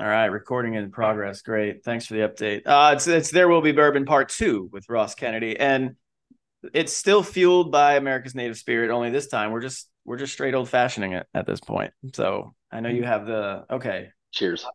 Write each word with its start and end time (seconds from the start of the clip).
All 0.00 0.06
right, 0.08 0.26
recording 0.26 0.74
in 0.74 0.90
progress. 0.90 1.42
Great. 1.42 1.84
Thanks 1.84 2.06
for 2.06 2.14
the 2.14 2.20
update. 2.20 2.62
Uh, 2.66 2.94
it's 2.96 3.06
it's 3.06 3.30
there 3.30 3.46
will 3.46 3.60
be 3.60 3.70
bourbon 3.70 4.04
part 4.04 4.28
two 4.28 4.68
with 4.72 4.88
Ross 4.88 5.14
Kennedy, 5.14 5.56
and 5.56 5.94
it's 6.72 6.92
still 6.92 7.22
fueled 7.22 7.70
by 7.70 7.94
America's 7.94 8.34
native 8.34 8.56
spirit. 8.56 8.90
Only 8.90 9.10
this 9.10 9.28
time 9.28 9.52
we're 9.52 9.60
just 9.60 9.88
we're 10.04 10.16
just 10.16 10.32
straight 10.32 10.52
old 10.52 10.68
fashioning 10.68 11.12
it 11.12 11.28
at 11.32 11.46
this 11.46 11.60
point. 11.60 11.92
So 12.12 12.54
I 12.72 12.80
know 12.80 12.88
you 12.88 13.04
have 13.04 13.24
the 13.24 13.66
okay. 13.70 14.08
Cheers. 14.32 14.66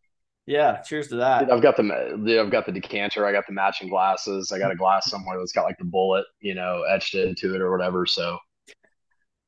Yeah, 0.45 0.77
cheers 0.77 1.09
to 1.09 1.17
that. 1.17 1.51
I've 1.51 1.61
got 1.61 1.75
the 1.75 2.39
I've 2.41 2.49
got 2.49 2.65
the 2.65 2.71
decanter. 2.71 3.25
I 3.25 3.33
got 3.33 3.45
the 3.45 3.53
matching 3.53 3.89
glasses. 3.89 4.53
I 4.53 4.57
got 4.57 4.71
a 4.71 4.75
glass 4.75 5.11
somewhere 5.11 5.37
that's 5.37 5.51
got 5.51 5.63
like 5.63 5.77
the 5.79 5.85
bullet, 5.85 6.25
you 6.39 6.55
know, 6.55 6.83
etched 6.89 7.15
into 7.15 7.55
it 7.55 7.61
or 7.61 7.71
whatever. 7.71 8.05
So 8.05 8.37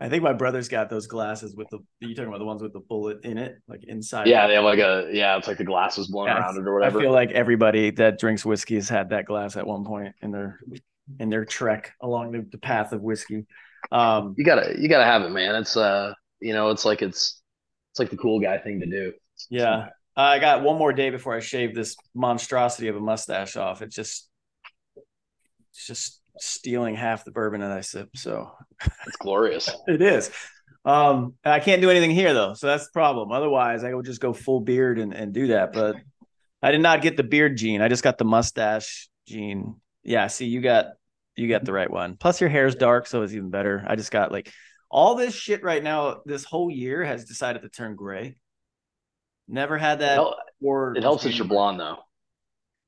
I 0.02 0.10
think 0.10 0.24
my 0.24 0.34
brother's 0.34 0.68
got 0.68 0.90
those 0.90 1.06
glasses 1.06 1.56
with 1.56 1.70
the 1.70 1.78
you 2.00 2.16
talking 2.16 2.30
about 2.30 2.40
the 2.40 2.46
ones 2.46 2.64
with 2.64 2.74
the 2.74 2.80
bullet 2.80 3.24
in 3.24 3.38
it, 3.38 3.58
like 3.68 3.84
inside. 3.84 4.26
Yeah, 4.26 4.48
they 4.48 4.56
have 4.56 4.64
like 4.64 4.80
a 4.80 5.10
yeah, 5.14 5.38
it's 5.38 5.48
like 5.48 5.60
the 5.60 5.64
glasses 5.64 6.08
blown 6.08 6.26
yeah, 6.26 6.40
around 6.40 6.58
it 6.58 6.68
or 6.68 6.74
whatever. 6.74 7.00
I 7.00 7.04
feel 7.04 7.12
like 7.12 7.30
everybody 7.32 7.92
that 7.92 8.20
drinks 8.20 8.44
whiskey 8.44 8.76
has 8.76 8.90
had 8.90 9.10
that 9.12 9.26
glass 9.26 9.56
at 9.58 9.68
one 9.68 9.86
point 9.86 10.16
in 10.24 10.32
their 10.32 10.60
in 11.20 11.30
their 11.30 11.46
trek 11.46 11.94
along 12.02 12.32
the, 12.32 12.48
the 12.52 12.58
path 12.58 12.94
of 12.94 13.02
whiskey. 13.02 13.46
Um, 13.92 14.34
you 14.40 14.44
gotta 14.44 14.74
you 14.80 14.90
gotta 14.90 15.06
have 15.06 15.22
it, 15.22 15.30
man. 15.30 15.54
It's 15.54 15.78
uh 15.78 16.14
you 16.40 16.54
know, 16.54 16.72
it's 16.72 16.84
like 16.84 17.04
it's 17.04 17.40
it's 17.92 18.00
like 18.00 18.10
the 18.10 18.18
cool 18.18 18.40
guy 18.40 18.58
thing 18.58 18.80
to 18.80 18.88
do. 18.88 19.14
Yeah. 19.52 19.90
I 20.16 20.40
got 20.40 20.64
one 20.64 20.78
more 20.78 20.94
day 20.94 21.12
before 21.12 21.36
I 21.36 21.40
shave 21.42 21.76
this 21.76 21.96
monstrosity 22.16 22.88
of 22.88 22.96
a 22.96 23.00
mustache 23.00 23.56
off. 23.56 23.82
It's 23.84 23.96
just 23.96 24.28
it's 25.72 25.86
just 25.86 26.21
stealing 26.40 26.96
half 26.96 27.26
the 27.26 27.32
bourbon 27.32 27.62
that 27.62 27.72
I 27.72 27.82
sip. 27.82 28.10
So 28.16 28.52
it's 29.06 29.18
glorious. 29.18 29.70
it 29.88 30.02
is. 30.02 30.32
Um, 30.84 31.36
I 31.46 31.60
can't 31.60 31.82
do 31.82 31.90
anything 31.90 32.12
here 32.12 32.34
though, 32.34 32.54
so 32.54 32.68
that's 32.68 32.86
the 32.86 32.92
problem. 32.92 33.32
Otherwise, 33.32 33.84
I 33.84 33.94
would 33.94 34.06
just 34.06 34.22
go 34.22 34.34
full 34.34 34.62
beard 34.62 34.98
and, 34.98 35.14
and 35.14 35.34
do 35.34 35.48
that. 35.48 35.74
But 35.74 35.96
I 36.62 36.72
did 36.72 36.82
not 36.82 37.02
get 37.02 37.18
the 37.18 37.24
beard 37.24 37.58
gene. 37.58 37.82
I 37.82 37.88
just 37.88 38.04
got 38.04 38.18
the 38.18 38.26
mustache 38.26 39.10
gene. 39.28 39.76
Yeah, 40.04 40.28
see, 40.28 40.48
you 40.48 40.62
got 40.62 40.88
you 41.36 41.48
got 41.48 41.66
the 41.66 41.74
right 41.74 41.90
one. 41.90 42.18
Plus, 42.18 42.42
your 42.42 42.50
hair 42.50 42.66
is 42.66 42.76
dark, 42.76 43.08
so 43.08 43.22
it's 43.22 43.34
even 43.34 43.50
better. 43.50 43.84
I 43.88 43.96
just 43.96 44.12
got 44.12 44.32
like 44.32 44.52
all 44.90 45.16
this 45.16 45.36
shit 45.36 45.64
right 45.64 45.84
now. 45.84 46.22
This 46.26 46.44
whole 46.44 46.72
year 46.72 47.04
has 47.04 47.26
decided 47.26 47.62
to 47.62 47.70
turn 47.70 47.96
gray. 47.96 48.38
Never 49.48 49.78
had 49.78 50.00
that. 50.00 50.20
It, 50.20 50.98
it 50.98 51.04
helps 51.04 51.24
that 51.24 51.36
you're 51.36 51.48
blonde 51.48 51.80
though. 51.80 51.98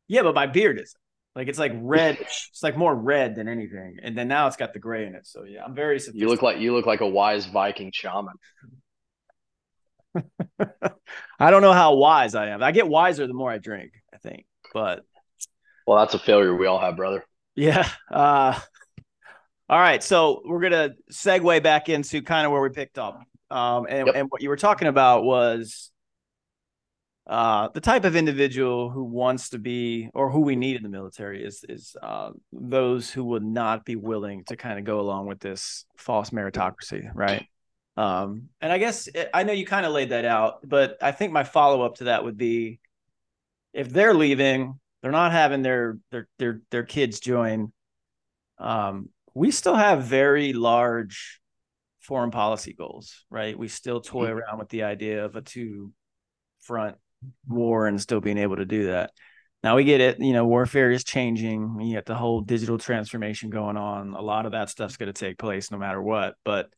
Yeah, 0.08 0.24
but 0.24 0.36
my 0.36 0.48
beard 0.48 0.80
is 0.80 0.96
like 1.36 1.48
it's 1.48 1.60
like 1.60 1.74
red. 1.82 2.18
it's 2.20 2.64
like 2.64 2.78
more 2.78 2.96
red 2.96 3.36
than 3.36 3.48
anything, 3.48 3.98
and 4.02 4.18
then 4.18 4.28
now 4.28 4.48
it's 4.48 4.58
got 4.58 4.74
the 4.74 4.80
gray 4.80 5.06
in 5.06 5.16
it. 5.16 5.26
So 5.26 5.44
yeah, 5.44 5.64
I'm 5.64 5.76
very. 5.76 6.00
You 6.14 6.28
look 6.30 6.42
like 6.42 6.60
you 6.60 6.74
look 6.76 6.86
like 6.86 7.02
a 7.02 7.08
wise 7.08 7.46
Viking 7.46 7.92
shaman. 7.94 8.36
I 11.40 11.52
don't 11.52 11.62
know 11.62 11.74
how 11.74 11.96
wise 11.96 12.36
I 12.36 12.50
am. 12.50 12.62
I 12.62 12.72
get 12.72 12.88
wiser 12.88 13.26
the 13.26 13.34
more 13.34 13.52
I 13.52 13.58
drink. 13.58 13.94
I 14.14 14.18
think, 14.18 14.46
but 14.74 15.04
well, 15.88 15.98
that's 16.00 16.14
a 16.14 16.20
failure 16.20 16.56
we 16.56 16.68
all 16.68 16.80
have, 16.80 16.96
brother. 16.96 17.26
Yeah. 17.56 17.88
Uh, 18.12 18.60
all 19.70 19.80
right, 19.80 20.04
so 20.04 20.42
we're 20.46 20.62
gonna 20.62 20.92
segue 21.12 21.64
back 21.64 21.90
into 21.90 22.22
kind 22.22 22.46
of 22.46 22.52
where 22.52 22.62
we 22.62 22.70
picked 22.70 23.00
up, 23.00 23.22
um, 23.50 23.88
and, 23.90 24.08
yep. 24.08 24.16
and 24.16 24.28
what 24.30 24.42
you 24.42 24.50
were 24.50 24.58
talking 24.58 24.88
about 24.88 25.24
was 25.24 25.90
uh, 27.26 27.70
the 27.70 27.80
type 27.80 28.04
of 28.04 28.16
individual 28.16 28.90
who 28.90 29.04
wants 29.04 29.50
to 29.50 29.60
be 29.60 30.10
or 30.14 30.30
who 30.30 30.42
we 30.42 30.58
need 30.58 30.76
in 30.76 30.84
the 30.84 30.90
military 30.90 31.44
is 31.44 31.64
is 31.70 31.96
uh, 32.02 32.32
those 32.52 33.10
who 33.10 33.24
would 33.24 33.44
not 33.44 33.86
be 33.86 33.96
willing 33.96 34.44
to 34.46 34.58
kind 34.58 34.78
of 34.78 34.84
go 34.84 35.00
along 35.00 35.28
with 35.28 35.40
this 35.40 35.86
false 35.98 36.32
meritocracy, 36.32 37.10
right? 37.14 37.48
Um, 37.96 38.50
and 38.60 38.74
I 38.74 38.78
guess 38.78 39.08
it, 39.08 39.30
I 39.34 39.44
know 39.44 39.54
you 39.54 39.66
kind 39.66 39.86
of 39.86 39.94
laid 39.94 40.10
that 40.10 40.26
out, 40.26 40.68
but 40.68 40.98
I 41.02 41.12
think 41.14 41.32
my 41.32 41.46
follow 41.46 41.84
up 41.84 41.96
to 41.96 42.06
that 42.06 42.26
would 42.26 42.38
be 42.38 42.80
if 43.72 43.90
they're 43.90 44.14
leaving, 44.14 44.80
they're 45.02 45.12
not 45.12 45.32
having 45.32 45.62
their 45.62 46.00
their 46.12 46.28
their 46.40 46.62
their 46.72 46.84
kids 46.84 47.22
join. 47.22 47.72
Um, 48.58 49.10
we 49.34 49.52
still 49.52 49.76
have 49.76 50.04
very 50.04 50.52
large 50.52 51.40
foreign 52.02 52.32
policy 52.32 52.74
goals, 52.74 53.24
right? 53.30 53.58
We 53.58 53.70
still 53.70 54.02
toy 54.02 54.28
mm-hmm. 54.28 54.40
around 54.40 54.60
with 54.60 54.70
the 54.70 54.84
idea 54.84 55.24
of 55.24 55.38
a 55.38 55.42
two 55.42 55.94
front 56.60 56.98
war 57.48 57.88
and 57.88 58.02
still 58.02 58.22
being 58.22 58.38
able 58.38 58.58
to 58.58 58.66
do 58.66 58.88
that. 58.88 59.12
Now 59.64 59.78
we 59.78 59.86
get 59.86 60.02
it, 60.02 60.20
you 60.20 60.34
know, 60.34 60.46
warfare 60.46 60.92
is 60.92 61.04
changing. 61.04 61.80
You 61.80 61.96
get 61.96 62.06
the 62.06 62.16
whole 62.16 62.42
digital 62.42 62.78
transformation 62.78 63.50
going 63.50 63.78
on. 63.78 64.14
A 64.14 64.22
lot 64.22 64.46
of 64.46 64.52
that 64.52 64.70
stuff's 64.70 64.98
going 64.98 65.12
to 65.12 65.14
take 65.14 65.38
place 65.38 65.72
no 65.72 65.78
matter 65.78 66.02
what. 66.02 66.36
But 66.44 66.70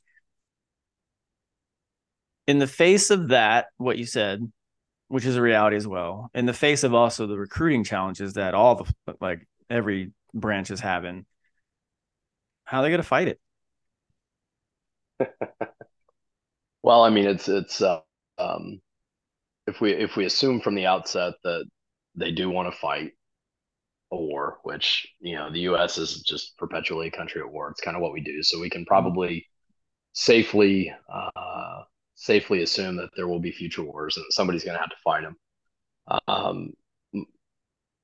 in 2.47 2.59
the 2.59 2.67
face 2.67 3.09
of 3.09 3.29
that, 3.29 3.67
what 3.77 3.97
you 3.97 4.05
said, 4.05 4.51
which 5.07 5.25
is 5.25 5.35
a 5.35 5.41
reality 5.41 5.75
as 5.77 5.87
well, 5.87 6.29
in 6.33 6.45
the 6.45 6.53
face 6.53 6.83
of 6.83 6.93
also 6.93 7.25
the 7.27 7.37
recruiting 7.37 7.83
challenges 7.83 8.33
that 8.33 8.53
all 8.53 8.75
the 8.75 9.15
like 9.19 9.47
every 9.69 10.11
branch 10.33 10.69
is 10.69 10.79
having, 10.79 11.25
how 12.65 12.79
are 12.79 12.83
they 12.83 12.89
going 12.89 13.01
to 13.01 13.07
fight 13.07 13.27
it? 13.29 13.39
well, 16.83 17.03
I 17.03 17.09
mean, 17.09 17.25
it's 17.25 17.47
it's 17.47 17.81
uh, 17.81 18.01
um, 18.37 18.81
if 19.67 19.81
we 19.81 19.93
if 19.93 20.15
we 20.15 20.25
assume 20.25 20.61
from 20.61 20.75
the 20.75 20.85
outset 20.85 21.33
that 21.43 21.65
they 22.15 22.31
do 22.31 22.49
want 22.49 22.71
to 22.71 22.77
fight 22.77 23.11
a 24.11 24.15
war, 24.15 24.59
which 24.63 25.07
you 25.19 25.35
know 25.35 25.51
the 25.51 25.61
U.S. 25.61 25.97
is 25.97 26.21
just 26.21 26.57
perpetually 26.57 27.07
a 27.07 27.11
country 27.11 27.41
at 27.41 27.51
war. 27.51 27.69
It's 27.69 27.81
kind 27.81 27.97
of 27.97 28.01
what 28.01 28.13
we 28.13 28.21
do, 28.21 28.43
so 28.43 28.59
we 28.59 28.69
can 28.69 28.81
mm-hmm. 28.81 28.87
probably 28.87 29.45
safely 30.13 30.93
uh, 31.13 31.83
safely 32.15 32.63
assume 32.63 32.95
that 32.97 33.09
there 33.15 33.27
will 33.27 33.39
be 33.39 33.51
future 33.51 33.83
wars 33.83 34.17
and 34.17 34.25
somebody's 34.29 34.63
going 34.63 34.75
to 34.75 34.81
have 34.81 34.89
to 34.89 34.95
fight 35.03 35.23
them. 35.23 35.35
Um, 36.27 36.73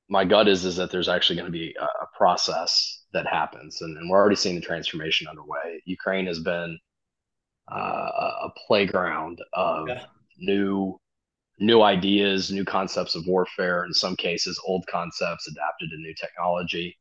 my 0.10 0.26
gut 0.26 0.48
is 0.48 0.66
is 0.66 0.76
that 0.76 0.92
there's 0.92 1.08
actually 1.08 1.38
going 1.38 1.52
to 1.52 1.58
be 1.58 1.74
a, 1.80 1.84
a 1.84 2.08
process 2.18 3.04
that 3.14 3.28
happens, 3.28 3.82
and, 3.82 3.98
and, 3.98 4.10
we're 4.10 4.18
already 4.18 4.36
seeing 4.36 4.56
the 4.56 4.62
transformation 4.62 5.28
underway. 5.28 5.82
Ukraine 5.86 6.26
has 6.26 6.40
been 6.40 6.78
uh, 7.72 7.76
a 7.76 8.50
playground 8.68 9.40
of 9.54 9.88
yeah. 9.88 10.06
new 10.38 11.00
new 11.62 11.84
ideas, 11.84 12.52
new 12.52 12.66
concepts 12.66 13.14
of 13.16 13.28
warfare, 13.28 13.86
in 13.86 13.94
some 13.94 14.16
cases, 14.16 14.60
old 14.66 14.86
concepts 14.88 15.48
adapted 15.48 15.92
to 15.92 15.98
new 15.98 16.14
technology. 16.16 16.98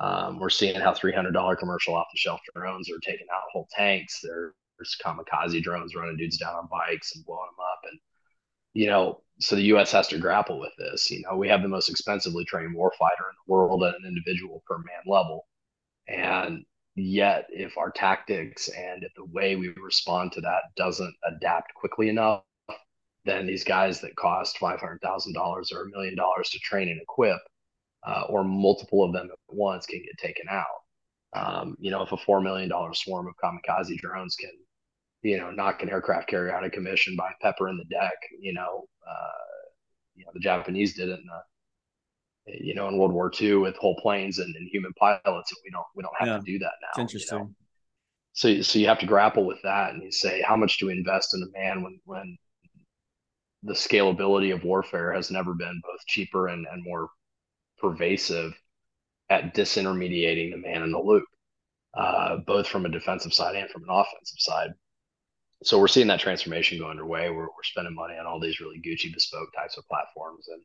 Um, 0.00 0.38
we're 0.38 0.48
seeing 0.48 0.80
how 0.80 0.94
$300 0.94 1.58
commercial 1.58 1.94
off 1.94 2.06
the 2.12 2.18
shelf 2.18 2.40
drones 2.54 2.90
are 2.90 2.98
taking 3.00 3.26
out 3.32 3.42
whole 3.52 3.68
tanks. 3.70 4.20
There's 4.22 4.96
kamikaze 5.04 5.62
drones 5.62 5.94
running 5.94 6.16
dudes 6.16 6.38
down 6.38 6.54
on 6.54 6.68
bikes 6.70 7.14
and 7.14 7.24
blowing 7.26 7.50
them 7.50 7.64
up. 7.70 7.80
And, 7.90 8.00
you 8.72 8.86
know, 8.86 9.20
so 9.40 9.56
the 9.56 9.62
U.S. 9.62 9.92
has 9.92 10.08
to 10.08 10.18
grapple 10.18 10.58
with 10.58 10.72
this. 10.78 11.10
You 11.10 11.22
know, 11.22 11.36
we 11.36 11.48
have 11.48 11.60
the 11.62 11.68
most 11.68 11.90
expensively 11.90 12.44
trained 12.44 12.74
warfighter 12.74 13.28
in 13.28 13.36
the 13.46 13.52
world 13.52 13.84
at 13.84 13.94
an 14.00 14.06
individual 14.06 14.62
per 14.66 14.78
man 14.78 15.02
level. 15.06 15.46
And 16.06 16.64
yet, 16.94 17.46
if 17.50 17.76
our 17.76 17.90
tactics 17.90 18.68
and 18.68 19.04
if 19.04 19.12
the 19.16 19.26
way 19.26 19.56
we 19.56 19.68
respond 19.68 20.32
to 20.32 20.40
that 20.40 20.62
doesn't 20.76 21.14
adapt 21.26 21.74
quickly 21.74 22.08
enough, 22.08 22.44
then 23.28 23.46
these 23.46 23.64
guys 23.64 24.00
that 24.00 24.16
cost 24.16 24.58
$500,000 24.58 24.98
or 25.74 25.82
a 25.82 25.88
million 25.90 26.16
dollars 26.16 26.48
to 26.50 26.58
train 26.60 26.88
and 26.88 27.00
equip, 27.00 27.38
uh, 28.06 28.22
or 28.28 28.42
multiple 28.42 29.04
of 29.04 29.12
them 29.12 29.28
at 29.30 29.38
once, 29.48 29.86
can 29.86 30.00
get 30.00 30.16
taken 30.18 30.46
out. 30.50 30.64
Um, 31.34 31.76
you 31.78 31.90
know, 31.90 32.02
if 32.02 32.12
a 32.12 32.16
$4 32.16 32.42
million 32.42 32.70
swarm 32.94 33.28
of 33.28 33.34
kamikaze 33.42 33.98
drones 33.98 34.34
can, 34.36 34.50
you 35.22 35.36
know, 35.36 35.50
knock 35.50 35.82
an 35.82 35.90
aircraft 35.90 36.28
carrier 36.28 36.54
out 36.54 36.64
of 36.64 36.72
commission 36.72 37.16
by 37.16 37.30
pepper 37.42 37.68
in 37.68 37.76
the 37.76 37.84
deck, 37.84 38.14
you 38.40 38.54
know, 38.54 38.86
uh, 39.06 39.68
you 40.14 40.24
know, 40.24 40.30
the 40.32 40.40
Japanese 40.40 40.96
did 40.96 41.10
it 41.10 41.18
in 41.18 41.26
the, 41.26 42.64
you 42.64 42.74
know, 42.74 42.88
in 42.88 42.96
World 42.96 43.12
War 43.12 43.30
II 43.38 43.56
with 43.56 43.76
whole 43.76 43.96
planes 44.00 44.38
and, 44.38 44.54
and 44.56 44.68
human 44.72 44.92
pilots, 44.94 45.26
and 45.26 45.58
we 45.64 45.70
don't 45.70 45.84
we 45.94 46.02
don't 46.02 46.16
have 46.18 46.28
yeah, 46.28 46.36
to 46.38 46.42
do 46.42 46.58
that 46.60 46.72
now. 46.80 46.88
It's 46.90 46.98
interesting. 46.98 47.38
You 47.38 47.44
know? 47.44 47.54
So, 48.32 48.62
so 48.62 48.78
you 48.78 48.86
have 48.86 49.00
to 49.00 49.06
grapple 49.06 49.44
with 49.44 49.60
that, 49.64 49.92
and 49.92 50.02
you 50.02 50.12
say, 50.12 50.40
how 50.40 50.56
much 50.56 50.78
do 50.78 50.86
we 50.86 50.92
invest 50.92 51.34
in 51.34 51.42
a 51.42 51.58
man 51.58 51.82
when 51.82 52.00
when 52.04 52.38
the 53.62 53.74
scalability 53.74 54.54
of 54.54 54.64
warfare 54.64 55.12
has 55.12 55.30
never 55.30 55.54
been 55.54 55.80
both 55.84 56.06
cheaper 56.06 56.48
and, 56.48 56.66
and 56.70 56.84
more 56.84 57.08
pervasive 57.78 58.52
at 59.30 59.54
disintermediating 59.54 60.50
the 60.50 60.56
man 60.56 60.82
in 60.82 60.92
the 60.92 60.98
loop, 60.98 61.24
uh, 61.94 62.36
both 62.46 62.66
from 62.66 62.86
a 62.86 62.90
defensive 62.90 63.34
side 63.34 63.56
and 63.56 63.70
from 63.70 63.82
an 63.82 63.90
offensive 63.90 64.38
side. 64.38 64.70
So 65.64 65.78
we're 65.78 65.88
seeing 65.88 66.06
that 66.06 66.20
transformation 66.20 66.78
go 66.78 66.88
underway. 66.88 67.30
We're, 67.30 67.42
we're 67.42 67.64
spending 67.64 67.94
money 67.94 68.16
on 68.16 68.26
all 68.26 68.38
these 68.38 68.60
really 68.60 68.80
Gucci 68.80 69.12
bespoke 69.12 69.52
types 69.54 69.76
of 69.76 69.88
platforms 69.88 70.46
and 70.48 70.62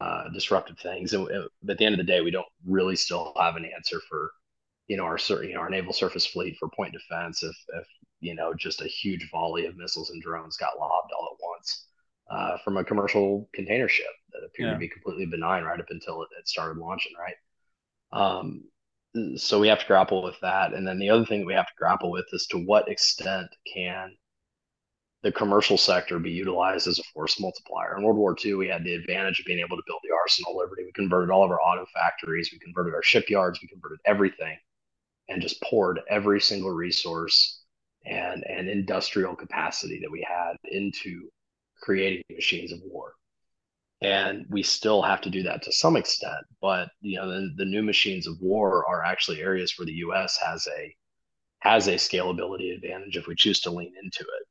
uh, 0.00 0.28
disruptive 0.30 0.78
things. 0.78 1.12
And, 1.12 1.28
at 1.68 1.78
the 1.78 1.84
end 1.84 1.94
of 1.94 1.98
the 1.98 2.10
day, 2.10 2.22
we 2.22 2.30
don't 2.30 2.46
really 2.66 2.96
still 2.96 3.34
have 3.38 3.56
an 3.56 3.70
answer 3.76 4.00
for, 4.08 4.30
you 4.86 4.96
know, 4.96 5.04
our 5.04 5.18
you 5.42 5.54
know 5.54 5.60
our 5.60 5.68
naval 5.68 5.92
surface 5.92 6.26
fleet 6.26 6.56
for 6.58 6.70
point 6.70 6.94
defense 6.94 7.42
if 7.42 7.56
if 7.74 7.86
you 8.20 8.34
know 8.34 8.54
just 8.54 8.80
a 8.80 8.86
huge 8.86 9.28
volley 9.30 9.66
of 9.66 9.76
missiles 9.76 10.10
and 10.10 10.22
drones 10.22 10.56
got 10.56 10.78
lobbed 10.78 11.12
all 11.12 11.28
at 11.32 11.42
once 11.42 11.87
uh, 12.30 12.58
from 12.64 12.76
a 12.76 12.84
commercial 12.84 13.48
container 13.54 13.88
ship 13.88 14.06
that 14.32 14.46
appeared 14.46 14.68
yeah. 14.68 14.74
to 14.74 14.78
be 14.78 14.88
completely 14.88 15.26
benign 15.26 15.64
right 15.64 15.80
up 15.80 15.86
until 15.90 16.22
it, 16.22 16.28
it 16.38 16.48
started 16.48 16.78
launching, 16.78 17.12
right? 17.18 17.34
Um, 18.12 18.64
so 19.36 19.58
we 19.58 19.68
have 19.68 19.80
to 19.80 19.86
grapple 19.86 20.22
with 20.22 20.36
that. 20.42 20.74
And 20.74 20.86
then 20.86 20.98
the 20.98 21.10
other 21.10 21.24
thing 21.24 21.40
that 21.40 21.46
we 21.46 21.54
have 21.54 21.66
to 21.66 21.72
grapple 21.78 22.10
with 22.10 22.26
is 22.32 22.46
to 22.48 22.58
what 22.58 22.88
extent 22.88 23.48
can 23.72 24.14
the 25.22 25.32
commercial 25.32 25.76
sector 25.76 26.18
be 26.18 26.30
utilized 26.30 26.86
as 26.86 26.98
a 26.98 27.02
force 27.14 27.40
multiplier. 27.40 27.96
In 27.96 28.04
World 28.04 28.18
War 28.18 28.36
II, 28.42 28.54
we 28.54 28.68
had 28.68 28.84
the 28.84 28.94
advantage 28.94 29.40
of 29.40 29.46
being 29.46 29.58
able 29.58 29.76
to 29.76 29.82
build 29.86 30.00
the 30.04 30.14
Arsenal 30.14 30.56
Liberty. 30.56 30.84
We 30.84 30.92
converted 30.92 31.30
all 31.30 31.44
of 31.44 31.50
our 31.50 31.60
auto 31.60 31.86
factories, 31.92 32.50
we 32.52 32.58
converted 32.60 32.94
our 32.94 33.02
shipyards, 33.02 33.60
we 33.60 33.66
converted 33.66 33.98
everything, 34.06 34.56
and 35.28 35.42
just 35.42 35.60
poured 35.62 36.00
every 36.08 36.40
single 36.40 36.70
resource 36.70 37.62
and 38.06 38.44
and 38.48 38.68
industrial 38.68 39.34
capacity 39.34 39.98
that 40.00 40.10
we 40.10 40.24
had 40.26 40.56
into 40.64 41.28
creating 41.80 42.22
machines 42.30 42.72
of 42.72 42.80
war. 42.84 43.14
And 44.00 44.46
we 44.48 44.62
still 44.62 45.02
have 45.02 45.20
to 45.22 45.30
do 45.30 45.42
that 45.44 45.62
to 45.62 45.72
some 45.72 45.96
extent, 45.96 46.44
but 46.60 46.90
you 47.00 47.18
know 47.18 47.28
the, 47.28 47.50
the 47.56 47.64
new 47.64 47.82
machines 47.82 48.28
of 48.28 48.40
war 48.40 48.84
are 48.88 49.04
actually 49.04 49.40
areas 49.40 49.74
where 49.76 49.86
the 49.86 50.00
U.S. 50.06 50.38
has 50.38 50.68
a 50.68 50.94
has 51.60 51.88
a 51.88 51.94
scalability 51.94 52.74
advantage 52.74 53.16
if 53.16 53.26
we 53.26 53.34
choose 53.34 53.60
to 53.60 53.70
lean 53.70 53.92
into 54.02 54.20
it 54.20 54.48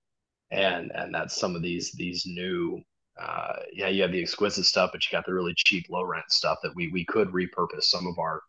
and 0.51 0.91
and 0.95 1.13
that's 1.13 1.35
some 1.35 1.55
of 1.55 1.61
these 1.61 1.91
these 1.93 2.23
new 2.25 2.81
uh, 3.21 3.53
yeah 3.73 3.87
you 3.87 4.01
have 4.01 4.11
the 4.11 4.21
exquisite 4.21 4.65
stuff 4.65 4.91
but 4.91 5.03
you 5.03 5.11
got 5.11 5.25
the 5.25 5.33
really 5.33 5.53
cheap 5.55 5.85
low 5.89 6.03
rent 6.03 6.29
stuff 6.29 6.59
that 6.63 6.75
we 6.75 6.89
we 6.89 7.03
could 7.05 7.29
repurpose 7.29 7.83
some 7.83 8.07
of 8.07 8.17
our 8.19 8.41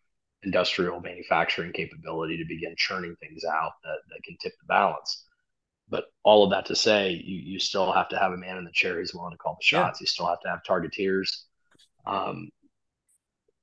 industrial 0.45 1.01
manufacturing 1.01 1.73
capability 1.73 2.37
to 2.37 2.45
begin 2.45 2.75
churning 2.77 3.17
things 3.19 3.43
out 3.45 3.73
that, 3.83 3.99
that 4.09 4.23
can 4.25 4.37
tip 4.41 4.53
the 4.61 4.67
balance 4.67 5.25
but 5.89 6.05
all 6.23 6.45
of 6.45 6.51
that 6.51 6.67
to 6.67 6.77
say 6.77 7.11
you, 7.11 7.37
you 7.37 7.59
still 7.59 7.93
have 7.93 8.09
to 8.09 8.19
have 8.19 8.33
a 8.33 8.37
man 8.37 8.59
in 8.59 8.65
the 8.65 8.73
chair 8.73 8.97
who's 8.97 9.15
willing 9.15 9.33
to 9.33 9.39
call 9.39 9.55
the 9.55 9.65
shots 9.65 10.01
yeah. 10.01 10.05
you 10.05 10.07
still 10.07 10.27
have 10.27 10.41
to 10.41 10.49
have 10.49 10.63
targeteers 10.63 11.45
um, 12.07 12.49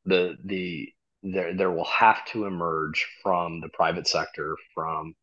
the 0.06 0.36
the 0.44 0.90
there 1.24 1.56
there 1.56 1.72
will 1.72 1.86
have 1.86 2.24
to 2.26 2.46
emerge 2.46 3.08
from 3.24 3.60
the 3.62 3.70
private 3.70 4.08
sector 4.08 4.56
from 4.74 5.16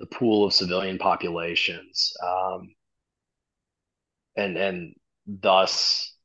the 0.00 0.06
pool 0.06 0.46
of 0.46 0.54
civilian 0.54 0.98
populations, 0.98 2.12
um, 2.26 2.74
and 4.36 4.56
and 4.56 4.94
thus 5.26 6.16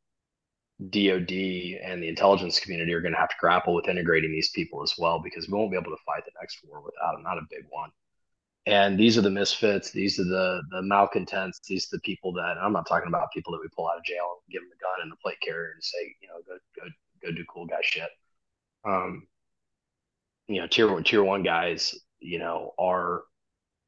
DoD 0.90 1.32
and 1.32 2.02
the 2.02 2.08
intelligence 2.08 2.60
community 2.60 2.94
are 2.94 3.02
going 3.02 3.14
to 3.14 3.20
have 3.20 3.30
to 3.30 3.36
grapple 3.40 3.76
with 3.76 3.88
integrating 3.88 4.32
these 4.32 4.50
people 4.52 4.82
as 4.82 4.94
well 4.98 5.22
because 5.22 5.48
we 5.48 5.58
won't 5.58 5.72
be 5.72 5.78
able 5.78 5.92
to 5.92 6.04
fight 6.06 6.24
the 6.26 6.32
next 6.40 6.60
war 6.68 6.82
without 6.82 7.14
them. 7.14 7.24
Not 7.24 7.38
a 7.38 7.48
big 7.50 7.66
one. 7.70 7.92
And 8.68 9.00
these 9.00 9.18
are 9.18 9.22
the 9.22 9.30
misfits. 9.30 9.92
These 9.92 10.20
are 10.20 10.24
the 10.24 10.62
the 10.72 10.82
malcontents. 10.82 11.60
These 11.68 11.86
are 11.86 11.98
the 11.98 12.02
people 12.02 12.34
that 12.34 12.58
I'm 12.60 12.74
not 12.74 12.88
talking 12.88 13.08
about 13.08 13.32
people 13.32 13.54
that 13.54 13.62
we 13.62 13.68
pull 13.76 13.88
out 13.88 13.98
of 13.98 14.04
jail 14.04 14.38
and 14.42 14.52
give 14.52 14.62
them 14.62 14.72
a 14.72 14.82
gun 14.82 15.04
and 15.04 15.14
a 15.14 15.16
plate 15.18 15.40
carrier 15.42 15.72
and 15.74 15.84
say, 15.84 16.16
you 16.22 16.28
know, 16.28 16.42
go 16.48 16.58
go 16.76 16.90
go 17.22 17.36
do 17.36 17.46
cool 17.46 17.68
guy 17.68 17.82
shit. 17.84 18.10
Um, 18.84 19.28
you 20.48 20.62
know, 20.62 20.68
tier 20.68 20.92
one 20.92 21.04
tier 21.04 21.24
one 21.24 21.44
guys, 21.44 21.96
you 22.20 22.40
know, 22.40 22.74
are 22.80 23.24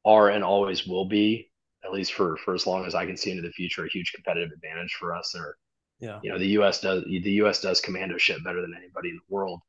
are 0.04 0.28
and 0.30 0.44
always 0.44 0.86
will 0.86 1.06
be, 1.06 1.50
at 1.84 1.92
least 1.92 2.12
for 2.12 2.36
for 2.36 2.54
as 2.54 2.66
long 2.66 2.86
as 2.86 2.94
I 2.94 3.04
can 3.04 3.16
see 3.16 3.30
into 3.32 3.42
the 3.42 3.50
future, 3.50 3.84
a 3.84 3.90
huge 3.90 4.12
competitive 4.12 4.50
advantage 4.54 4.94
for 4.98 5.12
us. 5.14 5.34
or 5.34 5.56
yeah, 5.98 6.20
you 6.22 6.30
know, 6.30 6.38
the 6.38 6.48
U.S. 6.48 6.80
does 6.80 7.02
the 7.04 7.30
U.S. 7.42 7.60
does 7.60 7.80
commando 7.80 8.16
shit 8.16 8.44
better 8.44 8.60
than 8.60 8.74
anybody 8.76 9.10
in 9.10 9.16
the 9.16 9.34
world. 9.34 9.60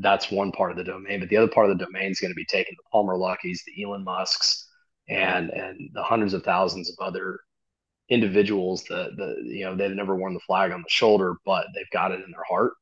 That's 0.00 0.30
one 0.30 0.52
part 0.52 0.70
of 0.70 0.76
the 0.76 0.84
domain, 0.84 1.20
but 1.20 1.28
the 1.28 1.36
other 1.36 1.50
part 1.50 1.70
of 1.70 1.78
the 1.78 1.84
domain 1.84 2.10
is 2.10 2.20
going 2.20 2.30
to 2.30 2.36
be 2.36 2.44
taking 2.44 2.74
the 2.76 2.88
Palmer 2.90 3.16
Luckeys, 3.16 3.62
the 3.64 3.82
Elon 3.82 4.04
Musks, 4.04 4.68
and 5.08 5.50
and 5.50 5.90
the 5.92 6.02
hundreds 6.02 6.34
of 6.34 6.42
thousands 6.42 6.90
of 6.90 6.96
other 7.04 7.40
individuals 8.08 8.84
that 8.84 9.16
the 9.16 9.36
you 9.44 9.64
know 9.64 9.76
they've 9.76 9.90
never 9.92 10.16
worn 10.16 10.34
the 10.34 10.40
flag 10.40 10.72
on 10.72 10.82
the 10.82 10.88
shoulder, 10.90 11.36
but 11.44 11.66
they've 11.74 11.90
got 11.92 12.12
it 12.12 12.24
in 12.24 12.30
their 12.30 12.44
heart, 12.48 12.72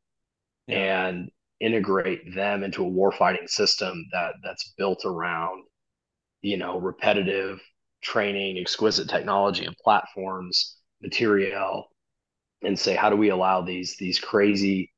yeah. 0.66 1.08
and 1.08 1.30
integrate 1.60 2.34
them 2.34 2.62
into 2.62 2.86
a 2.86 2.90
warfighting 2.90 3.48
system 3.48 4.06
that 4.12 4.34
that's 4.44 4.74
built 4.76 5.04
around 5.04 5.64
you 6.42 6.56
know, 6.56 6.78
repetitive 6.78 7.60
training, 8.02 8.58
exquisite 8.58 9.08
technology 9.08 9.64
and 9.64 9.76
platforms, 9.76 10.76
material, 11.02 11.88
and 12.62 12.78
say, 12.78 12.94
how 12.94 13.10
do 13.10 13.16
we 13.16 13.30
allow 13.30 13.60
these 13.60 13.96
these 13.96 14.18
crazy 14.18 14.92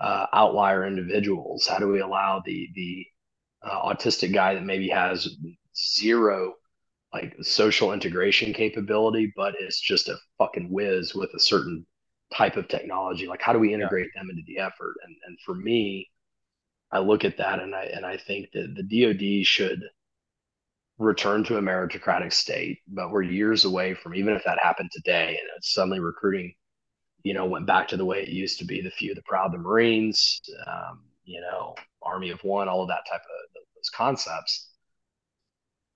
uh, 0.00 0.26
outlier 0.32 0.86
individuals? 0.86 1.66
How 1.66 1.78
do 1.78 1.88
we 1.88 2.00
allow 2.00 2.42
the 2.44 2.68
the 2.74 3.06
uh, 3.62 3.92
autistic 3.92 4.32
guy 4.32 4.54
that 4.54 4.64
maybe 4.64 4.88
has 4.88 5.36
zero 5.76 6.54
like 7.12 7.34
social 7.42 7.92
integration 7.92 8.52
capability, 8.52 9.32
but 9.36 9.54
is 9.60 9.80
just 9.80 10.08
a 10.08 10.16
fucking 10.38 10.70
whiz 10.70 11.14
with 11.14 11.30
a 11.34 11.40
certain 11.40 11.84
type 12.32 12.56
of 12.56 12.68
technology? 12.68 13.26
Like, 13.26 13.42
how 13.42 13.52
do 13.52 13.58
we 13.58 13.74
integrate 13.74 14.08
yeah. 14.14 14.22
them 14.22 14.30
into 14.30 14.42
the 14.46 14.58
effort? 14.58 14.94
And 15.04 15.14
and 15.26 15.38
for 15.44 15.54
me, 15.54 16.08
I 16.92 17.00
look 17.00 17.24
at 17.24 17.36
that 17.38 17.60
and 17.60 17.74
I 17.74 17.84
and 17.84 18.06
I 18.06 18.16
think 18.16 18.50
that 18.52 18.74
the 18.74 18.82
DoD 18.82 19.46
should 19.46 19.82
return 20.98 21.42
to 21.44 21.56
a 21.56 21.62
meritocratic 21.62 22.32
state, 22.32 22.78
but 22.86 23.10
we're 23.10 23.22
years 23.22 23.64
away 23.64 23.94
from 23.94 24.14
even 24.14 24.34
if 24.34 24.44
that 24.44 24.58
happened 24.62 24.90
today 24.92 25.28
and 25.28 25.48
it's 25.56 25.72
suddenly 25.72 25.98
recruiting, 26.00 26.54
you 27.22 27.34
know, 27.34 27.44
went 27.44 27.66
back 27.66 27.88
to 27.88 27.96
the 27.96 28.04
way 28.04 28.22
it 28.22 28.28
used 28.28 28.58
to 28.58 28.64
be, 28.64 28.80
the 28.80 28.90
few, 28.90 29.14
the 29.14 29.22
proud, 29.22 29.52
the 29.52 29.58
Marines, 29.58 30.40
um, 30.66 31.00
you 31.24 31.40
know, 31.40 31.74
Army 32.02 32.30
of 32.30 32.42
One, 32.42 32.68
all 32.68 32.82
of 32.82 32.88
that 32.88 33.06
type 33.10 33.20
of 33.20 33.54
those 33.54 33.90
concepts. 33.94 34.68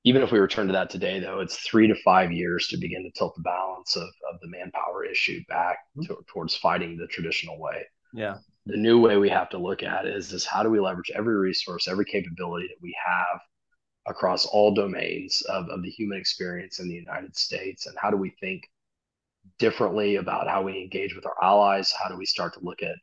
Even 0.06 0.22
if 0.22 0.32
we 0.32 0.38
return 0.38 0.66
to 0.66 0.72
that 0.74 0.90
today, 0.90 1.18
though, 1.18 1.40
it's 1.40 1.58
three 1.60 1.88
to 1.88 1.94
five 2.04 2.30
years 2.30 2.68
to 2.68 2.76
begin 2.76 3.02
to 3.04 3.18
tilt 3.18 3.34
the 3.36 3.42
balance 3.42 3.96
of, 3.96 4.02
of 4.02 4.38
the 4.42 4.48
manpower 4.48 5.04
issue 5.04 5.40
back 5.48 5.78
mm-hmm. 5.96 6.12
to, 6.12 6.22
towards 6.28 6.54
fighting 6.54 6.96
the 6.96 7.06
traditional 7.06 7.58
way. 7.58 7.84
Yeah. 8.12 8.36
The 8.66 8.76
new 8.76 9.00
way 9.00 9.16
we 9.16 9.30
have 9.30 9.48
to 9.50 9.58
look 9.58 9.82
at 9.82 10.06
is, 10.06 10.32
is 10.32 10.44
how 10.44 10.62
do 10.62 10.70
we 10.70 10.78
leverage 10.78 11.10
every 11.14 11.34
resource, 11.36 11.88
every 11.88 12.04
capability 12.04 12.68
that 12.68 12.82
we 12.82 12.94
have 13.04 13.40
across 14.06 14.44
all 14.46 14.74
domains 14.74 15.42
of, 15.48 15.68
of 15.68 15.82
the 15.82 15.90
human 15.90 16.18
experience 16.18 16.80
in 16.80 16.88
the 16.88 16.94
United 16.94 17.34
States? 17.36 17.86
And 17.86 17.96
how 17.98 18.10
do 18.10 18.16
we 18.16 18.30
think 18.40 18.62
differently 19.58 20.16
about 20.16 20.48
how 20.48 20.62
we 20.62 20.80
engage 20.80 21.14
with 21.14 21.26
our 21.26 21.36
allies? 21.42 21.92
How 21.92 22.08
do 22.08 22.16
we 22.16 22.26
start 22.26 22.54
to 22.54 22.60
look 22.60 22.82
at, 22.82 22.96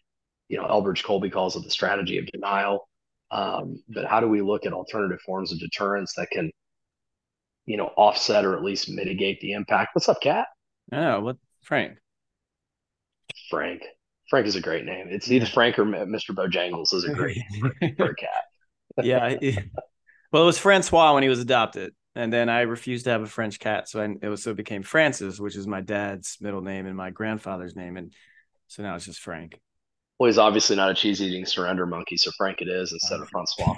you 0.48 0.58
know, 0.58 0.66
Elbridge 0.66 1.04
Colby 1.04 1.30
calls 1.30 1.56
it 1.56 1.64
the 1.64 1.70
strategy 1.70 2.18
of 2.18 2.26
denial. 2.28 2.88
Um, 3.32 3.82
but 3.90 4.06
how 4.06 4.20
do 4.20 4.28
we 4.28 4.42
look 4.42 4.66
at 4.66 4.74
alternative 4.74 5.22
forms 5.22 5.54
of 5.54 5.60
deterrence 5.60 6.14
that 6.18 6.30
can, 6.32 6.52
you 7.66 7.78
know, 7.78 7.92
offset 7.96 8.44
or 8.46 8.56
at 8.56 8.64
least 8.64 8.90
mitigate 8.90 9.40
the 9.40 9.54
impact? 9.54 9.96
What's 9.96 10.10
up, 10.10 10.22
Cat? 10.22 10.48
Oh, 10.92 11.22
what 11.22 11.38
Frank? 11.62 11.98
Frank. 13.50 13.84
Frank 14.30 14.48
is 14.48 14.56
a 14.56 14.62
great 14.62 14.86
name. 14.86 15.08
It's 15.10 15.30
either 15.30 15.46
Frank 15.46 15.78
or 15.78 15.86
Mr. 15.86 16.32
Bojangles 16.32 16.94
is 16.94 17.04
a 17.04 17.14
great 17.14 17.38
name 17.52 17.96
for 17.96 18.12
a 18.12 18.16
cat. 18.16 18.46
yeah, 19.04 19.36
well, 20.32 20.44
it 20.44 20.46
was 20.46 20.58
Francois 20.58 21.14
when 21.14 21.24
he 21.24 21.30
was 21.30 21.40
adopted, 21.40 21.94
and 22.16 22.32
then 22.32 22.50
I 22.50 22.62
refused 22.62 23.06
to 23.06 23.12
have 23.12 23.22
a 23.22 23.28
French 23.28 23.60
cat, 23.60 23.88
so 23.88 24.02
I, 24.02 24.16
it 24.22 24.28
was 24.28 24.44
so 24.44 24.52
it 24.52 24.58
became 24.58 24.84
Francis, 24.84 25.40
which 25.40 25.56
is 25.56 25.68
my 25.68 25.82
dad's 25.82 26.38
middle 26.42 26.62
name 26.62 26.86
and 26.86 26.96
my 26.96 27.10
grandfather's 27.10 27.76
name, 27.76 27.98
and 27.98 28.14
so 28.68 28.84
now 28.84 28.96
it's 28.96 29.06
just 29.06 29.22
Frank. 29.22 29.60
Well, 30.20 30.28
he's 30.28 30.38
obviously 30.38 30.76
not 30.76 30.92
a 30.92 30.94
cheese 30.94 31.22
eating 31.22 31.46
surrender 31.46 31.86
monkey, 31.86 32.18
so 32.18 32.32
Frank 32.38 32.62
it 32.62 32.68
is 32.68 32.92
instead 32.92 33.22
of 33.22 33.30
Francois. 33.30 33.76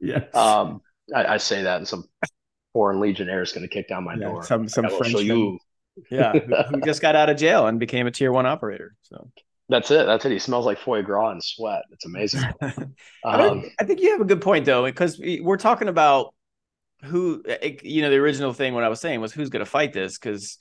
yeah. 0.00 0.24
Um, 0.32 0.80
I, 1.14 1.24
I, 1.24 1.36
say 1.38 1.62
that, 1.62 1.78
and 1.78 1.88
some 1.88 2.04
foreign 2.72 3.00
legionnaire 3.00 3.42
is 3.42 3.52
going 3.52 3.66
to 3.66 3.68
kick 3.68 3.88
down 3.88 4.04
my 4.04 4.14
yeah, 4.14 4.28
door. 4.28 4.44
Some 4.44 4.68
some 4.68 4.88
French. 4.88 5.14
You. 5.14 5.58
yeah, 6.10 6.32
who, 6.32 6.54
who 6.54 6.80
just 6.82 7.02
got 7.02 7.16
out 7.16 7.30
of 7.30 7.36
jail 7.36 7.66
and 7.66 7.80
became 7.80 8.06
a 8.06 8.10
tier 8.10 8.30
one 8.30 8.46
operator. 8.46 8.94
So 9.02 9.28
that's 9.72 9.90
it. 9.90 10.06
That's 10.06 10.24
it. 10.24 10.32
He 10.32 10.38
smells 10.38 10.66
like 10.66 10.78
foie 10.78 11.02
gras 11.02 11.30
and 11.30 11.42
sweat. 11.42 11.82
It's 11.90 12.04
amazing. 12.04 12.42
um, 13.24 13.64
I 13.80 13.84
think 13.84 14.00
you 14.00 14.12
have 14.12 14.20
a 14.20 14.26
good 14.26 14.42
point 14.42 14.66
though, 14.66 14.84
because 14.84 15.18
we're 15.18 15.56
talking 15.56 15.88
about 15.88 16.34
who, 17.04 17.42
eh, 17.46 17.76
you 17.82 18.02
know, 18.02 18.10
the 18.10 18.16
original 18.16 18.52
thing 18.52 18.74
what 18.74 18.84
I 18.84 18.88
was 18.88 19.00
saying 19.00 19.20
was 19.20 19.32
who's 19.32 19.48
going 19.48 19.64
to 19.64 19.70
fight 19.70 19.92
this 19.92 20.18
because 20.18 20.58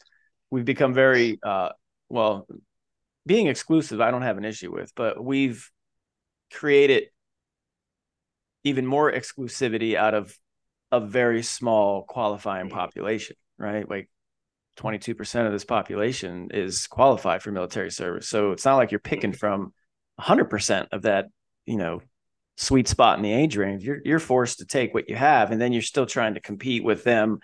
we've 0.50 0.65
become 0.65 0.94
very, 0.94 1.39
uh, 1.44 1.70
well, 2.10 2.48
being 3.25 3.48
exclusive. 3.48 4.01
I 4.01 4.12
don't 4.12 4.24
have 4.24 4.38
an 4.38 4.46
issue 4.46 4.72
with, 4.74 4.91
but 4.96 5.24
we've 5.24 5.70
created 6.53 7.10
even 8.63 8.86
more 8.86 9.12
exclusivity 9.12 9.96
out 9.96 10.13
of 10.13 10.38
a 10.91 11.00
very 11.00 11.44
small 11.44 12.03
qualifying 12.03 12.70
population, 12.70 13.36
right? 13.58 13.89
Like 13.89 14.10
22% 14.81 15.45
of 15.45 15.51
this 15.51 15.65
population 15.65 16.50
is 16.51 16.88
qualified 16.88 17.43
for 17.43 17.51
military 17.51 17.91
service. 17.91 18.27
So 18.27 18.51
it's 18.51 18.65
not 18.65 18.77
like 18.77 18.91
you're 18.91 19.00
picking 19.00 19.31
mm-hmm. 19.31 19.38
from 19.38 19.73
100% 20.19 20.88
of 20.91 21.03
that, 21.03 21.27
you 21.65 21.77
know, 21.77 22.01
sweet 22.57 22.88
spot 22.88 23.17
in 23.17 23.23
the 23.23 23.33
age 23.33 23.57
range. 23.57 23.83
You're 23.83 24.00
you're 24.03 24.19
forced 24.19 24.59
to 24.59 24.65
take 24.65 24.93
what 24.93 25.09
you 25.09 25.15
have 25.15 25.51
and 25.51 25.61
then 25.61 25.73
you're 25.73 25.81
still 25.81 26.05
trying 26.05 26.33
to 26.33 26.39
compete 26.39 26.83
with 26.83 27.03
them 27.03 27.39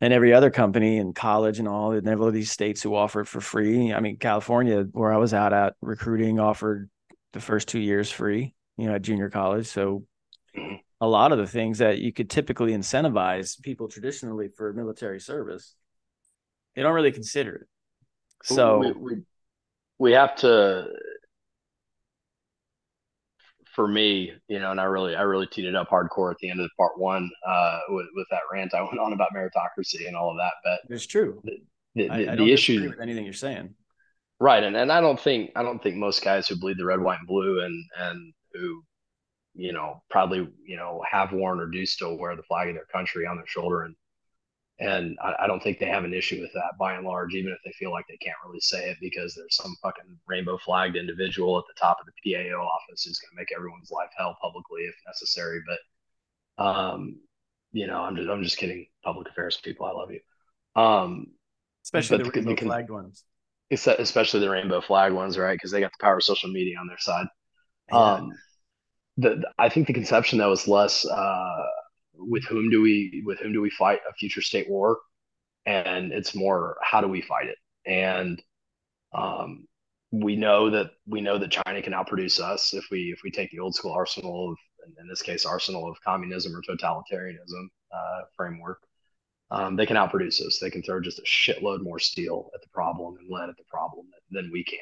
and 0.00 0.12
every 0.12 0.32
other 0.32 0.50
company 0.50 0.98
and 0.98 1.14
college 1.14 1.58
and 1.58 1.68
all 1.68 1.92
and 1.92 2.08
all 2.08 2.28
of 2.28 2.34
these 2.34 2.50
states 2.50 2.82
who 2.82 2.94
offer 2.94 3.20
it 3.20 3.28
for 3.28 3.40
free. 3.40 3.92
I 3.92 4.00
mean, 4.00 4.16
California, 4.16 4.82
where 4.92 5.12
I 5.12 5.18
was 5.18 5.34
out 5.34 5.52
at 5.52 5.74
recruiting, 5.80 6.38
offered 6.38 6.88
the 7.32 7.40
first 7.40 7.68
two 7.68 7.80
years 7.80 8.10
free, 8.10 8.54
you 8.76 8.86
know, 8.86 8.94
at 8.94 9.02
junior 9.02 9.30
college. 9.30 9.66
So 9.66 10.04
mm-hmm. 10.56 10.76
a 11.00 11.08
lot 11.08 11.32
of 11.32 11.38
the 11.38 11.46
things 11.46 11.78
that 11.78 11.98
you 11.98 12.12
could 12.12 12.30
typically 12.30 12.72
incentivize 12.72 13.60
people 13.60 13.88
traditionally 13.88 14.48
for 14.56 14.72
military 14.72 15.20
service 15.20 15.74
they 16.74 16.82
don't 16.82 16.94
really 16.94 17.12
consider 17.12 17.54
it. 17.54 17.66
So 18.42 18.78
we, 18.78 18.92
we, 18.92 19.22
we 19.98 20.12
have 20.12 20.34
to 20.36 20.88
for 23.74 23.88
me, 23.88 24.32
you 24.48 24.60
know, 24.60 24.70
and 24.70 24.80
I 24.80 24.84
really, 24.84 25.16
I 25.16 25.22
really 25.22 25.46
teed 25.48 25.64
it 25.64 25.74
up 25.74 25.90
hardcore 25.90 26.30
at 26.30 26.38
the 26.38 26.48
end 26.48 26.60
of 26.60 26.64
the 26.64 26.70
part 26.78 26.98
one 26.98 27.28
uh, 27.46 27.80
with, 27.88 28.06
with 28.14 28.26
that 28.30 28.42
rant 28.52 28.72
I 28.72 28.82
went 28.82 29.00
on 29.00 29.12
about 29.12 29.34
meritocracy 29.34 30.06
and 30.06 30.16
all 30.16 30.30
of 30.30 30.36
that. 30.36 30.52
But 30.62 30.94
it's 30.94 31.06
true. 31.06 31.42
The, 31.44 31.58
the, 31.94 32.10
I, 32.10 32.32
I 32.32 32.36
the 32.36 32.52
issue 32.52 32.88
with 32.88 33.00
anything 33.00 33.24
you're 33.24 33.32
saying. 33.32 33.74
Right. 34.38 34.62
And, 34.62 34.76
and 34.76 34.92
I 34.92 35.00
don't 35.00 35.18
think, 35.18 35.50
I 35.56 35.62
don't 35.62 35.82
think 35.82 35.96
most 35.96 36.22
guys 36.22 36.46
who 36.46 36.56
bleed 36.56 36.78
the 36.78 36.84
red, 36.84 37.00
white 37.00 37.18
and 37.18 37.26
blue 37.26 37.64
and, 37.64 37.84
and 37.98 38.32
who, 38.52 38.82
you 39.54 39.72
know, 39.72 40.02
probably, 40.10 40.48
you 40.64 40.76
know, 40.76 41.02
have 41.10 41.32
worn 41.32 41.60
or 41.60 41.66
do 41.66 41.84
still 41.86 42.16
wear 42.16 42.36
the 42.36 42.42
flag 42.44 42.68
of 42.68 42.74
their 42.74 42.86
country 42.86 43.26
on 43.26 43.36
their 43.36 43.46
shoulder 43.46 43.82
and 43.82 43.96
and 44.80 45.16
I, 45.22 45.34
I, 45.40 45.46
don't 45.46 45.62
think 45.62 45.78
they 45.78 45.86
have 45.86 46.04
an 46.04 46.14
issue 46.14 46.40
with 46.40 46.52
that 46.54 46.76
by 46.78 46.94
and 46.94 47.06
large, 47.06 47.34
even 47.34 47.52
if 47.52 47.58
they 47.64 47.70
feel 47.72 47.92
like 47.92 48.06
they 48.08 48.16
can't 48.16 48.36
really 48.44 48.60
say 48.60 48.90
it 48.90 48.96
because 49.00 49.34
there's 49.34 49.56
some 49.56 49.76
fucking 49.82 50.18
rainbow 50.26 50.58
flagged 50.58 50.96
individual 50.96 51.58
at 51.58 51.64
the 51.68 51.78
top 51.80 51.98
of 52.00 52.06
the 52.06 52.34
PAO 52.34 52.60
office 52.60 53.04
who's 53.04 53.18
going 53.18 53.30
to 53.30 53.36
make 53.36 53.52
everyone's 53.54 53.92
life 53.92 54.10
hell 54.16 54.36
publicly 54.42 54.82
if 54.82 54.94
necessary. 55.06 55.60
But, 55.66 56.64
um, 56.64 57.20
you 57.70 57.86
know, 57.86 58.00
I'm 58.00 58.16
just, 58.16 58.28
I'm 58.28 58.42
just 58.42 58.56
kidding. 58.58 58.86
Public 59.04 59.28
affairs 59.28 59.60
people, 59.62 59.86
I 59.86 59.92
love 59.92 60.10
you. 60.10 60.20
Um, 60.80 61.26
especially 61.84 62.18
the, 62.18 62.24
the 62.24 62.30
rainbow 62.30 62.54
the, 62.56 62.66
flagged 62.66 62.90
ones. 62.90 63.24
Especially 63.70 64.40
the 64.40 64.50
rainbow 64.50 64.80
flag 64.80 65.12
ones, 65.12 65.38
right? 65.38 65.54
Because 65.54 65.70
they 65.70 65.80
got 65.80 65.92
the 65.92 66.02
power 66.02 66.16
of 66.16 66.24
social 66.24 66.50
media 66.50 66.78
on 66.80 66.88
their 66.88 66.98
side. 66.98 67.26
Yeah. 67.92 67.96
Um, 67.96 68.32
the, 69.18 69.44
I 69.56 69.68
think 69.68 69.86
the 69.86 69.92
conception 69.92 70.38
that 70.38 70.46
was 70.46 70.66
less, 70.66 71.06
uh, 71.06 71.62
with 72.16 72.44
whom 72.44 72.70
do 72.70 72.80
we 72.82 73.22
with 73.24 73.38
whom 73.40 73.52
do 73.52 73.60
we 73.60 73.70
fight 73.70 74.00
a 74.08 74.14
future 74.14 74.42
state 74.42 74.68
war? 74.68 74.98
And 75.66 76.12
it's 76.12 76.34
more 76.34 76.76
how 76.82 77.00
do 77.00 77.08
we 77.08 77.22
fight 77.22 77.46
it? 77.46 77.58
And 77.86 78.42
um, 79.12 79.66
we 80.10 80.36
know 80.36 80.70
that 80.70 80.92
we 81.06 81.20
know 81.20 81.38
that 81.38 81.50
china 81.50 81.82
can 81.82 81.92
outproduce 81.92 82.40
us 82.40 82.74
if 82.74 82.86
we 82.90 83.12
if 83.12 83.20
we 83.24 83.30
take 83.30 83.50
the 83.50 83.58
old 83.58 83.74
school 83.74 83.92
arsenal 83.92 84.50
of 84.52 84.56
in 85.00 85.08
this 85.08 85.22
case 85.22 85.44
arsenal 85.44 85.88
of 85.88 85.96
communism 86.04 86.54
or 86.54 86.62
totalitarianism 86.62 87.68
uh, 87.92 88.22
framework. 88.36 88.80
Um, 89.50 89.76
they 89.76 89.86
can 89.86 89.96
outproduce 89.96 90.40
us. 90.40 90.58
They 90.60 90.70
can 90.70 90.82
throw 90.82 91.00
just 91.00 91.20
a 91.20 91.22
shitload 91.22 91.82
more 91.82 91.98
steel 91.98 92.50
at 92.54 92.60
the 92.62 92.68
problem 92.68 93.16
and 93.18 93.28
lead 93.30 93.48
at 93.48 93.56
the 93.56 93.64
problem 93.68 94.06
than 94.30 94.50
we 94.52 94.64
can. 94.64 94.78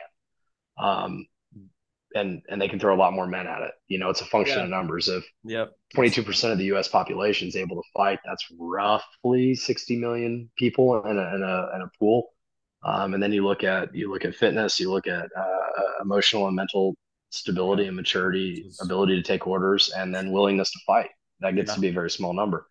Um, 0.78 1.26
and 2.14 2.42
and 2.48 2.60
they 2.60 2.68
can 2.68 2.78
throw 2.78 2.94
a 2.94 2.96
lot 2.96 3.12
more 3.12 3.26
men 3.26 3.46
at 3.46 3.62
it. 3.62 3.72
You 3.88 3.98
know, 3.98 4.10
it's 4.10 4.20
a 4.20 4.26
function 4.26 4.58
yeah. 4.58 4.64
of 4.64 4.70
numbers. 4.70 5.08
If 5.08 5.24
yep. 5.44 5.70
22% 5.96 6.52
of 6.52 6.58
the 6.58 6.64
U.S. 6.66 6.88
population 6.88 7.48
is 7.48 7.56
able 7.56 7.76
to 7.76 7.88
fight, 7.94 8.18
that's 8.24 8.46
roughly 8.58 9.54
60 9.54 9.98
million 9.98 10.50
people 10.56 11.02
in 11.04 11.18
a 11.18 11.34
in 11.34 11.42
a, 11.42 11.76
in 11.76 11.82
a 11.82 11.90
pool. 11.98 12.28
Um, 12.84 13.14
and 13.14 13.22
then 13.22 13.32
you 13.32 13.44
look 13.44 13.64
at 13.64 13.94
you 13.94 14.10
look 14.10 14.24
at 14.24 14.34
fitness, 14.34 14.80
you 14.80 14.90
look 14.90 15.06
at 15.06 15.26
uh, 15.36 16.02
emotional 16.02 16.46
and 16.46 16.56
mental 16.56 16.94
stability 17.30 17.86
and 17.86 17.96
maturity, 17.96 18.70
ability 18.80 19.16
to 19.16 19.22
take 19.22 19.46
orders, 19.46 19.90
and 19.96 20.14
then 20.14 20.32
willingness 20.32 20.70
to 20.70 20.78
fight. 20.86 21.08
That 21.40 21.54
gets 21.54 21.70
yeah. 21.70 21.74
to 21.76 21.80
be 21.80 21.88
a 21.88 21.92
very 21.92 22.10
small 22.10 22.32
number. 22.32 22.66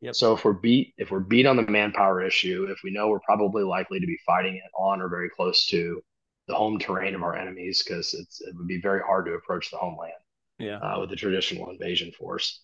Yep. 0.00 0.14
So 0.14 0.34
if 0.34 0.44
we're 0.44 0.54
beat 0.54 0.94
if 0.96 1.10
we're 1.10 1.20
beat 1.20 1.46
on 1.46 1.56
the 1.56 1.62
manpower 1.62 2.22
issue, 2.22 2.66
if 2.70 2.78
we 2.82 2.90
know 2.90 3.08
we're 3.08 3.20
probably 3.20 3.62
likely 3.62 4.00
to 4.00 4.06
be 4.06 4.16
fighting 4.26 4.56
it 4.56 4.70
on 4.76 5.00
or 5.02 5.08
very 5.08 5.28
close 5.28 5.66
to 5.66 6.02
the 6.50 6.56
home 6.56 6.78
terrain 6.78 7.14
of 7.14 7.22
our 7.22 7.36
enemies 7.36 7.82
because 7.82 8.12
it's 8.12 8.40
it 8.40 8.54
would 8.56 8.66
be 8.66 8.80
very 8.80 9.00
hard 9.00 9.24
to 9.26 9.34
approach 9.34 9.70
the 9.70 9.76
homeland 9.76 10.12
yeah. 10.58 10.78
uh, 10.78 11.00
with 11.00 11.08
the 11.08 11.16
traditional 11.16 11.70
invasion 11.70 12.10
force. 12.12 12.60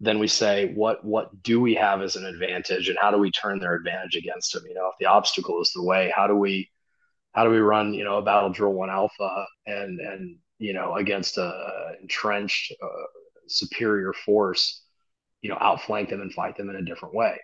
Then 0.00 0.18
we 0.18 0.26
say, 0.26 0.72
what 0.74 1.04
what 1.04 1.42
do 1.42 1.60
we 1.60 1.74
have 1.74 2.02
as 2.02 2.16
an 2.16 2.26
advantage, 2.26 2.88
and 2.88 2.98
how 3.00 3.10
do 3.10 3.18
we 3.18 3.30
turn 3.30 3.58
their 3.58 3.74
advantage 3.74 4.16
against 4.16 4.52
them? 4.52 4.64
You 4.68 4.74
know, 4.74 4.88
if 4.88 4.94
the 4.98 5.06
obstacle 5.06 5.60
is 5.60 5.72
the 5.74 5.82
way, 5.82 6.12
how 6.14 6.26
do 6.26 6.34
we 6.34 6.70
how 7.32 7.44
do 7.44 7.50
we 7.50 7.58
run 7.58 7.94
you 7.94 8.04
know 8.04 8.18
a 8.18 8.22
battle 8.22 8.50
drill 8.50 8.72
one 8.72 8.90
alpha 8.90 9.46
and 9.66 10.00
and 10.00 10.36
you 10.58 10.72
know 10.72 10.94
against 10.94 11.38
a 11.38 11.92
entrenched 12.00 12.72
uh, 12.82 13.06
superior 13.48 14.12
force, 14.12 14.82
you 15.40 15.50
know, 15.50 15.58
outflank 15.60 16.10
them 16.10 16.20
and 16.20 16.32
fight 16.32 16.56
them 16.56 16.70
in 16.70 16.76
a 16.76 16.84
different 16.84 17.14
way? 17.14 17.38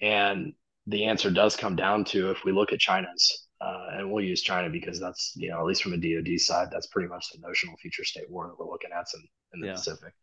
And 0.00 0.54
the 0.86 1.04
answer 1.04 1.30
does 1.30 1.56
come 1.56 1.76
down 1.76 2.04
to 2.06 2.30
if 2.30 2.44
we 2.44 2.52
look 2.52 2.72
at 2.72 2.80
China's 2.80 3.46
uh, 3.60 3.88
and 3.92 4.10
we'll 4.10 4.24
use 4.24 4.42
China 4.42 4.70
because 4.70 4.98
that's, 4.98 5.32
you 5.36 5.50
know, 5.50 5.58
at 5.58 5.66
least 5.66 5.82
from 5.82 5.92
a 5.92 5.96
DoD 5.96 6.40
side, 6.40 6.68
that's 6.72 6.86
pretty 6.86 7.08
much 7.08 7.30
the 7.32 7.40
notional 7.46 7.76
future 7.76 8.04
state 8.04 8.30
war 8.30 8.46
that 8.46 8.58
we're 8.58 8.70
looking 8.70 8.90
at 8.92 9.06
in, 9.14 9.20
in 9.54 9.60
the 9.60 9.66
yeah. 9.68 9.72
Pacific. 9.74 10.14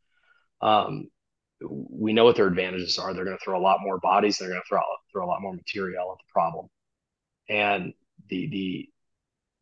Um, 0.62 1.10
we 1.62 2.14
know 2.14 2.24
what 2.24 2.36
their 2.36 2.48
advantages 2.48 2.98
are. 2.98 3.14
They're 3.14 3.26
going 3.26 3.38
to 3.38 3.44
throw 3.44 3.60
a 3.60 3.62
lot 3.62 3.80
more 3.82 4.00
bodies. 4.00 4.38
They're 4.38 4.50
going 4.50 4.62
to 4.62 4.68
throw 4.68 4.82
throw 5.12 5.26
a 5.26 5.28
lot 5.30 5.42
more 5.42 5.54
material 5.54 6.12
at 6.12 6.18
the 6.18 6.32
problem, 6.32 6.68
and 7.50 7.94
the 8.30 8.48
the 8.50 8.90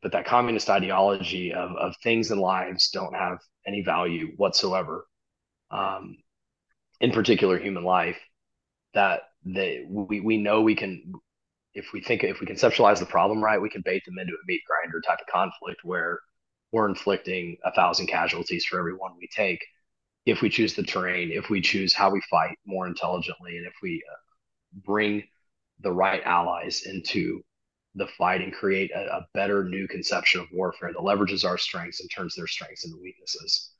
but 0.01 0.12
that 0.12 0.25
communist 0.25 0.70
ideology 0.70 1.53
of 1.53 1.72
of 1.72 1.96
things 2.03 2.32
and 2.32 2.41
lives 2.41 2.89
don't 2.91 3.15
have 3.15 3.39
any 3.65 3.82
value 3.82 4.34
whatsoever. 4.36 5.08
Um, 5.72 6.17
in 7.00 7.12
particular, 7.12 7.58
human 7.58 7.84
life. 7.84 8.20
That 8.94 9.22
they 9.46 9.86
we 9.89 10.20
we 10.20 10.38
know 10.38 10.62
we 10.62 10.75
can 10.75 11.13
if 11.75 11.91
we 11.94 12.01
think 12.01 12.24
if 12.24 12.39
we 12.39 12.48
conceptualize 12.48 13.00
the 13.00 13.05
problem 13.05 13.44
right, 13.44 13.62
we 13.62 13.70
can 13.70 13.82
bait 13.82 14.03
them 14.05 14.17
into 14.17 14.34
a 14.34 14.46
meat 14.48 14.62
grinder 14.65 15.01
type 15.01 15.20
of 15.20 15.32
conflict 15.32 15.82
where 15.84 16.20
we're 16.72 16.89
inflicting 16.89 17.58
a 17.65 17.72
thousand 17.74 18.08
casualties 18.08 18.65
for 18.65 18.79
every 18.79 18.96
one 18.96 19.12
we 19.20 19.27
take. 19.27 19.63
If 20.25 20.41
we 20.41 20.50
choose 20.50 20.74
the 20.74 20.84
terrain, 20.84 21.32
if 21.32 21.50
we 21.50 21.62
choose 21.62 21.94
how 21.94 22.10
we 22.10 22.22
fight 22.29 22.58
more 22.65 22.88
intelligently, 22.88 23.58
and 23.58 23.67
if 23.67 23.74
we 23.84 24.01
uh, 24.12 24.15
bring 24.86 25.24
the 25.82 25.91
right 25.91 26.24
allies 26.24 26.84
into 26.86 27.44
the 27.96 28.08
fight 28.17 28.41
and 28.41 28.53
create 28.53 28.91
a, 28.91 29.17
a, 29.17 29.27
better 29.34 29.63
new 29.63 29.88
conception 29.88 30.41
of 30.41 30.48
warfare 30.51 30.91
that 30.91 31.00
leverages 31.00 31.46
our 31.46 31.58
strengths 31.58 32.01
and 32.01 32.10
turns 32.10 32.36
their 32.36 32.48
strengths 32.48 32.86
into 32.86 32.98
weaknesses. 33.01 33.72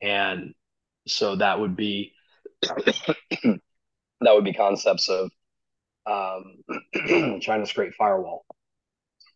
And 0.00 0.54
so 1.06 1.36
that 1.36 1.58
would 1.58 1.74
be 1.74 2.12
that 2.62 3.60
would 4.20 4.44
be 4.44 4.52
concepts 4.52 5.08
of 5.08 5.30
um, 6.08 7.40
China's 7.40 7.72
Great 7.72 7.94
Firewall, 7.94 8.44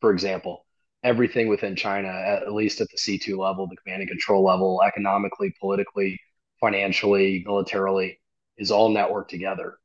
for 0.00 0.12
example. 0.12 0.64
Everything 1.05 1.49
within 1.49 1.75
China, 1.75 2.09
at 2.09 2.52
least 2.52 2.81
at 2.81 2.88
the 2.88 2.97
C2 2.97 3.37
level, 3.37 3.67
the 3.67 3.76
command 3.76 4.02
and 4.02 4.11
control 4.11 4.45
level, 4.45 4.81
economically, 4.87 5.52
politically, 5.61 6.21
financially, 6.61 7.43
militarily, 7.45 8.21
is 8.57 8.71
all 8.71 8.88
networked 8.88 9.29
together. 9.29 9.79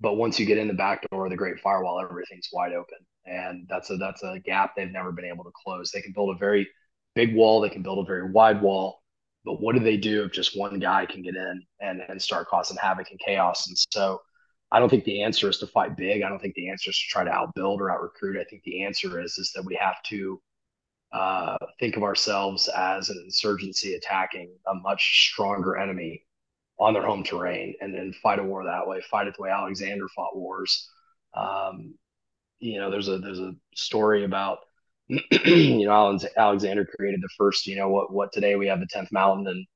But 0.00 0.14
once 0.14 0.38
you 0.38 0.46
get 0.46 0.58
in 0.58 0.68
the 0.68 0.74
back 0.74 1.08
door 1.10 1.24
of 1.24 1.30
the 1.30 1.36
Great 1.36 1.58
Firewall, 1.60 2.00
everything's 2.00 2.50
wide 2.52 2.72
open, 2.72 2.98
and 3.24 3.66
that's 3.68 3.90
a 3.90 3.96
that's 3.96 4.22
a 4.22 4.38
gap 4.44 4.76
they've 4.76 4.90
never 4.90 5.10
been 5.10 5.24
able 5.24 5.44
to 5.44 5.50
close. 5.64 5.90
They 5.90 6.02
can 6.02 6.12
build 6.12 6.36
a 6.36 6.38
very 6.38 6.68
big 7.14 7.34
wall, 7.34 7.60
they 7.60 7.70
can 7.70 7.82
build 7.82 8.04
a 8.04 8.06
very 8.06 8.30
wide 8.30 8.60
wall, 8.62 9.02
but 9.44 9.60
what 9.60 9.74
do 9.74 9.80
they 9.80 9.96
do 9.96 10.24
if 10.24 10.32
just 10.32 10.58
one 10.58 10.78
guy 10.78 11.06
can 11.06 11.22
get 11.22 11.34
in 11.34 11.62
and 11.80 12.02
and 12.08 12.20
start 12.20 12.48
causing 12.48 12.76
havoc 12.76 13.10
and 13.10 13.18
chaos? 13.24 13.66
And 13.66 13.76
so 13.90 14.20
I 14.70 14.78
don't 14.78 14.88
think 14.88 15.04
the 15.04 15.22
answer 15.22 15.48
is 15.48 15.58
to 15.58 15.66
fight 15.66 15.96
big. 15.96 16.22
I 16.22 16.28
don't 16.28 16.40
think 16.40 16.54
the 16.54 16.68
answer 16.68 16.90
is 16.90 16.98
to 16.98 17.08
try 17.08 17.24
to 17.24 17.30
outbuild 17.30 17.78
or 17.78 17.90
out 17.90 18.02
recruit. 18.02 18.38
I 18.38 18.44
think 18.44 18.62
the 18.64 18.84
answer 18.84 19.20
is 19.20 19.38
is 19.38 19.52
that 19.54 19.64
we 19.64 19.78
have 19.80 20.02
to 20.04 20.40
uh, 21.12 21.56
think 21.80 21.96
of 21.96 22.02
ourselves 22.02 22.68
as 22.68 23.08
an 23.08 23.20
insurgency 23.24 23.94
attacking 23.94 24.50
a 24.66 24.74
much 24.74 25.30
stronger 25.30 25.76
enemy 25.76 26.22
on 26.78 26.92
their 26.92 27.04
home 27.04 27.24
terrain 27.24 27.74
and 27.80 27.94
then 27.94 28.12
fight 28.22 28.38
a 28.38 28.42
war 28.42 28.64
that 28.64 28.86
way. 28.86 29.00
Fight 29.10 29.26
it 29.26 29.34
the 29.36 29.42
way 29.42 29.50
Alexander 29.50 30.06
fought 30.14 30.36
wars. 30.36 30.90
Um, 31.34 31.94
you 32.60 32.78
know, 32.78 32.90
there's 32.90 33.08
a 33.08 33.18
there's 33.18 33.40
a 33.40 33.54
story 33.74 34.24
about 34.24 34.58
you 35.08 35.86
know 35.86 36.18
Alexander 36.36 36.86
created 36.98 37.22
the 37.22 37.28
first 37.38 37.66
you 37.66 37.76
know 37.76 37.88
what 37.88 38.12
what 38.12 38.32
today 38.32 38.56
we 38.56 38.66
have 38.66 38.80
the 38.80 38.86
tenth 38.90 39.10
mountain 39.10 39.46
and 39.46 39.66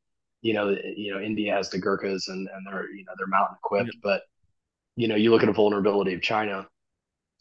you 0.42 0.52
know 0.52 0.76
you 0.96 1.14
know 1.14 1.20
India 1.20 1.54
has 1.54 1.70
the 1.70 1.78
Gurkhas 1.78 2.28
and 2.28 2.49
and 2.52 2.66
they're 2.66 2.90
you 2.90 3.04
know 3.04 3.12
they're 3.16 3.26
mountain 3.26 3.56
equipped, 3.58 3.96
but 4.02 4.22
you 4.96 5.08
know, 5.08 5.16
you 5.16 5.30
look 5.30 5.42
at 5.42 5.49
a 5.49 5.52
vulnerability 5.52 6.14
of 6.14 6.22
China 6.22 6.68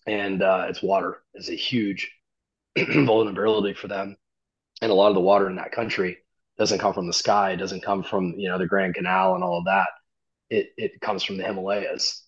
and 0.07 0.41
uh, 0.41 0.65
its 0.69 0.81
water 0.81 1.21
is 1.35 1.49
a 1.49 1.55
huge 1.55 2.11
vulnerability 2.77 3.73
for 3.73 3.87
them. 3.87 4.15
And 4.81 4.91
a 4.91 4.95
lot 4.95 5.09
of 5.09 5.15
the 5.15 5.21
water 5.21 5.49
in 5.49 5.57
that 5.57 5.71
country 5.71 6.17
doesn't 6.57 6.79
come 6.79 6.93
from 6.93 7.07
the 7.07 7.13
sky, 7.13 7.51
it 7.51 7.57
doesn't 7.57 7.83
come 7.83 8.03
from, 8.03 8.33
you 8.37 8.49
know, 8.49 8.57
the 8.57 8.67
Grand 8.67 8.95
Canal 8.95 9.35
and 9.35 9.43
all 9.43 9.59
of 9.59 9.65
that. 9.65 9.87
It, 10.49 10.69
it 10.77 11.01
comes 11.01 11.23
from 11.23 11.37
the 11.37 11.43
Himalayas. 11.43 12.25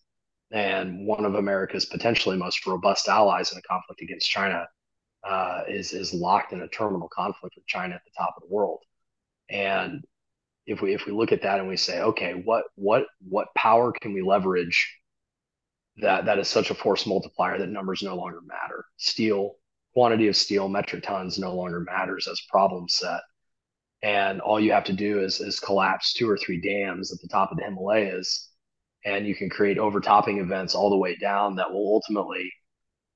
And 0.52 1.08
one 1.08 1.26
of 1.26 1.36
America's 1.36 1.86
potentially 1.86 2.38
most 2.38 2.66
robust 2.68 3.08
allies 3.08 3.52
in 3.52 3.58
a 3.58 3.62
conflict 3.62 4.02
against 4.02 4.30
China 4.30 4.68
uh, 5.24 5.64
is, 5.68 5.94
is 5.94 6.14
locked 6.14 6.54
in 6.54 6.62
a 6.62 6.68
terminal 6.68 7.10
conflict 7.10 7.56
with 7.56 7.66
China 7.66 7.96
at 7.96 8.02
the 8.06 8.12
top 8.16 8.36
of 8.38 8.44
the 8.48 8.54
world. 8.54 8.80
And 9.50 10.04
if 10.66 10.82
we 10.82 10.94
if 10.94 11.06
we 11.06 11.12
look 11.12 11.32
at 11.32 11.42
that 11.42 11.60
and 11.60 11.68
we 11.68 11.78
say, 11.78 12.02
okay, 12.02 12.42
what 12.46 12.66
what 12.76 13.06
what 13.28 13.54
power 13.56 13.92
can 13.92 14.14
we 14.14 14.22
leverage 14.22 14.96
that 15.98 16.26
that 16.26 16.40
is 16.40 16.48
such 16.48 16.72
a 16.72 16.76
force 16.76 17.06
multiplier 17.06 17.58
that 17.58 17.70
numbers 17.70 18.02
no 18.02 18.16
longer 18.16 18.42
matter. 18.42 18.86
Steel, 18.98 19.56
quantity 19.94 20.28
of 20.28 20.36
steel, 20.36 20.68
metric 20.68 21.04
tons 21.04 21.38
no 21.38 21.54
longer 21.56 21.80
matters 21.80 22.28
as 22.28 22.42
problem 22.50 22.90
set. 22.90 23.22
And 24.02 24.42
all 24.42 24.60
you 24.60 24.74
have 24.74 24.84
to 24.86 24.94
do 24.94 25.22
is, 25.22 25.40
is 25.40 25.60
collapse 25.60 26.14
two 26.14 26.30
or 26.30 26.38
three 26.38 26.60
dams 26.60 27.14
at 27.14 27.20
the 27.22 27.28
top 27.28 27.52
of 27.52 27.58
the 27.58 27.64
Himalayas, 27.64 28.50
and 29.06 29.26
you 29.26 29.36
can 29.36 29.50
create 29.50 29.78
overtopping 29.78 30.40
events 30.40 30.76
all 30.76 30.90
the 30.90 30.98
way 30.98 31.16
down 31.16 31.56
that 31.56 31.72
will 31.72 31.94
ultimately 31.94 32.52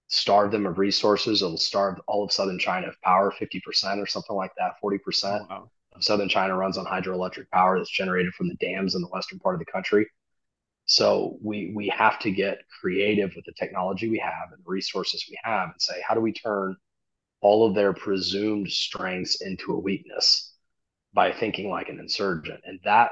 starve 0.07 0.51
them 0.51 0.65
of 0.65 0.77
resources. 0.77 1.41
It'll 1.41 1.57
starve 1.57 2.00
all 2.07 2.24
of 2.24 2.31
southern 2.31 2.60
China 2.60 2.88
of 2.88 3.01
power, 3.01 3.31
50% 3.31 4.01
or 4.01 4.05
something 4.05 4.36
like 4.36 4.51
that, 4.57 4.75
40% 4.81 5.50
wow. 5.50 5.69
southern 6.00 6.29
China 6.29 6.55
runs 6.55 6.77
on 6.77 6.86
hydroelectric 6.86 7.50
power 7.51 7.77
that's 7.77 7.91
generated 7.91 8.34
from 8.34 8.48
the 8.48 8.55
dams 8.55 8.96
in 8.96 9.01
the 9.01 9.07
western 9.07 9.39
part 9.39 9.55
of 9.55 9.60
the 9.60 9.72
country. 9.72 10.07
So 10.88 11.38
we 11.44 11.74
we 11.75 11.89
have 11.89 12.17
to 12.20 12.32
get 12.32 12.60
creative 12.79 13.34
with 13.36 13.46
the 13.46 13.53
technology 13.60 14.10
we 14.10 14.20
have 14.20 14.51
and 14.53 14.60
the 14.65 14.70
resources 14.70 15.25
we 15.29 15.38
have 15.44 15.70
and 15.70 15.82
say, 15.82 16.01
how 16.08 16.15
do 16.15 16.22
we 16.22 16.32
turn 16.32 16.77
all 17.41 17.67
of 17.67 17.75
their 17.75 17.94
presumed 17.94 18.72
strengths 18.72 19.41
into 19.41 19.74
a 19.74 19.79
weakness 19.79 20.53
by 21.13 21.34
thinking 21.34 21.70
like 21.70 21.89
an 21.89 22.00
insurgent? 22.00 22.62
And 22.65 22.79
that 22.86 23.12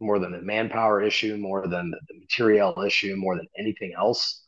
more 0.00 0.18
than 0.18 0.32
the 0.32 0.42
manpower 0.42 1.02
issue, 1.02 1.38
more 1.38 1.66
than 1.66 1.90
the, 1.90 1.98
material 2.20 2.82
issue, 2.82 3.16
more 3.16 3.36
than 3.36 3.48
anything 3.58 3.94
else. 3.96 4.42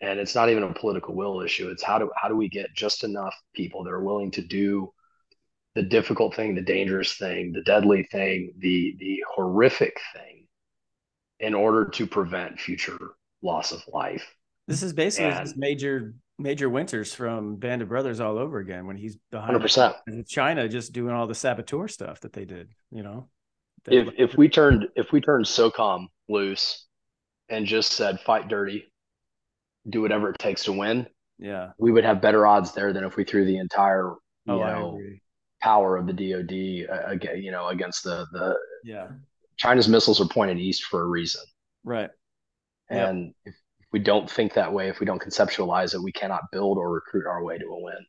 And 0.00 0.18
it's 0.18 0.34
not 0.34 0.48
even 0.48 0.64
a 0.64 0.74
political 0.74 1.14
will 1.14 1.42
issue. 1.42 1.68
It's 1.70 1.82
how 1.82 1.98
do 1.98 2.10
how 2.20 2.28
do 2.28 2.36
we 2.36 2.48
get 2.48 2.74
just 2.74 3.04
enough 3.04 3.36
people 3.54 3.84
that 3.84 3.92
are 3.92 4.04
willing 4.04 4.32
to 4.32 4.42
do 4.42 4.92
the 5.76 5.82
difficult 5.84 6.34
thing, 6.34 6.56
the 6.56 6.62
dangerous 6.62 7.12
thing, 7.14 7.52
the 7.52 7.62
deadly 7.62 8.02
thing, 8.10 8.52
the 8.58 8.96
the 8.98 9.22
horrific 9.32 9.96
thing 10.12 10.39
in 11.40 11.54
order 11.54 11.86
to 11.86 12.06
prevent 12.06 12.60
future 12.60 12.98
loss 13.42 13.72
of 13.72 13.82
life. 13.92 14.24
This 14.68 14.82
is 14.82 14.92
basically 14.92 15.32
and, 15.32 15.56
major 15.56 16.14
major 16.38 16.70
winters 16.70 17.12
from 17.12 17.56
Band 17.56 17.82
of 17.82 17.88
Brothers 17.88 18.20
all 18.20 18.38
over 18.38 18.58
again 18.58 18.86
when 18.86 18.96
he's 18.96 19.16
behind 19.30 19.58
100%. 19.58 20.28
China 20.28 20.68
just 20.68 20.92
doing 20.92 21.14
all 21.14 21.26
the 21.26 21.34
saboteur 21.34 21.88
stuff 21.88 22.20
that 22.20 22.32
they 22.32 22.44
did, 22.44 22.70
you 22.90 23.02
know. 23.02 23.28
If 23.86 24.08
if 24.18 24.36
we 24.36 24.48
turned 24.48 24.88
if 24.94 25.10
we 25.10 25.20
turned 25.22 25.46
SOCOM 25.46 26.08
loose 26.28 26.86
and 27.48 27.64
just 27.64 27.92
said 27.92 28.20
fight 28.20 28.48
dirty, 28.48 28.92
do 29.88 30.02
whatever 30.02 30.28
it 30.30 30.38
takes 30.38 30.64
to 30.64 30.72
win, 30.72 31.06
yeah, 31.38 31.70
we 31.78 31.90
would 31.90 32.04
have 32.04 32.20
better 32.20 32.46
odds 32.46 32.72
there 32.72 32.92
than 32.92 33.04
if 33.04 33.16
we 33.16 33.24
threw 33.24 33.46
the 33.46 33.56
entire 33.56 34.12
you 34.44 34.52
oh, 34.52 34.58
know 34.58 35.00
power 35.62 35.96
of 35.96 36.06
the 36.06 36.12
DoD 36.12 37.08
uh, 37.08 37.34
you 37.34 37.50
know 37.50 37.68
against 37.68 38.04
the 38.04 38.26
the 38.32 38.54
yeah 38.84 39.08
China's 39.60 39.88
missiles 39.88 40.22
are 40.22 40.26
pointed 40.26 40.58
east 40.58 40.84
for 40.84 41.02
a 41.02 41.06
reason, 41.06 41.42
right? 41.84 42.08
And 42.88 43.34
yep. 43.44 43.54
if 43.54 43.54
we 43.92 43.98
don't 43.98 44.28
think 44.28 44.54
that 44.54 44.72
way, 44.72 44.88
if 44.88 45.00
we 45.00 45.06
don't 45.06 45.20
conceptualize 45.20 45.94
it, 45.94 46.02
we 46.02 46.12
cannot 46.12 46.40
build 46.50 46.78
or 46.78 46.90
recruit 46.90 47.26
our 47.26 47.44
way 47.44 47.58
to 47.58 47.66
a 47.66 47.80
win. 47.80 48.06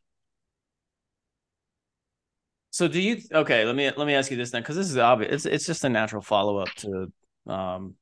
So 2.70 2.88
do 2.88 3.02
you 3.02 3.18
okay, 3.34 3.66
let 3.66 3.76
me 3.76 3.92
let 3.98 4.08
me 4.08 4.14
ask 4.14 4.32
you 4.32 4.38
this 4.38 4.52
then 4.52 4.62
because 4.62 4.78
this 4.78 4.90
is 4.90 4.98
obvious. 4.98 5.34
It's 5.34 5.46
it's 5.46 5.66
just 5.66 5.84
a 5.84 5.90
natural 5.90 6.22
follow-up 6.22 6.70
to 6.78 7.12
um 7.48 7.96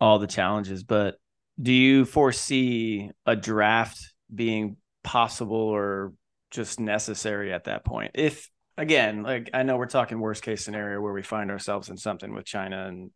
all 0.00 0.18
the 0.18 0.26
challenges, 0.26 0.82
but 0.82 1.16
do 1.60 1.74
you 1.74 2.06
foresee 2.06 3.10
a 3.26 3.36
draft 3.36 4.14
being 4.34 4.78
possible 5.04 5.58
or 5.58 6.14
just 6.50 6.80
necessary 6.80 7.52
at 7.52 7.64
that 7.64 7.84
point? 7.84 8.12
If 8.14 8.48
again, 8.80 9.22
like 9.22 9.50
I 9.52 9.62
know 9.62 9.76
we're 9.76 9.86
talking 9.86 10.18
worst 10.18 10.42
case 10.42 10.64
scenario 10.64 11.00
where 11.00 11.12
we 11.12 11.22
find 11.22 11.50
ourselves 11.50 11.90
in 11.90 11.96
something 11.98 12.32
with 12.32 12.46
China 12.46 12.86
and 12.86 13.10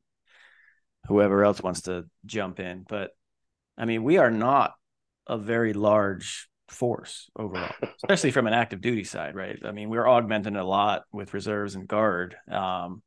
whoever 1.07 1.43
else 1.43 1.63
wants 1.63 1.83
to 1.83 2.05
jump 2.27 2.61
in, 2.61 2.85
but 2.89 3.11
I 3.77 3.87
mean, 3.87 4.05
we 4.05 4.19
are 4.19 4.31
not 4.31 4.75
a 5.27 5.39
very 5.39 5.73
large 5.73 6.49
force 6.69 7.31
overall, 7.37 7.73
especially 8.05 8.31
from 8.31 8.47
an 8.47 8.53
active 8.53 8.81
duty 8.81 9.05
side, 9.05 9.35
right? 9.35 9.59
I 9.65 9.73
mean, 9.73 9.89
we're 9.89 10.07
augmenting 10.07 10.57
a 10.57 10.65
lot 10.65 11.05
with 11.13 11.35
reserves 11.35 11.75
and 11.75 11.89
guard, 11.89 12.37
um, 12.51 13.03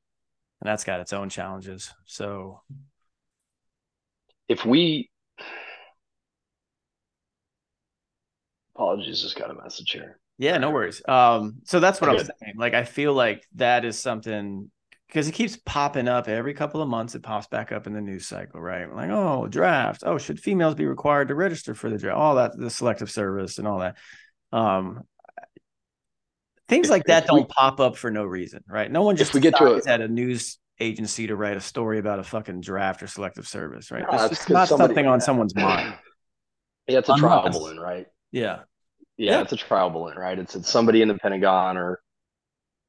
and 0.60 0.68
that's 0.68 0.84
got 0.84 1.00
its 1.00 1.14
own 1.14 1.30
challenges. 1.30 1.94
So, 2.06 2.62
if 4.48 4.66
we 4.66 5.12
apologies, 8.76 9.22
just 9.22 9.38
got 9.38 9.52
a 9.52 9.56
message 9.56 9.92
here. 9.92 10.20
Yeah, 10.38 10.58
no 10.58 10.72
worries. 10.72 11.02
Um, 11.08 11.62
so 11.64 11.80
that's 11.80 12.00
what 12.00 12.10
I'm 12.12 12.20
saying. 12.20 12.56
Like, 12.58 12.74
I 12.74 12.84
feel 12.84 13.14
like 13.14 13.48
that 13.56 13.86
is 13.86 14.00
something 14.00 14.70
because 15.08 15.28
it 15.28 15.32
keeps 15.32 15.58
popping 15.58 16.08
up 16.08 16.28
every 16.28 16.54
couple 16.54 16.82
of 16.82 16.90
months. 16.90 17.16
It 17.16 17.24
pops 17.24 17.48
back 17.48 17.72
up 17.72 17.88
in 17.88 17.94
the 17.94 18.02
news 18.02 18.28
cycle, 18.28 18.62
right? 18.62 18.94
Like, 18.94 19.10
oh, 19.10 19.48
draft. 19.48 20.04
Oh, 20.06 20.18
should 20.18 20.40
females 20.40 20.76
be 20.76 20.86
required 20.86 21.30
to 21.30 21.36
register 21.36 21.74
for 21.74 21.90
the 21.90 21.98
draft? 21.98 22.18
All 22.18 22.36
that, 22.36 22.58
the 22.58 22.70
selective 22.70 23.10
service 23.10 23.58
and 23.58 23.68
all 23.68 23.80
that. 23.80 23.98
Um, 24.52 25.04
things 26.68 26.90
like 26.90 27.06
that 27.06 27.26
don't 27.26 27.50
pop 27.50 27.80
up 27.80 27.98
for 27.98 28.12
no 28.12 28.24
reason, 28.26 28.64
right? 28.68 28.92
No 28.92 29.02
one 29.02 29.16
just 29.16 29.34
we 29.34 29.40
get 29.40 29.56
to 29.58 29.76
a, 29.76 29.90
at 29.90 30.02
a 30.02 30.08
news 30.08 30.60
agency 30.80 31.28
to 31.28 31.36
write 31.36 31.58
a 31.58 31.62
story 31.62 32.00
about 32.00 32.20
a 32.20 32.24
fucking 32.24 32.62
draft 32.62 33.02
or 33.02 33.08
selective 33.08 33.48
service, 33.48 33.90
right? 33.90 34.04
No, 34.12 34.26
it's 34.26 34.48
not 34.50 34.68
somebody, 34.68 34.90
something 34.90 35.08
on 35.08 35.22
someone's 35.22 35.56
mind. 35.56 35.96
Yeah, 36.88 37.00
it's 37.00 37.10
a 37.10 37.16
trial 37.16 37.50
balloon, 37.50 37.80
right? 37.80 38.08
Yeah. 38.32 38.60
Yeah. 39.18 39.32
yeah. 39.32 39.42
it's 39.42 39.54
a 39.54 39.58
trial 39.58 39.90
balloon, 39.90 40.18
right? 40.18 40.38
It's 40.38 40.56
it's 40.56 40.70
somebody 40.70 41.02
in 41.02 41.08
the 41.08 41.18
Pentagon 41.18 41.78
or 41.78 42.00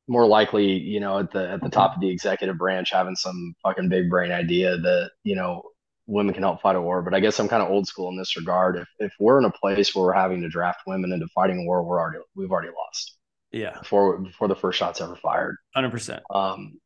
more 0.09 0.27
likely, 0.27 0.73
you 0.73 1.01
know, 1.01 1.19
at 1.19 1.31
the 1.33 1.51
at 1.51 1.63
the 1.63 1.69
top 1.69 1.95
of 1.95 2.01
the 2.01 2.09
executive 2.11 2.59
branch 2.59 2.91
having 2.91 3.17
some 3.17 3.55
fucking 3.63 3.89
big 3.89 4.09
brain 4.11 4.33
idea 4.33 4.77
that, 4.79 5.11
you 5.23 5.37
know, 5.37 5.63
women 6.07 6.33
can 6.33 6.43
help 6.43 6.63
fight 6.63 6.77
a 6.77 6.81
war. 6.81 7.03
But 7.03 7.15
I 7.15 7.21
guess 7.21 7.39
I'm 7.39 7.49
kind 7.49 7.63
of 7.63 7.71
old 7.71 7.87
school 7.87 8.09
in 8.09 8.17
this 8.17 8.37
regard. 8.37 8.77
If 8.77 8.89
if 8.99 9.13
we're 9.21 9.39
in 9.39 9.45
a 9.45 9.51
place 9.51 9.95
where 9.95 10.07
we're 10.07 10.13
having 10.15 10.41
to 10.43 10.49
draft 10.49 10.81
women 10.87 11.13
into 11.13 11.29
fighting 11.35 11.61
a 11.61 11.65
war, 11.65 11.83
we're 11.83 12.01
already 12.01 12.19
we've 12.35 12.51
already 12.51 12.71
lost. 12.71 13.17
Yeah. 13.53 13.79
Before 13.79 14.19
before 14.19 14.49
the 14.49 14.57
first 14.57 14.79
shot's 14.79 15.01
ever 15.01 15.17
fired. 15.17 15.57
Hundred 15.75 15.91
percent. 15.91 16.23
Um 16.35 16.79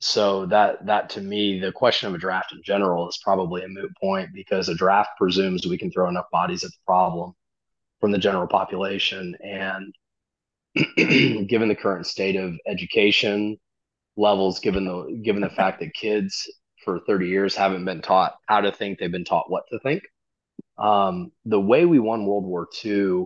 so 0.00 0.44
that 0.46 0.84
that 0.86 1.08
to 1.10 1.22
me, 1.22 1.58
the 1.58 1.72
question 1.72 2.08
of 2.08 2.14
a 2.14 2.18
draft 2.18 2.52
in 2.52 2.62
general 2.62 3.08
is 3.08 3.18
probably 3.24 3.62
a 3.64 3.68
moot 3.68 3.90
point 3.98 4.28
because 4.34 4.68
a 4.68 4.74
draft 4.74 5.10
presumes 5.18 5.66
we 5.66 5.78
can 5.78 5.90
throw 5.90 6.08
enough 6.08 6.26
bodies 6.30 6.64
at 6.64 6.70
the 6.70 6.78
problem 6.86 7.34
from 8.06 8.12
the 8.12 8.18
general 8.18 8.46
population. 8.46 9.34
And 9.42 9.92
given 11.48 11.68
the 11.68 11.74
current 11.74 12.06
state 12.06 12.36
of 12.36 12.54
education 12.68 13.58
levels, 14.16 14.60
given 14.60 14.84
the 14.84 15.20
given 15.24 15.42
the 15.42 15.50
fact 15.50 15.80
that 15.80 15.92
kids 15.92 16.48
for 16.84 17.00
30 17.00 17.26
years 17.26 17.56
haven't 17.56 17.84
been 17.84 18.02
taught 18.02 18.36
how 18.46 18.60
to 18.60 18.70
think, 18.70 19.00
they've 19.00 19.10
been 19.10 19.24
taught 19.24 19.50
what 19.50 19.64
to 19.72 19.80
think. 19.80 20.04
Um, 20.78 21.32
the 21.46 21.60
way 21.60 21.84
we 21.84 21.98
won 21.98 22.26
World 22.26 22.44
War 22.44 22.68
II 22.84 23.24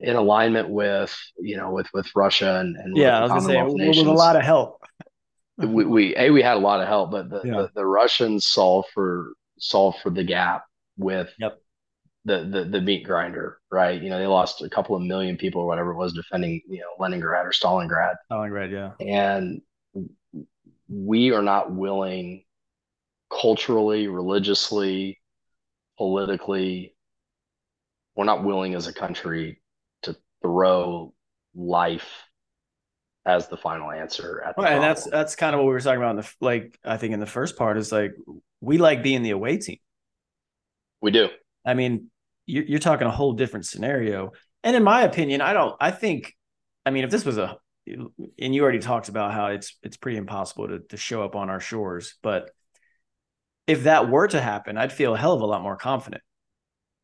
in 0.00 0.16
alignment 0.16 0.70
with 0.70 1.14
you 1.38 1.58
know 1.58 1.70
with 1.70 1.88
with 1.92 2.08
Russia 2.16 2.60
and, 2.60 2.76
and 2.76 2.96
yeah, 2.96 3.18
I 3.18 3.22
was 3.24 3.30
gonna 3.30 3.42
say 3.42 3.62
nations, 3.74 4.06
with 4.06 4.16
a 4.16 4.18
lot 4.18 4.36
of 4.36 4.42
help. 4.42 4.80
we, 5.58 5.84
we 5.84 6.16
a 6.16 6.30
we 6.30 6.40
had 6.40 6.56
a 6.56 6.60
lot 6.60 6.80
of 6.80 6.88
help, 6.88 7.10
but 7.10 7.28
the, 7.28 7.42
yeah. 7.44 7.52
the, 7.52 7.70
the 7.74 7.84
Russians 7.84 8.46
solved 8.46 8.88
for 8.94 9.34
solved 9.58 9.98
for 10.02 10.08
the 10.08 10.24
gap 10.24 10.64
with 10.96 11.28
yep 11.38 11.60
the, 12.24 12.44
the 12.44 12.64
the 12.64 12.80
meat 12.80 13.04
grinder, 13.04 13.58
right? 13.70 14.00
You 14.00 14.10
know, 14.10 14.18
they 14.18 14.26
lost 14.26 14.62
a 14.62 14.68
couple 14.68 14.96
of 14.96 15.02
million 15.02 15.36
people 15.36 15.62
or 15.62 15.66
whatever 15.66 15.92
it 15.92 15.96
was 15.96 16.12
defending, 16.12 16.60
you 16.68 16.80
know, 16.80 16.90
Leningrad 16.98 17.46
or 17.46 17.50
Stalingrad. 17.50 18.16
Stalingrad, 18.30 18.70
yeah. 18.70 18.92
And 19.04 19.62
we 20.88 21.32
are 21.32 21.42
not 21.42 21.72
willing 21.72 22.44
culturally, 23.30 24.08
religiously, 24.08 25.20
politically, 25.96 26.94
we're 28.14 28.24
not 28.24 28.44
willing 28.44 28.74
as 28.74 28.86
a 28.86 28.92
country 28.92 29.60
to 30.02 30.16
throw 30.42 31.14
life 31.54 32.24
as 33.24 33.48
the 33.48 33.56
final 33.56 33.90
answer 33.90 34.42
at 34.44 34.56
the 34.56 34.62
right, 34.62 34.72
and 34.72 34.82
that's 34.82 35.04
that's 35.04 35.36
kind 35.36 35.54
of 35.54 35.60
what 35.60 35.66
we 35.66 35.72
were 35.72 35.80
talking 35.80 35.98
about 35.98 36.10
in 36.10 36.16
the 36.16 36.30
like 36.40 36.78
I 36.84 36.96
think 36.96 37.14
in 37.14 37.20
the 37.20 37.26
first 37.26 37.56
part 37.56 37.76
is 37.76 37.92
like 37.92 38.14
we 38.60 38.78
like 38.78 39.02
being 39.02 39.22
the 39.22 39.30
away 39.30 39.58
team. 39.58 39.78
We 41.00 41.10
do. 41.10 41.28
I 41.68 41.74
mean, 41.74 42.10
you're, 42.46 42.64
you're 42.64 42.78
talking 42.78 43.06
a 43.06 43.10
whole 43.10 43.34
different 43.34 43.66
scenario. 43.66 44.32
And 44.64 44.74
in 44.74 44.82
my 44.82 45.02
opinion, 45.02 45.42
I 45.42 45.52
don't. 45.52 45.76
I 45.78 45.90
think, 45.90 46.34
I 46.86 46.90
mean, 46.90 47.04
if 47.04 47.10
this 47.10 47.26
was 47.26 47.36
a, 47.36 47.58
and 47.86 48.54
you 48.54 48.62
already 48.62 48.78
talked 48.78 49.08
about 49.08 49.32
how 49.32 49.48
it's 49.48 49.76
it's 49.82 49.96
pretty 49.96 50.16
impossible 50.16 50.68
to 50.68 50.80
to 50.88 50.96
show 50.96 51.22
up 51.22 51.36
on 51.36 51.50
our 51.50 51.60
shores, 51.60 52.14
but 52.22 52.50
if 53.66 53.84
that 53.84 54.08
were 54.08 54.26
to 54.28 54.40
happen, 54.40 54.78
I'd 54.78 54.92
feel 54.92 55.14
a 55.14 55.18
hell 55.18 55.34
of 55.34 55.42
a 55.42 55.46
lot 55.46 55.62
more 55.62 55.76
confident, 55.76 56.22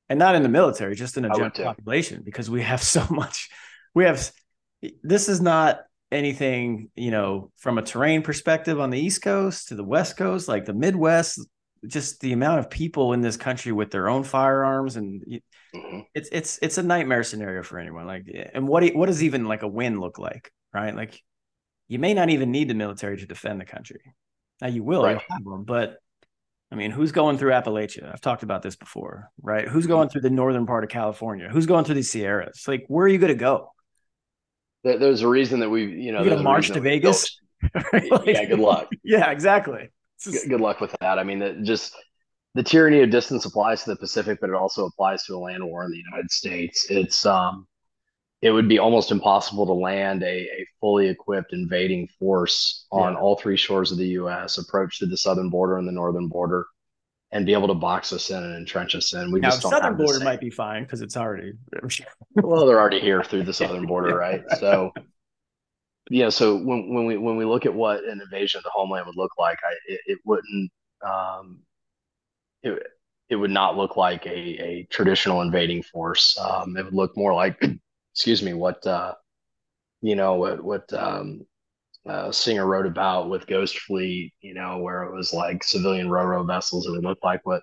and 0.09 0.19
not 0.19 0.35
in 0.35 0.43
the 0.43 0.49
military, 0.49 0.95
just 0.95 1.17
in 1.17 1.27
a 1.27 1.31
general 1.31 1.51
population, 1.51 2.23
because 2.25 2.51
we 2.51 2.63
have 2.63 2.83
so 2.97 3.07
much. 3.11 3.51
We 3.95 4.05
have. 4.05 4.31
This 5.03 5.29
is 5.29 5.41
not 5.41 5.81
anything 6.11 6.91
you 6.95 7.11
know 7.11 7.51
from 7.57 7.77
a 7.79 7.83
terrain 7.83 8.23
perspective 8.23 8.81
on 8.81 8.91
the 8.91 9.01
east 9.01 9.23
coast 9.23 9.69
to 9.69 9.75
the 9.75 9.83
west 9.83 10.17
coast 10.17 10.47
like 10.47 10.65
the 10.65 10.75
midwest 10.75 11.41
just 11.87 12.21
the 12.21 12.33
amount 12.33 12.61
of 12.61 12.71
people 12.71 13.13
in 13.13 13.21
this 13.21 13.37
country 13.37 13.73
with 13.73 13.91
their 13.91 14.09
own 14.09 14.25
firearms 14.25 14.97
and 14.97 15.23
mm-hmm. 15.75 16.01
it's 16.15 16.29
it's 16.33 16.59
it's 16.63 16.79
a 16.79 16.83
nightmare 16.83 17.23
scenario 17.23 17.63
for 17.63 17.79
anyone 17.79 18.07
like 18.07 18.27
and 18.55 18.67
what 18.67 18.85
what 18.95 19.07
does 19.07 19.23
even 19.23 19.47
like 19.47 19.63
a 19.63 19.69
win 19.69 20.01
look 20.01 20.19
like 20.19 20.51
right? 20.75 20.95
Like 20.95 21.23
you 21.89 21.99
may 21.99 22.13
not 22.13 22.29
even 22.29 22.51
need 22.51 22.69
the 22.69 22.75
military 22.75 23.17
to 23.19 23.27
defend 23.27 23.61
the 23.61 23.65
country. 23.65 24.01
Now 24.61 24.69
you 24.69 24.83
will 24.83 25.05
right. 25.05 25.21
them, 25.29 25.65
but 25.65 25.99
i 26.73 26.77
mean 26.77 26.91
who's 26.91 27.13
going 27.13 27.39
through 27.39 27.53
appalachia? 27.53 28.13
I've 28.13 28.21
talked 28.21 28.43
about 28.43 28.63
this 28.63 28.77
before 28.77 29.31
right? 29.41 29.69
Who's 29.69 29.87
going 29.87 30.09
through 30.09 30.23
the 30.23 30.31
northern 30.31 30.67
part 30.67 30.85
of 30.85 30.91
california? 30.91 31.49
Who's 31.49 31.67
going 31.67 31.85
through 31.85 31.97
the 31.97 32.03
sierras? 32.03 32.65
Like 32.67 32.85
where 32.89 33.05
are 33.05 33.09
you 33.09 33.19
going 33.19 33.33
to 33.33 33.39
go 33.39 33.71
there's 34.83 35.23
a 35.23 35.29
reason 35.29 35.61
that 35.61 35.71
we 35.71 35.85
you 35.85 36.13
know 36.13 36.23
you 36.23 36.37
march 36.37 36.71
to 36.71 36.81
vegas? 36.81 37.41
Like, 37.83 38.27
yeah 38.27 38.45
good 38.45 38.59
luck. 38.59 38.89
yeah 39.05 39.31
exactly 39.31 39.89
good, 40.25 40.49
good 40.49 40.61
luck 40.61 40.81
with 40.81 40.95
that. 41.01 41.19
I 41.19 41.25
mean, 41.25 41.39
the, 41.39 41.55
just 41.63 41.95
the 42.55 42.63
tyranny 42.63 43.03
of 43.03 43.11
distance 43.11 43.45
applies 43.45 43.85
to 43.85 43.91
the 43.91 43.97
Pacific, 43.97 44.39
but 44.41 44.51
it 44.51 44.57
also 44.57 44.87
applies 44.87 45.25
to 45.25 45.35
a 45.35 45.39
land 45.39 45.65
war 45.65 45.85
in 45.85 45.91
the 45.91 45.99
United 45.99 46.31
States. 46.31 46.87
It's 46.91 47.27
um, 47.27 47.67
it 48.45 48.51
would 48.51 48.69
be 48.69 48.79
almost 48.79 49.11
impossible 49.11 49.65
to 49.67 49.73
land 49.73 50.23
a, 50.23 50.27
a 50.27 50.67
fully 50.79 51.09
equipped 51.09 51.55
invading 51.55 52.09
force 52.19 52.87
on 52.93 53.15
yeah. 53.15 53.19
all 53.19 53.37
three 53.37 53.57
shores 53.57 53.91
of 53.91 53.97
the 53.97 54.09
U.S., 54.09 54.59
approach 54.59 54.99
to 54.99 55.07
the 55.07 55.17
southern 55.17 55.49
border 55.49 55.79
and 55.79 55.89
the 55.89 55.93
northern 55.93 56.29
border, 56.29 56.67
and 57.33 57.47
be 57.47 57.55
able 57.55 57.69
to 57.69 57.75
box 57.75 58.13
us 58.13 58.29
in 58.29 58.43
and 58.43 58.55
entrench 58.55 58.95
us 58.95 59.15
in. 59.15 59.33
We 59.33 59.41
now, 59.41 59.49
just 59.49 59.63
don't 59.63 59.73
southern 59.73 59.97
border 59.97 60.23
might 60.23 60.41
be 60.41 60.51
fine 60.51 60.85
because 60.85 61.01
it's 61.01 61.17
already. 61.17 61.55
well, 62.35 62.67
they're 62.67 62.79
already 62.79 63.01
here 63.01 63.25
through 63.25 63.45
the 63.45 63.55
southern 63.55 63.87
border, 63.87 64.15
right? 64.19 64.43
So, 64.61 64.93
yeah. 66.11 66.29
So 66.29 66.57
when 66.57 66.93
when 66.95 67.07
we 67.07 67.17
when 67.17 67.37
we 67.37 67.45
look 67.45 67.67
at 67.67 67.75
what 67.75 68.05
an 68.05 68.21
invasion 68.21 68.59
of 68.59 68.65
the 68.65 68.71
homeland 68.75 69.07
would 69.07 69.17
look 69.17 69.33
like, 69.39 69.59
I 69.65 69.93
it, 69.93 70.01
it 70.07 70.19
wouldn't. 70.25 70.71
Um, 71.07 71.61
it, 72.63 72.83
it 73.29 73.37
would 73.37 73.51
not 73.51 73.77
look 73.77 73.97
like 73.97 74.27
a, 74.27 74.31
a 74.31 74.87
traditional 74.91 75.41
invading 75.41 75.83
force. 75.83 76.39
Um, 76.39 76.77
it 76.77 76.85
would 76.85 76.95
look 76.95 77.17
more 77.17 77.35
like, 77.35 77.63
excuse 78.15 78.43
me, 78.43 78.53
what 78.55 78.87
uh, 78.87 79.15
you 80.03 80.17
know, 80.17 80.35
what 80.35 80.63
what 80.63 80.93
um, 80.93 81.47
uh, 82.07 82.31
Singer 82.31 82.67
wrote 82.67 82.87
about 82.87 83.31
with 83.31 83.47
Ghost 83.47 83.79
Fleet, 83.79 84.33
you 84.41 84.55
know, 84.55 84.79
where 84.79 85.05
it 85.05 85.15
was 85.15 85.33
like 85.33 85.65
civilian 85.65 86.09
RoRo 86.09 86.47
vessels. 86.47 86.87
And 86.87 86.95
it 86.95 86.99
would 86.99 87.09
look 87.09 87.25
like 87.25 87.41
what 87.45 87.63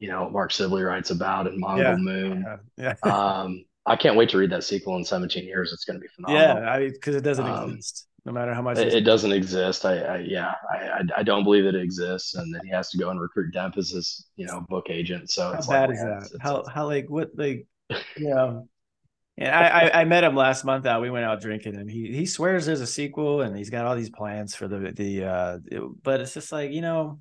you 0.00 0.08
know 0.08 0.28
Mark 0.30 0.52
Sibley 0.52 0.82
writes 0.82 1.10
about 1.10 1.46
in 1.46 1.60
Mongol 1.60 1.84
yeah. 1.84 1.96
Moon. 1.96 2.44
Yeah. 2.76 2.94
yeah. 3.04 3.10
um, 3.10 3.64
I 3.88 3.96
can't 3.96 4.16
wait 4.16 4.28
to 4.30 4.38
read 4.38 4.50
that 4.50 4.64
sequel 4.64 4.96
in 4.96 5.04
17 5.04 5.44
years. 5.44 5.72
It's 5.72 5.84
going 5.84 5.98
to 5.98 6.00
be 6.00 6.08
phenomenal. 6.08 6.62
Yeah, 6.62 6.88
because 6.88 7.16
it 7.16 7.22
doesn't 7.22 7.46
um, 7.46 7.70
exist 7.70 8.08
no 8.28 8.32
matter 8.32 8.52
how 8.52 8.60
much 8.60 8.76
it, 8.76 8.92
it 8.92 9.00
doesn't 9.02 9.32
exist. 9.32 9.86
I, 9.86 9.98
I 10.00 10.16
yeah, 10.18 10.52
I, 10.70 11.02
I 11.16 11.22
don't 11.22 11.44
believe 11.44 11.64
that 11.64 11.74
it 11.74 11.82
exists, 11.82 12.34
and 12.34 12.54
then 12.54 12.60
he 12.62 12.70
has 12.70 12.90
to 12.90 12.98
go 12.98 13.08
and 13.08 13.18
recruit 13.18 13.54
Demp 13.54 13.78
as 13.78 13.90
his 13.90 14.26
you 14.36 14.46
know 14.46 14.66
book 14.68 14.90
agent. 14.90 15.30
So 15.30 15.54
how 15.54 15.66
bad 15.66 15.88
like, 15.88 15.96
is 15.96 16.02
that? 16.02 16.22
It's, 16.24 16.36
how 16.38 16.62
how 16.66 16.86
like 16.86 17.08
what 17.08 17.30
like 17.36 17.66
yeah. 17.90 18.04
know. 18.18 18.68
And 19.40 19.54
I, 19.54 19.68
I, 19.68 20.00
I 20.00 20.04
met 20.04 20.24
him 20.24 20.34
last 20.34 20.64
month 20.64 20.84
out. 20.84 21.00
We 21.00 21.10
went 21.10 21.24
out 21.24 21.40
drinking, 21.40 21.76
and 21.76 21.88
he 21.88 22.12
he 22.12 22.26
swears 22.26 22.66
there's 22.66 22.80
a 22.80 22.86
sequel, 22.86 23.40
and 23.40 23.56
he's 23.56 23.70
got 23.70 23.86
all 23.86 23.96
these 23.96 24.10
plans 24.10 24.54
for 24.54 24.68
the 24.68 24.92
the. 24.92 25.24
uh 25.24 25.58
it, 25.64 25.82
But 26.02 26.20
it's 26.20 26.34
just 26.34 26.52
like 26.52 26.72
you 26.72 26.82
know, 26.82 27.20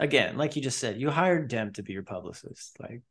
again, 0.00 0.36
like 0.36 0.56
you 0.56 0.62
just 0.62 0.78
said, 0.78 0.98
you 0.98 1.10
hired 1.10 1.50
Demp 1.50 1.74
to 1.74 1.82
be 1.82 1.92
your 1.92 2.02
publicist. 2.02 2.80
Like 2.80 3.02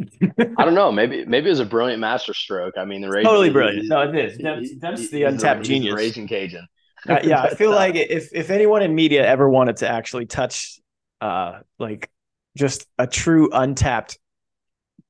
I 0.00 0.64
don't 0.64 0.74
know. 0.74 0.92
Maybe 0.92 1.24
maybe 1.24 1.46
it 1.46 1.50
was 1.50 1.60
a 1.60 1.64
brilliant 1.64 2.00
masterstroke. 2.00 2.74
I 2.78 2.84
mean, 2.84 3.00
the 3.00 3.08
Raging, 3.08 3.24
totally 3.24 3.50
brilliant. 3.50 3.88
No, 3.88 4.02
it 4.02 4.14
is. 4.14 4.38
That's, 4.38 4.70
that's 4.78 5.10
the 5.10 5.24
untapped 5.24 5.64
genius. 5.64 5.94
Raging 5.94 6.28
Cajun. 6.28 6.66
uh, 7.08 7.20
yeah, 7.24 7.42
I 7.42 7.54
feel 7.54 7.70
like 7.70 7.96
if 7.96 8.32
if 8.32 8.50
anyone 8.50 8.82
in 8.82 8.94
media 8.94 9.26
ever 9.26 9.48
wanted 9.48 9.78
to 9.78 9.88
actually 9.88 10.26
touch, 10.26 10.78
uh, 11.20 11.60
like 11.78 12.10
just 12.56 12.86
a 12.98 13.06
true 13.06 13.50
untapped 13.52 14.18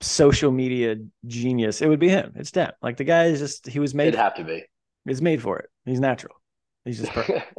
social 0.01 0.51
media 0.51 0.97
genius, 1.27 1.83
it 1.83 1.89
would 1.89 2.01
be 2.01 2.09
him. 2.09 2.33
It's 2.37 2.51
Demp. 2.51 2.73
Like 2.81 2.97
the 2.97 3.05
guy 3.05 3.25
is 3.27 3.41
just 3.41 3.67
he 3.67 3.79
was 3.81 3.95
made. 3.95 4.09
It'd 4.09 4.21
have 4.21 4.37
to 4.37 4.45
be. 4.45 4.65
He's 5.07 5.23
made 5.23 5.43
for 5.43 5.59
it. 5.59 5.71
He's 5.85 6.01
natural. 6.01 6.37
He's 6.85 7.01
just 7.01 7.13
perfect. 7.13 7.53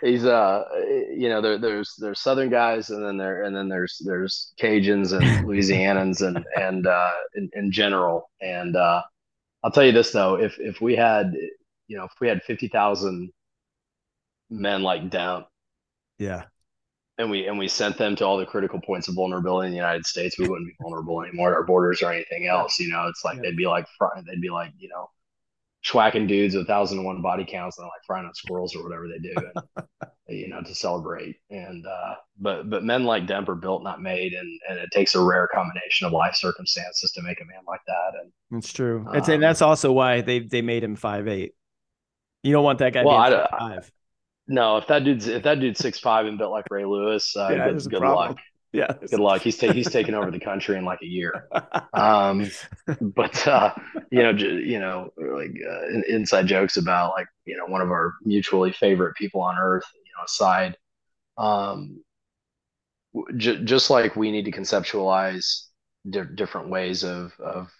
He's 0.00 0.24
uh 0.24 0.64
you 1.10 1.28
know 1.28 1.40
there, 1.40 1.58
there's 1.58 1.94
there's 1.98 2.20
southern 2.20 2.50
guys 2.50 2.90
and 2.90 3.04
then 3.04 3.16
there 3.16 3.44
and 3.44 3.54
then 3.54 3.68
there's 3.68 4.00
there's 4.04 4.52
cajuns 4.60 5.12
and 5.12 5.24
louisianans 5.46 6.26
and 6.26 6.44
and 6.56 6.86
uh 6.86 7.10
in, 7.34 7.50
in 7.54 7.70
general 7.70 8.30
and 8.40 8.76
uh 8.76 9.02
i'll 9.62 9.70
tell 9.70 9.84
you 9.84 9.92
this 9.92 10.10
though 10.12 10.36
if 10.36 10.58
if 10.58 10.80
we 10.80 10.96
had 10.96 11.34
you 11.86 11.96
know 11.96 12.04
if 12.04 12.12
we 12.20 12.28
had 12.28 12.42
50,000 12.42 13.30
men 14.50 14.82
like 14.82 15.10
down 15.10 15.44
yeah 16.18 16.44
and 17.20 17.30
we 17.30 17.46
and 17.46 17.58
we 17.58 17.68
sent 17.68 17.98
them 17.98 18.16
to 18.16 18.24
all 18.24 18.38
the 18.38 18.46
critical 18.46 18.80
points 18.80 19.06
of 19.08 19.14
vulnerability 19.14 19.66
in 19.66 19.72
the 19.72 19.76
United 19.76 20.06
States, 20.06 20.38
we 20.38 20.48
wouldn't 20.48 20.66
be 20.66 20.74
vulnerable 20.80 21.22
anymore 21.22 21.54
our 21.54 21.64
borders 21.64 22.00
or 22.02 22.10
anything 22.10 22.46
else. 22.46 22.78
You 22.80 22.88
know, 22.88 23.08
it's 23.08 23.24
like 23.26 23.36
yeah. 23.36 23.42
they'd 23.42 23.58
be 23.58 23.66
like 23.66 23.86
front 23.98 24.26
they'd 24.26 24.40
be 24.40 24.48
like 24.48 24.72
you 24.78 24.88
know 24.88 25.10
schwacking 25.84 26.28
dudes 26.28 26.54
with 26.54 26.66
thousand 26.66 26.98
and 26.98 27.06
one 27.06 27.22
body 27.22 27.44
counts 27.44 27.78
and 27.78 27.86
like 27.86 28.04
frying 28.06 28.26
up 28.26 28.34
squirrels 28.34 28.74
or 28.74 28.82
whatever 28.82 29.08
they 29.08 29.18
do, 29.18 29.34
and, 29.36 29.86
you 30.28 30.48
know, 30.48 30.60
to 30.62 30.74
celebrate. 30.74 31.36
And 31.50 31.86
uh, 31.86 32.14
but 32.38 32.68
but 32.68 32.84
men 32.84 33.04
like 33.04 33.26
Demp 33.26 33.48
are 33.48 33.54
built, 33.54 33.82
not 33.82 34.02
made, 34.02 34.32
and 34.32 34.60
and 34.68 34.78
it 34.78 34.88
takes 34.92 35.14
a 35.14 35.22
rare 35.22 35.48
combination 35.52 36.06
of 36.06 36.12
life 36.12 36.34
circumstances 36.34 37.12
to 37.12 37.22
make 37.22 37.40
a 37.40 37.44
man 37.44 37.62
like 37.66 37.80
that. 37.86 38.12
And 38.22 38.58
it's 38.58 38.72
true. 38.72 39.04
Um, 39.08 39.16
it's 39.16 39.28
and 39.28 39.42
that's 39.42 39.62
also 39.62 39.92
why 39.92 40.20
they 40.20 40.40
they 40.40 40.62
made 40.62 40.84
him 40.84 40.96
five 40.96 41.28
eight. 41.28 41.52
You 42.42 42.52
don't 42.52 42.64
want 42.64 42.78
that 42.78 42.92
guy. 42.92 43.04
Well, 43.04 43.16
I, 43.16 43.46
five. 43.58 43.90
No, 44.48 44.78
if 44.78 44.86
that 44.88 45.04
dude's 45.04 45.28
if 45.28 45.44
that 45.44 45.60
dude's 45.60 45.78
six 45.78 45.98
five 45.98 46.26
and 46.26 46.36
built 46.36 46.50
like 46.50 46.66
Ray 46.70 46.84
Lewis, 46.84 47.36
uh, 47.36 47.48
yeah, 47.50 47.70
good, 47.70 47.90
good 47.90 48.00
luck. 48.00 48.38
Yeah. 48.72 48.92
Good 49.00 49.20
luck. 49.20 49.42
He's 49.42 49.56
ta- 49.58 49.72
he's 49.72 49.90
taken 49.90 50.14
over 50.14 50.30
the 50.30 50.38
country 50.40 50.76
in 50.76 50.84
like 50.84 51.00
a 51.02 51.06
year. 51.06 51.48
Um, 51.92 52.50
but 53.00 53.46
uh, 53.48 53.74
you 54.10 54.22
know, 54.22 54.32
j- 54.32 54.62
you 54.62 54.78
know, 54.78 55.10
like 55.16 55.50
uh, 55.50 56.00
inside 56.08 56.46
jokes 56.46 56.76
about 56.76 57.12
like 57.16 57.26
you 57.44 57.56
know 57.56 57.66
one 57.66 57.80
of 57.80 57.90
our 57.90 58.14
mutually 58.24 58.72
favorite 58.72 59.16
people 59.16 59.40
on 59.40 59.56
earth. 59.58 59.84
You 59.94 60.12
know, 60.16 60.24
aside, 60.24 60.76
um, 61.36 62.02
j- 63.36 63.64
just 63.64 63.90
like 63.90 64.16
we 64.16 64.30
need 64.30 64.44
to 64.44 64.52
conceptualize 64.52 65.66
di- 66.08 66.22
different 66.34 66.68
ways 66.68 67.02
of 67.04 67.32
of 67.40 67.70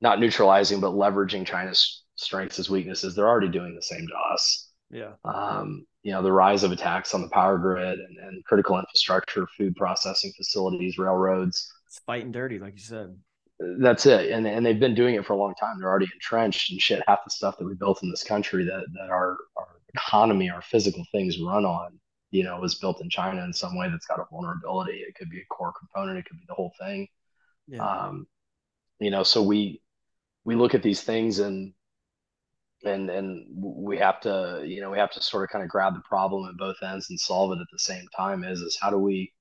not 0.00 0.20
neutralizing 0.20 0.80
but 0.80 0.92
leveraging 0.92 1.46
China's 1.46 2.04
strengths 2.16 2.58
as 2.58 2.70
weaknesses. 2.70 3.14
They're 3.14 3.28
already 3.28 3.48
doing 3.48 3.74
the 3.74 3.82
same 3.82 4.06
to 4.06 4.34
us. 4.34 4.70
Yeah. 4.90 5.12
Um, 5.24 5.86
you 6.02 6.12
know, 6.12 6.22
the 6.22 6.32
rise 6.32 6.62
of 6.62 6.72
attacks 6.72 7.14
on 7.14 7.22
the 7.22 7.28
power 7.28 7.58
grid 7.58 7.98
and, 7.98 8.18
and 8.18 8.44
critical 8.44 8.78
infrastructure, 8.78 9.46
food 9.56 9.76
processing 9.76 10.32
facilities, 10.36 10.98
railroads. 10.98 11.70
It's 11.86 12.00
fighting 12.06 12.32
dirty, 12.32 12.58
like 12.58 12.74
you 12.74 12.82
said. 12.82 13.16
That's 13.58 14.06
it. 14.06 14.30
And, 14.30 14.46
and 14.46 14.64
they've 14.64 14.80
been 14.80 14.94
doing 14.94 15.16
it 15.16 15.26
for 15.26 15.34
a 15.34 15.36
long 15.36 15.54
time. 15.60 15.78
They're 15.78 15.90
already 15.90 16.08
entrenched 16.14 16.70
and 16.70 16.80
shit. 16.80 17.02
Half 17.06 17.24
the 17.24 17.30
stuff 17.30 17.58
that 17.58 17.66
we 17.66 17.74
built 17.74 18.02
in 18.02 18.10
this 18.10 18.24
country 18.24 18.64
that, 18.64 18.84
that 18.94 19.10
our, 19.10 19.36
our 19.56 19.68
economy, 19.94 20.48
our 20.48 20.62
physical 20.62 21.04
things 21.12 21.38
run 21.38 21.66
on, 21.66 21.98
you 22.30 22.44
know, 22.44 22.58
was 22.58 22.76
built 22.76 23.02
in 23.02 23.10
China 23.10 23.44
in 23.44 23.52
some 23.52 23.76
way 23.76 23.90
that's 23.90 24.06
got 24.06 24.20
a 24.20 24.24
vulnerability. 24.30 25.04
It 25.06 25.14
could 25.14 25.28
be 25.28 25.40
a 25.40 25.46
core 25.50 25.74
component. 25.78 26.18
It 26.18 26.24
could 26.24 26.38
be 26.38 26.46
the 26.48 26.54
whole 26.54 26.72
thing. 26.80 27.08
Yeah. 27.68 27.86
Um, 27.86 28.26
you 28.98 29.10
know, 29.10 29.22
so 29.22 29.42
we, 29.42 29.82
we 30.44 30.54
look 30.54 30.74
at 30.74 30.82
these 30.82 31.02
things 31.02 31.40
and 31.40 31.74
and 32.84 33.10
and 33.10 33.46
we 33.54 33.98
have 33.98 34.20
to 34.20 34.62
you 34.66 34.80
know 34.80 34.90
we 34.90 34.98
have 34.98 35.10
to 35.10 35.22
sort 35.22 35.44
of 35.44 35.50
kind 35.50 35.62
of 35.64 35.70
grab 35.70 35.94
the 35.94 36.02
problem 36.08 36.48
at 36.48 36.56
both 36.56 36.76
ends 36.82 37.10
and 37.10 37.20
solve 37.20 37.52
it 37.52 37.60
at 37.60 37.66
the 37.72 37.78
same 37.78 38.06
time 38.16 38.44
is 38.44 38.60
is 38.60 38.78
how 38.80 38.90
do 38.90 38.98
we 38.98 39.32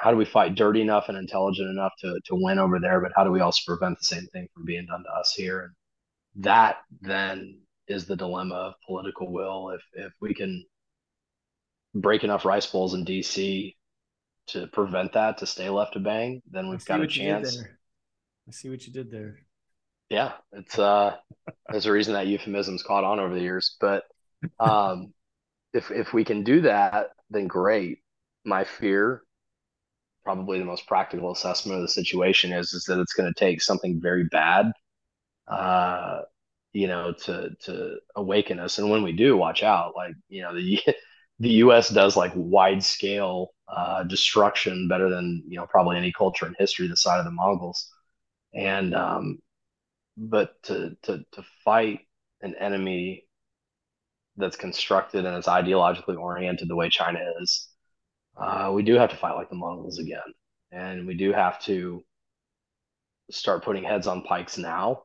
how 0.00 0.10
do 0.10 0.16
we 0.16 0.24
fight 0.24 0.54
dirty 0.54 0.80
enough 0.80 1.08
and 1.08 1.18
intelligent 1.18 1.68
enough 1.68 1.92
to 2.00 2.18
to 2.24 2.34
win 2.34 2.58
over 2.58 2.78
there 2.78 3.00
but 3.00 3.12
how 3.14 3.24
do 3.24 3.30
we 3.30 3.40
also 3.40 3.60
prevent 3.66 3.98
the 3.98 4.04
same 4.04 4.26
thing 4.28 4.48
from 4.54 4.64
being 4.64 4.86
done 4.86 5.02
to 5.02 5.10
us 5.10 5.34
here? 5.34 5.60
And 5.60 6.44
that 6.44 6.78
then 7.02 7.60
is 7.86 8.06
the 8.06 8.16
dilemma 8.16 8.54
of 8.54 8.74
political 8.86 9.30
will. 9.30 9.70
If 9.70 9.82
if 9.92 10.12
we 10.20 10.32
can 10.32 10.64
break 11.94 12.24
enough 12.24 12.44
rice 12.44 12.66
bowls 12.66 12.94
in 12.94 13.04
dc 13.04 13.74
to 14.46 14.66
prevent 14.68 15.12
that 15.12 15.38
to 15.38 15.46
stay 15.46 15.68
left 15.68 15.94
to 15.94 15.98
bang 15.98 16.40
then 16.48 16.68
we've 16.68 16.84
got 16.84 17.00
a 17.00 17.06
chance. 17.06 17.60
i 18.46 18.52
see 18.52 18.70
what 18.70 18.86
you 18.86 18.92
did 18.92 19.10
there 19.10 19.40
yeah, 20.10 20.32
it's 20.52 20.78
uh, 20.78 21.16
there's 21.70 21.86
a 21.86 21.92
reason 21.92 22.14
that 22.14 22.26
euphemism's 22.26 22.82
caught 22.82 23.04
on 23.04 23.20
over 23.20 23.34
the 23.34 23.40
years. 23.40 23.76
But 23.80 24.04
um, 24.58 25.14
if 25.72 25.90
if 25.90 26.12
we 26.12 26.24
can 26.24 26.44
do 26.44 26.62
that, 26.62 27.10
then 27.30 27.46
great. 27.46 27.98
My 28.44 28.64
fear, 28.64 29.22
probably 30.24 30.58
the 30.58 30.64
most 30.64 30.86
practical 30.86 31.32
assessment 31.32 31.76
of 31.76 31.82
the 31.82 31.88
situation 31.88 32.52
is 32.52 32.72
is 32.72 32.84
that 32.84 33.00
it's 33.00 33.14
going 33.14 33.32
to 33.32 33.38
take 33.38 33.62
something 33.62 34.00
very 34.00 34.24
bad, 34.24 34.72
uh, 35.48 36.22
you 36.72 36.88
know, 36.88 37.12
to 37.24 37.50
to 37.64 37.96
awaken 38.16 38.60
us. 38.60 38.78
And 38.78 38.90
when 38.90 39.02
we 39.02 39.12
do, 39.12 39.36
watch 39.36 39.62
out. 39.62 39.94
Like 39.96 40.14
you 40.28 40.42
know, 40.42 40.54
the 40.54 40.80
the 41.40 41.50
U.S. 41.64 41.90
does 41.90 42.16
like 42.16 42.32
wide 42.34 42.84
scale 42.84 43.52
uh, 43.68 44.04
destruction 44.04 44.88
better 44.88 45.10
than 45.10 45.42
you 45.48 45.56
know 45.58 45.66
probably 45.66 45.96
any 45.98 46.12
culture 46.12 46.46
in 46.46 46.54
history 46.58 46.88
the 46.88 46.96
side 46.96 47.18
of 47.20 47.24
the 47.24 47.30
Mongols. 47.32 47.90
And 48.54 48.94
um, 48.94 49.38
but 50.20 50.62
to 50.64 50.96
to 51.02 51.24
to 51.32 51.42
fight 51.64 52.00
an 52.42 52.54
enemy 52.56 53.24
that's 54.36 54.56
constructed 54.56 55.24
and 55.24 55.36
is 55.36 55.46
ideologically 55.46 56.16
oriented 56.18 56.68
the 56.68 56.76
way 56.76 56.88
China 56.88 57.18
is, 57.40 57.68
uh, 58.36 58.70
we 58.72 58.82
do 58.82 58.94
have 58.94 59.10
to 59.10 59.16
fight 59.16 59.34
like 59.34 59.48
the 59.48 59.56
Mongols 59.56 59.98
again, 59.98 60.20
and 60.70 61.06
we 61.06 61.14
do 61.14 61.32
have 61.32 61.58
to 61.64 62.04
start 63.30 63.64
putting 63.64 63.82
heads 63.82 64.06
on 64.06 64.22
pikes 64.22 64.58
now 64.58 65.04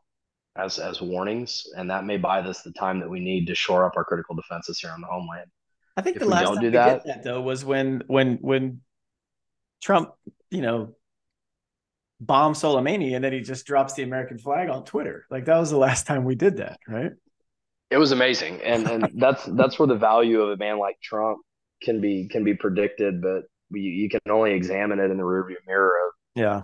as 0.58 0.80
as 0.80 1.01
warnings, 1.01 1.65
and 1.78 1.89
that 1.89 2.06
may 2.06 2.17
buy 2.17 2.41
us 2.41 2.62
the 2.62 2.73
time 2.73 2.99
that 2.99 3.10
we 3.10 3.21
need 3.21 3.47
to 3.47 3.56
shore 3.56 3.86
up 3.86 3.93
our 3.95 4.04
critical 4.04 4.36
defenses 4.36 4.80
here 4.80 4.91
on 4.91 4.99
the 4.99 5.08
homeland. 5.08 5.49
I 5.95 6.01
think 6.01 6.17
if 6.17 6.23
the 6.23 6.28
last 6.28 6.45
time 6.45 6.56
do 6.56 6.62
we 6.62 6.69
that, 6.71 7.04
did 7.04 7.13
that 7.13 7.23
though 7.23 7.41
was 7.41 7.63
when 7.63 8.04
when 8.08 8.38
when 8.41 8.82
Trump, 9.82 10.12
you 10.51 10.62
know, 10.62 10.95
bomb 12.19 12.54
Soleimani 12.54 13.15
and 13.15 13.23
then 13.23 13.34
he 13.34 13.41
just 13.41 13.65
drops 13.65 13.93
the 13.93 14.04
American 14.04 14.38
flag 14.38 14.69
on 14.69 14.86
Twitter. 14.86 15.25
Like 15.30 15.45
that 15.45 15.58
was 15.58 15.69
the 15.69 15.78
last 15.88 16.08
time 16.08 16.23
we 16.23 16.36
did 16.36 16.58
that, 16.58 16.80
right? 16.88 17.12
It 17.91 17.97
was 17.97 18.12
amazing. 18.12 18.62
And 18.62 18.88
and 18.88 19.10
that's 19.15 19.45
that's 19.45 19.80
where 19.80 19.88
the 19.88 19.95
value 19.95 20.41
of 20.41 20.49
a 20.51 20.58
man 20.58 20.80
like 20.80 20.99
Trump 21.01 21.39
can 21.82 22.01
be 22.01 22.28
can 22.28 22.43
be 22.43 22.54
predicted, 22.54 23.21
but 23.21 23.43
you, 23.71 23.89
you 23.89 24.10
can 24.10 24.21
only 24.30 24.54
examine 24.54 24.99
it 24.99 25.12
in 25.12 25.17
the 25.17 25.23
rearview 25.23 25.56
mirror 25.67 25.93
of 26.08 26.13
yeah 26.36 26.62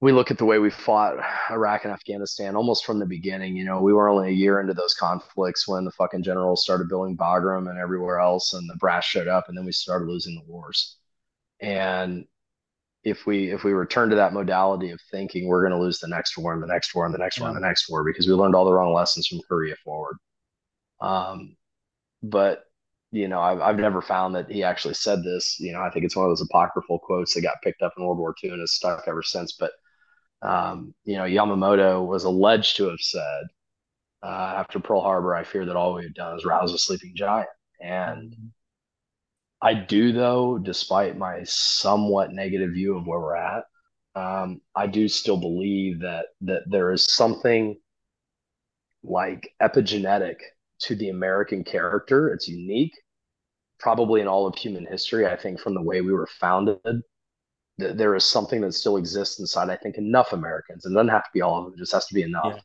we 0.00 0.12
look 0.12 0.30
at 0.30 0.38
the 0.38 0.44
way 0.44 0.58
we 0.58 0.70
fought 0.70 1.16
Iraq 1.50 1.84
and 1.84 1.92
Afghanistan 1.92 2.54
almost 2.54 2.84
from 2.84 3.00
the 3.00 3.06
beginning. 3.06 3.56
You 3.56 3.64
know, 3.64 3.80
we 3.80 3.92
were 3.92 4.08
only 4.08 4.28
a 4.28 4.32
year 4.32 4.60
into 4.60 4.74
those 4.74 4.94
conflicts 4.94 5.66
when 5.66 5.84
the 5.84 5.90
fucking 5.90 6.22
generals 6.22 6.62
started 6.62 6.88
building 6.88 7.16
Bagram 7.16 7.68
and 7.68 7.78
everywhere 7.78 8.20
else, 8.20 8.52
and 8.52 8.68
the 8.70 8.76
brass 8.76 9.04
showed 9.04 9.26
up, 9.26 9.48
and 9.48 9.58
then 9.58 9.64
we 9.64 9.72
started 9.72 10.06
losing 10.06 10.36
the 10.36 10.52
wars. 10.52 10.96
And 11.60 12.26
if 13.08 13.26
we 13.26 13.50
if 13.50 13.64
we 13.64 13.72
return 13.72 14.10
to 14.10 14.16
that 14.16 14.32
modality 14.32 14.90
of 14.90 15.00
thinking 15.10 15.46
we're 15.46 15.62
going 15.62 15.72
to 15.72 15.84
lose 15.84 15.98
the 15.98 16.08
next 16.08 16.36
war 16.36 16.54
and 16.54 16.62
the 16.62 16.66
next 16.66 16.94
war 16.94 17.06
and 17.06 17.14
the 17.14 17.18
next 17.18 17.38
yeah. 17.38 17.44
war 17.44 17.48
and 17.50 17.56
the 17.56 17.66
next 17.66 17.88
war 17.88 18.04
because 18.04 18.26
we 18.26 18.34
learned 18.34 18.54
all 18.54 18.64
the 18.64 18.72
wrong 18.72 18.92
lessons 18.92 19.26
from 19.26 19.40
Korea 19.48 19.74
forward. 19.84 20.16
Um, 21.00 21.56
but 22.22 22.64
you 23.10 23.28
know, 23.28 23.40
I've, 23.40 23.60
I've 23.60 23.78
never 23.78 24.02
found 24.02 24.34
that 24.34 24.50
he 24.50 24.62
actually 24.62 24.94
said 24.94 25.22
this. 25.22 25.58
You 25.58 25.72
know, 25.72 25.80
I 25.80 25.90
think 25.90 26.04
it's 26.04 26.14
one 26.16 26.26
of 26.26 26.30
those 26.30 26.42
apocryphal 26.42 26.98
quotes 26.98 27.34
that 27.34 27.42
got 27.42 27.62
picked 27.62 27.82
up 27.82 27.94
in 27.96 28.04
World 28.04 28.18
War 28.18 28.34
II 28.42 28.50
and 28.50 28.60
has 28.60 28.74
stuck 28.74 29.04
ever 29.06 29.22
since. 29.22 29.52
But 29.58 29.72
um, 30.42 30.94
you 31.04 31.16
know, 31.16 31.24
Yamamoto 31.24 32.06
was 32.06 32.24
alleged 32.24 32.76
to 32.76 32.88
have 32.88 33.00
said 33.00 33.44
uh, 34.22 34.54
after 34.56 34.78
Pearl 34.78 35.00
Harbor, 35.00 35.34
"I 35.34 35.44
fear 35.44 35.64
that 35.66 35.76
all 35.76 35.94
we've 35.94 36.14
done 36.14 36.36
is 36.36 36.44
rouse 36.44 36.72
a 36.72 36.78
sleeping 36.78 37.12
giant." 37.16 37.48
And 37.80 38.32
mm-hmm. 38.32 38.46
I 39.60 39.74
do, 39.74 40.12
though, 40.12 40.58
despite 40.58 41.16
my 41.18 41.42
somewhat 41.44 42.32
negative 42.32 42.72
view 42.72 42.96
of 42.96 43.06
where 43.06 43.18
we're 43.18 43.36
at, 43.36 43.64
um, 44.14 44.60
I 44.74 44.86
do 44.86 45.08
still 45.08 45.36
believe 45.36 46.00
that 46.00 46.26
that 46.42 46.62
there 46.66 46.92
is 46.92 47.04
something 47.04 47.76
like 49.02 49.52
epigenetic 49.60 50.36
to 50.80 50.94
the 50.94 51.08
American 51.10 51.64
character. 51.64 52.28
It's 52.28 52.48
unique, 52.48 52.94
probably 53.78 54.20
in 54.20 54.28
all 54.28 54.46
of 54.46 54.56
human 54.56 54.86
history. 54.86 55.26
I 55.26 55.36
think 55.36 55.60
from 55.60 55.74
the 55.74 55.82
way 55.82 56.00
we 56.02 56.12
were 56.12 56.28
founded, 56.40 56.78
th- 57.80 57.96
there 57.96 58.14
is 58.14 58.24
something 58.24 58.60
that 58.62 58.72
still 58.74 58.96
exists 58.96 59.40
inside. 59.40 59.70
I 59.70 59.76
think 59.76 59.96
enough 59.98 60.32
Americans, 60.32 60.84
and 60.84 60.94
doesn't 60.94 61.08
have 61.08 61.24
to 61.24 61.30
be 61.34 61.42
all 61.42 61.58
of 61.58 61.64
them. 61.64 61.74
It 61.74 61.78
just 61.78 61.92
has 61.92 62.06
to 62.06 62.14
be 62.14 62.22
enough 62.22 62.54
yeah. 62.54 62.60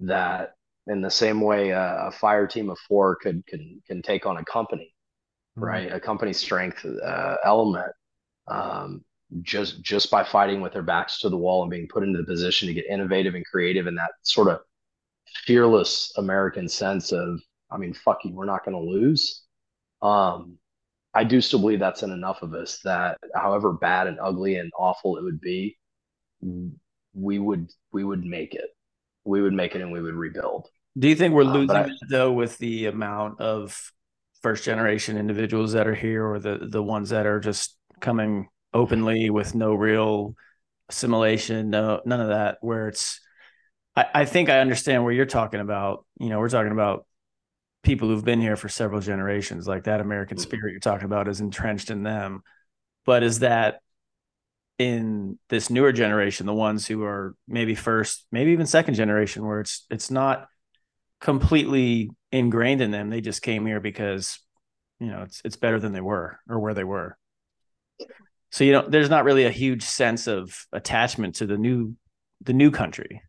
that, 0.00 0.54
in 0.86 1.00
the 1.02 1.10
same 1.10 1.40
way, 1.40 1.72
uh, 1.72 2.08
a 2.08 2.10
fire 2.10 2.46
team 2.46 2.70
of 2.70 2.78
four 2.88 3.16
could 3.16 3.46
can 3.46 3.80
can 3.86 4.02
take 4.02 4.26
on 4.26 4.38
a 4.38 4.44
company. 4.44 4.92
Right? 5.60 5.92
A 5.92 6.00
company 6.00 6.32
strength 6.32 6.84
uh, 6.84 7.36
element 7.44 7.92
um, 8.48 9.04
just 9.42 9.82
just 9.82 10.10
by 10.10 10.24
fighting 10.24 10.60
with 10.60 10.72
their 10.72 10.82
backs 10.82 11.20
to 11.20 11.28
the 11.28 11.36
wall 11.36 11.62
and 11.62 11.70
being 11.70 11.88
put 11.88 12.02
into 12.02 12.18
the 12.18 12.24
position 12.24 12.68
to 12.68 12.74
get 12.74 12.86
innovative 12.86 13.34
and 13.34 13.46
creative 13.46 13.86
and 13.86 13.96
that 13.96 14.10
sort 14.22 14.48
of 14.48 14.60
fearless 15.44 16.12
American 16.16 16.68
sense 16.68 17.12
of, 17.12 17.40
I 17.70 17.76
mean, 17.76 17.94
fuck 17.94 18.24
you, 18.24 18.32
we're 18.32 18.46
not 18.46 18.64
going 18.64 18.76
to 18.76 18.90
lose. 18.90 19.42
Um, 20.02 20.58
I 21.14 21.24
do 21.24 21.40
still 21.40 21.60
believe 21.60 21.80
that's 21.80 22.02
in 22.02 22.10
enough 22.10 22.42
of 22.42 22.54
us 22.54 22.80
that, 22.84 23.18
however 23.34 23.72
bad 23.72 24.06
and 24.06 24.18
ugly 24.20 24.56
and 24.56 24.70
awful 24.78 25.16
it 25.16 25.24
would 25.24 25.40
be, 25.40 25.76
we 27.14 27.38
would 27.38 27.70
we 27.92 28.04
would 28.04 28.24
make 28.24 28.54
it. 28.54 28.70
We 29.24 29.42
would 29.42 29.52
make 29.52 29.74
it, 29.74 29.82
and 29.82 29.92
we 29.92 30.00
would 30.00 30.14
rebuild. 30.14 30.68
Do 30.98 31.08
you 31.08 31.14
think 31.14 31.34
we're 31.34 31.44
uh, 31.44 31.52
losing 31.52 31.76
I, 31.76 31.90
though 32.08 32.32
with 32.32 32.58
the 32.58 32.86
amount 32.86 33.40
of 33.40 33.92
first 34.42 34.64
generation 34.64 35.16
individuals 35.16 35.72
that 35.72 35.86
are 35.86 35.94
here 35.94 36.26
or 36.26 36.38
the 36.38 36.66
the 36.70 36.82
ones 36.82 37.10
that 37.10 37.26
are 37.26 37.40
just 37.40 37.76
coming 38.00 38.48
openly 38.72 39.30
with 39.30 39.54
no 39.54 39.74
real 39.74 40.34
assimilation 40.88 41.70
no 41.70 42.00
none 42.04 42.20
of 42.20 42.28
that 42.28 42.58
where 42.60 42.88
it's 42.88 43.20
I, 43.96 44.06
I 44.14 44.24
think 44.24 44.48
i 44.48 44.60
understand 44.60 45.04
where 45.04 45.12
you're 45.12 45.26
talking 45.26 45.60
about. 45.60 46.04
You 46.18 46.28
know 46.28 46.38
we're 46.38 46.48
talking 46.48 46.72
about 46.72 47.06
people 47.82 48.08
who've 48.08 48.24
been 48.24 48.40
here 48.40 48.56
for 48.56 48.68
several 48.68 49.00
generations. 49.00 49.66
Like 49.66 49.84
that 49.84 50.00
american 50.00 50.36
mm. 50.36 50.40
spirit 50.40 50.72
you're 50.72 50.80
talking 50.80 51.06
about 51.06 51.28
is 51.28 51.40
entrenched 51.40 51.90
in 51.90 52.02
them. 52.02 52.42
But 53.06 53.22
is 53.22 53.40
that 53.40 53.80
in 54.78 55.38
this 55.50 55.68
newer 55.68 55.92
generation 55.92 56.46
the 56.46 56.54
ones 56.54 56.86
who 56.86 57.02
are 57.02 57.34
maybe 57.46 57.74
first 57.74 58.26
maybe 58.32 58.52
even 58.52 58.66
second 58.66 58.94
generation 58.94 59.46
where 59.46 59.60
it's 59.60 59.84
it's 59.90 60.10
not 60.10 60.48
completely 61.20 62.10
ingrained 62.32 62.80
in 62.80 62.90
them. 62.90 63.10
They 63.10 63.20
just 63.20 63.42
came 63.42 63.66
here 63.66 63.80
because 63.80 64.38
you 64.98 65.08
know 65.08 65.22
it's 65.22 65.42
it's 65.44 65.56
better 65.56 65.78
than 65.78 65.92
they 65.92 66.00
were 66.00 66.38
or 66.48 66.58
where 66.60 66.74
they 66.74 66.84
were. 66.84 67.16
So 68.52 68.64
you 68.64 68.72
know, 68.72 68.88
there's 68.88 69.10
not 69.10 69.24
really 69.24 69.44
a 69.44 69.50
huge 69.50 69.82
sense 69.82 70.26
of 70.26 70.66
attachment 70.72 71.36
to 71.36 71.46
the 71.46 71.58
new 71.58 71.94
the 72.42 72.52
new 72.52 72.70
country. 72.70 73.22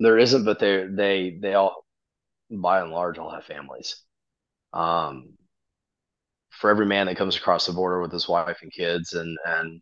There 0.00 0.18
isn't, 0.18 0.44
but 0.44 0.58
they 0.58 0.86
they 0.86 1.38
they 1.40 1.54
all 1.54 1.84
by 2.50 2.80
and 2.80 2.90
large 2.90 3.18
all 3.18 3.30
have 3.30 3.44
families. 3.44 3.96
Um, 4.72 5.34
for 6.50 6.70
every 6.70 6.86
man 6.86 7.06
that 7.06 7.16
comes 7.16 7.36
across 7.36 7.66
the 7.66 7.72
border 7.72 8.00
with 8.00 8.12
his 8.12 8.28
wife 8.28 8.58
and 8.62 8.72
kids, 8.72 9.14
and 9.14 9.38
and 9.44 9.80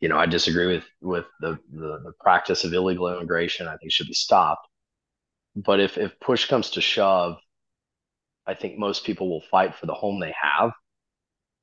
you 0.00 0.08
know, 0.08 0.18
I 0.18 0.26
disagree 0.26 0.66
with 0.66 0.84
with 1.00 1.26
the 1.40 1.58
the, 1.72 2.00
the 2.04 2.12
practice 2.20 2.64
of 2.64 2.72
illegal 2.72 3.12
immigration. 3.14 3.68
I 3.68 3.76
think 3.76 3.92
should 3.92 4.08
be 4.08 4.14
stopped. 4.14 4.66
But 5.56 5.80
if 5.80 5.98
if 5.98 6.18
push 6.20 6.46
comes 6.46 6.70
to 6.70 6.80
shove, 6.80 7.36
I 8.46 8.54
think 8.54 8.78
most 8.78 9.04
people 9.04 9.28
will 9.28 9.44
fight 9.50 9.74
for 9.74 9.86
the 9.86 9.94
home 9.94 10.20
they 10.20 10.34
have 10.40 10.72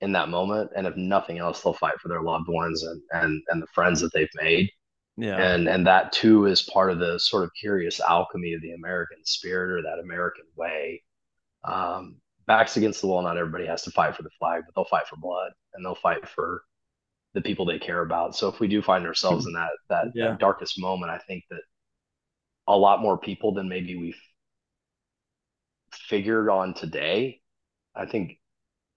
in 0.01 0.13
that 0.13 0.29
moment, 0.29 0.71
and 0.75 0.87
if 0.87 0.95
nothing 0.95 1.37
else, 1.37 1.61
they'll 1.61 1.73
fight 1.73 1.99
for 2.01 2.07
their 2.07 2.21
loved 2.21 2.47
ones 2.47 2.83
and 2.83 3.01
and 3.11 3.41
and 3.49 3.61
the 3.61 3.67
friends 3.67 4.01
that 4.01 4.11
they've 4.13 4.29
made. 4.35 4.69
Yeah. 5.17 5.37
And 5.37 5.67
and 5.67 5.85
that 5.87 6.11
too 6.11 6.45
is 6.45 6.63
part 6.63 6.91
of 6.91 6.99
the 6.99 7.19
sort 7.19 7.43
of 7.43 7.51
curious 7.59 7.99
alchemy 7.99 8.53
of 8.53 8.61
the 8.61 8.71
American 8.71 9.23
spirit 9.23 9.71
or 9.71 9.81
that 9.83 9.99
American 9.99 10.45
way. 10.55 11.03
Um, 11.63 12.15
backs 12.47 12.77
against 12.77 13.01
the 13.01 13.07
wall, 13.07 13.21
not 13.21 13.37
everybody 13.37 13.65
has 13.67 13.83
to 13.83 13.91
fight 13.91 14.15
for 14.15 14.23
the 14.23 14.31
flag, 14.39 14.63
but 14.65 14.73
they'll 14.75 14.89
fight 14.89 15.07
for 15.07 15.17
blood 15.17 15.51
and 15.73 15.85
they'll 15.85 15.95
fight 15.95 16.27
for 16.27 16.63
the 17.33 17.41
people 17.41 17.65
they 17.65 17.79
care 17.79 18.01
about. 18.01 18.35
So 18.35 18.47
if 18.47 18.59
we 18.59 18.67
do 18.67 18.81
find 18.81 19.05
ourselves 19.05 19.45
in 19.45 19.53
that 19.53 19.69
that, 19.89 20.05
yeah. 20.15 20.29
that 20.29 20.39
darkest 20.39 20.79
moment, 20.79 21.11
I 21.11 21.19
think 21.19 21.43
that 21.49 21.61
a 22.67 22.77
lot 22.77 23.01
more 23.01 23.17
people 23.17 23.53
than 23.53 23.69
maybe 23.69 23.95
we've 23.95 24.21
figured 25.93 26.49
on 26.49 26.73
today, 26.73 27.41
I 27.95 28.05
think 28.05 28.39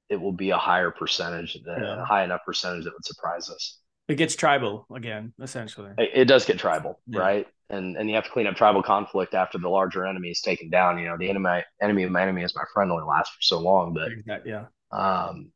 it 0.09 0.20
will 0.20 0.33
be 0.33 0.50
a 0.50 0.57
higher 0.57 0.90
percentage, 0.90 1.59
than, 1.64 1.83
yeah. 1.83 2.03
a 2.03 2.05
high 2.05 2.24
enough 2.24 2.42
percentage 2.46 2.85
that 2.85 2.92
would 2.92 3.05
surprise 3.05 3.50
us. 3.50 3.79
It 4.07 4.16
gets 4.16 4.37
tribal 4.37 4.87
again, 4.94 5.33
essentially. 5.40 5.92
It, 5.96 6.11
it 6.14 6.24
does 6.27 6.44
get 6.44 6.59
tribal, 6.59 7.00
yeah. 7.07 7.20
right? 7.20 7.46
And 7.70 7.96
and 7.96 8.09
you 8.11 8.14
have 8.16 8.24
to 8.24 8.31
clean 8.31 8.46
up 8.46 8.55
tribal 8.55 8.83
conflict 8.83 9.33
after 9.33 9.57
the 9.57 9.68
larger 9.70 10.05
enemy 10.05 10.29
is 10.29 10.42
taken 10.42 10.68
down. 10.68 10.98
You 10.98 11.09
know, 11.09 11.16
the 11.16 11.31
enemy 11.31 11.62
enemy 11.81 12.03
of 12.03 12.11
my 12.11 12.22
enemy 12.22 12.42
is 12.42 12.55
my 12.55 12.64
friend 12.74 12.92
only 12.92 13.05
lasts 13.05 13.35
for 13.35 13.40
so 13.40 13.61
long, 13.61 13.94
but 13.94 14.11
yeah. 14.44 14.66
Um, 14.92 15.50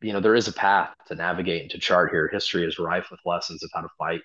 you 0.00 0.14
know, 0.14 0.20
there 0.20 0.34
is 0.34 0.48
a 0.48 0.52
path 0.52 0.94
to 1.08 1.14
navigate 1.14 1.62
and 1.62 1.70
to 1.72 1.78
chart 1.78 2.10
here. 2.10 2.28
History 2.28 2.66
is 2.66 2.78
rife 2.78 3.08
with 3.10 3.20
lessons 3.26 3.62
of 3.62 3.70
how 3.74 3.82
to 3.82 3.88
fight 3.98 4.22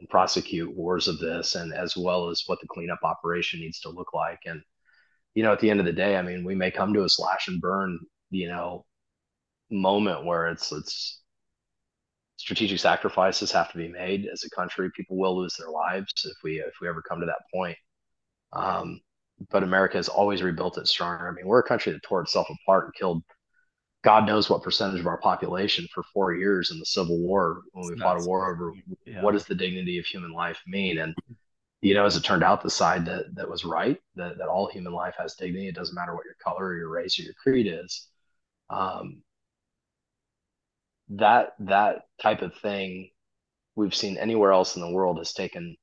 and 0.00 0.08
prosecute 0.08 0.74
wars 0.76 1.08
of 1.08 1.18
this 1.18 1.54
and 1.54 1.72
as 1.74 1.96
well 1.96 2.28
as 2.28 2.44
what 2.46 2.60
the 2.60 2.68
cleanup 2.68 3.00
operation 3.02 3.60
needs 3.60 3.80
to 3.80 3.90
look 3.90 4.14
like. 4.14 4.40
And 4.46 4.62
you 5.34 5.42
know 5.42 5.52
at 5.52 5.60
the 5.60 5.70
end 5.70 5.78
of 5.78 5.86
the 5.86 5.92
day 5.92 6.16
i 6.16 6.22
mean 6.22 6.42
we 6.42 6.56
may 6.56 6.70
come 6.70 6.92
to 6.94 7.04
a 7.04 7.08
slash 7.08 7.46
and 7.46 7.60
burn 7.60 8.00
you 8.30 8.48
know 8.48 8.84
moment 9.70 10.24
where 10.24 10.48
it's 10.48 10.72
it's 10.72 11.20
strategic 12.36 12.78
sacrifices 12.78 13.52
have 13.52 13.70
to 13.72 13.78
be 13.78 13.88
made 13.88 14.26
as 14.32 14.44
a 14.44 14.50
country. 14.50 14.90
People 14.96 15.18
will 15.18 15.36
lose 15.36 15.54
their 15.56 15.70
lives 15.70 16.12
if 16.24 16.36
we 16.42 16.60
if 16.60 16.74
we 16.80 16.88
ever 16.88 17.02
come 17.02 17.20
to 17.20 17.26
that 17.26 17.42
point. 17.52 17.76
Um, 18.52 19.00
but 19.50 19.62
america 19.62 19.96
has 19.96 20.08
always 20.08 20.42
rebuilt 20.42 20.78
it 20.78 20.88
stronger. 20.88 21.28
I 21.28 21.32
mean 21.32 21.46
we're 21.46 21.60
a 21.60 21.68
country 21.68 21.92
that 21.92 22.02
tore 22.02 22.22
itself 22.22 22.48
apart 22.50 22.86
and 22.86 22.94
killed 22.94 23.22
God 24.08 24.26
knows 24.26 24.48
what 24.48 24.62
percentage 24.62 25.00
of 25.00 25.06
our 25.06 25.18
population 25.18 25.86
for 25.92 26.02
four 26.02 26.32
years 26.32 26.70
in 26.70 26.78
the 26.78 26.86
Civil 26.86 27.18
War 27.18 27.60
when 27.72 27.88
we 27.92 28.00
fought 28.00 28.18
a 28.18 28.24
war 28.24 28.50
over 28.50 28.72
yeah. 29.04 29.20
what 29.20 29.32
does 29.32 29.44
the 29.44 29.54
dignity 29.54 29.98
of 29.98 30.06
human 30.06 30.32
life 30.32 30.58
mean. 30.66 30.96
And 30.96 31.14
you 31.82 31.92
know, 31.92 32.06
as 32.06 32.16
it 32.16 32.24
turned 32.24 32.42
out, 32.42 32.62
the 32.62 32.70
side 32.70 33.04
that 33.04 33.34
that 33.34 33.50
was 33.50 33.66
right, 33.66 34.00
that, 34.14 34.38
that 34.38 34.48
all 34.48 34.66
human 34.66 34.94
life 34.94 35.14
has 35.18 35.34
dignity. 35.34 35.68
It 35.68 35.74
doesn't 35.74 35.94
matter 35.94 36.14
what 36.14 36.24
your 36.24 36.36
color 36.42 36.68
or 36.68 36.76
your 36.78 36.88
race 36.88 37.18
or 37.18 37.24
your 37.24 37.34
creed 37.34 37.66
is. 37.66 38.08
Um, 38.70 39.20
that 41.10 41.52
that 41.58 42.04
type 42.18 42.40
of 42.40 42.56
thing 42.62 43.10
we've 43.76 43.94
seen 43.94 44.16
anywhere 44.16 44.52
else 44.52 44.74
in 44.74 44.80
the 44.80 44.90
world 44.90 45.18
has 45.18 45.34
taken 45.34 45.76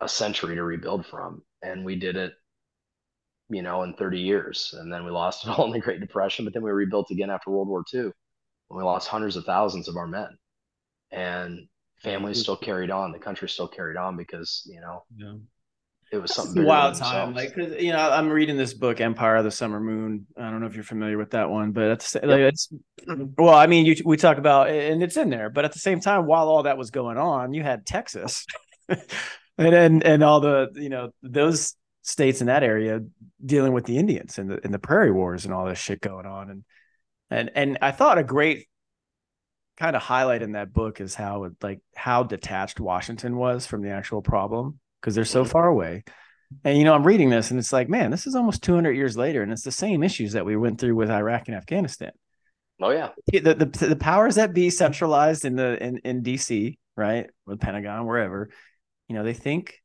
a 0.00 0.08
century 0.08 0.54
to 0.54 0.62
rebuild 0.62 1.04
from, 1.04 1.42
and 1.62 1.84
we 1.84 1.96
did 1.96 2.14
it 2.14 2.32
you 3.50 3.62
know, 3.62 3.82
in 3.82 3.94
30 3.94 4.18
years. 4.18 4.74
And 4.78 4.92
then 4.92 5.04
we 5.04 5.10
lost 5.10 5.44
it 5.46 5.50
all 5.50 5.66
in 5.66 5.72
the 5.72 5.80
Great 5.80 6.00
Depression, 6.00 6.44
but 6.44 6.54
then 6.54 6.62
we 6.62 6.70
rebuilt 6.70 7.10
again 7.10 7.30
after 7.30 7.50
World 7.50 7.68
War 7.68 7.84
II. 7.92 8.00
And 8.00 8.12
we 8.70 8.82
lost 8.82 9.08
hundreds 9.08 9.36
of 9.36 9.44
thousands 9.44 9.88
of 9.88 9.96
our 9.96 10.06
men. 10.06 10.28
And 11.10 11.66
families 12.02 12.40
still 12.40 12.56
carried 12.56 12.90
on. 12.90 13.12
The 13.12 13.18
country 13.18 13.48
still 13.48 13.68
carried 13.68 13.96
on 13.96 14.16
because, 14.16 14.62
you 14.72 14.80
know, 14.80 15.02
yeah. 15.16 15.34
it 16.12 16.18
was 16.18 16.32
something 16.32 16.64
wild 16.64 16.94
time. 16.94 17.34
Like, 17.34 17.54
cause, 17.54 17.72
you 17.80 17.92
know, 17.92 17.98
I'm 17.98 18.28
reading 18.28 18.56
this 18.56 18.72
book, 18.72 19.00
Empire 19.00 19.36
of 19.36 19.44
the 19.44 19.50
Summer 19.50 19.80
Moon. 19.80 20.26
I 20.38 20.50
don't 20.50 20.60
know 20.60 20.66
if 20.66 20.76
you're 20.76 20.84
familiar 20.84 21.18
with 21.18 21.30
that 21.32 21.50
one, 21.50 21.72
but 21.72 21.84
it's 21.90 22.14
yep. 22.14 22.24
like, 22.24 22.40
it's, 22.40 22.72
well, 23.36 23.54
I 23.54 23.66
mean, 23.66 23.86
you, 23.86 23.96
we 24.04 24.16
talk 24.16 24.38
about, 24.38 24.70
and 24.70 25.02
it's 25.02 25.16
in 25.16 25.30
there, 25.30 25.50
but 25.50 25.64
at 25.64 25.72
the 25.72 25.80
same 25.80 26.00
time, 26.00 26.26
while 26.26 26.48
all 26.48 26.62
that 26.62 26.78
was 26.78 26.92
going 26.92 27.18
on, 27.18 27.52
you 27.52 27.64
had 27.64 27.84
Texas. 27.86 28.46
and, 29.60 29.74
and 29.74 30.04
and 30.04 30.24
all 30.24 30.40
the 30.40 30.70
you 30.74 30.88
know 30.88 31.10
those 31.22 31.74
states 32.02 32.40
in 32.40 32.46
that 32.46 32.62
area 32.62 33.00
dealing 33.44 33.72
with 33.72 33.84
the 33.84 33.98
Indians 33.98 34.38
and 34.38 34.50
the 34.50 34.58
in 34.64 34.72
the 34.72 34.78
prairie 34.78 35.12
wars 35.12 35.44
and 35.44 35.54
all 35.54 35.66
this 35.66 35.78
shit 35.78 36.00
going 36.00 36.26
on. 36.26 36.50
And 36.50 36.64
and 37.30 37.50
and 37.54 37.78
I 37.82 37.90
thought 37.90 38.18
a 38.18 38.24
great 38.24 38.68
kind 39.76 39.96
of 39.96 40.02
highlight 40.02 40.42
in 40.42 40.52
that 40.52 40.72
book 40.72 41.00
is 41.00 41.14
how 41.14 41.50
like 41.62 41.80
how 41.94 42.22
detached 42.22 42.80
Washington 42.80 43.36
was 43.36 43.66
from 43.66 43.82
the 43.82 43.90
actual 43.90 44.22
problem 44.22 44.78
because 45.00 45.14
they're 45.14 45.24
so 45.24 45.44
far 45.44 45.66
away. 45.66 46.04
And 46.64 46.76
you 46.76 46.84
know, 46.84 46.94
I'm 46.94 47.06
reading 47.06 47.30
this 47.30 47.50
and 47.50 47.60
it's 47.60 47.72
like, 47.72 47.88
man, 47.88 48.10
this 48.10 48.26
is 48.26 48.34
almost 48.34 48.62
200 48.62 48.92
years 48.92 49.16
later, 49.16 49.42
and 49.42 49.52
it's 49.52 49.62
the 49.62 49.70
same 49.70 50.02
issues 50.02 50.32
that 50.32 50.44
we 50.44 50.56
went 50.56 50.80
through 50.80 50.96
with 50.96 51.10
Iraq 51.10 51.48
and 51.48 51.56
Afghanistan. 51.56 52.10
Oh 52.82 52.90
yeah, 52.90 53.10
the 53.30 53.54
the, 53.54 53.86
the 53.88 53.96
powers 53.96 54.36
that 54.36 54.54
be 54.54 54.70
centralized 54.70 55.44
in 55.44 55.54
the 55.54 55.82
in 55.82 55.98
in 55.98 56.22
DC, 56.22 56.78
right, 56.96 57.28
or 57.46 57.54
the 57.54 57.58
Pentagon, 57.58 58.06
wherever, 58.06 58.48
you 59.06 59.14
know, 59.14 59.22
they 59.22 59.34
think 59.34 59.79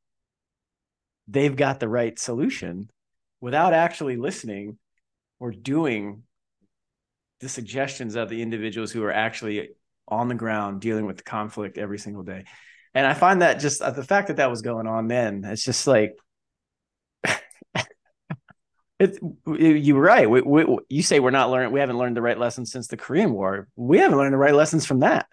they've 1.27 1.55
got 1.55 1.79
the 1.79 1.89
right 1.89 2.17
solution 2.17 2.89
without 3.41 3.73
actually 3.73 4.17
listening 4.17 4.77
or 5.39 5.51
doing 5.51 6.23
the 7.39 7.49
suggestions 7.49 8.15
of 8.15 8.29
the 8.29 8.41
individuals 8.41 8.91
who 8.91 9.03
are 9.03 9.11
actually 9.11 9.69
on 10.07 10.27
the 10.27 10.35
ground 10.35 10.81
dealing 10.81 11.05
with 11.05 11.17
the 11.17 11.23
conflict 11.23 11.77
every 11.77 11.99
single 11.99 12.23
day. 12.23 12.45
And 12.93 13.05
I 13.05 13.13
find 13.13 13.41
that 13.41 13.59
just 13.59 13.81
uh, 13.81 13.91
the 13.91 14.03
fact 14.03 14.27
that 14.27 14.37
that 14.37 14.49
was 14.49 14.61
going 14.61 14.87
on 14.87 15.07
then, 15.07 15.43
it's 15.43 15.65
just 15.65 15.85
like, 15.85 16.15
it's 18.99 19.19
you're 19.45 19.99
right. 19.99 20.29
We, 20.29 20.41
we, 20.41 20.77
you 20.87 21.03
say 21.03 21.19
we're 21.19 21.31
not 21.31 21.49
learning, 21.49 21.73
we 21.73 21.81
haven't 21.81 21.97
learned 21.97 22.15
the 22.15 22.21
right 22.21 22.39
lessons 22.39 22.71
since 22.71 22.87
the 22.87 22.97
Korean 22.97 23.33
War. 23.33 23.67
We 23.75 23.97
haven't 23.97 24.17
learned 24.17 24.33
the 24.33 24.37
right 24.37 24.55
lessons 24.55 24.85
from 24.85 25.01
that. 25.01 25.27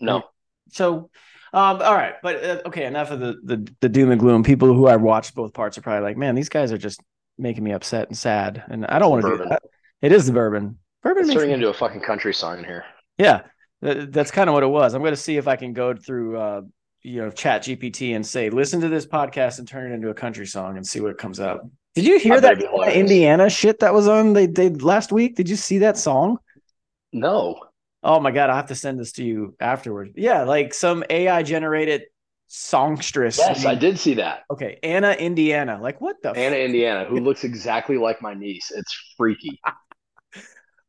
No. 0.00 0.24
So, 0.70 1.10
um, 1.54 1.80
all 1.80 1.94
right, 1.94 2.14
but 2.22 2.44
uh, 2.44 2.62
okay, 2.66 2.84
enough 2.84 3.10
of 3.10 3.20
the, 3.20 3.36
the 3.44 3.72
the 3.80 3.88
doom 3.88 4.10
and 4.10 4.20
gloom. 4.20 4.42
People 4.42 4.74
who 4.74 4.88
have 4.88 5.00
watched 5.00 5.34
both 5.34 5.54
parts 5.54 5.78
are 5.78 5.82
probably 5.82 6.02
like, 6.02 6.16
man, 6.16 6.34
these 6.34 6.48
guys 6.48 6.72
are 6.72 6.78
just 6.78 7.00
making 7.38 7.62
me 7.62 7.72
upset 7.72 8.08
and 8.08 8.18
sad, 8.18 8.64
and 8.68 8.84
I 8.86 8.98
don't 8.98 9.10
want 9.10 9.22
to 9.22 9.36
do 9.36 9.48
that. 9.48 9.62
It 10.02 10.12
is 10.12 10.26
the 10.26 10.32
bourbon. 10.32 10.78
Bourbon 11.02 11.30
turning 11.30 11.48
me... 11.48 11.54
into 11.54 11.68
a 11.68 11.74
fucking 11.74 12.00
country 12.00 12.34
song 12.34 12.64
here. 12.64 12.84
Yeah, 13.18 13.42
that's 13.80 14.30
kind 14.30 14.50
of 14.50 14.54
what 14.54 14.64
it 14.64 14.68
was. 14.68 14.94
I'm 14.94 15.02
going 15.02 15.12
to 15.12 15.16
see 15.16 15.36
if 15.36 15.46
I 15.46 15.56
can 15.56 15.72
go 15.72 15.94
through, 15.94 16.38
uh, 16.38 16.62
you 17.02 17.22
know, 17.22 17.30
Chat 17.30 17.62
GPT 17.62 18.16
and 18.16 18.26
say, 18.26 18.50
listen 18.50 18.80
to 18.80 18.88
this 18.88 19.06
podcast 19.06 19.60
and 19.60 19.68
turn 19.68 19.92
it 19.92 19.94
into 19.94 20.08
a 20.08 20.14
country 20.14 20.46
song 20.46 20.76
and 20.76 20.84
see 20.84 21.00
what 21.00 21.18
comes 21.18 21.38
up. 21.38 21.68
Did 21.94 22.04
you 22.04 22.18
hear 22.18 22.40
that 22.40 22.60
Indiana 22.92 23.48
shit 23.48 23.78
that 23.78 23.94
was 23.94 24.08
on 24.08 24.32
they 24.32 24.46
they 24.46 24.70
last 24.70 25.12
week? 25.12 25.36
Did 25.36 25.48
you 25.48 25.54
see 25.54 25.78
that 25.78 25.96
song? 25.96 26.38
No. 27.12 27.60
Oh 28.04 28.20
my 28.20 28.30
god, 28.30 28.50
I 28.50 28.56
have 28.56 28.66
to 28.66 28.74
send 28.74 29.00
this 29.00 29.12
to 29.12 29.24
you 29.24 29.56
afterwards. 29.58 30.12
Yeah, 30.14 30.42
like 30.42 30.74
some 30.74 31.02
AI 31.08 31.42
generated 31.42 32.02
songstress. 32.46 33.38
Yes, 33.38 33.64
I 33.64 33.74
did 33.74 33.98
see 33.98 34.14
that. 34.14 34.42
Okay, 34.50 34.78
Anna 34.82 35.12
Indiana. 35.12 35.78
Like 35.80 36.00
what 36.00 36.16
the 36.22 36.30
Anna 36.30 36.56
f- 36.56 36.66
Indiana, 36.66 37.04
who 37.06 37.16
looks 37.20 37.44
exactly 37.44 37.96
like 37.96 38.20
my 38.20 38.34
niece. 38.34 38.70
It's 38.70 38.94
freaky. 39.16 39.58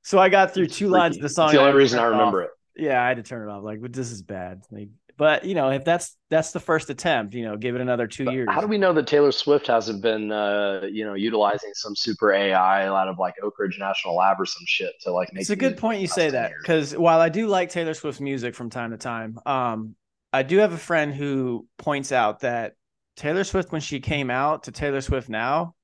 so 0.03 0.19
I 0.19 0.29
got 0.29 0.53
through 0.53 0.67
two 0.67 0.89
lines 0.89 1.15
of 1.15 1.21
the 1.21 1.29
song. 1.29 1.45
It's 1.45 1.53
the 1.53 1.61
only 1.61 1.77
reason 1.77 1.99
I 1.99 2.05
remember 2.05 2.43
off. 2.43 2.49
it 2.49 2.51
yeah, 2.77 3.01
I 3.01 3.07
had 3.07 3.17
to 3.17 3.23
turn 3.23 3.47
it 3.47 3.51
off. 3.51 3.63
Like, 3.63 3.81
but 3.81 3.93
this 3.93 4.11
is 4.11 4.21
bad. 4.21 4.63
Like, 4.71 4.89
but 5.17 5.45
you 5.45 5.55
know, 5.55 5.69
if 5.69 5.85
that's 5.85 6.17
that's 6.29 6.51
the 6.51 6.59
first 6.59 6.89
attempt, 6.89 7.33
you 7.33 7.45
know, 7.45 7.55
give 7.55 7.75
it 7.75 7.81
another 7.81 8.07
two 8.07 8.25
but 8.25 8.33
years. 8.33 8.47
How 8.51 8.61
do 8.61 8.67
we 8.67 8.77
know 8.77 8.91
that 8.93 9.07
Taylor 9.07 9.31
Swift 9.31 9.67
hasn't 9.67 10.01
been, 10.01 10.31
uh, 10.31 10.81
you 10.91 11.05
know, 11.05 11.13
utilizing 11.13 11.71
some 11.73 11.95
super 11.95 12.33
AI 12.33 12.87
out 12.87 13.07
of 13.07 13.17
like 13.17 13.35
Oak 13.41 13.57
Ridge 13.57 13.77
National 13.79 14.15
Lab 14.15 14.39
or 14.39 14.45
some 14.45 14.63
shit 14.65 14.93
to 15.01 15.11
like 15.11 15.31
make? 15.33 15.41
It's 15.41 15.49
a 15.49 15.55
good 15.55 15.77
point 15.77 16.01
you 16.01 16.07
say 16.07 16.29
that 16.31 16.51
because 16.59 16.95
while 16.95 17.21
I 17.21 17.29
do 17.29 17.47
like 17.47 17.69
Taylor 17.69 17.93
Swift's 17.93 18.21
music 18.21 18.55
from 18.55 18.69
time 18.69 18.91
to 18.91 18.97
time, 18.97 19.39
um, 19.45 19.95
I 20.33 20.43
do 20.43 20.57
have 20.57 20.73
a 20.73 20.77
friend 20.77 21.13
who 21.13 21.67
points 21.77 22.11
out 22.11 22.41
that 22.41 22.73
Taylor 23.15 23.45
Swift, 23.45 23.71
when 23.71 23.81
she 23.81 24.01
came 24.01 24.29
out 24.29 24.63
to 24.63 24.71
Taylor 24.71 24.99
Swift 24.99 25.29
now, 25.29 25.75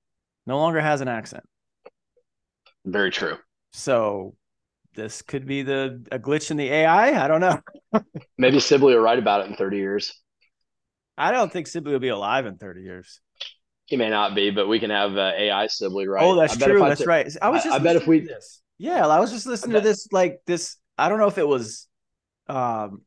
no 0.45 0.57
longer 0.57 0.81
has 0.81 0.99
an 0.99 1.07
accent. 1.07 1.43
Very 2.83 3.11
true. 3.11 3.37
So 3.71 4.35
this 4.95 5.21
could 5.21 5.45
be 5.45 5.63
the 5.63 6.05
a 6.11 6.19
glitch 6.19 6.51
in 6.51 6.57
the 6.57 6.69
AI. 6.69 7.23
I 7.23 7.27
don't 7.27 7.41
know. 7.41 7.59
Maybe 8.37 8.59
Sibley 8.59 8.93
will 8.93 9.01
write 9.01 9.19
about 9.19 9.41
it 9.41 9.49
in 9.49 9.55
30 9.55 9.77
years. 9.77 10.19
I 11.17 11.31
don't 11.31 11.51
think 11.51 11.67
Sibley 11.67 11.93
will 11.93 11.99
be 11.99 12.09
alive 12.09 12.45
in 12.45 12.57
30 12.57 12.81
years. 12.81 13.19
He 13.85 13.97
may 13.97 14.09
not 14.09 14.35
be, 14.35 14.51
but 14.51 14.67
we 14.67 14.79
can 14.79 14.89
have 14.89 15.17
uh, 15.17 15.31
AI 15.37 15.67
Sibley, 15.67 16.07
right? 16.07 16.23
Oh, 16.23 16.35
that's 16.35 16.57
true. 16.57 16.79
That's 16.79 17.01
t- 17.01 17.07
right. 17.07 17.29
I 17.41 17.49
was 17.49 17.63
just. 17.63 17.73
I, 17.73 17.77
I 17.77 17.79
bet 17.79 17.95
if 17.95 18.07
we. 18.07 18.21
This. 18.21 18.61
Yeah, 18.77 19.05
I 19.05 19.19
was 19.19 19.31
just 19.31 19.45
listening 19.45 19.73
to 19.73 19.81
this. 19.81 20.07
Like 20.11 20.39
this. 20.45 20.77
I 20.97 21.09
don't 21.09 21.19
know 21.19 21.27
if 21.27 21.37
it 21.37 21.47
was. 21.47 21.87
Um, 22.47 23.01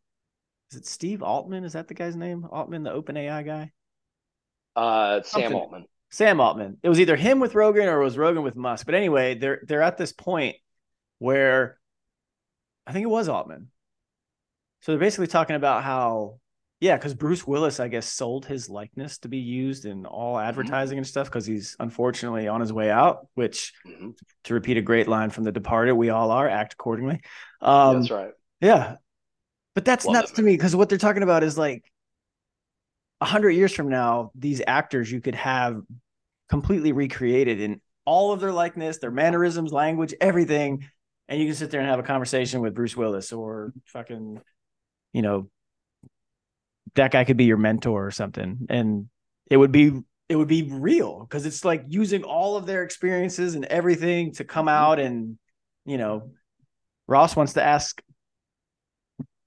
is 0.70 0.78
it 0.78 0.86
Steve 0.86 1.22
Altman? 1.22 1.64
Is 1.64 1.72
that 1.72 1.88
the 1.88 1.94
guy's 1.94 2.16
name? 2.16 2.46
Altman, 2.50 2.82
the 2.82 2.92
Open 2.92 3.16
AI 3.16 3.42
guy. 3.42 3.72
Uh, 4.76 5.22
Sam 5.22 5.54
Altman. 5.54 5.86
Sam 6.10 6.40
Altman. 6.40 6.76
It 6.82 6.88
was 6.88 7.00
either 7.00 7.16
him 7.16 7.40
with 7.40 7.54
Rogan 7.54 7.88
or 7.88 8.00
it 8.00 8.04
was 8.04 8.18
Rogan 8.18 8.42
with 8.42 8.56
Musk. 8.56 8.84
But 8.86 8.94
anyway, 8.94 9.36
they're 9.36 9.60
they're 9.66 9.82
at 9.82 9.96
this 9.96 10.12
point 10.12 10.56
where 11.18 11.78
I 12.86 12.92
think 12.92 13.04
it 13.04 13.10
was 13.10 13.28
Altman. 13.28 13.68
So 14.80 14.92
they're 14.92 14.98
basically 14.98 15.28
talking 15.28 15.56
about 15.56 15.82
how, 15.82 16.40
yeah, 16.80 16.96
because 16.96 17.14
Bruce 17.14 17.46
Willis, 17.46 17.80
I 17.80 17.88
guess, 17.88 18.06
sold 18.06 18.44
his 18.44 18.68
likeness 18.68 19.18
to 19.18 19.28
be 19.28 19.38
used 19.38 19.86
in 19.86 20.04
all 20.04 20.36
mm-hmm. 20.36 20.48
advertising 20.48 20.96
mm-hmm. 20.96 20.98
and 20.98 21.06
stuff 21.06 21.26
because 21.26 21.46
he's 21.46 21.76
unfortunately 21.80 22.48
on 22.48 22.60
his 22.60 22.72
way 22.72 22.90
out. 22.90 23.26
Which, 23.34 23.72
mm-hmm. 23.86 24.10
to 24.44 24.54
repeat 24.54 24.76
a 24.76 24.82
great 24.82 25.08
line 25.08 25.30
from 25.30 25.44
The 25.44 25.52
Departed, 25.52 25.94
we 25.94 26.10
all 26.10 26.30
are. 26.30 26.48
Act 26.48 26.74
accordingly. 26.74 27.20
Um, 27.62 28.00
that's 28.00 28.10
right. 28.10 28.32
Yeah, 28.60 28.96
but 29.74 29.84
that's 29.84 30.04
Love 30.04 30.14
nuts 30.14 30.32
to 30.32 30.42
me 30.42 30.52
because 30.52 30.76
what 30.76 30.88
they're 30.88 30.98
talking 30.98 31.22
about 31.22 31.42
is 31.42 31.56
like 31.56 31.84
a 33.20 33.26
hundred 33.26 33.50
years 33.50 33.72
from 33.72 33.88
now, 33.88 34.30
these 34.34 34.60
actors 34.66 35.10
you 35.10 35.20
could 35.20 35.34
have 35.34 35.80
completely 36.50 36.92
recreated 36.92 37.60
in 37.60 37.80
all 38.04 38.32
of 38.32 38.40
their 38.40 38.52
likeness, 38.52 38.98
their 38.98 39.10
mannerisms, 39.10 39.72
language, 39.72 40.14
everything 40.20 40.86
and 41.28 41.40
you 41.40 41.46
can 41.46 41.54
sit 41.54 41.70
there 41.70 41.80
and 41.80 41.88
have 41.88 41.98
a 41.98 42.04
conversation 42.04 42.60
with 42.60 42.74
Bruce 42.74 42.96
Willis 42.96 43.32
or 43.32 43.72
fucking, 43.86 44.40
you 45.12 45.22
know, 45.22 45.48
that 46.94 47.10
guy 47.10 47.24
could 47.24 47.36
be 47.36 47.44
your 47.44 47.56
mentor 47.56 48.06
or 48.06 48.10
something, 48.10 48.66
and 48.68 49.08
it 49.50 49.56
would 49.56 49.72
be 49.72 49.92
it 50.28 50.36
would 50.36 50.48
be 50.48 50.62
real 50.70 51.20
because 51.20 51.46
it's 51.46 51.64
like 51.64 51.84
using 51.88 52.22
all 52.24 52.56
of 52.56 52.66
their 52.66 52.82
experiences 52.82 53.54
and 53.54 53.64
everything 53.66 54.32
to 54.32 54.44
come 54.44 54.66
mm-hmm. 54.66 54.84
out 54.84 54.98
and 54.98 55.38
you 55.84 55.98
know 55.98 56.30
ross 57.06 57.36
wants 57.36 57.52
to 57.54 57.62
ask 57.62 58.00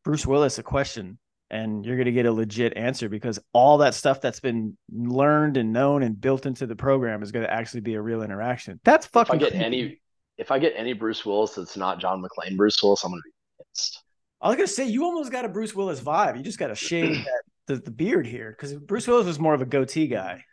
bruce 0.04 0.26
willis 0.26 0.60
a 0.60 0.64
question 0.64 1.18
and 1.50 1.86
you're 1.86 1.96
going 1.96 2.06
to 2.06 2.12
get 2.12 2.26
a 2.26 2.32
legit 2.32 2.76
answer 2.76 3.10
because 3.10 3.40
all 3.54 3.80
that 3.80 3.94
stuff 3.94 4.22
that's 4.22 4.40
been 4.40 4.78
learned 4.92 5.58
and 5.58 5.72
known 5.72 6.04
and 6.04 6.20
built 6.20 6.46
into 6.46 6.68
the 6.68 6.76
program 6.76 7.24
is 7.24 7.32
going 7.32 7.46
to 7.46 7.52
actually 7.52 7.82
be 7.82 7.94
a 7.94 8.02
real 8.02 8.22
interaction. 8.22 8.80
That's 8.84 9.06
fucking 9.06 9.40
if 9.40 9.48
i 9.48 9.50
get 9.50 9.62
any 9.62 10.02
if 10.38 10.52
I 10.52 10.60
get 10.60 10.74
any 10.76 10.94
Bruce 10.94 11.26
Willis 11.26 11.56
that's 11.56 11.78
not 11.78 12.00
John 12.00 12.22
McClane 12.22 12.58
Bruce 12.58 12.82
Willis, 12.82 13.04
I'm 13.04 13.12
gonna 13.12 13.22
be 13.24 13.64
pissed. 13.64 14.04
I 14.42 14.50
was 14.50 14.56
gonna 14.56 14.68
say 14.68 14.86
you 14.86 15.04
almost 15.04 15.32
got 15.32 15.46
a 15.46 15.50
Bruce 15.50 15.74
Willis 15.74 16.00
vibe. 16.00 16.38
You 16.38 16.44
just 16.44 16.60
got 16.60 16.68
to 16.68 16.76
shave 16.76 17.16
that, 17.26 17.42
the, 17.68 17.76
the 17.78 17.92
beard 17.92 18.28
here 18.28 18.52
because 18.52 18.74
Bruce 18.76 19.08
Willis 19.08 19.26
was 19.26 19.40
more 19.40 19.54
of 19.54 19.62
a 19.62 19.66
goatee 19.66 20.08
guy. 20.08 20.44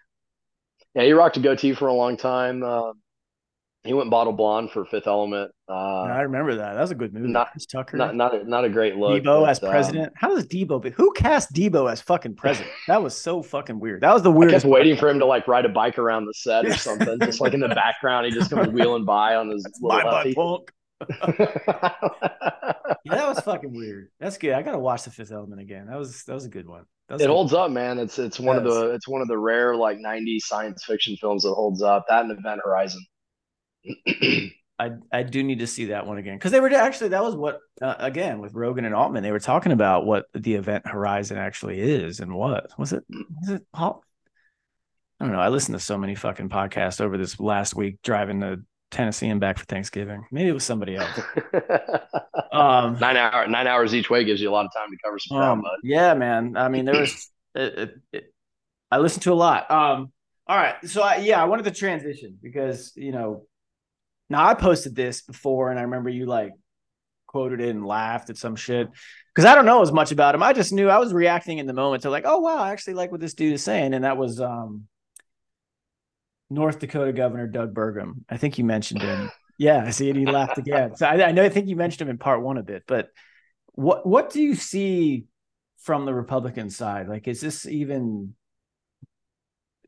Yeah, 0.94 1.02
he 1.02 1.12
rocked 1.12 1.36
a 1.36 1.40
goatee 1.40 1.74
for 1.74 1.88
a 1.88 1.92
long 1.92 2.16
time. 2.16 2.62
Uh, 2.62 2.92
he 3.84 3.92
went 3.92 4.10
bottle 4.10 4.32
blonde 4.32 4.70
for 4.70 4.86
Fifth 4.86 5.06
Element. 5.06 5.50
Uh, 5.68 5.72
I 5.72 6.22
remember 6.22 6.54
that. 6.56 6.72
That 6.74 6.80
was 6.80 6.90
a 6.90 6.94
good 6.94 7.12
movie. 7.12 7.28
Not 7.28 7.48
Tucker. 7.70 7.98
Not 7.98 8.14
not 8.14 8.34
a, 8.34 8.44
not 8.48 8.64
a 8.64 8.70
great 8.70 8.96
look. 8.96 9.22
Deebo 9.22 9.42
but, 9.42 9.50
as 9.50 9.62
um, 9.62 9.70
president. 9.70 10.06
Um, 10.08 10.12
How 10.16 10.28
does 10.28 10.46
Deebo? 10.46 10.82
Be, 10.82 10.90
who 10.90 11.12
cast 11.12 11.52
Deebo 11.52 11.90
as 11.90 12.00
fucking 12.00 12.36
president? 12.36 12.72
That 12.88 13.02
was 13.02 13.16
so 13.16 13.42
fucking 13.42 13.80
weird. 13.80 14.02
That 14.02 14.12
was 14.12 14.22
the 14.22 14.30
weirdest. 14.30 14.64
I 14.64 14.68
kept 14.68 14.72
waiting 14.72 14.96
for 14.96 15.08
him 15.08 15.18
to 15.18 15.26
like 15.26 15.48
ride 15.48 15.64
a 15.64 15.68
bike 15.68 15.98
around 15.98 16.26
the 16.26 16.34
set 16.34 16.66
or 16.66 16.74
something. 16.74 17.18
just 17.20 17.40
like 17.40 17.54
in 17.54 17.60
the 17.60 17.68
background, 17.68 18.26
he 18.26 18.32
just 18.32 18.50
comes 18.50 18.68
wheeling 18.68 19.04
by 19.04 19.36
on 19.36 19.48
his 19.48 19.62
That's 19.62 19.80
little 19.80 20.10
my 20.10 20.32
punk. 20.34 20.70
yeah, 21.28 23.14
that 23.14 23.28
was 23.28 23.40
fucking 23.40 23.74
weird. 23.74 24.08
That's 24.20 24.38
good. 24.38 24.52
I 24.52 24.62
gotta 24.62 24.78
watch 24.78 25.04
the 25.04 25.10
Fifth 25.10 25.32
Element 25.32 25.60
again. 25.60 25.86
That 25.86 25.98
was 25.98 26.24
that 26.24 26.34
was 26.34 26.44
a 26.44 26.50
good 26.50 26.68
one. 26.68 26.84
It 27.10 27.26
holds 27.26 27.52
up, 27.52 27.70
man. 27.70 27.98
It's 27.98 28.18
it's 28.18 28.40
one 28.40 28.56
of 28.56 28.64
the 28.64 28.90
it's 28.94 29.06
one 29.06 29.20
of 29.20 29.28
the 29.28 29.36
rare 29.36 29.76
like 29.76 29.98
'90s 29.98 30.42
science 30.42 30.84
fiction 30.84 31.16
films 31.16 31.42
that 31.42 31.52
holds 31.52 31.82
up. 31.82 32.06
That 32.08 32.24
and 32.24 32.38
Event 32.38 32.60
Horizon. 32.64 33.04
I 34.78 34.90
I 35.12 35.22
do 35.22 35.42
need 35.42 35.60
to 35.60 35.66
see 35.66 35.86
that 35.86 36.06
one 36.06 36.18
again. 36.18 36.36
Because 36.36 36.52
they 36.52 36.60
were 36.60 36.72
actually 36.72 37.10
that 37.10 37.22
was 37.22 37.36
what 37.36 37.60
uh, 37.80 37.94
again 37.98 38.40
with 38.40 38.54
Rogan 38.54 38.84
and 38.84 38.94
Altman 38.94 39.22
they 39.22 39.30
were 39.30 39.40
talking 39.40 39.72
about 39.72 40.04
what 40.04 40.26
the 40.34 40.54
event 40.54 40.86
horizon 40.86 41.38
actually 41.38 41.80
is 41.80 42.20
and 42.20 42.34
what 42.34 42.68
was 42.78 42.92
it 42.92 43.04
was 43.08 43.50
it 43.50 43.66
I 43.74 43.92
don't 45.20 45.32
know. 45.32 45.40
I 45.40 45.48
listened 45.48 45.78
to 45.78 45.84
so 45.84 45.96
many 45.96 46.16
fucking 46.16 46.48
podcasts 46.48 47.00
over 47.00 47.16
this 47.16 47.38
last 47.38 47.76
week 47.76 47.98
driving 48.02 48.40
to 48.40 48.58
Tennessee 48.90 49.28
and 49.28 49.40
back 49.40 49.58
for 49.58 49.64
Thanksgiving. 49.64 50.26
Maybe 50.32 50.48
it 50.48 50.52
was 50.52 50.64
somebody 50.64 50.96
else. 50.96 51.20
Um, 52.52 52.98
nine 53.00 53.16
hour 53.16 53.48
nine 53.48 53.66
hours 53.66 53.96
each 53.96 54.10
way 54.10 54.22
gives 54.22 54.40
you 54.40 54.48
a 54.48 54.52
lot 54.52 54.64
of 54.64 54.70
time 54.72 54.88
to 54.88 54.96
cover 55.04 55.18
some 55.18 55.38
ground 55.38 55.64
um, 55.66 55.72
yeah 55.82 56.14
man. 56.14 56.56
I 56.56 56.68
mean 56.68 56.85
there 56.85 57.00
was 57.00 57.30
it, 57.56 57.78
it, 57.78 57.94
it, 58.12 58.35
I 58.92 58.98
listened 58.98 59.24
to 59.24 59.32
a 59.32 59.35
lot. 59.35 59.68
Um 59.72 60.12
all 60.46 60.56
right. 60.56 60.76
So 60.85 61.02
I, 61.02 61.16
yeah 61.16 61.42
I 61.42 61.46
wanted 61.46 61.64
to 61.64 61.72
transition 61.72 62.38
because 62.40 62.92
you 62.94 63.10
know 63.10 63.46
now 64.31 64.46
I 64.46 64.54
posted 64.54 64.94
this 64.94 65.22
before, 65.22 65.70
and 65.70 65.79
I 65.79 65.83
remember 65.83 66.10
you 66.10 66.27
like 66.27 66.52
quoted 67.27 67.60
it 67.60 67.70
and 67.70 67.85
laughed 67.85 68.31
at 68.31 68.37
some 68.37 68.54
shit 68.54 68.88
because 69.35 69.44
I 69.44 69.56
don't 69.56 69.66
know 69.66 69.83
as 69.83 69.90
much 69.90 70.12
about 70.12 70.35
him. 70.35 70.42
I 70.42 70.52
just 70.52 70.72
knew 70.72 70.88
I 70.88 70.98
was 70.98 71.12
reacting 71.12 71.58
in 71.58 71.66
the 71.66 71.72
moment 71.72 72.02
to 72.04 72.10
like, 72.10 72.25
oh 72.27 72.38
wow, 72.38 72.58
I 72.58 72.70
actually 72.70 72.94
like 72.94 73.10
what 73.10 73.20
this 73.20 73.35
dude 73.35 73.54
is 73.54 73.62
saying, 73.62 73.94
and 73.94 74.04
that 74.04 74.16
was 74.16 74.40
um, 74.40 74.87
North 76.50 76.79
Dakota 76.79 77.12
Governor 77.12 77.46
Doug 77.46 77.75
Burgum. 77.75 78.25
I 78.29 78.37
think 78.37 78.58
you 78.58 78.64
mentioned 78.64 79.02
him. 79.02 79.31
Yeah, 79.56 79.85
I 79.87 79.90
see 79.90 80.10
it. 80.10 80.16
He 80.16 80.27
laughed 80.27 80.58
again. 80.58 80.96
So 80.96 81.06
I, 81.06 81.29
I 81.29 81.31
know 81.31 81.44
I 81.44 81.48
think 81.48 81.68
you 81.68 81.77
mentioned 81.77 82.02
him 82.02 82.10
in 82.10 82.18
part 82.18 82.42
one 82.42 82.58
a 82.58 82.62
bit, 82.64 82.83
but 82.88 83.10
what 83.66 84.04
what 84.04 84.31
do 84.31 84.42
you 84.42 84.56
see 84.56 85.27
from 85.79 86.06
the 86.06 86.12
Republican 86.12 86.70
side? 86.70 87.08
Like, 87.08 87.29
is 87.29 87.40
this 87.40 87.64
even 87.64 88.35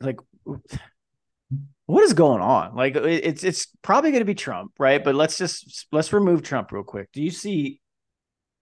like 0.00 0.20
what 1.86 2.02
is 2.04 2.12
going 2.12 2.42
on? 2.42 2.74
Like, 2.74 2.96
it's 2.96 3.44
it's 3.44 3.66
probably 3.82 4.10
going 4.10 4.20
to 4.20 4.26
be 4.26 4.34
Trump, 4.34 4.72
right? 4.78 5.02
But 5.02 5.14
let's 5.14 5.38
just 5.38 5.86
let's 5.92 6.12
remove 6.12 6.42
Trump 6.42 6.72
real 6.72 6.82
quick. 6.82 7.10
Do 7.12 7.22
you 7.22 7.30
see 7.30 7.80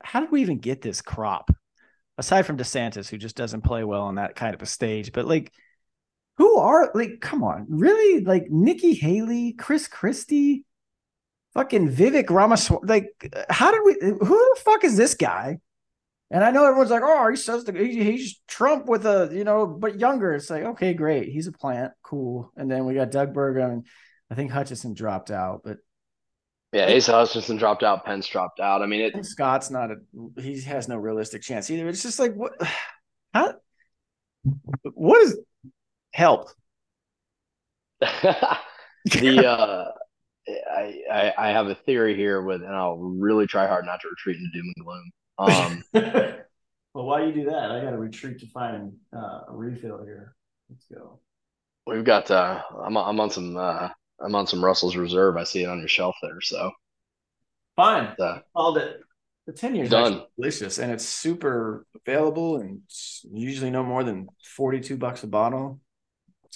how 0.02 0.20
did 0.20 0.30
we 0.30 0.42
even 0.42 0.58
get 0.58 0.82
this 0.82 1.02
crop? 1.02 1.50
Aside 2.16 2.42
from 2.42 2.58
DeSantis, 2.58 3.08
who 3.08 3.18
just 3.18 3.34
doesn't 3.34 3.62
play 3.62 3.82
well 3.82 4.02
on 4.02 4.16
that 4.16 4.36
kind 4.36 4.54
of 4.54 4.62
a 4.62 4.66
stage, 4.66 5.10
but 5.12 5.26
like, 5.26 5.52
who 6.36 6.58
are 6.58 6.92
like, 6.94 7.20
come 7.20 7.42
on, 7.42 7.66
really? 7.68 8.24
Like 8.24 8.44
Nikki 8.50 8.94
Haley, 8.94 9.52
Chris 9.52 9.88
Christie, 9.88 10.64
fucking 11.54 11.90
Vivek 11.90 12.30
Ramaswamy. 12.30 12.86
Like, 12.86 13.46
how 13.48 13.72
did 13.72 13.80
we? 13.84 13.96
Who 14.00 14.18
the 14.18 14.60
fuck 14.64 14.84
is 14.84 14.96
this 14.96 15.14
guy? 15.14 15.58
And 16.34 16.42
I 16.42 16.50
know 16.50 16.66
everyone's 16.66 16.90
like, 16.90 17.04
oh, 17.04 17.30
he 17.30 17.36
says 17.36 17.62
the, 17.62 17.72
he, 17.72 18.02
he's 18.02 18.40
Trump 18.48 18.86
with 18.86 19.06
a, 19.06 19.30
you 19.32 19.44
know, 19.44 19.68
but 19.68 20.00
younger. 20.00 20.34
It's 20.34 20.50
like, 20.50 20.64
okay, 20.64 20.92
great. 20.92 21.28
He's 21.28 21.46
a 21.46 21.52
plant. 21.52 21.92
Cool. 22.02 22.50
And 22.56 22.68
then 22.68 22.86
we 22.86 22.94
got 22.94 23.12
Doug 23.12 23.32
Burgum 23.32 23.72
and 23.72 23.86
I 24.32 24.34
think 24.34 24.50
Hutchinson 24.50 24.94
dropped 24.94 25.30
out, 25.30 25.60
but 25.62 25.76
yeah, 26.72 26.92
Asa 26.92 27.12
Hutchinson 27.12 27.56
dropped 27.56 27.84
out. 27.84 28.04
Pence 28.04 28.26
dropped 28.26 28.58
out. 28.58 28.82
I 28.82 28.86
mean, 28.86 29.00
it, 29.02 29.24
Scott's 29.24 29.70
not 29.70 29.92
a, 29.92 30.40
he 30.42 30.60
has 30.62 30.88
no 30.88 30.96
realistic 30.96 31.40
chance 31.40 31.70
either. 31.70 31.86
It's 31.86 32.02
just 32.02 32.18
like, 32.18 32.34
what, 32.34 32.60
how, 33.32 33.54
what 34.82 35.22
is 35.22 35.38
help? 36.12 36.48
the, 38.00 39.46
uh, 39.46 39.84
I, 40.48 41.00
I, 41.12 41.32
I 41.38 41.48
have 41.50 41.68
a 41.68 41.76
theory 41.76 42.16
here 42.16 42.42
with, 42.42 42.62
and 42.62 42.74
I'll 42.74 42.96
really 42.96 43.46
try 43.46 43.68
hard 43.68 43.86
not 43.86 44.00
to 44.00 44.08
retreat 44.08 44.38
into 44.38 44.50
doom 44.52 44.72
and 44.74 44.84
gloom. 44.84 45.12
Um, 45.38 45.82
well, 45.92 46.36
why 46.92 47.20
do 47.20 47.26
you 47.28 47.32
do 47.32 47.44
that? 47.50 47.70
I 47.70 47.80
got 47.80 47.90
to 47.90 47.98
retreat 47.98 48.38
to 48.40 48.46
find 48.46 48.92
uh, 49.14 49.40
a 49.48 49.52
refill 49.52 50.02
here. 50.04 50.34
Let's 50.70 50.86
go. 50.92 51.20
We've 51.86 52.04
got. 52.04 52.30
Uh, 52.30 52.62
I'm 52.82 52.96
I'm 52.96 53.20
on 53.20 53.30
some. 53.30 53.56
Uh, 53.56 53.88
I'm 54.20 54.34
on 54.34 54.46
some 54.46 54.64
Russell's 54.64 54.96
Reserve. 54.96 55.36
I 55.36 55.44
see 55.44 55.62
it 55.62 55.68
on 55.68 55.78
your 55.78 55.88
shelf 55.88 56.16
there. 56.22 56.40
So 56.40 56.70
fine. 57.76 58.14
Uh, 58.18 58.38
Called 58.54 58.78
it. 58.78 59.00
The 59.46 59.52
ten 59.52 59.74
years 59.74 59.90
done. 59.90 60.22
delicious, 60.38 60.78
and 60.78 60.90
it's 60.90 61.04
super 61.04 61.84
available, 62.06 62.56
and 62.56 62.80
usually 63.30 63.70
no 63.70 63.82
more 63.82 64.02
than 64.02 64.28
forty 64.56 64.80
two 64.80 64.96
bucks 64.96 65.22
a 65.22 65.26
bottle. 65.26 65.80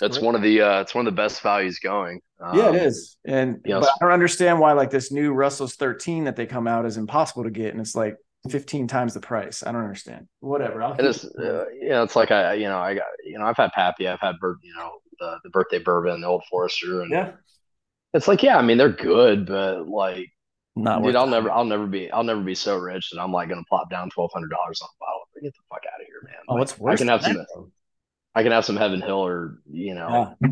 That's 0.01 0.20
one 0.20 0.35
of 0.35 0.43
the 0.43 0.62
uh, 0.62 0.81
it's 0.81 0.95
one 0.95 1.07
of 1.07 1.12
the 1.12 1.16
best 1.16 1.43
values 1.43 1.81
going. 1.81 2.20
Um, 2.41 2.57
yeah, 2.57 2.68
it 2.70 2.76
is, 2.76 3.18
and 3.26 3.62
but 3.62 3.85
I 3.85 4.05
don't 4.05 4.12
understand 4.12 4.61
why 4.61 4.72
like 4.72 4.91
this 4.91 5.12
new 5.12 5.33
Russell's 5.33 5.74
thirteen 5.74 6.24
that 6.24 6.37
they 6.37 6.47
come 6.47 6.66
out 6.66 6.87
is 6.87 6.97
impossible 6.97 7.45
to 7.45 7.51
get, 7.51 7.72
and 7.72 7.81
it's 7.81 7.95
like 7.95 8.16
15 8.51 8.86
times 8.86 9.14
the 9.14 9.20
price. 9.20 9.62
I 9.66 9.72
don't 9.72 9.82
understand. 9.82 10.28
Whatever. 10.41 10.82
I'll 10.82 10.95
it 10.95 11.05
is, 11.05 11.24
uh, 11.24 11.68
you 11.70 11.91
know, 11.91 12.03
it's 12.03 12.16
like 12.16 12.30
I, 12.30 12.55
you 12.55 12.68
know, 12.68 12.78
I 12.78 12.95
got, 12.95 13.07
you 13.24 13.39
know, 13.39 13.45
I've 13.45 13.57
had 13.57 13.72
Pappy, 13.72 14.09
I've 14.09 14.20
had, 14.20 14.36
you 14.43 14.74
know, 14.76 14.93
the, 15.18 15.39
the 15.45 15.51
birthday 15.51 15.78
bourbon, 15.78 16.20
the 16.20 16.26
Old 16.26 16.45
Forester, 16.51 17.03
and 17.03 17.11
yeah, 17.11 17.32
it's 18.14 18.28
like, 18.28 18.43
yeah, 18.43 18.57
I 18.57 18.62
mean, 18.62 18.78
they're 18.78 18.89
good, 18.89 19.47
but 19.47 19.89
like, 19.89 20.28
not 20.76 21.03
dude, 21.03 21.16
I'll 21.16 21.24
time. 21.24 21.32
never, 21.32 21.51
I'll 21.51 21.64
never 21.64 21.86
be, 21.86 22.11
I'll 22.11 22.24
never 22.24 22.41
be 22.41 22.55
so 22.55 22.76
rich 22.78 23.11
that 23.11 23.20
I'm 23.20 23.32
like 23.32 23.49
going 23.49 23.61
to 23.61 23.68
plop 23.68 23.91
down 23.91 24.11
twelve 24.11 24.30
hundred 24.32 24.51
dollars 24.51 24.80
on 24.80 24.89
a 24.89 24.99
bottle. 25.01 25.22
Get 25.43 25.55
the 25.55 25.61
fuck 25.68 25.82
out 25.93 26.01
of 26.01 26.07
here, 26.07 26.20
man. 26.24 26.34
Oh, 26.49 26.55
like, 26.55 26.61
what's 26.61 26.78
worse? 26.78 26.95
I 26.95 27.05
can 27.05 27.09
have 27.09 27.22
some, 27.22 27.72
I 28.34 28.43
can 28.43 28.53
have 28.53 28.64
some 28.64 28.76
Heaven 28.76 29.01
Hill 29.01 29.24
or 29.24 29.59
you 29.70 29.95
know, 29.95 30.36
yeah. 30.41 30.51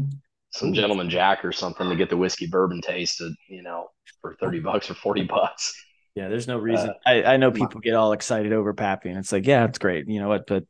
some 0.51 0.73
Gentleman 0.75 1.11
Jack 1.11 1.45
or 1.45 1.53
something 1.53 1.89
to 1.89 1.97
get 1.97 2.11
the 2.11 2.17
whiskey 2.17 2.47
bourbon 2.47 2.81
tasted, 2.81 3.33
you 3.49 3.63
know, 3.63 3.89
for 4.21 4.37
thirty 4.41 4.61
bucks 4.61 4.91
or 4.91 4.95
forty 4.95 5.25
bucks. 5.25 5.75
Yeah, 6.17 6.29
there's 6.29 6.49
no 6.49 6.59
reason. 6.59 6.91
Uh, 6.91 7.09
I, 7.09 7.23
I 7.35 7.37
know 7.37 7.53
people 7.53 7.81
get 7.81 7.95
all 7.95 8.13
excited 8.13 8.53
over 8.53 8.75
Pappy, 8.75 9.11
and 9.11 9.19
it's 9.19 9.31
like, 9.31 9.47
yeah, 9.47 9.65
it's 9.67 9.79
great. 9.79 10.09
You 10.09 10.19
know 10.19 10.29
what? 10.29 10.49
But 10.49 10.65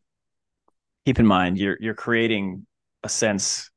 keep 1.07 1.19
in 1.19 1.27
mind, 1.27 1.57
you're 1.57 1.79
you're 1.81 1.95
creating 1.95 2.67
a 3.03 3.09
sense 3.09 3.71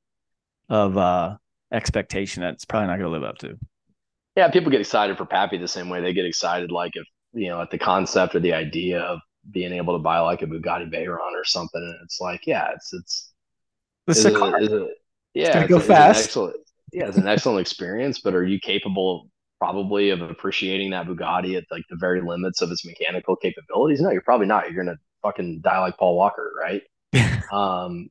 of 0.68 0.98
uh 0.98 1.38
expectation 1.72 2.42
that's 2.42 2.66
probably 2.66 2.88
not 2.88 2.98
going 2.98 3.06
to 3.06 3.18
live 3.18 3.24
up 3.24 3.38
to. 3.38 3.58
Yeah, 4.36 4.50
people 4.50 4.72
get 4.72 4.82
excited 4.82 5.18
for 5.18 5.26
Pappy 5.26 5.58
the 5.58 5.68
same 5.68 5.88
way 5.88 6.02
they 6.02 6.12
get 6.12 6.26
excited, 6.26 6.72
like 6.72 6.92
if 6.96 7.06
you 7.34 7.48
know, 7.48 7.62
at 7.62 7.72
the 7.72 7.78
concept 7.78 8.36
or 8.36 8.42
the 8.42 8.54
idea 8.54 9.00
of 9.00 9.20
being 9.50 9.72
able 9.72 9.94
to 9.94 10.00
buy 10.00 10.20
like 10.20 10.42
a 10.42 10.48
Bugatti 10.48 10.92
Veyron 10.92 11.34
or 11.34 11.46
something, 11.46 11.82
and 11.82 11.96
it's 12.04 12.20
like, 12.20 12.46
yeah, 12.46 12.72
it's 12.76 12.92
it's. 12.92 13.32
It's 14.08 14.26
a 14.26 14.32
car. 14.32 14.60
It, 14.60 14.72
yeah, 15.36 15.60
it's, 15.60 15.70
go 15.70 15.80
fast. 15.80 16.20
It's 16.20 16.28
excellent, 16.30 16.56
yeah, 16.92 17.08
it's 17.08 17.18
an 17.18 17.28
excellent 17.28 17.60
experience. 17.60 18.22
But 18.22 18.34
are 18.34 18.44
you 18.44 18.60
capable 18.60 19.30
probably 19.60 20.10
of 20.10 20.22
appreciating 20.22 20.92
that 20.92 21.06
Bugatti 21.06 21.58
at 21.58 21.66
like 21.70 21.84
the 21.90 21.98
very 21.98 22.22
limits 22.22 22.62
of 22.62 22.72
its 22.72 22.86
mechanical 22.86 23.36
capabilities. 23.36 24.02
No, 24.02 24.10
you're 24.10 24.22
probably 24.22 24.48
not. 24.48 24.72
You're 24.72 24.84
gonna 24.84 24.98
fucking 25.22 25.62
die 25.62 25.80
like 25.80 25.98
Paul 25.98 26.16
Walker, 26.16 26.52
right? 26.60 26.84
um, 27.52 28.10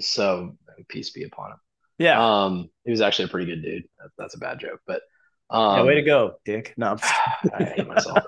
so 0.00 0.56
peace 0.88 1.10
be 1.10 1.24
upon 1.24 1.52
him. 1.52 1.58
Yeah. 1.98 2.44
Um, 2.44 2.70
he 2.84 2.90
was 2.90 3.00
actually 3.00 3.26
a 3.26 3.28
pretty 3.28 3.46
good 3.46 3.62
dude. 3.62 3.84
that's 4.18 4.34
a 4.34 4.38
bad 4.38 4.58
joke, 4.58 4.80
but 4.86 5.02
um, 5.50 5.78
yeah, 5.78 5.84
way 5.84 5.94
to 5.94 6.02
go, 6.02 6.34
Dick. 6.44 6.74
No, 6.76 6.96
I 7.02 7.64
hate 7.76 7.86
myself. 7.86 8.18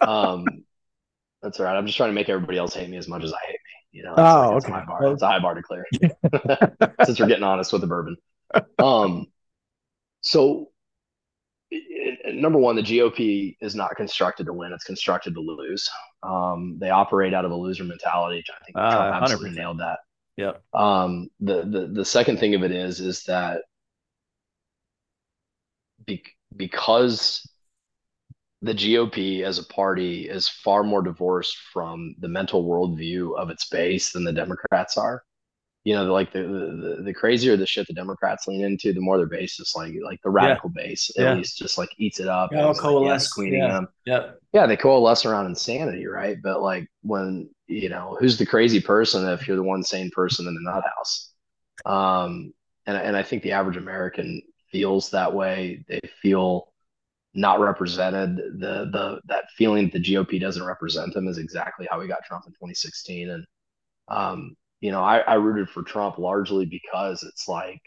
um, 0.00 0.44
that's 1.42 1.60
all 1.60 1.66
right. 1.66 1.76
I'm 1.76 1.86
just 1.86 1.96
trying 1.96 2.10
to 2.10 2.14
make 2.14 2.28
everybody 2.28 2.58
else 2.58 2.74
hate 2.74 2.88
me 2.88 2.96
as 2.96 3.06
much 3.06 3.22
as 3.22 3.32
I 3.32 3.38
hate 3.46 3.52
me. 3.52 3.98
You 3.98 4.02
know, 4.02 4.14
oh, 4.16 4.50
like, 4.54 4.64
okay. 4.64 4.72
a 4.72 4.76
high 4.76 4.84
bar. 4.86 5.12
It's 5.12 5.22
a 5.22 5.26
high 5.28 5.38
bar 5.38 5.54
to 5.54 5.62
clear. 5.62 5.86
Since 7.04 7.20
we're 7.20 7.28
getting 7.28 7.44
honest 7.44 7.72
with 7.72 7.82
the 7.82 7.86
bourbon. 7.86 8.16
Um, 8.78 9.26
so 10.22 10.70
number 12.32 12.58
one, 12.58 12.76
the 12.76 12.82
GOP 12.82 13.56
is 13.60 13.74
not 13.74 13.96
constructed 13.96 14.46
to 14.46 14.52
win; 14.52 14.72
it's 14.72 14.84
constructed 14.84 15.34
to 15.34 15.40
lose. 15.40 15.88
Um, 16.22 16.76
they 16.78 16.90
operate 16.90 17.34
out 17.34 17.44
of 17.44 17.50
a 17.50 17.56
loser 17.56 17.84
mentality. 17.84 18.44
I 18.48 18.64
think 18.64 18.76
uh, 18.76 18.90
Trump 18.90 19.22
absolutely 19.22 19.50
100%. 19.50 19.54
nailed 19.56 19.80
that. 19.80 19.98
Yeah. 20.36 20.52
Um, 20.72 21.28
the 21.40 21.62
the 21.62 21.86
the 21.92 22.04
second 22.04 22.38
thing 22.38 22.54
of 22.54 22.62
it 22.62 22.72
is 22.72 23.00
is 23.00 23.24
that 23.24 23.62
be, 26.06 26.22
because 26.56 27.48
the 28.62 28.74
GOP 28.74 29.42
as 29.42 29.58
a 29.58 29.64
party 29.64 30.28
is 30.28 30.48
far 30.48 30.82
more 30.82 31.02
divorced 31.02 31.56
from 31.72 32.14
the 32.18 32.28
mental 32.28 32.64
worldview 32.64 33.36
of 33.36 33.50
its 33.50 33.66
base 33.68 34.12
than 34.12 34.24
the 34.24 34.32
Democrats 34.32 34.96
are 34.96 35.22
you 35.84 35.94
know, 35.94 36.04
like 36.04 36.32
the, 36.32 36.42
the 36.42 37.02
the 37.02 37.14
crazier 37.14 37.56
the 37.56 37.66
shit 37.66 37.86
the 37.86 37.92
Democrats 37.92 38.48
lean 38.48 38.64
into, 38.64 38.94
the 38.94 39.00
more 39.00 39.18
their 39.18 39.26
base 39.26 39.60
is 39.60 39.74
like 39.76 39.94
like 40.02 40.20
the 40.22 40.30
radical 40.30 40.72
yeah. 40.74 40.82
base 40.82 41.10
at 41.18 41.22
yeah. 41.22 41.34
least 41.34 41.58
just 41.58 41.76
like 41.76 41.90
eats 41.98 42.20
it 42.20 42.28
up. 42.28 42.50
Yeah, 42.52 42.72
coalesce. 42.78 43.36
Like, 43.36 43.52
yeah, 43.52 43.68
them. 43.68 43.88
Yeah. 44.06 44.30
Yeah, 44.54 44.66
they 44.66 44.78
coalesce 44.78 45.26
around 45.26 45.46
insanity, 45.46 46.06
right? 46.06 46.38
But 46.42 46.62
like 46.62 46.88
when 47.02 47.50
you 47.66 47.90
know 47.90 48.16
who's 48.18 48.38
the 48.38 48.46
crazy 48.46 48.80
person 48.80 49.28
if 49.28 49.46
you're 49.46 49.58
the 49.58 49.62
one 49.62 49.82
sane 49.82 50.10
person 50.10 50.48
in 50.48 50.54
the 50.54 50.60
nut 50.62 50.84
house. 50.96 51.32
Um, 51.84 52.54
and 52.86 52.96
and 52.96 53.16
I 53.16 53.22
think 53.22 53.42
the 53.42 53.52
average 53.52 53.76
American 53.76 54.40
feels 54.72 55.10
that 55.10 55.34
way. 55.34 55.84
They 55.86 56.00
feel 56.22 56.72
not 57.34 57.60
represented. 57.60 58.36
The 58.36 58.88
the 58.90 59.20
that 59.26 59.50
feeling 59.56 59.90
that 59.90 60.02
the 60.02 60.14
GOP 60.14 60.40
doesn't 60.40 60.64
represent 60.64 61.12
them 61.12 61.28
is 61.28 61.36
exactly 61.36 61.86
how 61.90 62.00
we 62.00 62.08
got 62.08 62.24
Trump 62.24 62.46
in 62.46 62.52
2016. 62.52 63.28
And 63.28 63.44
um, 64.08 64.56
you 64.80 64.90
know, 64.90 65.02
I, 65.02 65.18
I 65.18 65.34
rooted 65.34 65.70
for 65.70 65.82
Trump 65.82 66.18
largely 66.18 66.66
because 66.66 67.22
it's 67.22 67.48
like 67.48 67.80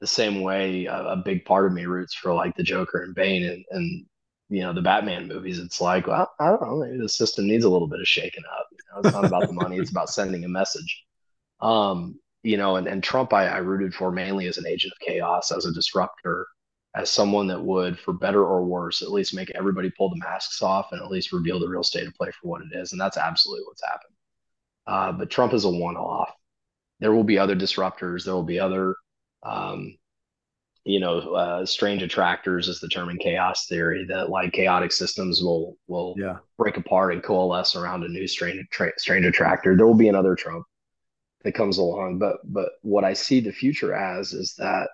the 0.00 0.06
same 0.06 0.42
way 0.42 0.86
a, 0.86 1.08
a, 1.08 1.16
big 1.16 1.44
part 1.44 1.66
of 1.66 1.72
me 1.72 1.84
roots 1.84 2.14
for 2.14 2.32
like 2.32 2.56
the 2.56 2.62
Joker 2.62 3.02
and 3.02 3.14
Bane 3.14 3.44
and, 3.44 3.64
and 3.70 4.06
you 4.48 4.62
know 4.62 4.72
the 4.72 4.82
Batman 4.82 5.28
movies. 5.28 5.58
It's 5.58 5.80
like, 5.80 6.06
well, 6.06 6.30
I 6.40 6.46
don't 6.48 6.62
know, 6.62 6.76
maybe 6.76 6.98
the 6.98 7.08
system 7.08 7.46
needs 7.46 7.64
a 7.64 7.70
little 7.70 7.88
bit 7.88 8.00
of 8.00 8.08
shaking 8.08 8.44
up. 8.58 8.66
You 8.72 8.78
know, 8.92 9.00
it's 9.08 9.14
not 9.14 9.24
about 9.24 9.46
the 9.46 9.52
money; 9.52 9.78
it's 9.78 9.90
about 9.90 10.10
sending 10.10 10.44
a 10.44 10.48
message. 10.48 11.04
Um, 11.60 12.18
you 12.42 12.56
know, 12.56 12.76
and, 12.76 12.86
and 12.86 13.02
Trump, 13.02 13.32
I, 13.32 13.46
I 13.46 13.58
rooted 13.58 13.94
for 13.94 14.10
mainly 14.10 14.46
as 14.46 14.56
an 14.56 14.66
agent 14.66 14.94
of 14.94 15.06
chaos, 15.06 15.52
as 15.52 15.66
a 15.66 15.72
disruptor, 15.72 16.46
as 16.94 17.10
someone 17.10 17.46
that 17.48 17.62
would, 17.62 17.98
for 17.98 18.12
better 18.12 18.44
or 18.44 18.64
worse, 18.64 19.02
at 19.02 19.10
least 19.10 19.34
make 19.34 19.50
everybody 19.54 19.90
pull 19.90 20.08
the 20.08 20.16
masks 20.16 20.62
off 20.62 20.88
and 20.92 21.02
at 21.02 21.10
least 21.10 21.32
reveal 21.32 21.60
the 21.60 21.68
real 21.68 21.84
state 21.84 22.06
of 22.06 22.14
play 22.14 22.30
for 22.30 22.48
what 22.48 22.62
it 22.62 22.76
is. 22.76 22.92
And 22.92 23.00
that's 23.00 23.18
absolutely 23.18 23.64
what's 23.66 23.84
happened. 23.84 24.14
Uh, 24.90 25.12
but 25.12 25.30
Trump 25.30 25.54
is 25.54 25.64
a 25.64 25.70
one 25.70 25.96
off. 25.96 26.32
There 26.98 27.12
will 27.12 27.22
be 27.22 27.38
other 27.38 27.54
disruptors. 27.54 28.24
There 28.24 28.34
will 28.34 28.42
be 28.42 28.58
other, 28.58 28.96
um, 29.44 29.96
you 30.84 30.98
know, 30.98 31.20
uh, 31.32 31.64
strange 31.64 32.02
attractors 32.02 32.66
is 32.66 32.80
the 32.80 32.88
term 32.88 33.08
in 33.08 33.18
chaos 33.18 33.66
theory 33.68 34.04
that 34.08 34.30
like 34.30 34.52
chaotic 34.52 34.90
systems 34.90 35.42
will 35.42 35.76
will 35.86 36.16
yeah. 36.18 36.38
break 36.58 36.76
apart 36.76 37.14
and 37.14 37.22
coalesce 37.22 37.76
around 37.76 38.02
a 38.02 38.08
new 38.08 38.26
strange 38.26 38.66
tra- 38.70 38.98
strange 38.98 39.24
attractor. 39.24 39.76
There 39.76 39.86
will 39.86 39.94
be 39.94 40.08
another 40.08 40.34
Trump 40.34 40.66
that 41.44 41.52
comes 41.52 41.78
along, 41.78 42.18
but 42.18 42.38
but 42.42 42.70
what 42.82 43.04
I 43.04 43.12
see 43.12 43.38
the 43.38 43.52
future 43.52 43.94
as 43.94 44.32
is 44.32 44.54
that 44.58 44.88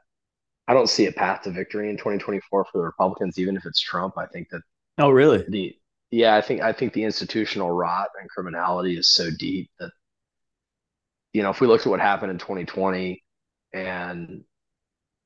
I 0.69 0.75
don't 0.75 0.91
see 0.91 1.07
a 1.07 1.13
path 1.13 1.43
to 1.45 1.51
victory 1.51 1.89
in 1.89 1.97
2024 1.97 2.67
for 2.67 2.71
the 2.75 2.85
Republicans, 2.85 3.39
even 3.39 3.57
if 3.57 3.65
it's 3.65 3.81
Trump. 3.81 4.19
I 4.19 4.27
think 4.27 4.51
that. 4.51 4.61
Oh, 4.99 5.09
really? 5.09 5.43
The 5.49 5.75
yeah, 6.11 6.35
I 6.37 6.41
think 6.41 6.63
I 6.63 6.73
think 6.73 6.93
the 6.93 7.05
institutional 7.05 7.71
rot 7.71 8.09
and 8.21 8.29
criminality 8.31 8.97
is 8.97 9.13
so 9.13 9.31
deep 9.39 9.71
that 9.81 9.91
you 11.33 11.43
know, 11.43 11.51
if 11.51 11.61
we 11.61 11.67
looked 11.67 11.87
at 11.87 11.91
what 11.91 12.01
happened 12.01 12.31
in 12.31 12.39
2020 12.39 13.23
and 13.75 14.45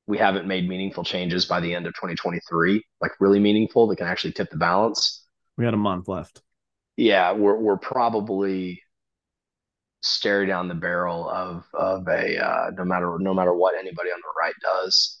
we 0.07 0.17
haven't 0.17 0.47
made 0.47 0.67
meaningful 0.67 1.03
changes 1.03 1.45
by 1.45 1.59
the 1.61 1.73
end 1.73 1.87
of 1.87 1.93
2023, 1.93 2.83
like 3.01 3.11
really 3.19 3.39
meaningful 3.39 3.87
that 3.87 3.97
can 3.97 4.07
actually 4.07 4.33
tip 4.33 4.49
the 4.49 4.57
balance. 4.57 5.25
We 5.57 5.65
had 5.65 5.73
a 5.73 5.77
month 5.77 6.07
left. 6.07 6.41
yeah, 6.97 7.31
we're 7.33 7.57
we're 7.57 7.77
probably 7.77 8.81
stare 10.01 10.45
down 10.45 10.67
the 10.67 10.75
barrel 10.75 11.29
of 11.29 11.65
of 11.73 12.07
a 12.07 12.37
uh, 12.43 12.71
no 12.77 12.85
matter 12.85 13.17
no 13.19 13.33
matter 13.33 13.53
what 13.53 13.77
anybody 13.77 14.09
on 14.11 14.19
the 14.21 14.33
right 14.39 14.53
does. 14.61 15.19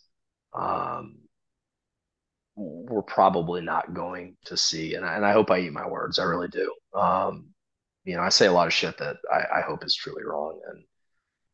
Um, 0.53 1.20
we're 2.55 3.01
probably 3.01 3.61
not 3.61 3.93
going 3.93 4.35
to 4.45 4.57
see, 4.57 4.95
and 4.95 5.05
I, 5.05 5.15
and 5.15 5.25
I 5.25 5.31
hope 5.31 5.51
I 5.51 5.59
eat 5.59 5.73
my 5.73 5.87
words. 5.87 6.19
I 6.19 6.23
really 6.23 6.49
do. 6.49 6.73
Um, 6.93 7.47
you 8.03 8.15
know, 8.15 8.21
I 8.21 8.29
say 8.29 8.47
a 8.47 8.51
lot 8.51 8.67
of 8.67 8.73
shit 8.73 8.97
that 8.97 9.17
I, 9.31 9.59
I 9.59 9.61
hope 9.61 9.85
is 9.85 9.95
truly 9.95 10.23
wrong, 10.23 10.59
and 10.69 10.83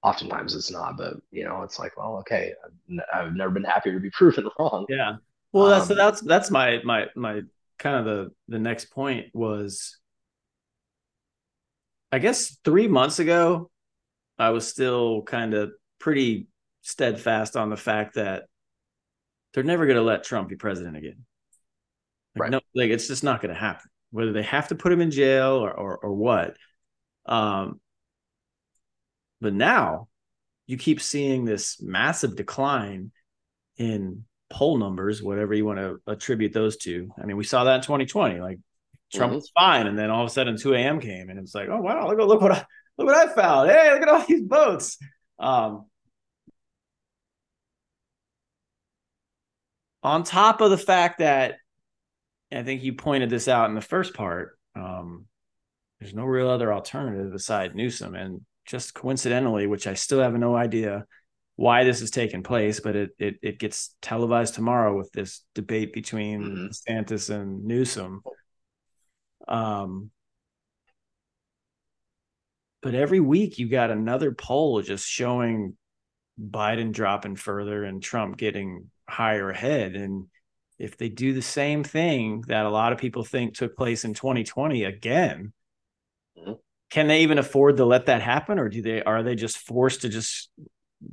oftentimes 0.03 0.55
it's 0.55 0.71
not. 0.71 0.97
But 0.97 1.15
you 1.31 1.43
know, 1.43 1.61
it's 1.63 1.79
like, 1.79 1.97
well, 1.97 2.17
okay, 2.17 2.53
I've, 2.65 3.27
I've 3.27 3.35
never 3.35 3.51
been 3.51 3.63
happier 3.63 3.93
to 3.93 3.99
be 3.99 4.09
proven 4.13 4.47
wrong. 4.59 4.85
Yeah. 4.89 5.17
Well, 5.51 5.67
that's 5.67 5.89
um, 5.89 5.97
that's 5.97 6.21
that's 6.21 6.51
my 6.51 6.81
my 6.83 7.07
my 7.15 7.41
kind 7.79 7.95
of 7.95 8.05
the 8.05 8.31
the 8.47 8.59
next 8.59 8.85
point 8.85 9.27
was 9.33 9.97
I 12.11 12.19
guess 12.19 12.57
three 12.63 12.87
months 12.87 13.19
ago, 13.19 13.69
I 14.39 14.49
was 14.49 14.67
still 14.67 15.23
kind 15.23 15.53
of 15.53 15.71
pretty 15.99 16.47
steadfast 16.81 17.57
on 17.57 17.69
the 17.69 17.77
fact 17.77 18.15
that 18.15 18.45
they're 19.57 19.63
never 19.63 19.87
going 19.87 19.97
to 19.97 20.03
let 20.03 20.23
Trump 20.23 20.49
be 20.49 20.55
president 20.55 20.95
again. 20.95 21.25
Like, 22.35 22.41
right. 22.41 22.51
No, 22.51 22.61
like 22.75 22.91
it's 22.91 23.07
just 23.07 23.23
not 23.23 23.41
going 23.41 23.51
to 23.51 23.59
happen. 23.59 23.89
Whether 24.11 24.31
they 24.31 24.43
have 24.43 24.67
to 24.67 24.75
put 24.75 24.91
him 24.91 25.01
in 25.01 25.09
jail 25.09 25.53
or 25.53 25.71
or, 25.71 25.97
or 25.97 26.13
what. 26.13 26.55
Um, 27.25 27.81
but 29.41 29.55
now 29.55 30.09
you 30.67 30.77
keep 30.77 31.01
seeing 31.01 31.43
this 31.43 31.81
massive 31.81 32.35
decline 32.35 33.11
in 33.77 34.25
poll 34.51 34.77
numbers, 34.77 35.23
whatever 35.23 35.55
you 35.55 35.65
want 35.65 35.79
to 35.79 35.99
attribute 36.05 36.53
those 36.53 36.77
to. 36.77 37.09
I 37.19 37.25
mean, 37.25 37.35
we 37.35 37.43
saw 37.43 37.63
that 37.63 37.77
in 37.77 37.81
2020. 37.81 38.39
Like 38.39 38.59
Trump 39.11 39.31
mm-hmm. 39.31 39.37
was 39.37 39.51
fine, 39.57 39.87
and 39.87 39.97
then 39.97 40.11
all 40.11 40.21
of 40.21 40.27
a 40.27 40.31
sudden 40.31 40.55
2 40.55 40.75
a.m. 40.75 40.99
came, 40.99 41.31
and 41.31 41.39
it's 41.39 41.55
like, 41.55 41.67
oh 41.67 41.81
wow, 41.81 42.07
look, 42.07 42.19
look 42.19 42.41
what 42.41 42.51
I 42.51 42.63
look 42.99 43.07
what 43.07 43.27
I 43.27 43.33
found. 43.33 43.71
Hey, 43.71 43.91
look 43.91 44.03
at 44.03 44.07
all 44.07 44.23
these 44.23 44.43
votes. 44.45 44.99
Um, 45.39 45.87
on 50.07 50.23
top 50.23 50.61
of 50.61 50.71
the 50.71 50.77
fact 50.77 51.19
that 51.19 51.55
I 52.51 52.63
think 52.63 52.81
you 52.81 52.93
pointed 52.93 53.29
this 53.29 53.49
out 53.49 53.67
in 53.67 53.75
the 53.75 53.81
first 53.81 54.13
part, 54.13 54.57
um, 54.73 55.25
there's 55.99 56.13
no 56.13 56.23
real 56.23 56.49
other 56.49 56.73
alternative 56.73 57.31
beside 57.33 57.75
Newsom, 57.75 58.15
and 58.15 58.41
just 58.65 58.93
coincidentally, 58.93 59.67
which 59.67 59.85
I 59.85 59.95
still 59.95 60.21
have 60.21 60.33
no 60.33 60.55
idea 60.55 61.05
why 61.57 61.83
this 61.83 62.01
is 62.01 62.09
taking 62.09 62.41
place, 62.41 62.79
but 62.79 62.95
it 62.95 63.09
it, 63.19 63.35
it 63.41 63.59
gets 63.59 63.95
televised 64.01 64.53
tomorrow 64.53 64.97
with 64.97 65.11
this 65.11 65.43
debate 65.53 65.91
between 65.91 66.41
mm-hmm. 66.41 66.67
DeSantis 66.67 67.29
and 67.29 67.65
Newsom. 67.65 68.21
Um, 69.47 70.11
but 72.81 72.95
every 72.95 73.19
week 73.19 73.59
you 73.59 73.67
got 73.67 73.91
another 73.91 74.31
poll 74.31 74.81
just 74.81 75.05
showing 75.05 75.75
Biden 76.39 76.93
dropping 76.93 77.35
further 77.35 77.83
and 77.83 78.01
Trump 78.01 78.37
getting 78.37 78.89
higher 79.09 79.49
ahead. 79.49 79.95
And 79.95 80.27
if 80.79 80.97
they 80.97 81.09
do 81.09 81.33
the 81.33 81.41
same 81.41 81.83
thing 81.83 82.43
that 82.47 82.65
a 82.65 82.69
lot 82.69 82.93
of 82.93 82.99
people 82.99 83.23
think 83.23 83.53
took 83.55 83.75
place 83.75 84.05
in 84.05 84.13
2020 84.13 84.83
again, 84.83 85.53
mm-hmm. 86.37 86.53
can 86.89 87.07
they 87.07 87.21
even 87.23 87.37
afford 87.37 87.77
to 87.77 87.85
let 87.85 88.07
that 88.07 88.21
happen, 88.21 88.59
or 88.59 88.69
do 88.69 88.81
they 88.81 89.01
are 89.03 89.23
they 89.23 89.35
just 89.35 89.57
forced 89.57 90.01
to 90.01 90.09
just 90.09 90.49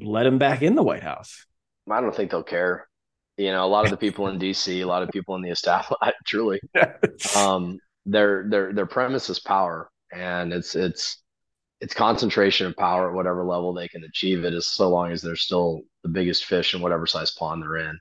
let 0.00 0.26
him 0.26 0.38
back 0.38 0.62
in 0.62 0.74
the 0.74 0.82
White 0.82 1.02
House? 1.02 1.46
I 1.90 2.00
don't 2.00 2.14
think 2.14 2.30
they'll 2.30 2.42
care. 2.42 2.88
You 3.36 3.50
know, 3.50 3.64
a 3.64 3.66
lot 3.66 3.84
of 3.84 3.90
the 3.90 3.96
people 3.96 4.28
in 4.28 4.38
DC, 4.38 4.82
a 4.82 4.84
lot 4.84 5.02
of 5.02 5.08
people 5.10 5.34
in 5.34 5.42
the 5.42 5.50
establishment, 5.50 6.14
truly, 6.26 6.60
um, 7.36 7.78
their 8.06 8.46
their 8.48 8.72
their 8.72 8.86
premise 8.86 9.28
is 9.28 9.40
power, 9.40 9.90
and 10.12 10.52
it's 10.52 10.76
it's 10.76 11.22
it's 11.80 11.94
concentration 11.94 12.66
of 12.66 12.76
power 12.76 13.08
at 13.08 13.14
whatever 13.14 13.44
level 13.44 13.72
they 13.72 13.88
can 13.88 14.04
achieve 14.04 14.44
it, 14.44 14.54
as 14.54 14.66
so 14.66 14.88
long 14.88 15.12
as 15.12 15.22
they're 15.22 15.36
still 15.36 15.82
the 16.02 16.08
biggest 16.08 16.44
fish 16.44 16.74
in 16.74 16.80
whatever 16.80 17.06
size 17.06 17.30
pond 17.32 17.62
they're 17.62 17.76
in. 17.76 17.98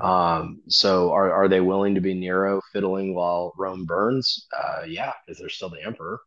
Um, 0.00 0.60
so 0.68 1.12
are 1.12 1.32
are 1.32 1.48
they 1.48 1.60
willing 1.60 1.94
to 1.94 2.00
be 2.00 2.14
Nero 2.14 2.60
fiddling 2.72 3.14
while 3.14 3.54
Rome 3.56 3.86
burns? 3.86 4.46
Uh, 4.56 4.82
yeah, 4.86 5.12
because 5.26 5.38
they're 5.38 5.48
still 5.48 5.70
the 5.70 5.84
emperor. 5.84 6.20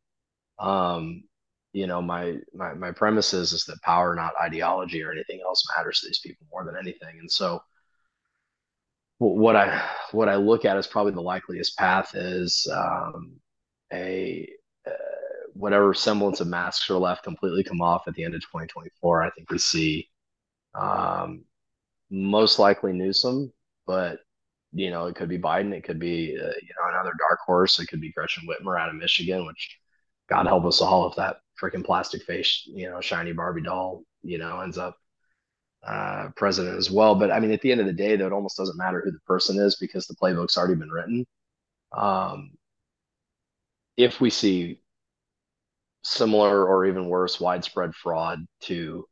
Um, 0.59 1.23
you 1.73 1.85
know, 1.87 2.01
my 2.01 2.37
my 2.53 2.73
my 2.73 2.91
premise 2.91 3.33
is 3.33 3.51
is 3.53 3.65
that 3.65 3.81
power, 3.83 4.15
not 4.15 4.33
ideology 4.41 5.03
or 5.03 5.11
anything 5.11 5.41
else, 5.45 5.63
matters 5.75 5.99
to 5.99 6.07
these 6.07 6.19
people 6.19 6.47
more 6.51 6.65
than 6.65 6.77
anything. 6.77 7.17
And 7.19 7.29
so, 7.31 7.61
what 9.19 9.55
I 9.55 9.85
what 10.11 10.29
I 10.29 10.35
look 10.35 10.63
at 10.65 10.77
as 10.77 10.87
probably 10.87 11.13
the 11.13 11.21
likeliest 11.21 11.77
path 11.77 12.15
is 12.15 12.67
um, 12.73 13.33
a 13.91 14.47
whatever 15.57 15.93
semblance 15.93 16.39
of 16.39 16.47
masks 16.47 16.89
are 16.89 16.97
left 16.97 17.23
completely 17.23 17.63
come 17.63 17.81
off 17.81 18.07
at 18.07 18.13
the 18.15 18.23
end 18.23 18.35
of 18.35 18.41
2024. 18.41 19.23
I 19.23 19.29
think 19.31 19.49
we 19.49 19.57
see 19.57 20.09
um, 20.75 21.43
most 22.09 22.59
likely 22.59 22.93
Newsom, 22.93 23.51
but 23.85 24.19
you 24.73 24.89
know 24.89 25.07
it 25.07 25.15
could 25.15 25.29
be 25.29 25.39
Biden, 25.39 25.73
it 25.73 25.83
could 25.83 25.99
be 25.99 26.37
uh, 26.39 26.45
you 26.45 26.73
know 26.77 26.89
another 26.89 27.13
dark 27.17 27.39
horse, 27.45 27.79
it 27.79 27.87
could 27.87 28.01
be 28.01 28.11
Gretchen 28.11 28.47
Whitmer 28.47 28.79
out 28.79 28.89
of 28.89 28.95
Michigan, 28.95 29.45
which 29.45 29.77
God 30.29 30.45
help 30.45 30.65
us 30.65 30.81
all 30.81 31.09
if 31.09 31.15
that 31.15 31.37
freaking 31.61 31.85
plastic 31.85 32.23
face, 32.23 32.63
you 32.65 32.89
know, 32.89 33.01
shiny 33.01 33.33
Barbie 33.33 33.63
doll, 33.63 34.03
you 34.21 34.37
know, 34.37 34.59
ends 34.61 34.77
up 34.77 34.95
uh, 35.85 36.29
president 36.35 36.77
as 36.77 36.91
well. 36.91 37.15
But 37.15 37.31
I 37.31 37.39
mean, 37.39 37.51
at 37.51 37.61
the 37.61 37.71
end 37.71 37.81
of 37.81 37.87
the 37.87 37.93
day, 37.93 38.15
though, 38.15 38.27
it 38.27 38.33
almost 38.33 38.57
doesn't 38.57 38.77
matter 38.77 39.01
who 39.03 39.11
the 39.11 39.19
person 39.25 39.57
is 39.59 39.77
because 39.77 40.05
the 40.05 40.15
playbook's 40.15 40.57
already 40.57 40.75
been 40.75 40.91
written. 40.91 41.25
Um, 41.97 42.51
if 43.95 44.21
we 44.21 44.29
see 44.29 44.81
similar 46.07 46.65
or 46.65 46.85
even 46.85 47.09
worse 47.09 47.39
widespread 47.39 47.93
fraud 47.93 48.39
to 48.61 49.05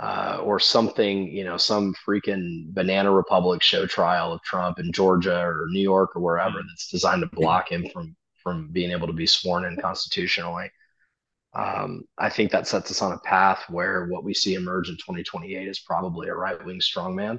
uh, 0.00 0.40
or 0.42 0.58
something, 0.58 1.28
you 1.28 1.44
know, 1.44 1.56
some 1.56 1.94
freaking 2.06 2.72
banana 2.72 3.10
republic 3.10 3.62
show 3.62 3.86
trial 3.86 4.32
of 4.32 4.42
Trump 4.42 4.78
in 4.78 4.90
Georgia 4.90 5.40
or 5.40 5.66
New 5.68 5.82
York 5.82 6.16
or 6.16 6.22
wherever 6.22 6.58
mm-hmm. 6.58 6.66
that's 6.68 6.88
designed 6.88 7.22
to 7.22 7.36
block 7.36 7.70
him 7.70 7.86
from 7.92 8.16
from 8.42 8.72
being 8.72 8.90
able 8.90 9.06
to 9.06 9.12
be 9.12 9.26
sworn 9.26 9.64
in 9.64 9.76
constitutionally. 9.76 10.68
Um, 11.54 12.02
I 12.18 12.30
think 12.30 12.50
that 12.50 12.66
sets 12.66 12.90
us 12.90 13.02
on 13.02 13.12
a 13.12 13.18
path 13.18 13.64
where 13.68 14.06
what 14.06 14.24
we 14.24 14.34
see 14.34 14.54
emerge 14.54 14.88
in 14.88 14.96
2028 14.96 15.68
is 15.68 15.80
probably 15.80 16.28
a 16.28 16.34
right 16.34 16.64
wing 16.64 16.80
strongman, 16.80 17.38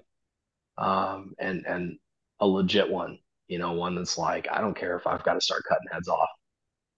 um, 0.78 1.34
and 1.40 1.66
and 1.66 1.98
a 2.40 2.48
legit 2.48 2.90
one. 2.90 3.18
You 3.48 3.60
know, 3.60 3.74
one 3.74 3.96
that's 3.96 4.18
like, 4.18 4.48
I 4.52 4.62
don't 4.62 4.78
care 4.78 4.96
if 4.96 5.08
I've 5.08 5.24
got 5.24 5.34
to 5.34 5.42
start 5.42 5.64
cutting 5.68 5.88
heads 5.92 6.08
off. 6.08 6.30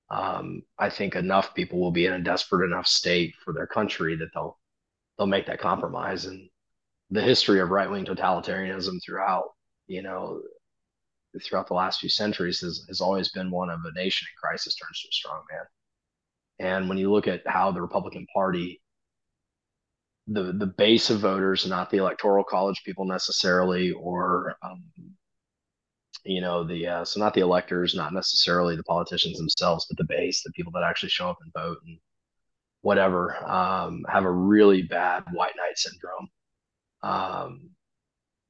Um, 0.09 0.61
I 0.77 0.89
think 0.89 1.15
enough 1.15 1.55
people 1.55 1.79
will 1.79 1.91
be 1.91 2.05
in 2.05 2.13
a 2.13 2.21
desperate 2.21 2.65
enough 2.65 2.87
state 2.87 3.33
for 3.43 3.53
their 3.53 3.67
country 3.67 4.15
that 4.17 4.29
they'll 4.33 4.59
they'll 5.17 5.27
make 5.27 5.47
that 5.47 5.59
compromise. 5.59 6.25
And 6.25 6.49
the 7.09 7.21
history 7.21 7.59
of 7.59 7.69
right 7.69 7.89
wing 7.89 8.05
totalitarianism 8.05 9.03
throughout, 9.03 9.45
you 9.87 10.01
know, 10.01 10.41
throughout 11.43 11.67
the 11.67 11.73
last 11.73 11.99
few 11.99 12.09
centuries 12.09 12.59
has, 12.59 12.85
has 12.87 13.01
always 13.01 13.31
been 13.31 13.51
one 13.51 13.69
of 13.69 13.79
a 13.83 13.99
nation 13.99 14.27
in 14.29 14.47
crisis 14.47 14.75
turns 14.75 15.01
to 15.01 15.07
a 15.07 15.11
strong 15.11 15.43
man. 15.51 15.65
And 16.59 16.89
when 16.89 16.97
you 16.97 17.11
look 17.11 17.27
at 17.27 17.41
how 17.45 17.71
the 17.71 17.81
Republican 17.81 18.25
Party, 18.33 18.81
the 20.27 20.53
the 20.53 20.65
base 20.65 21.09
of 21.09 21.19
voters, 21.19 21.67
not 21.67 21.89
the 21.89 21.97
electoral 21.97 22.43
college 22.43 22.81
people 22.85 23.05
necessarily, 23.05 23.91
or 23.91 24.55
um, 24.63 24.83
you 26.25 26.41
know 26.41 26.63
the 26.63 26.87
uh, 26.87 27.05
so 27.05 27.19
not 27.19 27.33
the 27.33 27.41
electors, 27.41 27.95
not 27.95 28.13
necessarily 28.13 28.75
the 28.75 28.83
politicians 28.83 29.37
themselves, 29.37 29.85
but 29.89 29.97
the 29.97 30.05
base, 30.05 30.43
the 30.43 30.51
people 30.51 30.71
that 30.73 30.83
actually 30.83 31.09
show 31.09 31.29
up 31.29 31.37
and 31.41 31.53
vote 31.53 31.77
and 31.85 31.97
whatever, 32.81 33.35
um, 33.49 34.05
have 34.09 34.25
a 34.25 34.31
really 34.31 34.81
bad 34.83 35.23
white 35.31 35.53
knight 35.57 35.77
syndrome. 35.77 36.29
Um, 37.03 37.69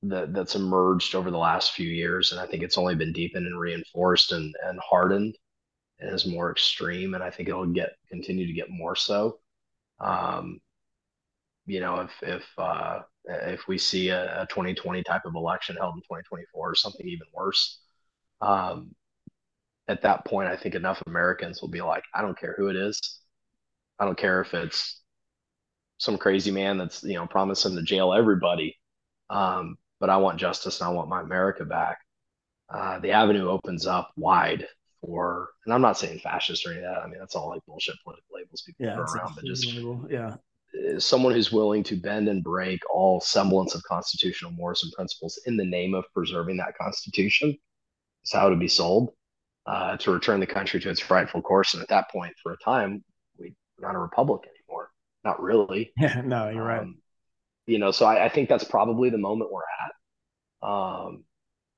that 0.04 0.34
that's 0.34 0.56
emerged 0.56 1.16
over 1.16 1.32
the 1.32 1.38
last 1.38 1.72
few 1.72 1.90
years, 1.90 2.32
and 2.32 2.40
I 2.40 2.46
think 2.46 2.64
it's 2.64 2.78
only 2.78 2.96
been 2.96 3.14
deepened 3.14 3.48
and 3.48 3.60
reinforced 3.60 4.32
and 4.32 4.54
and 4.64 4.80
hardened, 4.80 5.38
and 6.00 6.14
is 6.14 6.26
more 6.26 6.52
extreme, 6.52 7.14
and 7.14 7.24
I 7.24 7.30
think 7.30 7.50
it'll 7.50 7.66
get 7.66 7.94
continue 8.10 8.48
to 8.48 8.54
get 8.54 8.70
more 8.70 8.96
so. 8.96 9.40
Um, 10.00 10.60
you 11.66 11.80
know, 11.80 12.02
if 12.02 12.12
if 12.22 12.44
uh, 12.58 13.00
if 13.26 13.68
we 13.68 13.78
see 13.78 14.10
a, 14.10 14.44
a 14.44 14.48
2020 14.48 15.04
type 15.04 15.26
of 15.26 15.36
election 15.36 15.76
held 15.78 15.96
in 15.96 16.02
2024 16.02 16.72
or 16.72 16.76
something 16.76 17.08
even 17.08 17.28
worse, 17.34 17.80
um, 18.42 18.96
at 19.88 20.02
that 20.04 20.26
point, 20.26 20.50
I 20.50 20.56
think 20.56 20.76
enough 20.76 21.02
Americans 21.08 21.62
will 21.62 21.70
be 21.70 21.82
like, 21.82 22.04
I 22.14 22.22
don't 22.22 22.38
care 22.38 22.56
who 22.58 22.70
it 22.70 22.76
is, 22.76 23.00
I 24.00 24.06
don't 24.06 24.18
care 24.18 24.42
if 24.42 24.54
it's 24.54 25.02
some 25.98 26.18
crazy 26.18 26.52
man 26.52 26.78
that's 26.78 27.04
you 27.04 27.14
know 27.14 27.26
promising 27.28 27.76
to 27.76 27.84
jail 27.84 28.14
everybody. 28.14 28.76
Um, 29.30 29.78
but 30.00 30.10
I 30.10 30.18
want 30.18 30.40
justice 30.40 30.82
and 30.82 30.90
I 30.90 30.92
want 30.92 31.10
my 31.10 31.22
America 31.22 31.66
back. 31.66 31.98
Uh, 32.70 33.00
the 33.00 33.12
avenue 33.12 33.50
opens 33.50 33.88
up 33.88 34.12
wide 34.18 34.68
for, 35.02 35.50
and 35.66 35.74
I'm 35.74 35.82
not 35.82 35.98
saying 35.98 36.20
fascist 36.20 36.66
or 36.66 36.72
any 36.72 36.80
of 36.80 36.94
that. 36.94 37.02
I 37.02 37.08
mean, 37.08 37.20
that's 37.20 37.36
all 37.36 37.50
like 37.50 37.62
bullshit 37.66 37.96
political 38.04 38.36
labels 38.36 38.64
people 38.66 38.86
yeah, 38.86 38.96
throw 38.96 39.04
around, 39.04 39.36
but 39.36 39.46
just 39.46 39.66
label. 39.66 40.06
yeah, 40.10 40.36
someone 41.00 41.34
who's 41.34 41.52
willing 41.52 41.84
to 41.84 41.96
bend 41.96 42.28
and 42.30 42.44
break 42.44 42.80
all 42.94 43.22
semblance 43.22 43.76
of 43.76 43.84
constitutional 43.84 44.52
mores 44.52 44.84
and 44.84 44.92
principles 44.94 45.40
in 45.46 45.58
the 45.58 45.66
name 45.66 45.94
of 45.94 46.06
preserving 46.14 46.58
that 46.58 46.78
constitution 46.78 47.58
is 48.24 48.34
how 48.34 48.50
to 48.50 48.56
be 48.56 48.68
sold. 48.68 49.12
uh, 49.66 49.98
to 49.98 50.12
return 50.12 50.40
the 50.40 50.48
country 50.48 50.80
to 50.80 50.90
its 50.90 51.10
rightful 51.10 51.42
course. 51.42 51.74
And 51.74 51.82
at 51.84 51.90
that 51.90 52.10
point, 52.12 52.34
for 52.42 52.54
a 52.54 52.58
time, 52.58 53.04
we're 53.38 53.52
not 53.80 53.96
a 53.96 54.00
republic 54.00 54.42
anymore. 54.44 54.92
Not 55.24 55.42
really. 55.42 55.92
Yeah, 56.00 56.22
no, 56.24 56.50
you're 56.50 56.62
um, 56.62 56.68
right. 56.68 56.88
You 57.68 57.80
know, 57.80 57.92
so 57.92 58.06
I, 58.06 58.26
I, 58.26 58.30
think 58.30 58.48
that's 58.50 58.64
probably 58.64 59.10
the 59.10 59.18
moment 59.18 59.52
we're 59.52 59.62
at. 59.84 60.68
Um, 60.70 61.24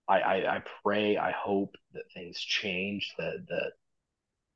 I, 0.07 0.19
I, 0.19 0.55
I 0.57 0.63
pray, 0.83 1.17
I 1.17 1.31
hope 1.31 1.75
that 1.93 2.03
things 2.13 2.39
change, 2.39 3.13
that 3.17 3.45
that 3.49 3.71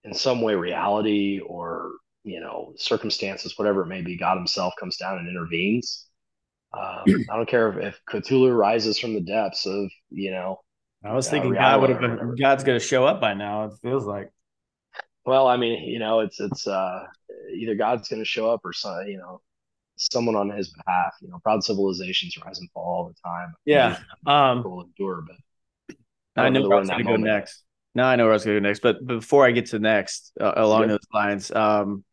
in 0.03 0.13
some 0.13 0.41
way 0.41 0.55
reality 0.55 1.39
or 1.45 1.91
you 2.23 2.39
know 2.39 2.73
circumstances, 2.77 3.57
whatever 3.57 3.81
it 3.81 3.87
may 3.87 4.01
be, 4.01 4.17
God 4.17 4.37
Himself 4.37 4.73
comes 4.79 4.97
down 4.97 5.17
and 5.17 5.27
intervenes. 5.27 6.07
Um, 6.73 7.03
I 7.31 7.35
don't 7.35 7.49
care 7.49 7.69
if, 7.69 7.95
if 7.95 8.01
Cthulhu 8.09 8.55
rises 8.55 8.99
from 8.99 9.13
the 9.13 9.21
depths 9.21 9.65
of 9.65 9.89
you 10.09 10.31
know 10.31 10.59
I 11.03 11.13
was 11.13 11.29
thinking 11.29 11.55
uh, 11.57 11.59
God 11.59 11.81
would 11.81 11.89
have 11.89 11.99
been 11.99 12.35
God's 12.35 12.63
going 12.63 12.79
to 12.79 12.85
show 12.85 13.05
up 13.05 13.19
by 13.19 13.33
now. 13.33 13.65
It 13.65 13.73
feels 13.81 14.05
like. 14.05 14.31
Well, 15.25 15.47
I 15.47 15.57
mean, 15.57 15.87
you 15.87 15.99
know, 15.99 16.19
it's 16.19 16.39
it's 16.39 16.67
uh, 16.67 17.03
either 17.53 17.75
God's 17.75 18.07
going 18.07 18.21
to 18.21 18.25
show 18.25 18.49
up 18.49 18.61
or 18.63 18.73
some, 18.73 19.05
you 19.07 19.17
know, 19.17 19.41
someone 19.97 20.35
on 20.35 20.49
His 20.49 20.69
behalf. 20.69 21.13
You 21.21 21.29
know, 21.29 21.39
proud 21.43 21.63
civilizations 21.63 22.35
rise 22.43 22.59
and 22.59 22.69
fall 22.71 22.83
all 22.83 23.07
the 23.07 23.15
time. 23.27 23.53
Yeah, 23.65 23.99
um, 24.25 24.63
will 24.63 24.83
endure, 24.83 25.23
but 25.27 25.95
I, 26.35 26.45
I 26.45 26.49
know 26.49 26.67
where 26.67 26.77
I 26.77 26.79
was 26.81 26.89
going 26.89 27.05
to 27.05 27.11
go 27.11 27.17
next. 27.17 27.63
Now 27.93 28.07
I 28.07 28.15
know 28.15 28.23
where 28.23 28.33
I 28.33 28.35
was 28.35 28.45
going 28.45 28.55
to 28.55 28.61
go 28.61 28.67
next, 28.67 28.81
but 28.81 29.05
before 29.05 29.45
I 29.45 29.51
get 29.51 29.67
to 29.67 29.79
next, 29.79 30.31
uh, 30.39 30.53
along 30.55 30.87
those 30.87 30.99
lines, 31.13 31.51
um, 31.51 32.03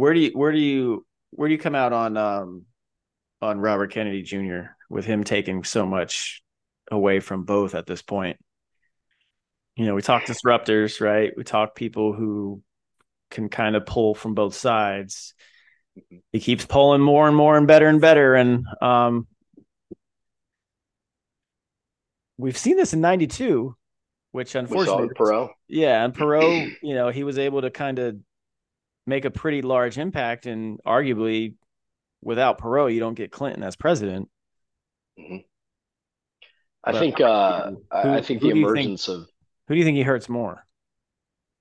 where 0.00 0.14
do 0.14 0.20
you 0.20 0.30
where 0.30 0.50
do 0.50 0.58
you 0.58 1.04
where 1.30 1.48
do 1.48 1.52
you 1.52 1.60
come 1.60 1.74
out 1.74 1.92
on 1.92 2.16
um 2.16 2.64
on 3.42 3.60
Robert 3.60 3.92
Kennedy 3.92 4.22
Jr. 4.22 4.72
with 4.88 5.04
him 5.04 5.24
taking 5.24 5.62
so 5.62 5.84
much 5.84 6.42
away 6.90 7.20
from 7.20 7.44
both 7.44 7.74
at 7.74 7.86
this 7.86 8.00
point. 8.00 8.38
You 9.76 9.84
know, 9.86 9.94
we 9.94 10.02
talk 10.02 10.24
disruptors, 10.24 11.00
right? 11.00 11.32
We 11.36 11.44
talk 11.44 11.74
people 11.74 12.14
who 12.14 12.62
can 13.30 13.48
kind 13.48 13.76
of 13.76 13.86
pull 13.86 14.14
from 14.14 14.34
both 14.34 14.54
sides. 14.54 15.34
He 16.32 16.40
keeps 16.40 16.64
pulling 16.64 17.02
more 17.02 17.28
and 17.28 17.36
more 17.36 17.56
and 17.56 17.66
better 17.66 17.86
and 17.86 18.00
better. 18.00 18.34
And 18.34 18.64
um, 18.80 19.26
we've 22.36 22.58
seen 22.58 22.76
this 22.76 22.92
in 22.92 23.00
92, 23.00 23.76
which 24.32 24.54
unfortunately, 24.54 25.08
Perot. 25.14 25.50
Yeah. 25.68 26.04
And 26.04 26.14
Perot, 26.14 26.72
you 26.82 26.94
know, 26.94 27.10
he 27.10 27.22
was 27.22 27.38
able 27.38 27.62
to 27.62 27.70
kind 27.70 27.98
of 27.98 28.16
make 29.10 29.26
a 29.26 29.30
pretty 29.30 29.60
large 29.60 29.98
impact. 29.98 30.46
And 30.46 30.80
arguably, 30.86 31.56
without 32.22 32.58
Perot, 32.58 32.94
you 32.94 33.00
don't 33.00 33.14
get 33.14 33.30
Clinton 33.30 33.62
as 33.62 33.76
president. 33.76 34.30
Mm-hmm. 35.18 35.36
I 36.82 36.98
think 36.98 37.20
uh, 37.20 37.72
who, 38.02 38.08
I 38.08 38.22
think 38.22 38.40
the 38.40 38.48
emergence 38.48 39.04
think, 39.04 39.18
of 39.18 39.28
who 39.68 39.74
do 39.74 39.78
you 39.78 39.84
think 39.84 39.98
he 39.98 40.02
hurts 40.02 40.30
more? 40.30 40.64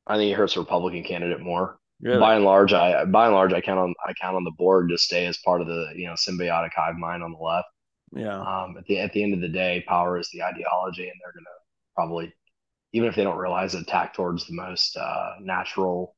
I 0.07 0.15
think 0.15 0.27
he 0.27 0.31
hurts 0.31 0.53
the 0.53 0.61
Republican 0.61 1.03
candidate 1.03 1.41
more. 1.41 1.77
Really? 2.01 2.19
By 2.19 2.35
and 2.35 2.45
large, 2.45 2.71
I 2.71 3.03
by 3.03 3.25
and 3.25 3.35
large 3.35 3.51
I 3.51 3.59
count 3.59 3.79
on 3.79 3.93
I 4.07 4.13
count 4.13 4.37
on 4.37 4.45
the 4.45 4.53
board 4.57 4.89
to 4.89 4.97
stay 4.97 5.25
as 5.25 5.37
part 5.39 5.59
of 5.59 5.67
the 5.67 5.89
you 5.93 6.07
know 6.07 6.13
symbiotic 6.13 6.69
hive 6.73 6.95
mind 6.95 7.21
on 7.21 7.33
the 7.33 7.37
left. 7.37 7.67
Yeah. 8.13 8.39
Um, 8.39 8.77
at 8.77 8.85
the 8.85 8.99
at 8.99 9.11
the 9.11 9.21
end 9.21 9.33
of 9.33 9.41
the 9.41 9.49
day, 9.49 9.83
power 9.85 10.17
is 10.17 10.29
the 10.31 10.43
ideology, 10.43 11.09
and 11.09 11.19
they're 11.21 11.33
gonna 11.33 11.57
probably, 11.95 12.33
even 12.93 13.09
if 13.09 13.15
they 13.15 13.23
don't 13.23 13.37
realize 13.37 13.75
it, 13.75 13.81
attack 13.81 14.13
towards 14.13 14.47
the 14.47 14.55
most 14.55 14.95
uh, 14.95 15.31
natural, 15.41 16.15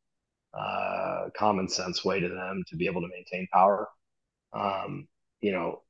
uh, 0.53 1.29
common 1.35 1.67
sense 1.67 2.03
way 2.03 2.19
to 2.19 2.29
them 2.29 2.63
to 2.67 2.75
be 2.75 2.85
able 2.85 3.01
to 3.01 3.07
maintain 3.07 3.47
power. 3.51 3.87
Um, 4.53 5.07
you 5.39 5.51
know, 5.51 5.81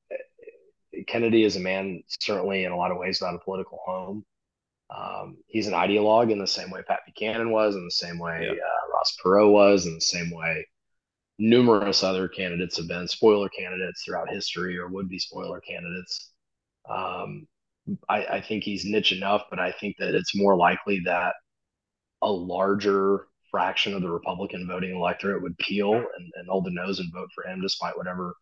Kennedy 1.07 1.43
is 1.43 1.55
a 1.55 1.59
man 1.59 2.03
certainly 2.07 2.63
in 2.63 2.71
a 2.71 2.77
lot 2.77 2.91
of 2.91 2.97
ways 2.97 3.19
without 3.19 3.35
a 3.35 3.43
political 3.43 3.79
home. 3.83 4.25
Um, 4.95 5.37
he's 5.47 5.67
an 5.67 5.73
ideologue 5.73 6.31
in 6.31 6.39
the 6.39 6.47
same 6.47 6.69
way 6.69 6.81
Pat 6.85 6.99
Buchanan 7.05 7.51
was, 7.51 7.75
in 7.75 7.85
the 7.85 7.91
same 7.91 8.19
way 8.19 8.41
yeah. 8.43 8.51
uh, 8.51 8.93
Ross 8.93 9.17
Perot 9.23 9.51
was, 9.51 9.85
in 9.85 9.95
the 9.95 10.01
same 10.01 10.31
way 10.31 10.65
numerous 11.41 12.03
other 12.03 12.27
candidates 12.27 12.77
have 12.77 12.87
been 12.87 13.07
spoiler 13.07 13.49
candidates 13.49 14.03
throughout 14.03 14.29
history 14.29 14.77
or 14.77 14.87
would 14.87 15.09
be 15.09 15.17
spoiler 15.17 15.59
candidates. 15.59 16.31
Um, 16.87 17.47
I, 18.07 18.25
I, 18.25 18.41
think 18.41 18.63
he's 18.63 18.85
niche 18.85 19.11
enough, 19.11 19.45
but 19.49 19.59
I 19.59 19.71
think 19.71 19.95
that 19.97 20.13
it's 20.13 20.35
more 20.35 20.55
likely 20.55 21.01
that 21.05 21.33
a 22.21 22.31
larger 22.31 23.27
fraction 23.51 23.93
of 23.93 24.01
the 24.01 24.09
Republican 24.09 24.65
voting 24.67 24.95
electorate 24.95 25.43
would 25.43 25.57
peel 25.59 25.93
and, 25.93 26.31
and 26.35 26.47
hold 26.47 26.65
the 26.65 26.71
nose 26.71 26.99
and 26.99 27.13
vote 27.13 27.29
for 27.35 27.45
him, 27.45 27.61
despite 27.61 27.97
whatever 27.97 28.33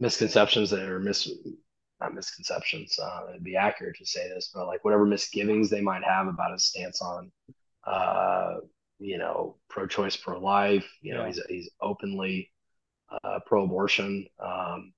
misconceptions 0.00 0.70
that 0.70 0.88
are 0.88 0.98
mis 0.98 1.30
not 2.00 2.14
misconceptions. 2.14 2.98
Uh, 2.98 3.26
it'd 3.30 3.44
be 3.44 3.56
accurate 3.56 3.96
to 3.96 4.06
say 4.06 4.28
this, 4.28 4.50
but 4.52 4.66
like 4.66 4.84
whatever 4.84 5.06
misgivings 5.06 5.70
they 5.70 5.80
might 5.80 6.04
have 6.04 6.26
about 6.26 6.52
his 6.52 6.64
stance 6.64 7.00
on, 7.00 7.30
uh, 7.86 8.56
you 8.98 9.18
know, 9.18 9.56
pro-choice, 9.70 10.16
pro-life. 10.16 10.88
You 11.00 11.14
know, 11.14 11.24
he's 11.24 11.40
he's 11.48 11.70
openly 11.80 12.50
uh, 13.22 13.38
pro-abortion. 13.46 14.26
Um, 14.40 14.92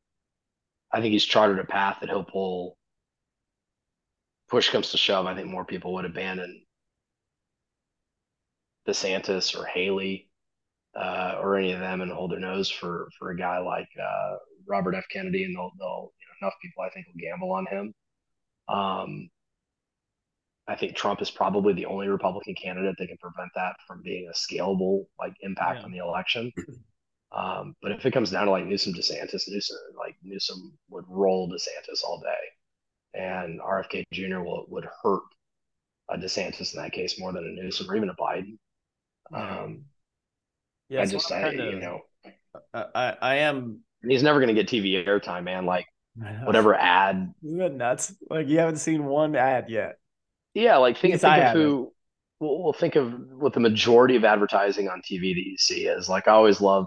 I 0.92 1.00
think 1.00 1.12
he's 1.12 1.24
charted 1.24 1.58
a 1.58 1.64
path 1.64 1.98
that 2.00 2.08
he'll 2.08 2.24
pull. 2.24 2.78
Push 4.48 4.70
comes 4.70 4.92
to 4.92 4.96
shove, 4.96 5.26
I 5.26 5.34
think 5.34 5.48
more 5.48 5.64
people 5.64 5.92
would 5.94 6.04
abandon 6.04 6.62
DeSantis 8.86 9.58
or 9.58 9.66
Haley 9.66 10.28
uh, 10.94 11.38
or 11.40 11.56
any 11.56 11.72
of 11.72 11.80
them 11.80 12.00
and 12.00 12.10
hold 12.10 12.32
their 12.32 12.40
nose 12.40 12.70
for 12.70 13.08
for 13.18 13.30
a 13.30 13.36
guy 13.36 13.58
like 13.58 13.88
uh, 14.00 14.36
Robert 14.66 14.94
F. 14.94 15.04
Kennedy, 15.10 15.44
and 15.44 15.54
they'll, 15.54 15.72
they'll 15.78 16.12
you 16.18 16.26
know, 16.26 16.46
enough 16.46 16.54
people 16.62 16.82
I 16.82 16.90
think 16.90 17.06
will 17.06 17.20
gamble 17.20 17.52
on 17.52 17.66
him. 17.66 17.94
Um, 18.68 19.30
I 20.68 20.74
think 20.74 20.96
Trump 20.96 21.22
is 21.22 21.30
probably 21.30 21.74
the 21.74 21.86
only 21.86 22.08
Republican 22.08 22.54
candidate 22.54 22.96
that 22.98 23.06
can 23.06 23.18
prevent 23.18 23.50
that 23.54 23.76
from 23.86 24.02
being 24.02 24.28
a 24.28 24.34
scalable 24.34 25.06
like 25.18 25.34
impact 25.40 25.80
yeah. 25.80 25.84
on 25.84 25.92
the 25.92 25.98
election. 25.98 26.52
Um, 27.32 27.74
but 27.82 27.92
if 27.92 28.06
it 28.06 28.12
comes 28.12 28.30
down 28.30 28.46
to 28.46 28.52
like 28.52 28.66
Newsom, 28.66 28.94
DeSantis, 28.94 29.42
Newsom, 29.48 29.76
like 29.98 30.14
Newsom 30.22 30.72
would 30.90 31.04
roll 31.08 31.50
DeSantis 31.50 32.02
all 32.04 32.20
day, 32.20 33.20
and 33.20 33.60
RFK 33.60 34.04
Jr. 34.12 34.40
will 34.40 34.64
would 34.68 34.86
hurt 35.02 35.22
a 36.08 36.16
DeSantis 36.16 36.74
in 36.74 36.80
that 36.80 36.92
case 36.92 37.18
more 37.18 37.32
than 37.32 37.44
a 37.44 37.62
Newsom 37.62 37.90
or 37.90 37.96
even 37.96 38.10
a 38.10 38.14
Biden. 38.14 38.56
Um, 39.32 39.84
yeah, 40.88 41.02
I 41.02 41.06
just, 41.06 41.30
I, 41.32 41.50
you 41.50 41.80
know, 41.80 42.00
I, 42.72 43.16
I 43.20 43.34
am 43.36 43.80
he's 44.06 44.22
never 44.22 44.40
going 44.40 44.54
to 44.54 44.62
get 44.62 44.68
TV 44.68 45.06
airtime, 45.06 45.44
man. 45.44 45.66
Like 45.66 45.86
whatever 46.44 46.74
ad. 46.74 47.32
Isn't 47.44 47.76
nuts? 47.76 48.14
Like 48.30 48.48
you 48.48 48.58
haven't 48.58 48.76
seen 48.76 49.04
one 49.04 49.36
ad 49.36 49.66
yet. 49.68 49.98
Yeah, 50.54 50.76
like 50.78 50.96
think, 50.96 51.20
think 51.20 51.38
of 51.38 51.52
who. 51.52 51.92
We'll, 52.38 52.62
we'll 52.62 52.72
think 52.72 52.96
of 52.96 53.14
what 53.30 53.54
the 53.54 53.60
majority 53.60 54.16
of 54.16 54.24
advertising 54.24 54.88
on 54.88 55.00
TV 55.00 55.34
that 55.34 55.46
you 55.46 55.56
see 55.58 55.86
is. 55.86 56.08
Like 56.08 56.28
I 56.28 56.32
always 56.32 56.60
love 56.60 56.86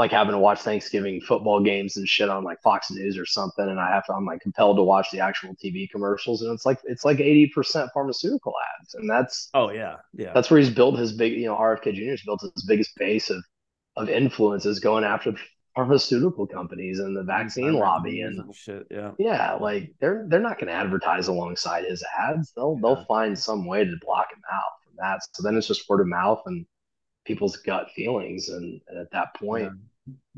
like 0.00 0.12
having 0.12 0.32
to 0.32 0.38
watch 0.38 0.60
Thanksgiving 0.60 1.20
football 1.20 1.62
games 1.62 1.98
and 1.98 2.08
shit 2.08 2.30
on 2.30 2.42
like 2.42 2.58
Fox 2.62 2.90
News 2.90 3.18
or 3.18 3.26
something, 3.26 3.68
and 3.68 3.78
I 3.78 3.90
have 3.90 4.06
to 4.06 4.14
I'm 4.14 4.24
like 4.24 4.40
compelled 4.40 4.78
to 4.78 4.82
watch 4.82 5.10
the 5.10 5.20
actual 5.20 5.54
TV 5.62 5.90
commercials, 5.90 6.40
and 6.40 6.50
it's 6.54 6.64
like 6.64 6.78
it's 6.84 7.04
like 7.04 7.20
eighty 7.20 7.48
percent 7.54 7.90
pharmaceutical 7.92 8.54
ads, 8.80 8.94
and 8.94 9.10
that's 9.10 9.50
oh 9.52 9.70
yeah 9.70 9.96
yeah 10.14 10.32
that's 10.32 10.50
where 10.50 10.58
he's 10.58 10.70
built 10.70 10.98
his 10.98 11.12
big 11.12 11.34
you 11.34 11.44
know 11.44 11.54
RFK 11.54 11.92
Jr.'s 11.92 12.22
built 12.24 12.40
his 12.40 12.64
biggest 12.64 12.96
base 12.96 13.28
of 13.28 13.44
of 13.94 14.08
influences 14.08 14.80
going 14.80 15.04
after 15.04 15.34
pharmaceutical 15.74 16.46
companies 16.46 16.98
and 16.98 17.14
the 17.14 17.22
vaccine 17.22 17.74
lobby 17.74 18.22
and 18.22 18.54
shit. 18.54 18.86
Yeah, 18.90 19.10
yeah, 19.18 19.52
like 19.56 19.92
they're 20.00 20.24
they're 20.30 20.40
not 20.40 20.58
going 20.58 20.68
to 20.68 20.72
advertise 20.72 21.28
alongside 21.28 21.84
his 21.84 22.02
ads. 22.18 22.52
They'll 22.56 22.72
yeah. 22.76 22.80
they'll 22.82 23.04
find 23.04 23.38
some 23.38 23.66
way 23.66 23.84
to 23.84 23.96
block 24.00 24.32
him 24.32 24.40
out 24.50 24.72
from 24.82 24.94
that. 24.96 25.20
So 25.34 25.42
then 25.42 25.58
it's 25.58 25.68
just 25.68 25.86
word 25.90 26.00
of 26.00 26.06
mouth 26.06 26.40
and 26.46 26.64
people's 27.30 27.56
gut 27.58 27.90
feelings. 27.94 28.48
And, 28.48 28.80
and 28.88 28.98
at 28.98 29.10
that 29.12 29.34
point, 29.34 29.64
yeah. 29.64 29.70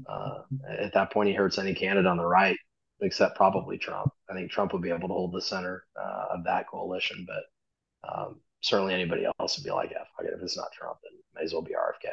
Uh, 0.07 0.39
at 0.69 0.95
that 0.95 1.13
point, 1.13 1.29
he 1.29 1.35
hurts 1.35 1.59
any 1.59 1.75
candidate 1.75 2.07
on 2.07 2.17
the 2.17 2.25
right 2.25 2.57
except 3.03 3.37
probably 3.37 3.79
Trump. 3.79 4.13
I 4.31 4.35
think 4.35 4.51
Trump 4.51 4.73
would 4.73 4.83
be 4.83 4.91
able 4.91 5.09
to 5.09 5.15
hold 5.15 5.33
the 5.33 5.43
center 5.43 5.85
uh, 6.01 6.37
of 6.37 6.45
that 6.45 6.69
coalition, 6.69 7.27
but 7.27 8.09
um, 8.09 8.41
certainly 8.61 8.95
anybody 8.95 9.27
else 9.39 9.59
would 9.59 9.65
be 9.65 9.71
like, 9.71 9.91
yeah, 9.91 10.05
fuck 10.17 10.27
it. 10.27 10.35
If 10.35 10.43
it's 10.43 10.57
not 10.57 10.73
Trump, 10.73 10.99
then 11.03 11.13
may 11.35 11.45
as 11.45 11.53
well 11.53 11.63
be 11.63 11.73
RFK. 11.73 12.09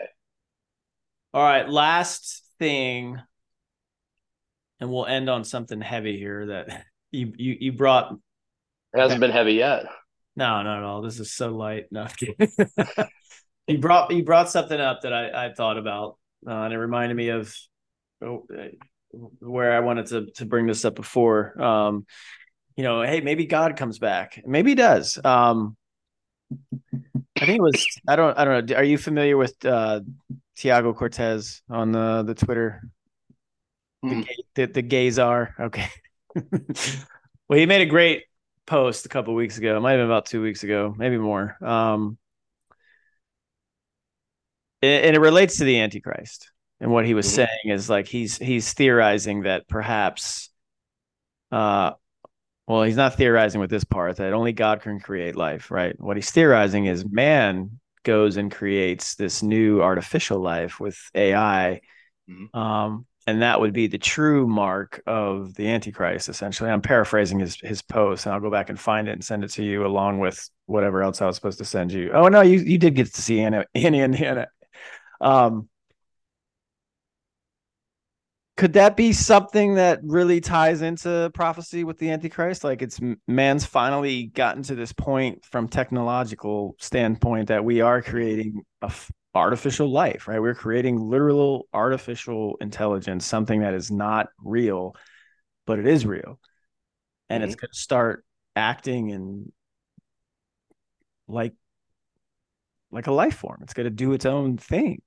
All 1.33 1.43
right, 1.43 1.69
last 1.69 2.43
thing, 2.57 3.19
and 4.79 4.91
we'll 4.91 5.05
end 5.05 5.29
on 5.29 5.43
something 5.43 5.79
heavy 5.79 6.17
here 6.17 6.47
that 6.47 6.85
you 7.11 7.33
you 7.37 7.57
you 7.59 7.71
brought. 7.71 8.13
It 8.93 8.99
hasn't 8.99 9.21
been 9.21 9.31
heavy 9.31 9.53
yet. 9.53 9.85
No, 10.35 10.63
not 10.63 10.77
at 10.79 10.83
all. 10.83 11.01
This 11.01 11.19
is 11.19 11.31
so 11.31 11.49
light. 11.49 11.85
No, 11.91 12.07
you 13.67 13.77
brought 13.77 14.11
you 14.11 14.23
brought 14.23 14.49
something 14.49 14.79
up 14.79 15.01
that 15.03 15.13
I 15.13 15.45
I 15.45 15.53
thought 15.53 15.77
about, 15.77 16.17
uh, 16.47 16.51
and 16.51 16.73
it 16.73 16.77
reminded 16.77 17.15
me 17.15 17.29
of 17.29 17.55
oh, 18.23 18.45
where 19.39 19.73
I 19.73 19.79
wanted 19.79 20.07
to 20.07 20.25
to 20.35 20.45
bring 20.45 20.67
this 20.67 20.85
up 20.85 20.95
before. 20.95 21.59
Um, 21.61 22.05
you 22.75 22.83
know, 22.83 23.01
hey, 23.01 23.21
maybe 23.21 23.45
God 23.45 23.75
comes 23.75 23.99
back. 23.99 24.41
Maybe 24.45 24.71
he 24.71 24.75
does. 24.75 25.19
Um, 25.23 25.75
I 26.51 27.45
think 27.45 27.57
it 27.57 27.61
was. 27.61 27.85
I 28.07 28.15
don't. 28.15 28.37
I 28.37 28.45
don't 28.45 28.69
know. 28.69 28.75
Are 28.75 28.83
you 28.83 28.97
familiar 28.97 29.37
with 29.37 29.63
uh, 29.65 30.01
Tiago 30.59 30.93
Cortez 30.93 31.61
on 31.69 31.93
the 31.93 32.23
the 32.23 32.35
Twitter. 32.35 32.83
Mm. 34.03 34.27
The, 34.55 34.65
the, 34.65 34.73
the 34.73 34.81
gays 34.81 35.17
are 35.17 35.55
okay. 35.57 35.87
well, 36.35 37.59
he 37.59 37.65
made 37.65 37.81
a 37.81 37.85
great 37.85 38.25
post 38.65 39.05
a 39.05 39.09
couple 39.09 39.33
weeks 39.35 39.57
ago. 39.57 39.77
It 39.77 39.79
might 39.79 39.91
have 39.91 39.99
been 39.99 40.07
about 40.07 40.25
two 40.25 40.41
weeks 40.41 40.63
ago, 40.63 40.93
maybe 40.97 41.17
more. 41.17 41.57
Um, 41.63 42.17
and 44.81 45.15
it 45.15 45.19
relates 45.19 45.57
to 45.57 45.63
the 45.63 45.79
Antichrist. 45.79 46.51
And 46.79 46.91
what 46.91 47.05
he 47.05 47.13
was 47.13 47.27
mm-hmm. 47.27 47.35
saying 47.35 47.75
is 47.75 47.89
like 47.89 48.07
he's 48.07 48.37
he's 48.37 48.73
theorizing 48.73 49.43
that 49.43 49.67
perhaps, 49.67 50.49
uh, 51.51 51.91
well, 52.67 52.83
he's 52.83 52.95
not 52.95 53.15
theorizing 53.15 53.59
with 53.59 53.69
this 53.69 53.83
part 53.83 54.17
that 54.17 54.33
only 54.33 54.53
God 54.53 54.81
can 54.81 54.99
create 54.99 55.35
life, 55.35 55.71
right? 55.71 55.99
What 55.99 56.17
he's 56.17 56.31
theorizing 56.31 56.85
is 56.85 57.05
man 57.05 57.79
goes 58.03 58.37
and 58.37 58.51
creates 58.51 59.15
this 59.15 59.43
new 59.43 59.81
artificial 59.81 60.39
life 60.39 60.79
with 60.79 60.97
AI. 61.13 61.81
Mm-hmm. 62.29 62.57
Um, 62.57 63.05
and 63.27 63.41
that 63.43 63.59
would 63.59 63.73
be 63.73 63.87
the 63.87 63.97
true 63.97 64.47
mark 64.47 65.03
of 65.05 65.53
the 65.53 65.67
antichrist 65.67 66.29
essentially 66.29 66.69
i'm 66.69 66.81
paraphrasing 66.81 67.39
his 67.39 67.59
his 67.61 67.81
post 67.81 68.25
and 68.25 68.33
i'll 68.33 68.41
go 68.41 68.49
back 68.49 68.69
and 68.69 68.79
find 68.79 69.07
it 69.07 69.11
and 69.11 69.23
send 69.23 69.43
it 69.43 69.49
to 69.49 69.63
you 69.63 69.85
along 69.85 70.17
with 70.17 70.49
whatever 70.65 71.03
else 71.03 71.21
i 71.21 71.27
was 71.27 71.35
supposed 71.35 71.59
to 71.59 71.65
send 71.65 71.91
you 71.91 72.09
oh 72.11 72.27
no 72.27 72.41
you 72.41 72.57
you 72.59 72.79
did 72.79 72.95
get 72.95 73.13
to 73.13 73.21
see 73.21 73.39
anna 73.39 73.65
Indiana 73.75 74.47
um 75.21 75.67
could 78.57 78.73
that 78.73 78.97
be 78.97 79.13
something 79.13 79.75
that 79.75 79.99
really 80.03 80.41
ties 80.41 80.81
into 80.81 81.31
prophecy 81.33 81.85
with 81.85 81.97
the 81.97 82.11
antichrist 82.11 82.63
like 82.63 82.81
it's 82.81 82.99
man's 83.27 83.65
finally 83.65 84.25
gotten 84.27 84.63
to 84.63 84.75
this 84.75 84.91
point 84.91 85.45
from 85.45 85.67
technological 85.67 86.75
standpoint 86.79 87.47
that 87.47 87.63
we 87.63 87.79
are 87.79 88.01
creating 88.01 88.61
a 88.81 88.91
artificial 89.35 89.91
life, 89.91 90.27
right? 90.27 90.41
We're 90.41 90.55
creating 90.55 90.99
literal 90.99 91.67
artificial 91.73 92.57
intelligence, 92.61 93.25
something 93.25 93.61
that 93.61 93.73
is 93.73 93.91
not 93.91 94.27
real, 94.43 94.95
but 95.65 95.79
it 95.79 95.87
is 95.87 96.05
real. 96.05 96.39
And 97.29 97.41
mm-hmm. 97.41 97.49
it's 97.49 97.55
going 97.55 97.71
to 97.71 97.79
start 97.79 98.25
acting 98.55 99.11
and 99.11 99.51
like 101.27 101.53
like 102.91 103.07
a 103.07 103.11
life 103.11 103.35
form. 103.35 103.59
It's 103.61 103.73
going 103.73 103.85
to 103.85 103.91
do 103.91 104.13
its 104.13 104.25
own 104.25 104.57
thing. 104.57 105.01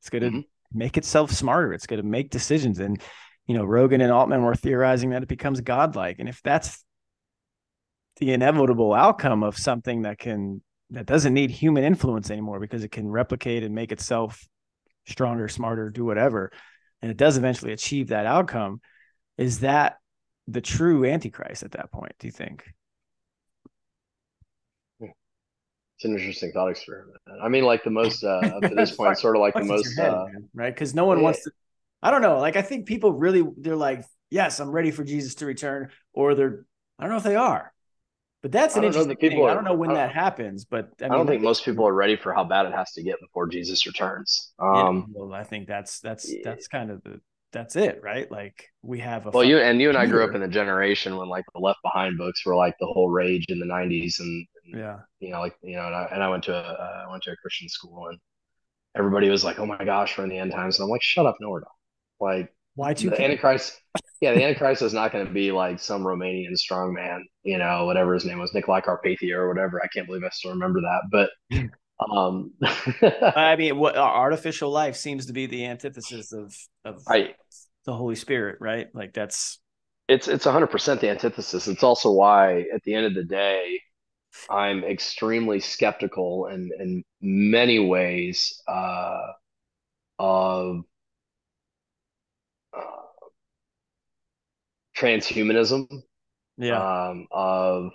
It's 0.00 0.10
going 0.10 0.22
to 0.22 0.30
mm-hmm. 0.30 0.78
make 0.78 0.96
itself 0.96 1.30
smarter. 1.30 1.72
It's 1.72 1.86
going 1.86 2.00
to 2.00 2.06
make 2.06 2.30
decisions. 2.30 2.78
And 2.78 3.00
you 3.46 3.56
know, 3.56 3.64
Rogan 3.64 4.02
and 4.02 4.12
Altman 4.12 4.42
were 4.42 4.54
theorizing 4.54 5.10
that 5.10 5.22
it 5.22 5.28
becomes 5.28 5.60
godlike. 5.62 6.16
And 6.18 6.28
if 6.28 6.42
that's 6.42 6.84
the 8.18 8.32
inevitable 8.32 8.92
outcome 8.92 9.42
of 9.42 9.56
something 9.56 10.02
that 10.02 10.18
can 10.18 10.62
that 10.90 11.06
doesn't 11.06 11.34
need 11.34 11.50
human 11.50 11.84
influence 11.84 12.30
anymore 12.30 12.60
because 12.60 12.82
it 12.82 12.90
can 12.90 13.08
replicate 13.08 13.62
and 13.62 13.74
make 13.74 13.92
itself 13.92 14.46
stronger, 15.06 15.48
smarter, 15.48 15.90
do 15.90 16.04
whatever, 16.04 16.50
and 17.02 17.10
it 17.10 17.16
does 17.16 17.36
eventually 17.36 17.72
achieve 17.72 18.08
that 18.08 18.26
outcome, 18.26 18.80
is 19.36 19.60
that 19.60 19.98
the 20.46 20.60
true 20.60 21.04
antichrist 21.04 21.62
at 21.62 21.72
that 21.72 21.92
point? 21.92 22.12
Do 22.18 22.26
you 22.26 22.32
think? 22.32 22.64
It's 25.98 26.04
an 26.04 26.12
interesting 26.12 26.52
thought 26.52 26.68
experiment. 26.68 27.16
I 27.42 27.48
mean, 27.48 27.64
like 27.64 27.82
the 27.82 27.90
most 27.90 28.22
uh, 28.22 28.38
up 28.38 28.62
to 28.62 28.74
this 28.76 28.92
point, 28.96 29.18
sort 29.18 29.34
of 29.34 29.40
like 29.40 29.54
the 29.54 29.64
most 29.64 29.98
head, 29.98 30.12
uh, 30.12 30.26
right? 30.54 30.72
Because 30.72 30.94
no 30.94 31.06
one 31.06 31.18
yeah. 31.18 31.24
wants 31.24 31.42
to. 31.42 31.50
I 32.00 32.12
don't 32.12 32.22
know. 32.22 32.38
Like 32.38 32.54
I 32.54 32.62
think 32.62 32.86
people 32.86 33.12
really 33.12 33.44
they're 33.56 33.74
like, 33.74 34.04
yes, 34.30 34.60
I'm 34.60 34.70
ready 34.70 34.92
for 34.92 35.02
Jesus 35.02 35.34
to 35.36 35.46
return, 35.46 35.90
or 36.12 36.36
they're 36.36 36.64
I 37.00 37.02
don't 37.02 37.10
know 37.10 37.16
if 37.16 37.24
they 37.24 37.34
are. 37.34 37.72
But 38.42 38.52
that's 38.52 38.76
an 38.76 38.84
interesting 38.84 39.16
thing. 39.16 39.40
Are, 39.40 39.50
I 39.50 39.54
don't 39.54 39.64
know 39.64 39.74
when 39.74 39.94
that 39.94 40.14
happens, 40.14 40.64
but 40.64 40.90
I, 41.00 41.04
mean, 41.04 41.12
I 41.12 41.16
don't 41.16 41.26
think 41.26 41.42
most 41.42 41.64
people 41.64 41.88
are 41.88 41.92
ready 41.92 42.14
for 42.14 42.32
how 42.32 42.44
bad 42.44 42.66
it 42.66 42.72
has 42.72 42.92
to 42.92 43.02
get 43.02 43.18
before 43.20 43.48
Jesus 43.48 43.84
returns. 43.84 44.52
Um, 44.60 45.12
yeah, 45.12 45.24
well, 45.24 45.34
I 45.34 45.42
think 45.42 45.66
that's 45.66 45.98
that's 45.98 46.32
that's 46.44 46.68
kind 46.68 46.92
of 46.92 47.02
the 47.02 47.20
that's 47.52 47.76
it, 47.76 48.00
right? 48.02 48.30
Like 48.30 48.68
we 48.82 49.00
have 49.00 49.26
a 49.26 49.30
well, 49.30 49.44
you 49.44 49.58
and 49.58 49.80
you 49.80 49.88
and 49.88 49.98
I 49.98 50.06
grew 50.06 50.22
up 50.22 50.34
in 50.34 50.40
the 50.40 50.48
generation 50.48 51.16
when 51.16 51.28
like 51.28 51.44
the 51.52 51.60
Left 51.60 51.80
Behind 51.82 52.16
books 52.18 52.44
were 52.44 52.54
like 52.54 52.76
the 52.78 52.86
whole 52.86 53.08
rage 53.08 53.44
in 53.48 53.58
the 53.58 53.66
'90s, 53.66 54.20
and, 54.20 54.28
and 54.28 54.46
yeah, 54.74 55.00
you 55.20 55.30
know, 55.30 55.40
like 55.40 55.56
you 55.62 55.76
know, 55.76 55.86
and 55.86 55.94
I, 55.94 56.08
and 56.12 56.22
I 56.22 56.28
went 56.28 56.44
to 56.44 56.54
a 56.54 56.60
uh, 56.60 57.04
I 57.06 57.10
went 57.10 57.22
to 57.24 57.32
a 57.32 57.36
Christian 57.36 57.68
school, 57.68 58.08
and 58.08 58.18
everybody 58.96 59.28
was 59.28 59.44
like, 59.44 59.58
"Oh 59.58 59.66
my 59.66 59.84
gosh, 59.84 60.16
we're 60.16 60.24
in 60.24 60.30
the 60.30 60.38
end 60.38 60.52
times," 60.52 60.78
and 60.78 60.84
I'm 60.84 60.90
like, 60.90 61.02
"Shut 61.02 61.26
up, 61.26 61.36
no, 61.40 61.50
we're 61.50 61.60
not." 61.60 61.68
Like 62.20 62.52
why 62.78 62.94
two? 62.94 63.10
The 63.10 63.20
Antichrist. 63.20 63.80
yeah, 64.20 64.34
the 64.34 64.44
Antichrist 64.44 64.82
is 64.82 64.94
not 64.94 65.10
going 65.10 65.26
to 65.26 65.32
be 65.32 65.50
like 65.50 65.80
some 65.80 66.04
Romanian 66.04 66.52
strongman, 66.54 67.22
you 67.42 67.58
know, 67.58 67.86
whatever 67.86 68.14
his 68.14 68.24
name 68.24 68.38
was, 68.38 68.52
Nicolae 68.52 68.84
Carpathia 68.84 69.34
or 69.34 69.48
whatever. 69.48 69.82
I 69.82 69.88
can't 69.88 70.06
believe 70.06 70.22
I 70.22 70.28
still 70.28 70.52
remember 70.52 70.80
that. 70.82 71.00
But 71.10 71.30
um 72.14 72.52
I 73.42 73.56
mean, 73.58 73.78
what 73.78 73.96
artificial 73.96 74.70
life 74.70 74.94
seems 74.94 75.26
to 75.26 75.32
be 75.32 75.46
the 75.46 75.66
antithesis 75.66 76.32
of 76.32 76.54
of 76.84 77.02
right. 77.08 77.34
the 77.84 77.94
Holy 77.94 78.14
Spirit, 78.14 78.58
right? 78.60 78.86
Like 78.94 79.12
that's 79.12 79.58
it's 80.06 80.28
it's 80.28 80.44
hundred 80.44 80.68
percent 80.68 81.00
the 81.00 81.10
antithesis. 81.10 81.66
It's 81.66 81.82
also 81.82 82.12
why 82.12 82.60
at 82.72 82.84
the 82.84 82.94
end 82.94 83.06
of 83.06 83.14
the 83.14 83.24
day, 83.24 83.80
I'm 84.50 84.84
extremely 84.84 85.60
skeptical 85.60 86.46
in 86.46 86.70
in 86.78 87.04
many 87.20 87.78
ways 87.78 88.62
uh, 88.68 89.32
of 90.18 90.84
transhumanism 94.98 95.86
yeah. 96.56 97.08
um, 97.08 97.26
of 97.30 97.92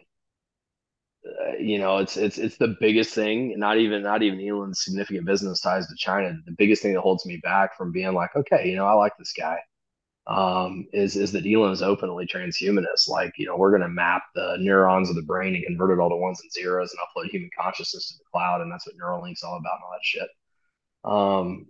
uh, 1.25 1.57
you 1.59 1.77
know 1.77 1.97
it's 1.97 2.17
it's 2.17 2.37
it's 2.37 2.57
the 2.57 2.75
biggest 2.79 3.13
thing 3.13 3.57
not 3.57 3.77
even 3.77 4.03
not 4.03 4.23
even 4.23 4.45
elon's 4.45 4.83
significant 4.83 5.25
business 5.25 5.59
ties 5.61 5.87
to 5.87 5.95
china. 5.97 6.33
The 6.45 6.55
biggest 6.57 6.81
thing 6.81 6.93
that 6.93 7.01
holds 7.01 7.25
me 7.25 7.37
back 7.37 7.77
from 7.77 7.91
being 7.91 8.13
like 8.13 8.35
okay 8.35 8.69
you 8.69 8.75
know 8.75 8.85
i 8.85 8.93
like 8.93 9.13
this 9.17 9.33
guy 9.37 9.59
um, 10.27 10.87
is 10.93 11.15
is 11.15 11.31
that 11.33 11.45
elon 11.45 11.71
is 11.71 11.81
openly 11.81 12.25
transhumanist 12.25 13.09
like 13.09 13.33
you 13.37 13.45
know 13.45 13.57
we're 13.57 13.71
going 13.71 13.81
to 13.81 13.89
map 13.89 14.23
the 14.35 14.55
neurons 14.59 15.09
of 15.09 15.15
the 15.15 15.21
brain 15.21 15.53
and 15.53 15.65
convert 15.65 15.91
it 15.91 15.99
all 16.01 16.09
to 16.09 16.15
ones 16.15 16.39
and 16.41 16.51
zeros 16.51 16.91
and 16.91 16.99
upload 16.99 17.29
human 17.29 17.49
consciousness 17.59 18.09
to 18.09 18.17
the 18.17 18.23
cloud 18.31 18.61
and 18.61 18.71
that's 18.71 18.87
what 18.87 18.95
neuralink's 18.95 19.43
all 19.43 19.57
about 19.57 19.75
and 19.75 19.83
all 19.83 19.91
that 19.91 20.03
shit 20.03 20.29
um, 21.03 21.65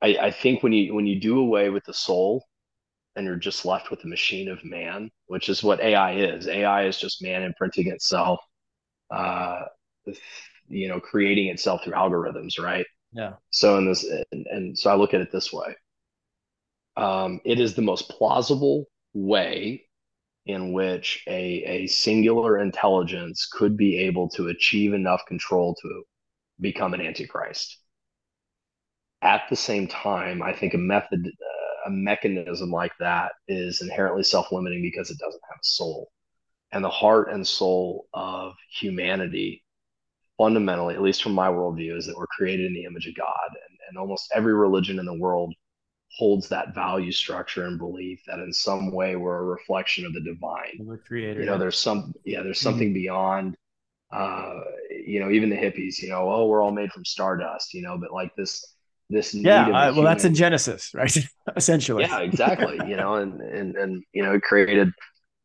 I, 0.00 0.26
I 0.26 0.30
think 0.30 0.62
when 0.62 0.72
you 0.72 0.94
when 0.94 1.06
you 1.06 1.20
do 1.20 1.38
away 1.38 1.70
with 1.70 1.84
the 1.84 1.94
soul 1.94 2.44
and 3.16 3.26
you're 3.26 3.36
just 3.36 3.64
left 3.64 3.90
with 3.90 4.02
the 4.02 4.08
machine 4.08 4.48
of 4.48 4.64
man, 4.64 5.10
which 5.26 5.48
is 5.48 5.62
what 5.62 5.80
AI 5.80 6.16
is. 6.16 6.48
AI 6.48 6.86
is 6.86 6.98
just 6.98 7.22
man 7.22 7.42
imprinting 7.42 7.88
itself, 7.88 8.40
uh, 9.10 9.62
you 10.68 10.88
know, 10.88 11.00
creating 11.00 11.48
itself 11.48 11.84
through 11.84 11.94
algorithms, 11.94 12.58
right? 12.58 12.86
Yeah. 13.12 13.34
So 13.50 13.78
in 13.78 13.86
this, 13.86 14.04
and, 14.32 14.46
and 14.46 14.78
so 14.78 14.90
I 14.90 14.96
look 14.96 15.14
at 15.14 15.20
it 15.20 15.30
this 15.30 15.52
way: 15.52 15.74
um, 16.96 17.40
it 17.44 17.60
is 17.60 17.74
the 17.74 17.82
most 17.82 18.08
plausible 18.08 18.86
way 19.12 19.84
in 20.46 20.72
which 20.72 21.24
a 21.26 21.64
a 21.64 21.86
singular 21.86 22.58
intelligence 22.58 23.48
could 23.50 23.76
be 23.76 23.98
able 23.98 24.28
to 24.28 24.48
achieve 24.48 24.92
enough 24.92 25.22
control 25.26 25.74
to 25.82 26.02
become 26.60 26.94
an 26.94 27.00
antichrist. 27.00 27.78
At 29.22 29.44
the 29.48 29.56
same 29.56 29.88
time, 29.88 30.42
I 30.42 30.52
think 30.52 30.74
a 30.74 30.78
method. 30.78 31.26
Uh, 31.26 31.64
a 31.86 31.90
mechanism 31.90 32.70
like 32.70 32.92
that 32.98 33.32
is 33.46 33.82
inherently 33.82 34.22
self-limiting 34.22 34.82
because 34.82 35.10
it 35.10 35.18
doesn't 35.18 35.42
have 35.48 35.58
a 35.58 35.64
soul 35.64 36.10
and 36.72 36.84
the 36.84 36.90
heart 36.90 37.30
and 37.30 37.46
soul 37.46 38.06
of 38.12 38.54
humanity 38.70 39.62
fundamentally 40.38 40.94
at 40.94 41.02
least 41.02 41.22
from 41.22 41.32
my 41.32 41.48
worldview 41.48 41.96
is 41.96 42.06
that 42.06 42.16
we're 42.16 42.26
created 42.26 42.66
in 42.66 42.74
the 42.74 42.84
image 42.84 43.06
of 43.06 43.14
god 43.14 43.48
and, 43.50 43.78
and 43.88 43.98
almost 43.98 44.30
every 44.34 44.54
religion 44.54 44.98
in 44.98 45.06
the 45.06 45.18
world 45.18 45.54
holds 46.16 46.48
that 46.48 46.74
value 46.74 47.10
structure 47.10 47.66
and 47.66 47.78
belief 47.78 48.20
that 48.26 48.38
in 48.38 48.52
some 48.52 48.92
way 48.92 49.16
we're 49.16 49.38
a 49.38 49.44
reflection 49.44 50.06
of 50.06 50.12
the 50.12 50.20
divine. 50.20 50.78
The 50.78 50.98
creator 50.98 51.40
you 51.40 51.46
know 51.46 51.58
there's 51.58 51.78
some 51.78 52.14
yeah 52.24 52.42
there's 52.42 52.60
something 52.60 52.88
mm-hmm. 52.88 52.94
beyond 52.94 53.56
uh 54.12 54.60
you 54.90 55.18
know 55.18 55.30
even 55.30 55.50
the 55.50 55.56
hippies 55.56 56.00
you 56.00 56.08
know 56.08 56.30
oh 56.30 56.46
we're 56.46 56.62
all 56.62 56.70
made 56.70 56.92
from 56.92 57.04
stardust 57.04 57.74
you 57.74 57.82
know 57.82 57.98
but 57.98 58.12
like 58.12 58.34
this 58.36 58.64
this 59.10 59.34
yeah 59.34 59.90
well 59.90 60.02
that's 60.02 60.24
in 60.24 60.34
genesis 60.34 60.92
right? 60.94 61.16
Essentially. 61.56 62.04
Yeah 62.04 62.20
exactly 62.20 62.78
you 62.88 62.96
know 62.96 63.14
and 63.14 63.40
and 63.40 63.76
and 63.76 64.02
you 64.12 64.22
know 64.22 64.38
created 64.40 64.92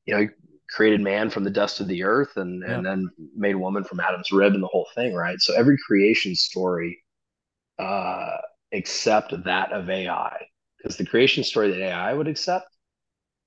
you 0.05 0.15
know 0.15 0.27
created 0.69 1.01
man 1.01 1.31
from 1.31 1.43
the 1.43 1.49
dust 1.49 1.79
of 1.79 1.87
the 1.87 2.03
earth 2.03 2.37
and 2.37 2.61
yeah. 2.61 2.75
and 2.75 2.85
then 2.85 3.09
made 3.35 3.55
woman 3.55 3.83
from 3.83 3.99
adam's 3.99 4.31
rib 4.31 4.53
and 4.53 4.61
the 4.61 4.67
whole 4.67 4.87
thing 4.93 5.15
right? 5.15 5.39
So 5.39 5.55
every 5.55 5.77
creation 5.87 6.35
story 6.35 7.03
uh 7.79 8.37
except 8.71 9.33
that 9.45 9.71
of 9.71 9.89
ai 9.89 10.48
because 10.79 10.97
the 10.97 11.05
creation 11.05 11.43
story 11.43 11.69
that 11.71 11.81
ai 11.81 12.13
would 12.13 12.27
accept 12.27 12.67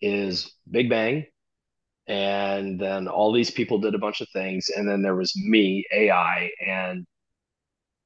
is 0.00 0.52
big 0.70 0.88
bang 0.88 1.26
and 2.06 2.80
then 2.80 3.08
all 3.08 3.32
these 3.32 3.50
people 3.50 3.78
did 3.78 3.94
a 3.94 3.98
bunch 3.98 4.20
of 4.20 4.28
things 4.32 4.70
and 4.76 4.88
then 4.88 5.02
there 5.02 5.16
was 5.16 5.36
me 5.36 5.84
ai 5.92 6.50
and 6.66 7.06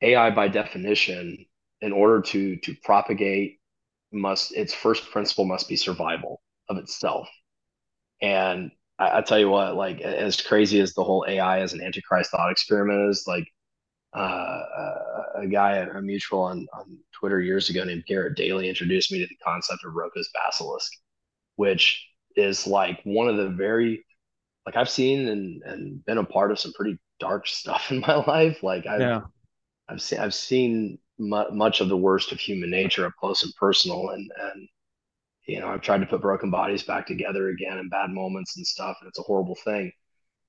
ai 0.02 0.30
by 0.30 0.48
definition 0.48 1.44
in 1.80 1.92
order 1.92 2.20
to 2.20 2.56
to 2.56 2.74
propagate 2.84 3.58
must 4.12 4.54
its 4.54 4.74
first 4.74 5.10
principle 5.10 5.44
must 5.44 5.68
be 5.68 5.76
survival 5.76 6.40
of 6.68 6.78
itself. 6.78 7.28
And 8.22 8.70
I, 8.98 9.18
I, 9.18 9.20
tell 9.22 9.38
you 9.38 9.50
what 9.50 9.76
like 9.76 10.00
as 10.00 10.40
crazy 10.40 10.80
as 10.80 10.94
the 10.94 11.04
whole 11.04 11.24
ai 11.28 11.60
as 11.60 11.72
an 11.72 11.82
antichrist 11.82 12.30
thought 12.30 12.50
experiment 12.50 13.10
is 13.10 13.24
like 13.26 13.46
uh, 14.16 15.22
a 15.36 15.46
guy 15.46 15.76
a 15.76 16.00
mutual 16.00 16.40
on, 16.40 16.66
on 16.72 16.98
twitter 17.12 17.40
years 17.40 17.70
ago 17.70 17.84
named 17.84 18.04
garrett 18.06 18.36
daly 18.36 18.68
introduced 18.68 19.12
me 19.12 19.18
to 19.18 19.26
the 19.26 19.36
concept 19.44 19.84
of 19.84 19.94
roko's 19.94 20.30
basilisk 20.34 20.92
which 21.56 22.06
is 22.36 22.66
like 22.66 23.00
one 23.04 23.28
of 23.28 23.36
the 23.36 23.48
very 23.48 24.04
like 24.66 24.76
I've 24.76 24.90
seen 24.90 25.28
and 25.28 25.62
and 25.62 26.04
been 26.04 26.18
a 26.18 26.24
part 26.24 26.50
of 26.50 26.58
some 26.58 26.72
pretty 26.74 26.98
dark 27.20 27.46
stuff 27.46 27.90
in 27.90 28.00
my 28.00 28.16
life. 28.26 28.62
Like 28.62 28.86
I've 28.86 29.00
yeah. 29.00 29.20
I've 29.88 30.02
seen 30.02 30.18
I've 30.18 30.34
seen 30.34 30.98
mu- 31.18 31.50
much 31.52 31.80
of 31.80 31.88
the 31.88 31.96
worst 31.96 32.32
of 32.32 32.40
human 32.40 32.70
nature 32.70 33.06
up 33.06 33.12
close 33.18 33.42
and 33.44 33.54
personal, 33.58 34.10
and 34.10 34.30
and 34.52 34.68
you 35.46 35.60
know 35.60 35.68
I've 35.68 35.80
tried 35.80 36.00
to 36.00 36.06
put 36.06 36.20
broken 36.20 36.50
bodies 36.50 36.82
back 36.82 37.06
together 37.06 37.48
again 37.48 37.78
in 37.78 37.88
bad 37.88 38.10
moments 38.10 38.56
and 38.56 38.66
stuff, 38.66 38.96
and 39.00 39.08
it's 39.08 39.18
a 39.18 39.22
horrible 39.22 39.56
thing. 39.64 39.92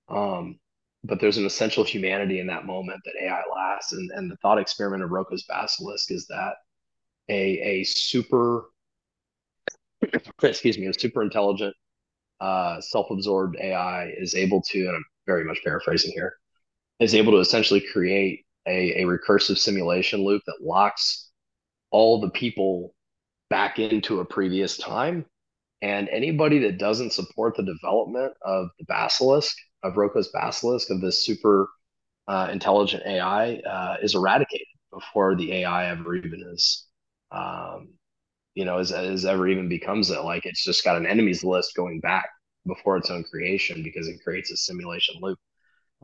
Um, 0.10 0.60
but 1.04 1.20
there's 1.20 1.38
an 1.38 1.46
essential 1.46 1.84
humanity 1.84 2.40
in 2.40 2.48
that 2.48 2.66
moment 2.66 3.02
that 3.06 3.24
AI 3.24 3.42
lasts, 3.54 3.94
and 3.94 4.10
and 4.12 4.32
the 4.32 4.38
thought 4.38 4.60
experiment 4.60 5.04
of 5.04 5.12
Roko's 5.12 5.44
basilisk 5.44 6.12
is 6.12 6.28
that 6.28 6.56
a 7.30 7.60
a 7.60 7.84
super 7.84 8.66
excuse 10.44 10.78
me 10.78 10.88
a 10.88 10.94
super 10.94 11.22
intelligent 11.22 11.76
uh, 12.40 12.80
self-absorbed 12.82 13.58
AI 13.60 14.14
is 14.18 14.36
able 14.36 14.62
to, 14.62 14.80
and 14.80 14.96
I'm 14.96 15.06
very 15.26 15.44
much 15.44 15.60
paraphrasing 15.64 16.12
here, 16.14 16.36
is 17.00 17.16
able 17.16 17.32
to 17.34 17.40
essentially 17.40 17.82
create 17.82 18.46
a, 18.68 19.02
a 19.02 19.06
recursive 19.06 19.58
simulation 19.58 20.24
loop 20.24 20.44
that 20.46 20.60
locks 20.62 21.30
all 21.92 22.22
the 22.22 22.30
people 22.30 22.94
back 23.50 23.80
into 23.80 24.20
a 24.20 24.26
previous 24.26 24.78
time. 24.78 25.26
And 25.82 26.10
anybody 26.10 26.60
that 26.60 26.80
doesn't 26.80 27.14
support 27.14 27.56
the 27.56 27.64
development 27.64 28.34
of 28.42 28.70
the 28.80 28.86
basilisk, 28.86 29.56
of 29.84 29.98
Roko's 29.98 30.30
basilisk, 30.30 30.90
of 30.90 31.02
this 31.02 31.26
super 31.26 31.70
uh, 32.28 32.50
intelligent 32.52 33.04
AI, 33.06 33.56
uh, 33.58 33.98
is 34.02 34.16
eradicated 34.16 34.68
before 34.92 35.36
the 35.36 35.54
AI 35.54 35.90
ever 35.90 36.16
even 36.16 36.44
is, 36.54 36.86
um, 37.32 37.90
you 38.56 38.66
know, 38.66 38.80
as, 38.80 38.92
as 38.92 39.26
ever 39.26 39.48
even 39.48 39.70
becomes 39.70 40.10
it. 40.10 40.22
Like 40.24 40.46
it's 40.46 40.64
just 40.64 40.84
got 40.84 40.98
an 40.98 41.06
enemies 41.06 41.44
list 41.44 41.76
going 41.76 42.00
back 42.00 42.30
before 42.66 42.98
its 42.98 43.10
own 43.10 43.24
creation 43.24 43.84
because 43.84 44.08
it 44.08 44.24
creates 44.24 44.52
a 44.52 44.58
simulation 44.58 45.16
loop. 45.22 45.40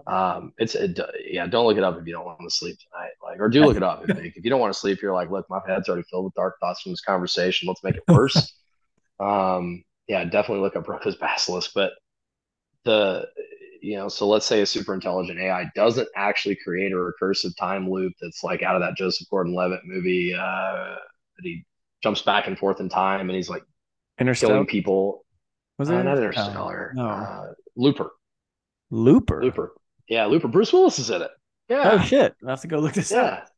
Um, 0.08 0.54
it's 0.58 0.76
it, 0.76 1.00
yeah. 1.30 1.46
Don't 1.46 1.68
look 1.68 1.78
it 1.78 1.84
up 1.84 2.00
if 2.00 2.08
you 2.08 2.14
don't 2.14 2.26
want 2.26 2.40
to 2.42 2.50
sleep 2.50 2.78
tonight. 2.80 3.12
Like, 3.24 3.40
or 3.40 3.50
do 3.50 3.64
look 3.64 3.78
it 3.78 3.84
up 3.84 4.10
if, 4.10 4.18
if 4.18 4.44
you 4.44 4.50
don't 4.50 4.60
want 4.60 4.74
to 4.74 4.80
sleep. 4.80 5.02
You're 5.02 5.14
like, 5.14 5.30
look, 5.30 5.48
my 5.50 5.60
head's 5.68 5.88
already 5.88 6.06
filled 6.10 6.26
with 6.26 6.34
dark 6.34 6.56
thoughts 6.60 6.82
from 6.82 6.94
this 6.94 7.02
conversation. 7.02 7.68
Let's 7.68 7.84
make 7.84 7.96
it 7.96 8.04
worse. 8.08 8.54
um, 9.20 9.84
yeah, 10.08 10.24
definitely 10.24 10.64
look 10.64 10.76
up 10.76 10.88
Roko's 10.88 11.16
Basilisk. 11.16 11.72
But 11.76 11.92
the 12.86 13.28
you 13.84 13.98
know, 13.98 14.08
so 14.08 14.26
let's 14.28 14.46
say 14.46 14.62
a 14.62 14.66
super 14.66 14.94
intelligent 14.94 15.38
AI 15.40 15.70
doesn't 15.76 16.08
actually 16.16 16.56
create 16.56 16.94
a 16.94 16.96
recursive 16.96 17.56
time 17.58 17.90
loop 17.90 18.14
that's 18.22 18.42
like 18.42 18.64
out 18.64 18.76
of 18.76 18.82
that 18.82 18.96
Joseph 18.96 19.28
Gordon-Levitt 19.30 19.82
movie 19.84 20.34
uh, 20.34 20.96
that 20.96 21.44
he 21.44 21.66
jumps 22.02 22.22
back 22.22 22.48
and 22.48 22.58
forth 22.58 22.80
in 22.80 22.88
time 22.88 23.30
and 23.30 23.36
he's 23.36 23.50
like 23.50 23.64
killing 24.36 24.66
people. 24.66 25.26
Was 25.78 25.90
it 25.90 25.96
uh, 25.96 26.04
not 26.04 26.18
Interstellar? 26.18 26.94
Oh, 26.98 27.02
no, 27.02 27.08
uh, 27.10 27.54
Looper. 27.76 28.12
Looper. 28.90 29.44
Looper. 29.44 29.74
Yeah, 30.08 30.28
Looper. 30.28 30.48
Bruce 30.48 30.72
Willis 30.72 30.98
is 31.00 31.10
in 31.10 31.22
it. 31.22 31.32
Yeah. 31.68 31.90
Oh 31.94 32.04
shit! 32.04 32.36
I 32.46 32.52
have 32.52 32.62
to 32.62 32.68
go 32.68 32.80
look 32.80 32.94
this 32.94 33.12
yeah. 33.12 33.22
up. 33.22 33.50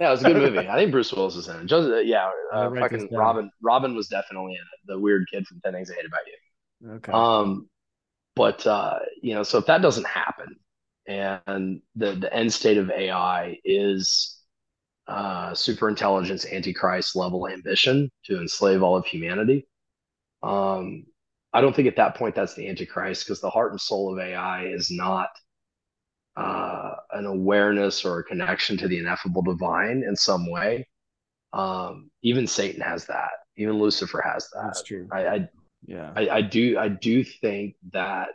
yeah, 0.00 0.08
it 0.08 0.10
was 0.10 0.24
a 0.24 0.32
good 0.32 0.36
movie. 0.36 0.68
I 0.68 0.76
think 0.76 0.90
Bruce 0.90 1.12
Willis 1.12 1.36
is 1.36 1.46
in 1.46 1.56
it. 1.56 1.72
Uh, 1.72 1.98
yeah, 1.98 2.30
uh, 2.52 2.70
fucking 2.74 3.10
Robin. 3.12 3.50
Robin 3.62 3.94
was 3.94 4.08
definitely 4.08 4.52
in 4.52 4.60
it. 4.60 4.86
The 4.86 4.98
weird 4.98 5.28
kid 5.30 5.46
from 5.46 5.60
Ten 5.60 5.72
Things 5.72 5.90
I 5.90 5.94
Hate 5.94 6.06
About 6.06 6.20
You. 6.26 6.90
Okay. 6.96 7.12
Um, 7.12 7.68
but 8.38 8.66
uh, 8.66 9.00
you 9.20 9.34
know, 9.34 9.42
so 9.42 9.58
if 9.58 9.66
that 9.66 9.82
doesn't 9.82 10.06
happen, 10.06 10.56
and 11.06 11.82
the 11.96 12.12
the 12.14 12.32
end 12.32 12.52
state 12.52 12.78
of 12.78 12.90
AI 12.90 13.58
is 13.64 14.38
uh, 15.08 15.54
super 15.54 15.88
intelligence, 15.88 16.46
antichrist 16.46 17.16
level 17.16 17.48
ambition 17.48 18.10
to 18.26 18.40
enslave 18.40 18.82
all 18.82 18.96
of 18.96 19.04
humanity, 19.04 19.66
um, 20.42 21.04
I 21.52 21.60
don't 21.60 21.74
think 21.74 21.88
at 21.88 21.96
that 21.96 22.14
point 22.16 22.34
that's 22.34 22.54
the 22.54 22.68
Antichrist 22.68 23.24
because 23.24 23.40
the 23.40 23.50
heart 23.50 23.72
and 23.72 23.80
soul 23.80 24.12
of 24.12 24.18
AI 24.18 24.66
is 24.66 24.90
not 24.90 25.30
uh, 26.36 26.92
an 27.12 27.26
awareness 27.26 28.04
or 28.04 28.20
a 28.20 28.24
connection 28.24 28.76
to 28.78 28.88
the 28.88 28.98
ineffable 28.98 29.42
divine 29.42 30.04
in 30.06 30.14
some 30.14 30.50
way. 30.50 30.86
Um, 31.52 32.10
even 32.22 32.46
Satan 32.46 32.80
has 32.82 33.06
that. 33.06 33.30
Even 33.56 33.78
Lucifer 33.78 34.22
has 34.24 34.48
that. 34.50 34.62
That's 34.66 34.82
true. 34.82 35.08
I, 35.10 35.26
I 35.26 35.48
yeah. 35.86 36.12
I, 36.14 36.28
I 36.28 36.42
do. 36.42 36.78
I 36.78 36.88
do 36.88 37.24
think 37.24 37.76
that 37.92 38.30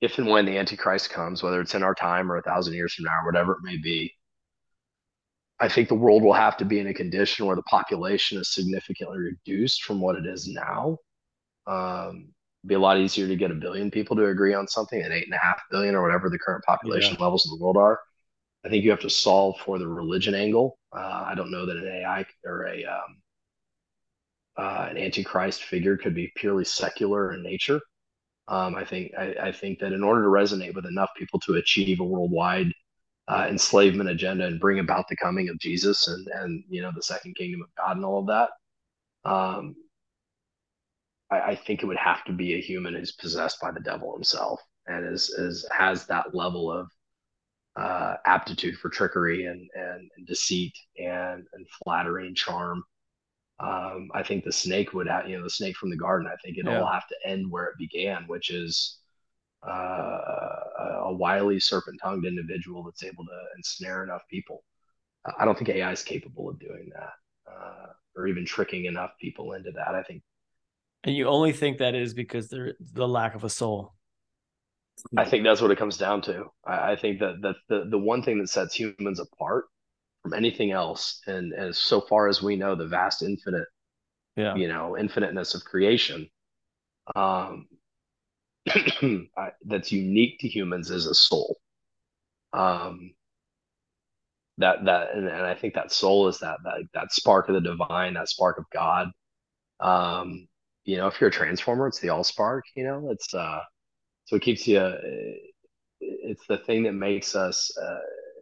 if 0.00 0.18
and 0.18 0.28
when 0.28 0.46
the 0.46 0.58
Antichrist 0.58 1.10
comes, 1.10 1.42
whether 1.42 1.60
it's 1.60 1.74
in 1.74 1.82
our 1.82 1.94
time 1.94 2.30
or 2.30 2.36
a 2.36 2.42
thousand 2.42 2.74
years 2.74 2.94
from 2.94 3.04
now, 3.04 3.20
or 3.22 3.26
whatever 3.26 3.52
it 3.52 3.58
may 3.62 3.76
be, 3.76 4.12
I 5.60 5.68
think 5.68 5.88
the 5.88 5.94
world 5.94 6.22
will 6.22 6.34
have 6.34 6.56
to 6.58 6.64
be 6.64 6.78
in 6.78 6.86
a 6.86 6.94
condition 6.94 7.46
where 7.46 7.56
the 7.56 7.62
population 7.62 8.38
is 8.38 8.54
significantly 8.54 9.18
reduced 9.18 9.82
from 9.82 10.00
what 10.00 10.16
it 10.16 10.24
is 10.24 10.46
now. 10.46 10.98
Um, 11.66 12.28
be 12.66 12.74
a 12.74 12.78
lot 12.78 12.98
easier 12.98 13.26
to 13.26 13.36
get 13.36 13.50
a 13.50 13.54
billion 13.54 13.90
people 13.90 14.16
to 14.16 14.26
agree 14.26 14.54
on 14.54 14.68
something 14.68 15.00
than 15.00 15.12
eight 15.12 15.24
and 15.24 15.34
a 15.34 15.38
half 15.38 15.60
billion 15.70 15.94
or 15.94 16.02
whatever 16.02 16.28
the 16.28 16.38
current 16.38 16.64
population 16.64 17.16
yeah. 17.18 17.24
levels 17.24 17.46
of 17.46 17.58
the 17.58 17.62
world 17.62 17.76
are. 17.76 18.00
I 18.64 18.68
think 18.68 18.84
you 18.84 18.90
have 18.90 19.00
to 19.00 19.10
solve 19.10 19.56
for 19.64 19.78
the 19.78 19.86
religion 19.86 20.34
angle. 20.34 20.78
Uh, 20.94 21.24
I 21.26 21.34
don't 21.34 21.50
know 21.50 21.66
that 21.66 21.76
an 21.76 21.86
AI 21.86 22.26
or 22.44 22.66
a 22.66 22.84
um, 22.84 23.16
uh, 24.58 24.88
an 24.90 24.98
antichrist 24.98 25.62
figure 25.62 25.96
could 25.96 26.14
be 26.14 26.32
purely 26.34 26.64
secular 26.64 27.32
in 27.32 27.42
nature. 27.42 27.80
Um, 28.48 28.74
I 28.74 28.84
think 28.84 29.12
I, 29.16 29.34
I, 29.42 29.52
think 29.52 29.78
that 29.80 29.92
in 29.92 30.02
order 30.02 30.22
to 30.22 30.28
resonate 30.28 30.74
with 30.74 30.86
enough 30.86 31.10
people 31.16 31.38
to 31.40 31.54
achieve 31.56 32.00
a 32.00 32.04
worldwide 32.04 32.72
uh, 33.28 33.46
enslavement 33.48 34.08
agenda 34.08 34.46
and 34.46 34.58
bring 34.58 34.78
about 34.78 35.06
the 35.08 35.16
coming 35.16 35.48
of 35.50 35.58
Jesus 35.58 36.08
and 36.08 36.26
and 36.28 36.64
you 36.68 36.80
know 36.82 36.90
the 36.94 37.02
second 37.02 37.36
kingdom 37.36 37.62
of 37.62 37.68
God 37.76 37.96
and 37.96 38.04
all 38.04 38.20
of 38.20 38.26
that. 38.28 38.50
Um, 39.30 39.76
I, 41.30 41.40
I 41.40 41.54
think 41.54 41.82
it 41.82 41.86
would 41.86 41.98
have 41.98 42.24
to 42.24 42.32
be 42.32 42.54
a 42.54 42.60
human 42.60 42.94
who's 42.94 43.12
possessed 43.12 43.60
by 43.60 43.70
the 43.70 43.80
devil 43.80 44.14
himself 44.14 44.60
and 44.86 45.06
is 45.06 45.28
is 45.28 45.68
has 45.70 46.06
that 46.06 46.34
level 46.34 46.72
of 46.72 46.88
uh, 47.76 48.16
aptitude 48.24 48.76
for 48.78 48.88
trickery 48.88 49.44
and, 49.46 49.68
and, 49.74 50.10
and 50.16 50.26
deceit 50.26 50.72
and 50.98 51.44
and 51.52 51.66
flattery 51.84 52.26
and 52.26 52.36
charm. 52.36 52.82
Um, 53.60 54.08
I 54.14 54.22
think 54.22 54.44
the 54.44 54.52
snake 54.52 54.94
would 54.94 55.08
have, 55.08 55.28
you 55.28 55.36
know, 55.36 55.42
the 55.42 55.50
snake 55.50 55.76
from 55.76 55.90
the 55.90 55.96
garden. 55.96 56.28
I 56.32 56.36
think 56.44 56.58
it'll 56.58 56.72
yeah. 56.72 56.92
have 56.92 57.08
to 57.08 57.16
end 57.24 57.50
where 57.50 57.66
it 57.66 57.78
began, 57.78 58.24
which 58.26 58.50
is 58.50 58.98
uh, 59.68 60.60
a 61.04 61.12
wily 61.12 61.58
serpent-tongued 61.58 62.24
individual 62.24 62.84
that's 62.84 63.02
able 63.02 63.24
to 63.24 63.40
ensnare 63.56 64.04
enough 64.04 64.22
people. 64.30 64.62
I 65.38 65.44
don't 65.44 65.58
think 65.58 65.70
AI 65.70 65.90
is 65.90 66.02
capable 66.02 66.48
of 66.48 66.60
doing 66.60 66.90
that, 66.94 67.12
uh, 67.52 67.86
or 68.16 68.28
even 68.28 68.46
tricking 68.46 68.84
enough 68.84 69.10
people 69.20 69.52
into 69.52 69.72
that. 69.72 69.94
I 69.94 70.02
think. 70.02 70.22
And 71.04 71.16
you 71.16 71.26
only 71.26 71.52
think 71.52 71.78
that 71.78 71.94
is 71.94 72.14
because 72.14 72.48
there 72.48 72.74
the 72.80 73.06
lack 73.06 73.34
of 73.34 73.44
a 73.44 73.50
soul. 73.50 73.94
I 75.16 75.24
think 75.24 75.44
that's 75.44 75.60
what 75.60 75.70
it 75.70 75.78
comes 75.78 75.96
down 75.96 76.22
to. 76.22 76.46
I, 76.64 76.92
I 76.92 76.96
think 76.96 77.20
that 77.20 77.42
that 77.42 77.56
the 77.68 77.88
the 77.90 77.98
one 77.98 78.22
thing 78.22 78.38
that 78.38 78.48
sets 78.48 78.74
humans 78.74 79.20
apart 79.20 79.66
from 80.28 80.36
anything 80.36 80.72
else, 80.72 81.20
and 81.26 81.54
as 81.54 81.78
so 81.78 82.00
far 82.00 82.28
as 82.28 82.42
we 82.42 82.56
know, 82.56 82.74
the 82.74 82.86
vast 82.86 83.22
infinite, 83.22 83.66
yeah, 84.36 84.54
you 84.54 84.68
know, 84.68 84.94
infiniteness 84.94 85.54
of 85.54 85.64
creation, 85.64 86.28
um, 87.16 87.66
that's 89.64 89.92
unique 89.92 90.38
to 90.40 90.48
humans 90.48 90.90
is 90.90 91.06
a 91.06 91.14
soul. 91.14 91.56
Um, 92.52 93.12
that 94.58 94.84
that 94.84 95.14
and, 95.14 95.26
and 95.28 95.46
I 95.46 95.54
think 95.54 95.74
that 95.74 95.92
soul 95.92 96.28
is 96.28 96.40
that 96.40 96.58
that 96.64 96.82
that 96.92 97.12
spark 97.12 97.48
of 97.48 97.54
the 97.54 97.60
divine, 97.60 98.14
that 98.14 98.28
spark 98.28 98.58
of 98.58 98.64
God. 98.72 99.08
Um, 99.80 100.46
you 100.84 100.96
know, 100.96 101.06
if 101.06 101.20
you're 101.20 101.28
a 101.28 101.32
transformer, 101.32 101.86
it's 101.86 102.00
the 102.00 102.10
all 102.10 102.24
spark. 102.24 102.64
You 102.76 102.84
know, 102.84 103.10
it's 103.10 103.32
uh, 103.32 103.60
so 104.26 104.36
it 104.36 104.42
keeps 104.42 104.66
you. 104.66 104.78
Uh, 104.78 104.98
it's 106.00 106.46
the 106.46 106.58
thing 106.58 106.84
that 106.84 106.92
makes 106.92 107.34
us 107.34 107.76
uh, 107.78 108.00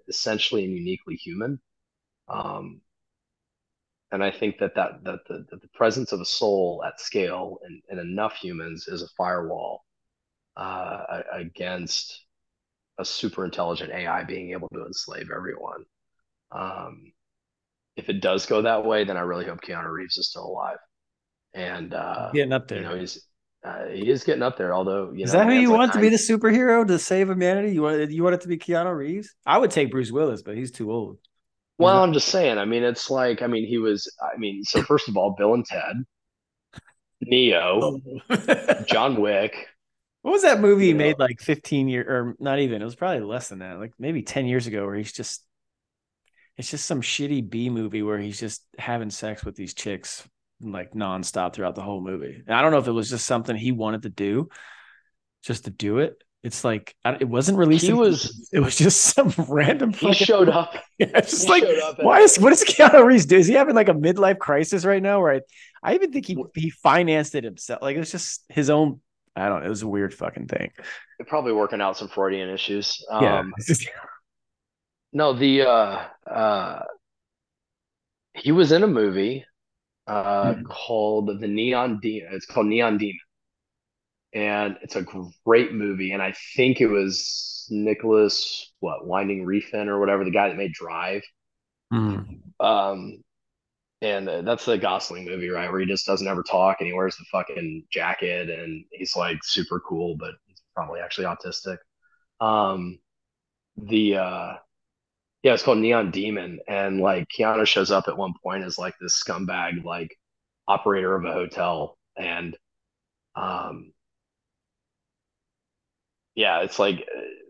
essentially 0.09 0.64
and 0.64 0.74
uniquely 0.74 1.14
human. 1.14 1.61
Um, 2.29 2.81
and 4.12 4.22
I 4.22 4.31
think 4.31 4.59
that 4.59 4.74
that 4.77 5.05
that 5.05 5.20
the, 5.29 5.47
that 5.51 5.62
the 5.62 5.68
presence 5.74 6.12
of 6.12 6.20
a 6.20 6.24
soul 6.24 6.83
at 6.87 7.01
scale 7.01 7.59
and, 7.64 7.83
and 7.89 8.01
enough 8.01 8.35
humans 8.37 8.87
is 8.89 9.03
a 9.03 9.09
firewall 9.16 9.85
uh, 10.57 11.22
against 11.33 12.24
a 12.99 13.05
super 13.05 13.45
intelligent 13.45 13.93
AI 13.93 14.24
being 14.24 14.53
able 14.53 14.68
to 14.72 14.87
enslave 14.87 15.31
everyone. 15.35 15.85
Um, 16.53 17.12
if 17.97 18.09
it 18.09 18.20
does 18.20 18.47
go 18.47 18.62
that 18.62 18.85
way, 18.85 19.05
then 19.05 19.16
I 19.16 19.20
really 19.20 19.47
hope 19.47 19.61
Keanu 19.61 19.91
Reeves 19.91 20.16
is 20.16 20.29
still 20.29 20.47
alive. 20.47 20.79
And 21.55 21.95
uh, 21.95 22.31
getting 22.33 22.53
up 22.53 22.68
there, 22.68 22.79
you 22.79 22.85
know, 22.85 22.97
he's 22.97 23.27
uh, 23.64 23.87
he 23.87 24.09
is 24.11 24.22
getting 24.22 24.43
up 24.43 24.57
there. 24.57 24.74
Although, 24.74 25.12
is 25.16 25.33
know, 25.33 25.41
that 25.41 25.49
who 25.49 25.55
you 25.55 25.70
like 25.70 25.79
want 25.79 25.93
to 25.95 26.01
be 26.01 26.11
the 26.11 26.16
superhero 26.16 26.87
to 26.87 26.99
save 26.99 27.29
humanity? 27.29 27.72
You 27.72 27.83
want 27.83 28.11
you 28.11 28.22
want 28.22 28.35
it 28.35 28.43
to 28.43 28.49
be 28.49 28.59
Keanu 28.59 28.95
Reeves? 28.95 29.35
I 29.45 29.59
would 29.59 29.70
take 29.70 29.91
Bruce 29.91 30.12
Willis, 30.12 30.43
but 30.43 30.57
he's 30.57 30.70
too 30.70 30.93
old. 30.93 31.18
Well, 31.79 32.03
I'm 32.03 32.12
just 32.12 32.29
saying. 32.29 32.59
I 32.59 32.64
mean, 32.64 32.83
it's 32.83 33.11
like 33.11 33.43
I 33.43 33.47
mean, 33.47 33.66
he 33.66 33.79
was. 33.79 34.11
I 34.20 34.37
mean, 34.39 34.64
so 34.64 34.83
first 34.83 35.09
of 35.09 35.16
all, 35.16 35.35
Bill 35.37 35.55
and 35.55 35.64
Ted, 35.64 35.97
Neo, 37.20 38.01
oh. 38.31 38.85
John 38.89 39.20
Wick. 39.20 39.55
What 40.22 40.33
was 40.33 40.43
that 40.43 40.61
movie 40.61 40.87
he 40.87 40.95
made 40.95 41.20
like 41.20 41.41
15 41.41 41.87
years 41.87 42.07
or 42.09 42.35
not 42.41 42.59
even? 42.59 42.83
It 42.83 42.85
was 42.85 42.97
probably 42.97 43.20
less 43.20 43.49
than 43.49 43.61
that, 43.61 43.79
like 43.79 43.93
maybe 43.99 44.22
10 44.22 44.47
years 44.47 44.66
ago, 44.66 44.85
where 44.85 44.97
he's 44.97 45.12
just 45.12 45.45
it's 46.57 46.70
just 46.70 46.87
some 46.87 47.03
shitty 47.03 47.49
B 47.49 47.70
movie 47.70 48.03
where 48.03 48.18
he's 48.18 48.41
just 48.41 48.64
having 48.79 49.11
sex 49.11 49.45
with 49.45 49.57
these 49.57 49.74
chicks 49.74 50.27
like 50.61 50.95
nonstop 50.95 51.53
throughout 51.53 51.74
the 51.74 51.83
whole 51.83 52.01
movie. 52.01 52.43
And 52.47 52.57
I 52.57 52.62
don't 52.62 52.72
know 52.72 52.79
if 52.79 52.89
it 52.89 52.93
was 52.93 53.11
just 53.11 53.27
something 53.27 53.55
he 53.55 53.72
wanted 53.72 54.03
to 54.03 54.09
do, 54.09 54.49
just 55.43 55.64
to 55.64 55.70
do 55.70 55.99
it. 55.99 56.16
It's 56.47 56.62
like 56.62 56.94
it 57.05 57.28
wasn't 57.28 57.59
released. 57.59 57.86
He 57.86 57.92
was. 57.92 58.49
It 58.53 58.61
was 58.61 58.76
just 58.76 59.01
some 59.01 59.34
random. 59.49 59.92
He 59.92 60.14
showed 60.14 60.49
up. 60.49 60.74
Yeah, 60.99 61.09
it's 61.14 61.32
just 61.32 61.49
like 61.49 61.64
why 61.99 62.20
is 62.20 62.38
what 62.38 62.55
is 62.55 62.64
Keanu 62.64 63.05
Reeves 63.05 63.26
do? 63.26 63.36
Is 63.36 63.47
he 63.47 63.53
having 63.53 63.74
like 63.74 63.90
a 63.90 63.94
midlife 63.94 64.38
crisis 64.38 64.86
right 64.86 65.03
now? 65.03 65.20
Where 65.20 65.34
I, 65.34 65.40
I 65.82 65.94
even 65.94 66.11
think 66.11 66.24
he 66.24 66.42
he 66.55 66.70
financed 66.70 67.34
it 67.34 67.44
himself. 67.44 67.82
Like 67.82 67.97
it 67.97 67.99
was 67.99 68.12
just 68.12 68.44
his 68.49 68.70
own. 68.70 69.01
I 69.34 69.49
don't. 69.49 69.61
know. 69.61 69.66
It 69.66 69.68
was 69.68 69.82
a 69.82 69.88
weird 69.88 70.14
fucking 70.14 70.47
thing. 70.47 70.70
Probably 71.26 71.53
working 71.53 71.82
out 71.82 71.99
some 71.99 72.09
Freudian 72.09 72.49
issues. 72.49 73.05
Yeah. 73.11 73.40
Um, 73.40 73.53
no, 75.12 75.32
the 75.34 75.62
uh, 75.62 76.05
uh, 76.26 76.82
he 78.32 78.53
was 78.53 78.72
in 78.72 78.82
a 78.84 78.88
movie 78.88 79.44
uh, 80.07 80.53
mm-hmm. 80.53 80.62
called 80.62 81.40
The 81.40 81.49
Neon 81.49 81.99
Demon. 82.01 82.30
It's 82.32 82.47
called 82.47 82.68
Neon 82.68 82.97
Demon 82.97 83.18
and 84.37 84.76
it's 84.82 84.97
a 84.97 85.07
great 85.47 85.72
movie. 85.72 86.12
And 86.12 86.20
I 86.20 86.34
think 86.55 86.82
it 86.82 86.89
was 86.89 87.66
Nicolas 87.70 88.70
what 88.80 89.07
Winding 89.07 89.47
Refn 89.47 89.87
or 89.87 89.99
whatever 89.99 90.24
the 90.24 90.30
guy 90.30 90.51
that 90.51 90.59
made 90.59 90.74
Drive. 90.74 91.22
Mm. 91.91 92.41
Um, 92.61 93.22
and 94.03 94.28
that's 94.47 94.66
the 94.66 94.76
Gosling 94.76 95.24
movie, 95.24 95.49
right? 95.49 95.70
Where 95.70 95.80
he 95.80 95.87
just 95.87 96.05
doesn't 96.05 96.28
ever 96.28 96.43
talk 96.43 96.76
and 96.80 96.87
he 96.87 96.93
wears 96.93 97.16
the 97.16 97.24
fucking 97.32 97.84
jacket 97.91 98.51
and 98.51 98.84
he's 98.93 99.16
like 99.16 99.39
super 99.43 99.80
cool, 99.80 100.16
but 100.18 100.32
he's 100.45 100.61
probably 100.74 101.01
actually 101.01 101.26
autistic. 101.26 101.78
Um, 102.39 102.99
the 103.78 104.18
uh, 104.18 104.53
yeah, 105.43 105.55
it's 105.55 105.62
called 105.62 105.78
Neon 105.78 106.11
Demon, 106.11 106.61
and 106.68 107.01
like 107.01 107.26
Keanu 107.28 107.66
shows 107.66 107.91
up 107.91 108.09
at 108.09 108.18
one 108.18 108.34
point 108.43 108.64
as 108.64 108.78
like 108.78 108.95
this 109.01 109.22
scumbag, 109.22 109.82
like 109.84 110.14
operator 110.68 111.14
of 111.14 111.24
a 111.24 111.32
hotel, 111.32 111.97
and 112.18 112.57
um, 113.34 113.93
yeah, 116.37 116.61
it's 116.61 116.78
like, 116.78 117.05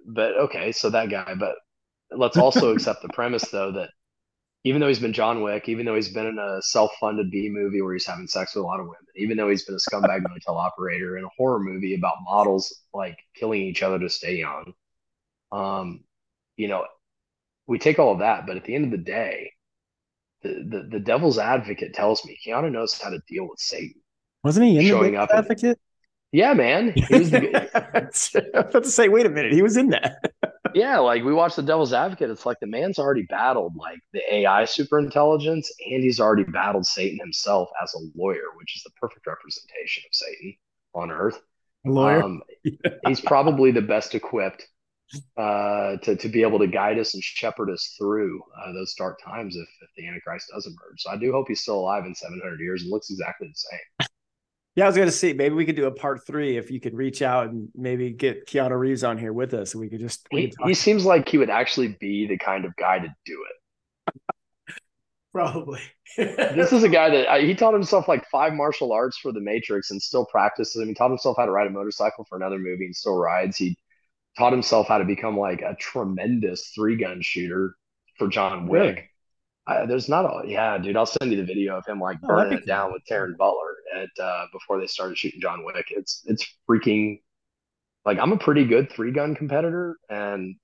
but 0.07 0.37
okay, 0.39 0.73
so 0.73 0.89
that 0.91 1.11
guy, 1.11 1.35
but 1.39 1.57
let's 2.11 2.39
also 2.39 2.71
accept 2.75 3.03
the 3.03 3.09
premise 3.11 3.47
though 3.51 3.73
that 3.73 3.91
even 4.65 4.81
though 4.81 4.89
he's 4.89 5.01
been 5.01 5.13
John 5.13 5.43
Wick, 5.43 5.69
even 5.69 5.85
though 5.87 5.95
he's 5.95 6.13
been 6.13 6.27
in 6.27 6.39
a 6.39 6.61
self-funded 6.63 7.31
B 7.31 7.51
movie 7.53 7.83
where 7.83 7.93
he's 7.93 8.07
having 8.07 8.27
sex 8.27 8.55
with 8.55 8.65
a 8.65 8.67
lot 8.67 8.81
of 8.81 8.87
women, 8.87 9.07
even 9.17 9.37
though 9.37 9.49
he's 9.49 9.65
been 9.65 9.77
a 9.77 9.79
scumbag 9.79 10.23
motel 10.29 10.57
operator 10.57 11.19
in 11.19 11.25
a 11.25 11.29
horror 11.37 11.61
movie 11.61 11.95
about 11.95 12.15
models 12.25 12.83
like 12.95 13.19
killing 13.35 13.63
each 13.63 13.83
other 13.83 13.99
to 13.99 14.09
stay 14.09 14.39
young, 14.39 14.73
um, 15.53 16.03
you 16.57 16.69
know, 16.69 16.85
we 17.67 17.79
take 17.79 17.99
all 17.99 18.13
of 18.13 18.21
that, 18.21 18.47
but 18.47 18.57
at 18.57 18.65
the 18.65 18.75
end 18.75 18.87
of 18.87 18.91
the 18.93 19.05
day, 19.05 19.53
the, 20.43 20.49
the, 20.69 20.89
the 20.93 21.01
devil's 21.01 21.39
advocate 21.39 21.95
tells 21.95 22.25
me 22.25 22.39
Keanu 22.45 22.71
knows 22.71 23.01
how 23.01 23.11
to 23.11 23.21
deal 23.29 23.49
with 23.49 23.59
Satan. 23.59 24.01
Wasn't 24.43 24.65
he 24.65 24.79
in 24.79 24.87
showing 24.87 25.13
the 25.13 25.21
up 25.21 25.31
advocate? 25.33 25.79
Yeah, 26.37 26.53
man. 26.53 26.93
He 27.09 27.19
was 27.19 27.31
the, 27.31 27.71
I 27.95 28.01
was 28.03 28.37
about 28.55 28.85
to 28.85 28.91
say, 28.91 29.09
wait 29.09 29.25
a 29.25 29.31
minute, 29.31 29.55
he 29.55 29.63
was 29.63 29.79
in 29.79 29.89
that. 29.89 30.19
yeah, 30.75 30.99
like 30.99 31.25
we 31.25 31.33
watched 31.33 31.57
The 31.57 31.63
Devil's 31.63 31.95
Advocate. 31.95 32.29
It's 32.29 32.45
like 32.45 32.61
the 32.61 32.67
man's 32.67 32.99
already 32.99 33.23
battled 33.23 33.75
like 33.75 34.01
the 34.13 34.21
AI 34.35 34.65
superintelligence, 34.65 35.69
and 35.91 36.03
he's 36.03 36.21
already 36.21 36.45
battled 36.45 36.85
Satan 36.85 37.19
himself 37.21 37.71
as 37.83 37.95
a 37.95 38.01
lawyer, 38.15 38.53
which 38.59 38.77
is 38.77 38.83
the 38.83 38.91
perfect 39.01 39.27
representation 39.27 40.03
of 40.07 40.15
Satan 40.15 40.57
on 40.95 41.11
Earth. 41.11 41.41
lawyer. 41.87 42.23
Um, 42.23 42.43
he's 43.07 43.23
probably 43.23 43.71
the 43.71 43.81
best 43.81 44.15
equipped 44.15 44.69
uh, 45.39 45.97
to 46.03 46.17
to 46.17 46.29
be 46.29 46.43
able 46.43 46.59
to 46.59 46.67
guide 46.67 46.99
us 46.99 47.15
and 47.15 47.23
shepherd 47.23 47.71
us 47.71 47.95
through 47.99 48.43
uh, 48.63 48.73
those 48.75 48.93
dark 48.93 49.19
times 49.25 49.57
if, 49.57 49.69
if 49.81 49.89
the 49.97 50.07
Antichrist 50.07 50.51
does 50.53 50.67
emerge. 50.67 50.99
So 50.99 51.11
I 51.13 51.17
do 51.17 51.33
hope 51.33 51.47
he's 51.49 51.63
still 51.63 51.79
alive 51.79 52.05
in 52.05 52.15
700 52.15 52.61
years 52.61 52.83
and 52.83 52.91
looks 52.91 53.09
exactly 53.09 53.49
the 53.49 53.55
same. 53.55 54.09
Yeah, 54.77 54.85
I 54.85 54.89
was 54.89 54.97
going 54.97 55.09
to 55.09 55.13
see 55.13 55.33
maybe 55.33 55.55
we 55.55 55.65
could 55.65 55.75
do 55.75 55.87
a 55.87 55.91
part 55.91 56.27
three 56.27 56.59
if 56.59 56.71
you 56.71 56.81
could 56.81 56.95
reach 56.95 57.23
out 57.23 57.49
and 57.49 57.69
maybe 57.75 58.11
get 58.11 58.47
Keanu 58.47 58.79
Reeves 58.79 59.05
on 59.05 59.17
here 59.17 59.33
with 59.33 59.55
us, 59.55 59.73
and 59.73 59.81
we 59.81 59.89
could 59.89 60.01
just. 60.01 60.29
We 60.31 60.43
he, 60.43 60.49
could 60.49 60.69
he 60.69 60.75
seems 60.75 61.07
like 61.07 61.27
he 61.29 61.39
would 61.39 61.49
actually 61.49 61.97
be 61.99 62.27
the 62.27 62.37
kind 62.37 62.67
of 62.67 62.77
guy 62.77 62.99
to 62.99 63.09
do 63.25 63.45
it. 63.49 64.23
Probably. 65.33 65.81
this 66.19 66.75
is 66.75 66.83
a 66.83 66.91
guy 66.91 67.09
that 67.09 67.27
uh, 67.27 67.39
he 67.39 67.55
taught 67.55 67.73
himself 67.73 68.07
like 68.07 68.29
five 68.31 68.53
martial 68.53 68.93
arts 68.93 69.17
for 69.17 69.33
The 69.33 69.41
Matrix 69.41 69.91
and 69.91 70.01
still 70.01 70.27
practices. 70.27 70.77
I 70.77 70.81
mean, 70.81 70.89
he 70.89 70.95
taught 70.95 71.11
himself 71.11 71.39
how 71.39 71.47
to 71.47 71.51
ride 71.51 71.67
a 71.67 71.71
motorcycle 71.71 72.27
for 72.29 72.37
another 72.37 72.59
movie 72.59 72.85
and 72.85 72.95
still 72.95 73.17
rides. 73.17 73.57
He 73.57 73.79
taught 74.39 74.53
himself 74.53 74.89
how 74.89 74.99
to 74.99 75.05
become 75.05 75.39
like 75.39 75.63
a 75.63 75.75
tremendous 75.81 76.71
three 76.75 76.97
gun 76.97 77.23
shooter 77.23 77.77
for 78.19 78.29
John 78.29 78.67
Wick. 78.67 78.81
Really? 78.81 79.11
I, 79.67 79.87
there's 79.87 80.09
not 80.09 80.25
a 80.25 80.49
yeah, 80.49 80.79
dude. 80.79 80.97
I'll 80.97 81.07
send 81.07 81.31
you 81.33 81.37
the 81.37 81.45
video 81.45 81.77
of 81.77 81.87
him 81.87 82.01
like 82.01 82.19
oh, 82.23 82.29
burning 82.29 82.59
it 82.59 82.67
down 82.67 82.93
with 82.93 83.03
Taran 83.11 83.37
Butler 83.37 83.75
at 83.97 84.23
uh, 84.23 84.47
before 84.53 84.79
they 84.79 84.87
started 84.87 85.19
shooting 85.19 85.41
John 85.41 85.65
Wick. 85.65 85.87
It's 85.91 86.23
it's 86.27 86.47
freaking 86.69 87.21
like 88.05 88.19
I'm 88.19 88.33
a 88.33 88.39
pretty 88.39 88.65
good 88.65 88.91
three 88.91 89.11
gun 89.11 89.35
competitor, 89.35 89.97
and 90.09 90.55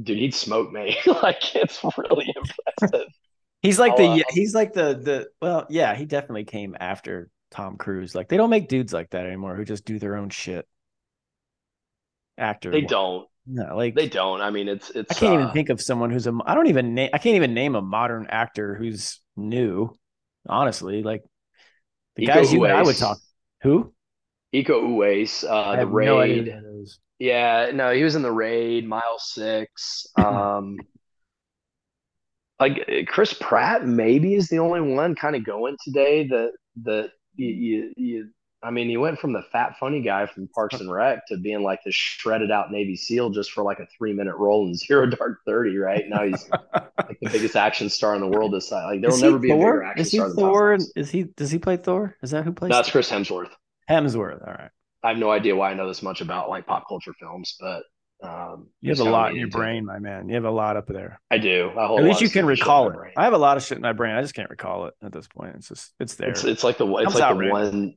dude, 0.00 0.18
he'd 0.18 0.34
smoke 0.34 0.70
me. 0.70 0.98
like 1.22 1.54
it's 1.56 1.82
really 1.96 2.32
impressive. 2.80 3.08
he's 3.62 3.78
like 3.78 3.96
the 3.96 4.08
uh, 4.08 4.22
he's 4.30 4.54
like 4.54 4.74
the 4.74 4.94
the 4.94 5.28
well, 5.40 5.66
yeah, 5.70 5.94
he 5.94 6.04
definitely 6.04 6.44
came 6.44 6.76
after 6.78 7.30
Tom 7.50 7.78
Cruise. 7.78 8.14
Like 8.14 8.28
they 8.28 8.36
don't 8.36 8.50
make 8.50 8.68
dudes 8.68 8.92
like 8.92 9.10
that 9.10 9.26
anymore 9.26 9.56
who 9.56 9.64
just 9.64 9.86
do 9.86 9.98
their 9.98 10.16
own 10.16 10.28
shit. 10.28 10.68
Actor, 12.36 12.72
they 12.72 12.82
don't. 12.82 13.26
No, 13.46 13.76
like 13.76 13.94
they 13.94 14.08
don't. 14.08 14.40
I 14.40 14.50
mean, 14.50 14.68
it's 14.68 14.90
it's. 14.90 15.10
I 15.10 15.14
can't 15.14 15.32
uh, 15.32 15.40
even 15.40 15.52
think 15.52 15.68
of 15.68 15.80
someone 15.80 16.10
who's 16.10 16.26
a. 16.26 16.38
I 16.46 16.54
don't 16.54 16.68
even 16.68 16.94
name. 16.94 17.10
I 17.12 17.18
can't 17.18 17.36
even 17.36 17.54
name 17.54 17.74
a 17.74 17.82
modern 17.82 18.26
actor 18.28 18.74
who's 18.74 19.20
new. 19.36 19.90
Honestly, 20.48 21.02
like 21.02 21.22
the 22.16 22.26
Iko 22.26 22.34
guys 22.34 22.52
you 22.52 22.64
and 22.64 22.72
I 22.72 22.82
would 22.82 22.96
talk. 22.96 23.18
Who? 23.62 23.92
Iko 24.54 24.82
Uwais, 24.82 25.44
uh, 25.48 25.76
the 25.76 25.86
raid. 25.86 26.46
No 26.46 26.84
yeah, 27.18 27.70
no, 27.72 27.92
he 27.92 28.02
was 28.02 28.16
in 28.16 28.22
the 28.22 28.32
raid, 28.32 28.86
mile 28.88 29.18
six. 29.18 30.06
Um, 30.18 30.76
like 32.60 33.06
Chris 33.08 33.32
Pratt, 33.32 33.86
maybe 33.86 34.34
is 34.34 34.48
the 34.48 34.58
only 34.58 34.80
one 34.80 35.16
kind 35.16 35.34
of 35.34 35.44
going 35.44 35.76
today 35.84 36.28
that 36.28 36.52
that 36.82 37.10
you, 37.34 37.48
you, 37.48 37.92
you 37.96 38.28
I 38.64 38.70
mean, 38.70 38.88
he 38.88 38.96
went 38.96 39.18
from 39.18 39.32
the 39.32 39.42
fat 39.42 39.76
funny 39.78 40.00
guy 40.00 40.26
from 40.26 40.46
Parks 40.48 40.78
and 40.80 40.90
Rec 40.90 41.26
to 41.26 41.36
being 41.36 41.62
like 41.62 41.80
this 41.84 41.94
shredded 41.94 42.52
out 42.52 42.70
Navy 42.70 42.96
SEAL 42.96 43.30
just 43.30 43.50
for 43.50 43.64
like 43.64 43.80
a 43.80 43.86
three 43.98 44.12
minute 44.12 44.36
role 44.36 44.66
in 44.68 44.74
Zero 44.76 45.06
Dark 45.06 45.40
Thirty. 45.44 45.76
Right 45.76 46.08
now, 46.08 46.22
he's 46.24 46.48
like 46.72 47.18
the 47.20 47.30
biggest 47.30 47.56
action 47.56 47.88
star 47.88 48.14
in 48.14 48.20
the 48.20 48.28
world. 48.28 48.52
This 48.52 48.68
side, 48.68 48.84
like 48.84 49.00
there 49.00 49.10
will 49.10 49.18
never 49.18 49.38
be 49.38 49.48
Thor? 49.48 49.56
a 49.56 49.60
bigger 49.60 49.82
action 49.82 50.00
is 50.00 50.10
he 50.12 50.18
star. 50.18 50.30
Thor? 50.30 50.78
Is 50.96 51.10
he? 51.10 51.24
Does 51.36 51.50
he 51.50 51.58
play 51.58 51.76
Thor? 51.76 52.16
Is 52.22 52.30
that 52.30 52.44
who 52.44 52.52
plays? 52.52 52.70
That's 52.70 52.90
Chris 52.90 53.10
Hemsworth. 53.10 53.50
Hemsworth. 53.90 54.46
All 54.46 54.54
right. 54.54 54.70
I 55.02 55.08
have 55.08 55.18
no 55.18 55.30
idea 55.30 55.56
why 55.56 55.72
I 55.72 55.74
know 55.74 55.88
this 55.88 56.02
much 56.02 56.20
about 56.20 56.48
like 56.48 56.66
pop 56.66 56.88
culture 56.88 57.12
films, 57.18 57.56
but 57.58 57.82
um, 58.22 58.68
you 58.80 58.90
have 58.90 59.00
a 59.00 59.10
lot 59.10 59.32
in 59.32 59.36
your 59.38 59.48
brain, 59.48 59.84
my 59.84 59.98
man. 59.98 60.28
You 60.28 60.36
have 60.36 60.44
a 60.44 60.50
lot 60.50 60.76
up 60.76 60.86
there. 60.86 61.20
I 61.30 61.38
do. 61.38 61.72
At 61.76 62.04
least 62.04 62.20
you 62.20 62.30
can 62.30 62.46
recall 62.46 62.88
it. 62.88 62.96
I 63.16 63.24
have 63.24 63.32
a 63.32 63.38
lot 63.38 63.56
of 63.56 63.64
shit 63.64 63.78
in 63.78 63.82
my 63.82 63.92
brain. 63.92 64.14
I 64.14 64.22
just 64.22 64.34
can't 64.34 64.48
recall 64.48 64.86
it 64.86 64.94
at 65.02 65.12
this 65.12 65.26
point. 65.26 65.56
It's 65.56 65.68
just 65.68 65.92
it's 65.98 66.14
there. 66.14 66.30
It's, 66.30 66.44
it's 66.44 66.62
like 66.62 66.78
the 66.78 66.86
it's 66.96 67.16
like 67.16 67.36
the 67.36 67.50
one 67.50 67.94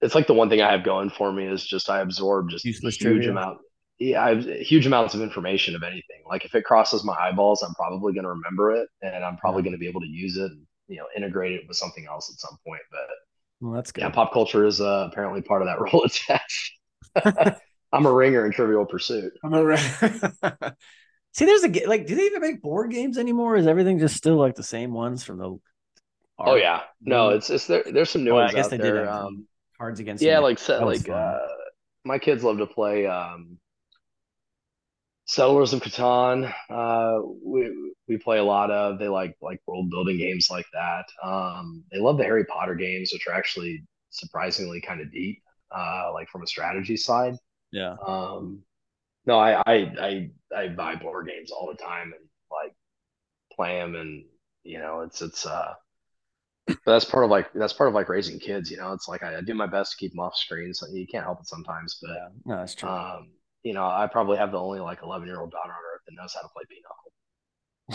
it's 0.00 0.14
like 0.14 0.26
the 0.26 0.34
one 0.34 0.48
thing 0.48 0.60
I 0.60 0.70
have 0.72 0.84
going 0.84 1.10
for 1.10 1.32
me 1.32 1.46
is 1.46 1.64
just 1.64 1.90
I 1.90 2.00
absorb 2.00 2.50
just 2.50 2.64
Useless 2.64 2.96
huge 2.96 3.24
trivia. 3.24 3.30
amount. 3.30 3.58
Yeah, 3.98 4.24
I 4.24 4.34
have 4.34 4.44
huge 4.44 4.86
amounts 4.86 5.14
of 5.14 5.20
information 5.20 5.74
of 5.74 5.82
anything. 5.82 6.22
Like 6.26 6.44
if 6.44 6.54
it 6.54 6.64
crosses 6.64 7.04
my 7.04 7.14
eyeballs, 7.14 7.62
I'm 7.62 7.74
probably 7.74 8.14
going 8.14 8.24
to 8.24 8.30
remember 8.30 8.72
it, 8.72 8.88
and 9.02 9.24
I'm 9.24 9.36
probably 9.36 9.62
going 9.62 9.72
to 9.72 9.78
be 9.78 9.88
able 9.88 10.00
to 10.00 10.08
use 10.08 10.36
it, 10.36 10.50
and 10.50 10.66
you 10.88 10.96
know, 10.96 11.06
integrate 11.16 11.52
it 11.52 11.62
with 11.68 11.76
something 11.76 12.06
else 12.06 12.30
at 12.32 12.40
some 12.40 12.56
point. 12.66 12.80
But 12.90 13.08
well, 13.60 13.74
that's 13.74 13.92
good. 13.92 14.02
Yeah, 14.02 14.10
pop 14.10 14.32
culture 14.32 14.64
is 14.64 14.80
uh, 14.80 15.08
apparently 15.10 15.42
part 15.42 15.62
of 15.62 15.68
that 15.68 15.78
Rolodex. 17.14 17.60
I'm 17.92 18.06
a 18.06 18.12
ringer 18.12 18.46
in 18.46 18.52
Trivial 18.52 18.86
Pursuit. 18.86 19.32
I'm 19.44 19.52
a 19.52 19.64
ringer. 19.64 19.80
See, 21.32 21.44
there's 21.44 21.64
a 21.64 21.86
like. 21.86 22.06
Do 22.06 22.14
they 22.14 22.24
even 22.24 22.40
make 22.40 22.62
board 22.62 22.90
games 22.90 23.18
anymore? 23.18 23.56
Is 23.56 23.66
everything 23.66 23.98
just 23.98 24.16
still 24.16 24.36
like 24.36 24.54
the 24.54 24.62
same 24.62 24.92
ones 24.92 25.22
from 25.24 25.38
the? 25.38 25.58
Oh 26.38 26.54
yeah, 26.54 26.82
no, 27.02 27.30
it's 27.30 27.50
it's 27.50 27.66
there. 27.66 27.84
There's 27.84 28.10
some 28.10 28.24
new 28.24 28.32
well, 28.34 28.44
ones. 28.44 28.54
I 28.54 28.56
guess 28.56 28.68
they 28.68 28.78
there. 28.78 29.04
did. 29.04 29.08
Um, 29.08 29.46
Cards 29.80 29.98
Against 29.98 30.22
yeah, 30.22 30.40
like 30.40 30.58
set 30.58 30.84
like 30.84 31.08
uh, 31.08 31.38
my 32.04 32.18
kids 32.18 32.44
love 32.44 32.58
to 32.58 32.66
play 32.66 33.06
um, 33.06 33.56
Settlers 35.24 35.72
of 35.72 35.80
Catan. 35.80 36.52
Uh, 36.68 37.22
we 37.42 37.94
we 38.06 38.18
play 38.18 38.36
a 38.36 38.44
lot 38.44 38.70
of. 38.70 38.98
They 38.98 39.08
like 39.08 39.36
like 39.40 39.62
world 39.66 39.88
building 39.88 40.18
games 40.18 40.48
like 40.50 40.66
that. 40.74 41.06
Um, 41.26 41.82
they 41.90 41.98
love 41.98 42.18
the 42.18 42.24
Harry 42.24 42.44
Potter 42.44 42.74
games, 42.74 43.10
which 43.10 43.26
are 43.26 43.32
actually 43.32 43.82
surprisingly 44.10 44.82
kind 44.82 45.00
of 45.00 45.10
deep, 45.10 45.42
uh, 45.74 46.10
like 46.12 46.28
from 46.28 46.42
a 46.42 46.46
strategy 46.46 46.98
side. 46.98 47.36
Yeah. 47.72 47.96
Um, 48.06 48.62
no, 49.24 49.38
I 49.38 49.62
I 49.66 49.74
I 49.98 50.30
I 50.54 50.68
buy 50.68 50.96
board 50.96 51.26
games 51.28 51.50
all 51.50 51.68
the 51.68 51.82
time 51.82 52.12
and 52.12 52.28
like 52.52 52.74
play 53.56 53.78
them, 53.78 53.94
and 53.94 54.26
you 54.62 54.78
know, 54.78 55.00
it's 55.00 55.22
it's 55.22 55.46
uh 55.46 55.72
but 56.84 56.92
that's 56.92 57.04
part 57.04 57.24
of 57.24 57.30
like 57.30 57.52
that's 57.54 57.72
part 57.72 57.88
of 57.88 57.94
like 57.94 58.08
raising 58.08 58.38
kids. 58.38 58.70
You 58.70 58.76
know, 58.76 58.92
it's 58.92 59.08
like 59.08 59.22
I, 59.22 59.38
I 59.38 59.40
do 59.40 59.54
my 59.54 59.66
best 59.66 59.92
to 59.92 59.96
keep 59.98 60.12
them 60.12 60.20
off 60.20 60.36
screen. 60.36 60.72
So 60.74 60.86
you 60.92 61.06
can't 61.06 61.24
help 61.24 61.40
it 61.40 61.46
sometimes. 61.46 61.98
But 62.00 62.10
yeah, 62.10 62.28
no, 62.44 62.56
that's 62.56 62.74
true. 62.74 62.88
Um, 62.88 63.30
you 63.62 63.74
know, 63.74 63.84
I 63.84 64.08
probably 64.10 64.38
have 64.38 64.52
the 64.52 64.58
only 64.58 64.80
like 64.80 65.00
11 65.02 65.26
year 65.26 65.40
old 65.40 65.50
daughter 65.50 65.70
on 65.70 65.78
earth 65.94 66.02
that 66.06 66.14
knows 66.14 66.34
how 66.34 66.42
to 66.42 66.48
play 66.48 66.64
pinochle. 66.68 67.10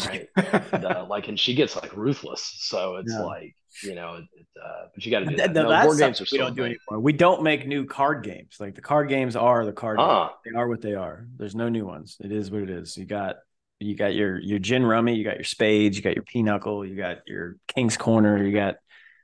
right? 0.07 0.69
and, 0.73 0.85
uh, 0.85 1.05
like, 1.09 1.27
and 1.27 1.39
she 1.39 1.55
gets 1.55 1.75
like 1.75 1.95
ruthless. 1.95 2.55
So 2.59 2.97
it's 2.97 3.11
yeah. 3.11 3.23
like, 3.23 3.55
you 3.83 3.95
know, 3.95 4.15
it, 4.15 4.45
uh, 4.63 4.85
but 4.93 5.05
you 5.05 5.11
got 5.11 5.19
to 5.19 5.25
do 5.25 5.35
that. 5.37 5.53
No, 5.53 5.69
no 5.69 5.83
board 5.83 5.97
games 5.97 6.21
are 6.21 6.25
we 6.31 6.37
don't 6.37 6.55
do 6.55 6.63
anymore. 6.63 6.99
We 6.99 7.13
don't 7.13 7.43
make 7.43 7.67
new 7.67 7.85
card 7.85 8.23
games. 8.23 8.57
Like 8.59 8.75
the 8.75 8.81
card 8.81 9.09
games 9.09 9.35
are 9.35 9.65
the 9.65 9.73
card. 9.73 9.99
Uh, 9.99 10.29
they 10.45 10.57
are 10.57 10.67
what 10.67 10.81
they 10.81 10.93
are. 10.93 11.27
There's 11.37 11.55
no 11.55 11.69
new 11.69 11.85
ones. 11.85 12.17
It 12.19 12.31
is 12.31 12.51
what 12.51 12.61
it 12.61 12.69
is. 12.69 12.95
You 12.97 13.05
got 13.05 13.37
you 13.79 13.95
got 13.95 14.15
your 14.15 14.39
your 14.39 14.59
gin 14.59 14.85
rummy, 14.85 15.15
you 15.15 15.23
got 15.23 15.35
your 15.35 15.43
spades, 15.43 15.97
you 15.97 16.03
got 16.03 16.15
your 16.15 16.23
pinochle, 16.23 16.85
you 16.85 16.95
got 16.95 17.19
your 17.27 17.57
king's 17.67 17.97
corner, 17.97 18.43
you 18.43 18.53
got 18.53 18.75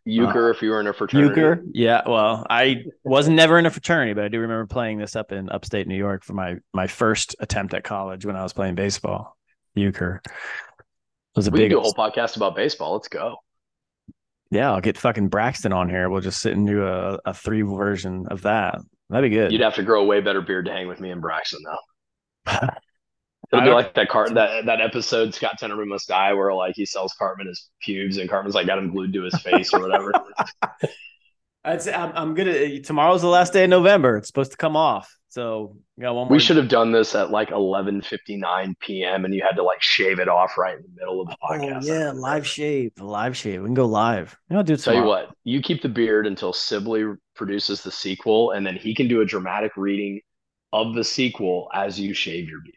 euchre 0.06 0.49
uh, 0.49 0.52
if 0.52 0.62
you 0.62 0.72
were 0.72 0.80
in 0.80 0.88
a 0.88 0.93
fraternity. 0.93 1.39
Euchre, 1.39 1.64
yeah. 1.74 2.02
Well, 2.08 2.45
I 2.49 2.84
wasn't 3.04 3.36
never 3.36 3.58
in 3.58 3.66
a 3.66 3.70
fraternity, 3.70 4.14
but 4.14 4.26
I 4.26 4.28
do 4.28 4.39
remember 4.39 4.66
playing 4.66 4.97
this 4.97 5.16
up 5.16 5.32
in 5.32 5.49
upstate 5.49 5.88
New 5.88 5.97
York 5.97 6.24
for 6.24 6.34
my 6.34 6.58
my 6.74 6.88
first 6.88 7.36
attempt 7.39 7.74
at 7.74 7.84
college 7.84 8.26
when 8.26 8.36
I 8.36 8.43
was 8.43 8.54
playing 8.54 8.76
baseball. 8.76 9.38
Euchre 9.76 10.22
was 11.36 11.47
a 11.47 11.52
we 11.52 11.60
big. 11.60 11.72
do 11.72 11.80
a 11.80 11.82
whole 11.82 11.93
podcast 11.93 12.36
about 12.36 12.56
baseball. 12.56 12.93
Let's 12.93 13.08
go. 13.08 13.38
Yeah, 14.49 14.74
I'll 14.74 14.82
get 14.82 14.97
fucking 14.97 15.30
Braxton 15.30 15.72
on 15.72 15.89
here. 15.89 16.10
We'll 16.10 16.20
just 16.20 16.41
sit 16.41 16.54
and 16.54 16.68
do 16.68 16.86
a, 16.86 17.20
a 17.24 17.34
three 17.34 17.62
version 17.62 18.28
of 18.30 18.41
that. 18.41 18.80
That'd 19.10 19.30
be 19.30 19.36
good. 19.36 19.52
You'd 19.52 19.62
have 19.62 19.76
to 19.76 19.84
grow 19.84 20.02
a 20.02 20.06
way 20.06 20.20
better 20.20 20.41
beard 20.41 20.66
to 20.66 20.72
hang 20.72 20.89
with 20.89 20.99
me 20.99 21.10
and 21.10 21.22
Braxton, 21.22 21.62
though. 21.64 22.68
It'll 23.52 23.66
be 23.66 23.72
like 23.72 23.93
that 23.95 24.10
car 24.10 24.30
that 24.30 24.66
that 24.66 24.80
episode 24.80 25.34
Scott 25.34 25.60
Tenorman 25.60 25.88
must 25.88 26.08
die 26.08 26.34
where 26.34 26.54
like 26.54 26.76
he 26.76 26.86
sells 26.86 27.14
Cartman 27.20 27.47
his 27.47 27.70
pubes 27.82 28.18
and 28.18 28.30
Cartman's 28.30 28.56
like 28.56 28.66
got 28.66 28.78
him 28.78 28.91
glued 28.91 29.14
to 29.14 29.24
his 29.24 29.36
face 29.41 29.74
or 29.74 29.82
whatever. 29.82 30.14
I'd 31.64 31.82
say 31.82 31.93
I'm, 31.93 32.12
I'm 32.16 32.34
gonna 32.34 32.80
tomorrow's 32.80 33.22
the 33.22 33.28
last 33.28 33.54
day 33.54 33.66
of 33.66 33.70
November. 33.70 34.18
It's 34.18 34.28
supposed 34.28 34.52
to 34.52 34.58
come 34.58 34.76
off. 34.76 35.14
So 35.30 35.78
got 35.99 36.14
one 36.14 36.28
We 36.30 36.39
should 36.39 36.58
have 36.58 36.68
done 36.68 36.91
this 36.91 37.14
at 37.14 37.32
like 37.32 37.49
11:59 37.49 38.74
p.m. 38.80 39.26
and 39.26 39.34
you 39.34 39.41
had 39.41 39.56
to 39.56 39.64
like 39.64 39.82
shave 39.82 40.20
it 40.20 40.28
off 40.28 40.58
right 40.58 40.76
in 40.76 40.82
the 40.82 40.99
middle 40.99 41.22
of 41.22 41.28
the 41.28 41.38
oh, 41.41 41.54
podcast. 41.54 41.89
Oh, 41.89 41.93
yeah, 41.93 42.12
live 42.12 42.47
shave, 42.47 42.91
live 42.99 43.38
shave. 43.38 43.62
We 43.62 43.68
can 43.68 43.74
go 43.74 43.86
live. 43.86 44.38
You 44.49 44.58
know, 44.58 44.64
do 44.64 44.76
Tell 44.76 44.93
you 44.93 45.04
what, 45.04 45.30
you 45.43 45.62
keep 45.62 45.82
the 45.82 45.89
beard 45.89 46.26
until 46.28 46.52
Sibley 46.52 47.06
produces 47.36 47.82
the 47.82 47.91
sequel, 47.91 48.52
and 48.52 48.66
then 48.66 48.76
he 48.76 48.95
can 48.95 49.08
do 49.08 49.22
a 49.22 49.26
dramatic 49.26 49.78
reading 49.78 50.22
of 50.74 50.95
the 50.95 51.04
sequel 51.04 51.70
as 51.74 51.99
you 51.99 52.14
shave 52.14 52.49
your 52.49 52.62
beard. 52.62 52.76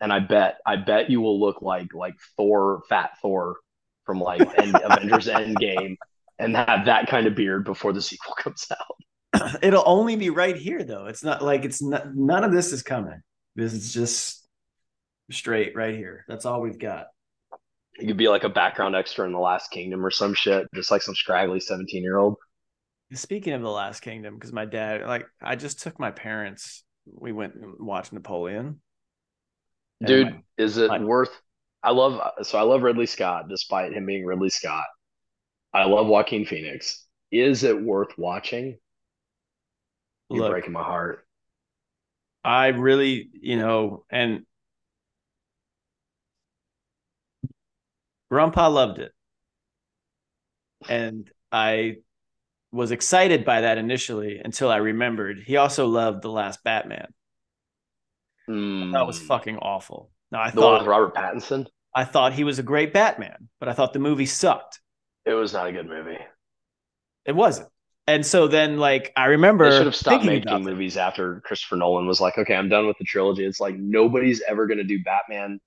And 0.00 0.12
I 0.12 0.20
bet, 0.20 0.58
I 0.64 0.76
bet 0.76 1.10
you 1.10 1.20
will 1.20 1.40
look 1.40 1.62
like 1.62 1.92
like 1.92 2.14
Thor, 2.36 2.82
Fat 2.88 3.12
Thor 3.20 3.56
from 4.04 4.20
like 4.20 4.40
End, 4.58 4.76
Avengers 4.84 5.26
Endgame, 5.26 5.96
and 6.38 6.56
have 6.56 6.86
that 6.86 7.08
kind 7.08 7.26
of 7.26 7.34
beard 7.34 7.64
before 7.64 7.92
the 7.92 8.02
sequel 8.02 8.34
comes 8.38 8.66
out. 8.70 9.58
it'll 9.62 9.82
only 9.86 10.16
be 10.16 10.30
right 10.30 10.56
here 10.56 10.84
though. 10.84 11.06
It's 11.06 11.24
not 11.24 11.42
like 11.42 11.64
it's 11.64 11.82
not 11.82 12.14
none 12.14 12.44
of 12.44 12.52
this 12.52 12.72
is 12.72 12.82
coming. 12.82 13.20
This 13.56 13.72
is 13.72 13.92
just 13.92 14.46
straight 15.30 15.74
right 15.74 15.94
here. 15.94 16.24
That's 16.28 16.46
all 16.46 16.60
we've 16.60 16.78
got. 16.78 17.08
You 17.98 18.06
could 18.06 18.16
be 18.16 18.28
like 18.28 18.44
a 18.44 18.48
background 18.48 18.94
extra 18.94 19.26
in 19.26 19.32
the 19.32 19.38
Last 19.38 19.70
Kingdom 19.70 20.06
or 20.06 20.10
some 20.10 20.32
shit, 20.32 20.68
just 20.74 20.90
like 20.90 21.02
some 21.02 21.16
scraggly 21.16 21.58
17 21.58 22.02
year 22.02 22.16
old. 22.16 22.36
Speaking 23.12 23.54
of 23.54 23.62
the 23.62 23.70
Last 23.70 24.00
Kingdom, 24.00 24.34
because 24.34 24.52
my 24.52 24.66
dad, 24.66 25.06
like, 25.06 25.26
I 25.42 25.56
just 25.56 25.82
took 25.82 25.98
my 25.98 26.10
parents. 26.10 26.84
We 27.06 27.32
went 27.32 27.54
and 27.54 27.74
watched 27.80 28.12
Napoleon. 28.12 28.80
Dude, 30.04 30.26
my, 30.26 30.42
is 30.56 30.76
it 30.76 30.88
my, 30.88 31.00
worth? 31.00 31.30
I 31.82 31.90
love 31.90 32.20
so 32.42 32.58
I 32.58 32.62
love 32.62 32.82
Ridley 32.82 33.06
Scott, 33.06 33.48
despite 33.48 33.92
him 33.92 34.06
being 34.06 34.24
Ridley 34.24 34.50
Scott. 34.50 34.86
I 35.72 35.84
love 35.84 36.06
Joaquin 36.06 36.46
Phoenix. 36.46 37.04
Is 37.30 37.64
it 37.64 37.80
worth 37.80 38.16
watching? 38.16 38.78
You're 40.30 40.42
Look, 40.42 40.52
breaking 40.52 40.72
my 40.72 40.82
heart. 40.82 41.26
I 42.44 42.68
really, 42.68 43.30
you 43.32 43.56
know, 43.56 44.04
and 44.10 44.44
Grandpa 48.30 48.68
loved 48.68 48.98
it. 48.98 49.12
And 50.88 51.30
I 51.50 51.96
was 52.70 52.90
excited 52.90 53.44
by 53.44 53.62
that 53.62 53.78
initially 53.78 54.40
until 54.44 54.70
I 54.70 54.76
remembered 54.76 55.38
he 55.44 55.56
also 55.56 55.86
loved 55.86 56.22
the 56.22 56.30
last 56.30 56.62
Batman. 56.62 57.08
Mm. 58.48 58.92
That 58.92 59.06
was 59.06 59.18
fucking 59.18 59.58
awful. 59.58 60.10
Now 60.30 60.40
I 60.42 60.50
the 60.50 60.60
thought 60.60 60.86
Robert 60.86 61.14
Pattinson. 61.14 61.66
I 61.94 62.04
thought 62.04 62.32
he 62.32 62.44
was 62.44 62.58
a 62.58 62.62
great 62.62 62.92
Batman, 62.92 63.48
but 63.60 63.68
I 63.68 63.72
thought 63.72 63.92
the 63.92 63.98
movie 63.98 64.26
sucked. 64.26 64.80
It 65.24 65.34
was 65.34 65.52
not 65.52 65.66
a 65.68 65.72
good 65.72 65.88
movie. 65.88 66.18
It 67.24 67.32
wasn't. 67.32 67.68
And 68.06 68.24
so 68.24 68.48
then, 68.48 68.78
like, 68.78 69.12
I 69.16 69.26
remember 69.26 69.70
they 69.70 69.76
should 69.76 69.86
have 69.86 69.94
stopped 69.94 70.24
making 70.24 70.64
movies 70.64 70.96
after 70.96 71.42
Christopher 71.44 71.76
Nolan 71.76 72.06
was 72.06 72.22
like, 72.22 72.38
"Okay, 72.38 72.54
I'm 72.54 72.70
done 72.70 72.86
with 72.86 72.96
the 72.96 73.04
trilogy." 73.04 73.44
It's 73.44 73.60
like 73.60 73.76
nobody's 73.76 74.40
ever 74.48 74.66
going 74.66 74.78
to 74.78 74.84
do 74.84 75.02
Batman 75.02 75.60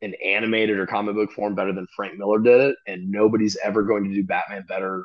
in 0.00 0.14
animated 0.24 0.78
or 0.78 0.86
comic 0.86 1.14
book 1.14 1.32
form 1.32 1.54
better 1.54 1.74
than 1.74 1.86
Frank 1.94 2.16
Miller 2.16 2.38
did 2.38 2.60
it, 2.62 2.76
and 2.86 3.10
nobody's 3.10 3.58
ever 3.62 3.82
going 3.82 4.04
to 4.04 4.14
do 4.14 4.24
Batman 4.24 4.64
better 4.66 5.04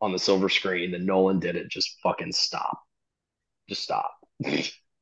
on 0.00 0.10
the 0.10 0.18
silver 0.18 0.48
screen 0.48 0.90
than 0.90 1.06
Nolan 1.06 1.38
did 1.38 1.54
it. 1.54 1.68
Just 1.68 1.96
fucking 2.02 2.32
stop. 2.32 2.80
Just 3.68 3.82
stop. 3.82 4.12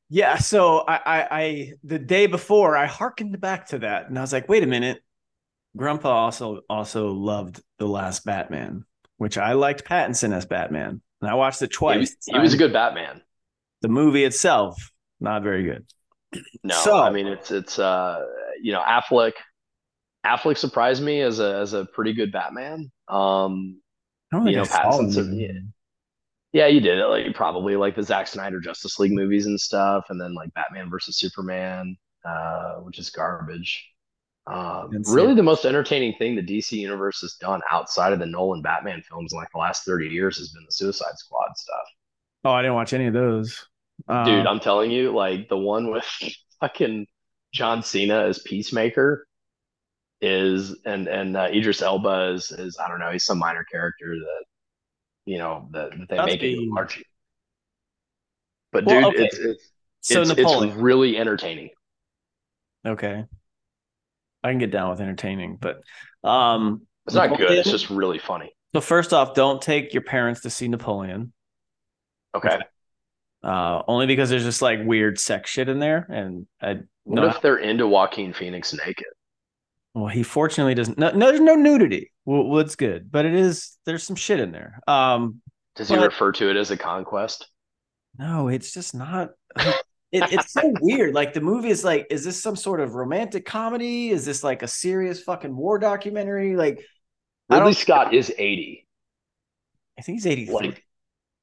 yeah. 0.09 0.37
So 0.37 0.79
I, 0.79 0.95
I, 0.95 1.27
I, 1.31 1.73
the 1.83 1.99
day 1.99 2.27
before, 2.27 2.75
I 2.75 2.85
harkened 2.85 3.39
back 3.39 3.67
to 3.67 3.79
that, 3.79 4.09
and 4.09 4.17
I 4.17 4.21
was 4.21 4.33
like, 4.33 4.49
"Wait 4.49 4.63
a 4.63 4.67
minute." 4.67 5.01
Grandpa 5.77 6.09
also 6.09 6.61
also 6.69 7.11
loved 7.11 7.61
the 7.77 7.87
last 7.87 8.25
Batman 8.25 8.85
which 9.19 9.37
I 9.37 9.53
liked 9.53 9.85
Pattinson 9.85 10.33
as 10.33 10.45
Batman. 10.45 11.01
And 11.21 11.29
I 11.29 11.35
watched 11.35 11.61
it 11.61 11.71
twice. 11.71 11.95
He 11.95 11.99
was, 11.99 12.15
he 12.25 12.39
was 12.39 12.53
a 12.55 12.57
good 12.57 12.73
Batman. 12.73 13.21
The 13.81 13.89
movie 13.89 14.23
itself, 14.23 14.91
not 15.19 15.43
very 15.43 15.63
good. 15.63 15.85
No, 16.63 16.75
so, 16.75 16.97
I 16.97 17.09
mean 17.09 17.27
it's 17.27 17.51
it's 17.51 17.79
uh 17.79 18.23
you 18.61 18.71
know 18.71 18.81
Affleck. 18.81 19.33
Affleck 20.25 20.57
surprised 20.57 21.03
me 21.03 21.21
as 21.21 21.39
a 21.39 21.55
as 21.55 21.73
a 21.73 21.85
pretty 21.85 22.13
good 22.13 22.31
Batman. 22.31 22.91
Um, 23.07 23.81
I 24.31 24.37
don't 24.37 24.45
know 24.45 24.63
Pattinson. 24.63 25.71
Yeah, 26.51 26.67
you 26.67 26.79
did 26.79 26.97
it 26.97 27.05
like 27.05 27.35
probably 27.35 27.75
like 27.75 27.95
the 27.95 28.03
Zack 28.03 28.27
Snyder 28.27 28.59
Justice 28.59 28.97
League 28.99 29.11
movies 29.11 29.45
and 29.45 29.59
stuff, 29.59 30.05
and 30.09 30.19
then 30.19 30.33
like 30.33 30.53
Batman 30.53 30.89
versus 30.89 31.17
Superman, 31.17 31.95
uh, 32.25 32.75
which 32.77 32.97
is 32.97 33.09
garbage. 33.11 33.87
Um, 34.47 34.89
really, 35.09 35.35
the 35.35 35.43
most 35.43 35.65
entertaining 35.65 36.15
thing 36.17 36.35
the 36.35 36.41
DC 36.41 36.71
universe 36.71 37.21
has 37.21 37.35
done 37.35 37.61
outside 37.71 38.13
of 38.13 38.19
the 38.19 38.25
Nolan 38.25 38.63
Batman 38.63 39.03
films 39.07 39.31
in 39.31 39.37
like 39.37 39.51
the 39.51 39.59
last 39.59 39.85
30 39.85 40.07
years 40.07 40.39
has 40.39 40.49
been 40.49 40.65
the 40.65 40.71
Suicide 40.71 41.17
Squad 41.17 41.55
stuff. 41.55 41.85
Oh, 42.43 42.51
I 42.51 42.63
didn't 42.63 42.75
watch 42.75 42.93
any 42.93 43.05
of 43.05 43.13
those. 43.13 43.65
Dude, 44.07 44.47
uh, 44.47 44.49
I'm 44.49 44.59
telling 44.59 44.89
you, 44.89 45.13
like 45.13 45.49
the 45.49 45.57
one 45.57 45.91
with 45.91 46.05
fucking 46.61 47.05
John 47.53 47.83
Cena 47.83 48.23
as 48.23 48.39
Peacemaker 48.39 49.27
is, 50.19 50.75
and 50.83 51.07
and 51.07 51.37
uh, 51.37 51.49
Idris 51.53 51.83
Elba 51.83 52.31
is, 52.33 52.51
is 52.51 52.77
I 52.83 52.87
don't 52.87 52.99
know, 52.99 53.11
he's 53.11 53.25
some 53.25 53.37
minor 53.37 53.65
character 53.71 54.15
that 54.15 54.45
you 55.29 55.37
know 55.37 55.69
that, 55.71 55.91
that 55.91 56.09
they 56.09 56.25
make 56.25 56.41
be... 56.41 56.53
it 56.53 56.69
Archie. 56.75 57.05
But 58.71 58.85
well, 58.85 59.11
dude, 59.11 59.15
okay. 59.15 59.25
it's 59.25 59.37
it's 59.37 59.71
so 60.01 60.21
it's, 60.21 60.31
it's 60.31 60.75
really 60.75 61.17
entertaining. 61.17 61.69
Okay. 62.85 63.25
I 64.43 64.49
can 64.49 64.57
get 64.57 64.71
down 64.71 64.89
with 64.89 65.01
entertaining, 65.01 65.57
but 65.57 65.81
um, 66.23 66.87
it's 67.05 67.15
not 67.15 67.29
Napoleon, 67.29 67.49
good. 67.49 67.57
It's 67.59 67.69
just 67.69 67.89
really 67.89 68.17
funny. 68.17 68.51
So 68.73 68.81
first 68.81 69.13
off, 69.13 69.35
don't 69.35 69.61
take 69.61 69.93
your 69.93 70.03
parents 70.03 70.41
to 70.41 70.49
see 70.49 70.67
Napoleon. 70.67 71.33
Okay. 72.33 72.59
Uh, 73.43 73.83
only 73.87 74.07
because 74.07 74.29
there's 74.29 74.43
just 74.43 74.61
like 74.61 74.79
weird 74.83 75.19
sex 75.19 75.49
shit 75.49 75.69
in 75.69 75.79
there, 75.79 76.07
and 76.09 76.47
I. 76.61 76.79
What 77.03 77.23
if 77.23 77.41
they're 77.41 77.57
into 77.57 77.87
Joaquin 77.87 78.33
Phoenix 78.33 78.73
naked? 78.73 79.05
Well, 79.93 80.07
he 80.07 80.23
fortunately 80.23 80.73
doesn't. 80.73 80.97
No, 80.97 81.11
no 81.11 81.27
there's 81.27 81.39
no 81.39 81.55
nudity. 81.55 82.11
Well, 82.29 82.43
well, 82.43 82.59
it's 82.59 82.75
good, 82.75 83.11
but 83.11 83.25
it 83.25 83.33
is. 83.33 83.75
There's 83.87 84.03
some 84.03 84.15
shit 84.15 84.39
in 84.39 84.51
there. 84.51 84.79
Um, 84.87 85.41
Does 85.75 85.89
he 85.89 85.97
refer 85.97 86.31
to 86.33 86.51
it 86.51 86.57
as 86.57 86.69
a 86.69 86.77
conquest? 86.77 87.47
No, 88.19 88.49
it's 88.49 88.71
just 88.71 88.93
not. 88.93 89.31
it, 89.57 89.81
it's 90.11 90.53
so 90.53 90.71
weird. 90.79 91.15
Like 91.15 91.33
the 91.33 91.41
movie 91.41 91.71
is 91.71 91.83
like, 91.83 92.05
is 92.11 92.23
this 92.23 92.39
some 92.39 92.55
sort 92.55 92.81
of 92.81 92.93
romantic 92.93 93.47
comedy? 93.47 94.11
Is 94.11 94.27
this 94.27 94.43
like 94.43 94.61
a 94.61 94.67
serious 94.67 95.23
fucking 95.23 95.55
war 95.55 95.79
documentary? 95.79 96.55
Like 96.55 96.85
Ridley 97.49 97.73
Scott 97.73 98.13
is 98.13 98.31
80. 98.37 98.85
I 99.97 100.03
think 100.03 100.17
he's 100.17 100.27
83. 100.27 100.53
Like, 100.53 100.85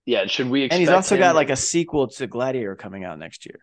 yeah, 0.04 0.26
should 0.26 0.48
we 0.48 0.68
And 0.70 0.74
he's 0.74 0.88
also 0.88 1.16
him... 1.16 1.22
got 1.22 1.34
like 1.34 1.50
a 1.50 1.56
sequel 1.56 2.06
to 2.10 2.28
Gladiator 2.28 2.76
coming 2.76 3.02
out 3.02 3.18
next 3.18 3.44
year. 3.44 3.58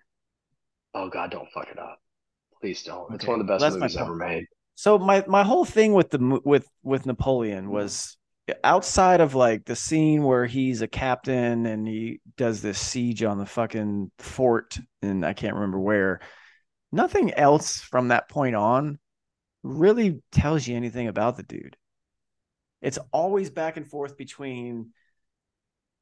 Oh 0.93 1.07
god, 1.07 1.31
don't 1.31 1.47
fuck 1.53 1.69
it 1.71 1.79
up. 1.79 2.01
Please 2.59 2.83
don't. 2.83 3.05
Okay. 3.05 3.15
It's 3.15 3.25
one 3.25 3.39
of 3.39 3.47
the 3.47 3.53
best 3.53 3.61
well, 3.61 3.79
movies 3.79 3.95
ever 3.95 4.13
made. 4.13 4.45
So 4.75 4.97
my 4.97 5.23
my 5.27 5.43
whole 5.43 5.65
thing 5.65 5.93
with 5.93 6.09
the 6.09 6.41
with 6.43 6.67
with 6.81 7.05
Napoleon 7.05 7.65
mm-hmm. 7.65 7.73
was 7.73 8.17
outside 8.63 9.21
of 9.21 9.35
like 9.35 9.65
the 9.65 9.75
scene 9.75 10.23
where 10.23 10.45
he's 10.45 10.81
a 10.81 10.87
captain 10.87 11.65
and 11.65 11.87
he 11.87 12.19
does 12.35 12.61
this 12.61 12.79
siege 12.79 13.23
on 13.23 13.37
the 13.37 13.45
fucking 13.45 14.11
fort 14.17 14.77
and 15.01 15.25
I 15.25 15.33
can't 15.33 15.53
remember 15.53 15.79
where, 15.79 16.19
nothing 16.91 17.33
else 17.33 17.79
from 17.79 18.09
that 18.09 18.29
point 18.29 18.55
on 18.55 18.99
really 19.63 20.21
tells 20.31 20.67
you 20.67 20.75
anything 20.75 21.07
about 21.07 21.37
the 21.37 21.43
dude. 21.43 21.77
It's 22.81 22.99
always 23.13 23.49
back 23.49 23.77
and 23.77 23.87
forth 23.87 24.17
between 24.17 24.91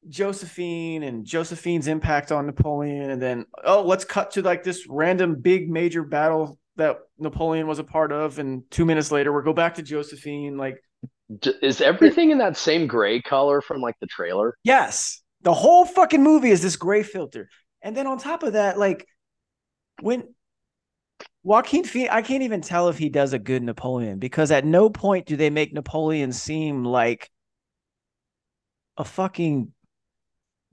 Josephine 0.09 1.03
and 1.03 1.25
Josephine's 1.25 1.87
impact 1.87 2.31
on 2.31 2.47
Napoleon, 2.47 3.11
and 3.11 3.21
then 3.21 3.45
oh, 3.63 3.83
let's 3.83 4.03
cut 4.03 4.31
to 4.31 4.41
like 4.41 4.63
this 4.63 4.87
random 4.89 5.35
big 5.39 5.69
major 5.69 6.03
battle 6.03 6.57
that 6.77 6.97
Napoleon 7.17 7.67
was 7.67 7.79
a 7.79 7.83
part 7.83 8.11
of, 8.11 8.39
and 8.39 8.63
two 8.71 8.85
minutes 8.85 9.11
later 9.11 9.31
we 9.31 9.43
go 9.43 9.53
back 9.53 9.75
to 9.75 9.83
Josephine. 9.83 10.57
Like, 10.57 10.81
is 11.61 11.81
everything 11.81 12.31
in 12.31 12.37
that 12.39 12.57
same 12.57 12.87
gray 12.87 13.21
color 13.21 13.61
from 13.61 13.81
like 13.81 13.95
the 13.99 14.07
trailer? 14.07 14.55
Yes, 14.63 15.21
the 15.41 15.53
whole 15.53 15.85
fucking 15.85 16.23
movie 16.23 16.51
is 16.51 16.61
this 16.61 16.75
gray 16.75 17.03
filter, 17.03 17.49
and 17.81 17.95
then 17.95 18.07
on 18.07 18.17
top 18.17 18.43
of 18.43 18.53
that, 18.53 18.77
like 18.77 19.05
when 20.01 20.33
Joaquin 21.43 21.83
Phoenix, 21.83 22.13
I 22.13 22.21
can't 22.21 22.43
even 22.43 22.61
tell 22.61 22.89
if 22.89 22.97
he 22.97 23.09
does 23.09 23.33
a 23.33 23.39
good 23.39 23.63
Napoleon 23.63 24.19
because 24.19 24.51
at 24.51 24.65
no 24.65 24.89
point 24.89 25.25
do 25.25 25.35
they 25.35 25.49
make 25.49 25.73
Napoleon 25.73 26.31
seem 26.31 26.85
like 26.85 27.29
a 28.97 29.03
fucking 29.03 29.73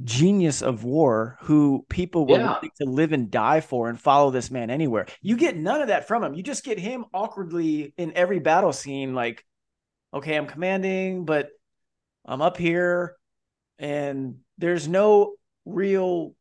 genius 0.04 0.62
of 0.62 0.84
war 0.84 1.38
who 1.42 1.84
people 1.88 2.26
were 2.26 2.38
yeah. 2.38 2.60
to 2.76 2.84
live 2.84 3.12
and 3.12 3.30
die 3.30 3.60
for 3.60 3.88
and 3.88 4.00
follow 4.00 4.30
this 4.30 4.50
man 4.50 4.70
anywhere. 4.70 5.06
You 5.20 5.36
get 5.36 5.56
none 5.56 5.80
of 5.80 5.88
that 5.88 6.06
from 6.06 6.22
him. 6.22 6.34
You 6.34 6.42
just 6.42 6.64
get 6.64 6.78
him 6.78 7.06
awkwardly 7.12 7.94
in 7.96 8.12
every 8.14 8.38
battle 8.38 8.72
scene, 8.72 9.14
like, 9.14 9.44
okay, 10.14 10.36
I'm 10.36 10.46
commanding, 10.46 11.24
but 11.24 11.48
I'm 12.24 12.42
up 12.42 12.56
here, 12.56 13.16
and 13.78 14.36
there's 14.58 14.86
no 14.86 15.34
real 15.64 16.34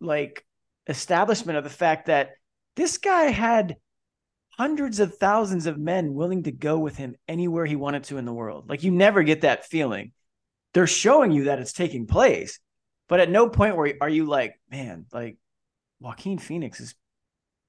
like 0.00 0.44
establishment 0.86 1.58
of 1.58 1.64
the 1.64 1.70
fact 1.70 2.06
that 2.06 2.30
this 2.76 2.98
guy 2.98 3.24
had 3.24 3.76
hundreds 4.50 5.00
of 5.00 5.16
thousands 5.16 5.66
of 5.66 5.78
men 5.78 6.14
willing 6.14 6.42
to 6.44 6.52
go 6.52 6.78
with 6.78 6.96
him 6.96 7.16
anywhere 7.28 7.66
he 7.66 7.76
wanted 7.76 8.04
to 8.04 8.18
in 8.18 8.24
the 8.24 8.32
world. 8.32 8.68
Like 8.68 8.82
you 8.82 8.90
never 8.90 9.22
get 9.22 9.42
that 9.42 9.66
feeling. 9.66 10.12
They're 10.74 10.86
showing 10.86 11.30
you 11.30 11.44
that 11.44 11.58
it's 11.58 11.72
taking 11.72 12.06
place, 12.06 12.60
but 13.08 13.20
at 13.20 13.30
no 13.30 13.48
point 13.48 13.76
where 13.76 13.94
are 14.00 14.08
you 14.08 14.26
like, 14.26 14.54
man, 14.70 15.06
like 15.12 15.36
Joaquin 16.00 16.38
Phoenix 16.38 16.80
is 16.80 16.94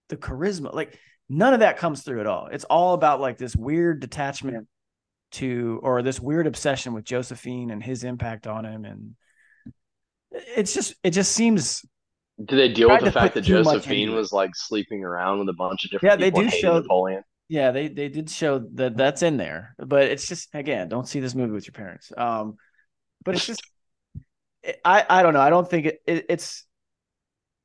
the 0.10 0.18
charisma. 0.18 0.74
Like 0.74 0.98
none 1.30 1.54
of 1.54 1.62
that 1.62 1.78
comes 1.78 2.04
through 2.04 2.20
at 2.20 2.28
all. 2.28 2.48
It's 2.52 2.66
all 2.66 2.94
about 2.94 3.22
like 3.22 3.38
this 3.38 3.56
weird 3.56 4.00
detachment 4.00 4.68
to 5.32 5.80
or 5.84 6.02
this 6.02 6.20
weird 6.20 6.48
obsession 6.48 6.94
with 6.94 7.06
Josephine 7.06 7.72
and 7.72 7.84
his 7.84 8.04
impact 8.04 8.48
on 8.48 8.66
him 8.66 8.84
and 8.84 9.16
it's 10.32 10.74
just 10.74 10.96
it 11.04 11.12
just 11.12 11.32
seems 11.32 11.86
do 12.46 12.56
they 12.56 12.72
deal 12.72 12.90
with 12.90 13.02
the 13.02 13.12
fact 13.12 13.34
that 13.34 13.42
Josephine 13.42 14.14
was 14.14 14.32
like 14.32 14.56
sleeping 14.56 15.04
around 15.04 15.40
with 15.40 15.50
a 15.50 15.54
bunch 15.54 15.84
of 15.84 15.92
different? 15.92 16.20
People. 16.20 16.42
Yeah, 16.42 16.46
they 16.46 16.50
do 16.50 16.58
show 16.58 16.80
Napoleon. 16.80 17.24
Yeah, 17.50 17.72
they 17.72 17.90
they 17.90 18.08
did 18.08 18.30
show 18.30 18.60
that 18.76 18.96
that's 18.96 19.24
in 19.24 19.38
there, 19.38 19.76
but 19.78 20.04
it's 20.04 20.28
just 20.28 20.48
again, 20.54 20.88
don't 20.88 21.08
see 21.08 21.20
this 21.20 21.36
movie 21.36 21.52
with 21.52 21.68
your 21.68 21.74
parents. 21.74 22.14
Um, 22.16 22.56
but 23.24 23.36
it's 23.36 23.46
just, 23.46 23.62
I 24.84 25.06
I 25.10 25.24
don't 25.24 25.34
know. 25.34 25.41
I 25.41 25.50
don't 25.50 25.70
think 25.70 25.86
it, 25.86 26.02
it 26.06 26.26
it's. 26.30 26.66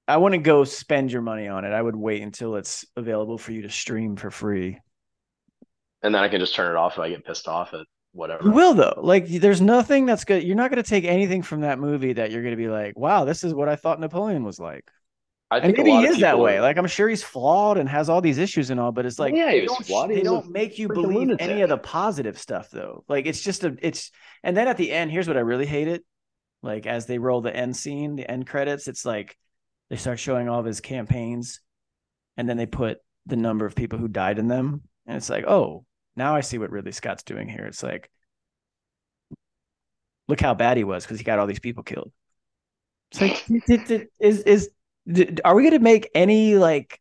I 0.07 0.19
wouldn't 0.19 0.45
go 0.45 0.65
spend 0.65 1.11
your 1.11 1.23
money 1.23 1.49
on 1.49 1.65
it. 1.65 1.73
I 1.73 1.81
would 1.81 1.97
wait 1.97 2.23
until 2.23 2.57
it's 2.57 2.85
available 2.95 3.39
for 3.39 3.53
you 3.53 3.63
to 3.63 3.71
stream 3.71 4.17
for 4.17 4.31
free. 4.31 4.79
And 6.03 6.15
then 6.15 6.23
I 6.23 6.29
can 6.29 6.41
just 6.41 6.55
turn 6.55 6.71
it 6.71 6.77
off 6.77 6.95
if 6.95 6.99
I 6.99 7.09
get 7.09 7.25
pissed 7.25 7.49
off 7.49 7.73
at 7.73 7.87
whatever. 8.13 8.45
You 8.45 8.51
will 8.51 8.75
though. 8.75 9.01
Like 9.03 9.27
there's 9.27 9.63
nothing 9.63 10.05
that's 10.05 10.25
good. 10.25 10.43
You're 10.43 10.57
not 10.57 10.71
going 10.71 10.83
to 10.83 10.89
take 10.89 11.05
anything 11.05 11.41
from 11.41 11.63
that 11.63 11.79
movie 11.79 12.13
that 12.13 12.31
you're 12.31 12.43
going 12.43 12.53
to 12.53 12.63
be 12.63 12.69
like, 12.69 12.99
wow, 12.99 13.25
this 13.25 13.45
is 13.45 13.55
what 13.55 13.71
I 13.71 13.77
thought 13.77 13.99
Napoleon 13.99 14.45
was 14.45 14.61
like. 14.61 14.85
I 15.55 15.61
think 15.61 15.79
and 15.79 15.87
maybe 15.87 15.99
he 15.99 16.13
is 16.13 16.21
that 16.21 16.39
way. 16.39 16.59
Are... 16.59 16.63
Like 16.63 16.77
I'm 16.77 16.87
sure 16.87 17.09
he's 17.09 17.23
flawed 17.23 17.79
and 17.79 17.89
has 17.89 18.09
all 18.09 18.21
these 18.21 18.39
issues 18.39 18.71
and 18.71 18.81
all, 18.81 18.93
but 18.93 19.07
it's 19.07 19.19
like 19.19 19.35
yeah, 19.35 19.53
he 19.53 19.63
was 19.63 19.87
flawed. 19.87 20.11
They 20.11 20.23
don't 20.23 20.51
make 20.51 20.79
you 20.79 20.89
believe 20.89 21.29
lunatic. 21.29 21.49
any 21.49 21.63
of 21.63 21.69
the 21.69 21.79
positive 21.79 22.39
stuff 22.39 22.71
though. 22.71 23.05
Like 23.09 23.27
it's 23.27 23.41
just 23.41 23.65
a 23.65 23.77
it's 23.81 24.11
and 24.43 24.57
then 24.57 24.69
at 24.69 24.77
the 24.77 24.91
end, 24.91 25.11
here's 25.11 25.29
what 25.29 25.37
I 25.37 25.41
really 25.41 25.67
hate 25.67 25.89
it. 25.89 26.05
Like 26.63 26.87
as 26.87 27.07
they 27.07 27.19
roll 27.19 27.41
the 27.41 27.55
end 27.55 27.77
scene, 27.77 28.17
the 28.17 28.29
end 28.29 28.47
credits, 28.47 28.89
it's 28.89 29.05
like 29.05 29.37
they 29.91 29.97
start 29.97 30.19
showing 30.19 30.49
all 30.49 30.61
of 30.61 30.67
his 30.67 30.81
campaigns, 30.81 31.61
and 32.37 32.49
then 32.49 32.57
they 32.57 32.67
put 32.67 32.99
the 33.27 33.37
number 33.37 33.67
of 33.67 33.75
people 33.75 33.99
who 33.99 34.09
died 34.09 34.39
in 34.39 34.49
them, 34.49 34.83
and 35.07 35.17
it's 35.17 35.31
like, 35.31 35.45
oh, 35.47 35.85
now 36.17 36.35
I 36.35 36.41
see 36.41 36.59
what 36.59 36.71
Ridley 36.71 36.93
Scott's 36.93 37.23
doing 37.23 37.49
here. 37.49 37.67
It's 37.67 37.83
like, 37.83 38.11
look 40.29 40.41
how 40.41 40.55
bad 40.55 40.77
he 40.77 40.85
was 40.85 41.05
because 41.05 41.19
he 41.19 41.25
got 41.25 41.39
all 41.39 41.47
these 41.47 41.61
people 41.61 41.83
killed. 41.83 42.13
It's 43.11 43.21
like, 43.21 43.45
is 44.19 44.41
is 44.41 44.71
are 45.45 45.55
we 45.55 45.63
going 45.63 45.73
to 45.73 45.79
make 45.79 46.11
any 46.15 46.57
like 46.57 47.01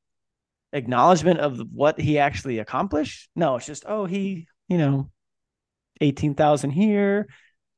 acknowledgement 0.71 1.39
of 1.39 1.59
what 1.71 1.99
he 1.99 2.19
actually 2.19 2.59
accomplished? 2.59 3.29
No, 3.35 3.55
it's 3.55 3.65
just 3.65 3.85
oh 3.87 4.05
he 4.05 4.47
you 4.67 4.77
know, 4.77 5.09
eighteen 6.01 6.35
thousand 6.35 6.71
here, 6.71 7.27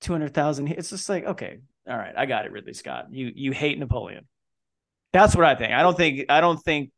two 0.01 0.13
hundred 0.13 0.33
thousand 0.33 0.67
here. 0.67 0.75
It's 0.77 0.89
just 0.89 1.09
like 1.09 1.25
okay, 1.25 1.59
all 1.87 1.97
right, 1.97 2.13
I 2.15 2.25
got 2.25 2.45
it, 2.45 2.51
Ridley 2.51 2.73
Scott. 2.73 3.07
You 3.11 3.31
you 3.35 3.51
hate 3.51 3.77
Napoleon. 3.79 4.27
That's 5.13 5.35
what 5.35 5.45
I 5.45 5.55
think. 5.55 5.73
I 5.73 5.81
don't 5.81 5.97
think 5.97 6.25
I 6.29 6.41
don't 6.41 6.61
think 6.61 6.91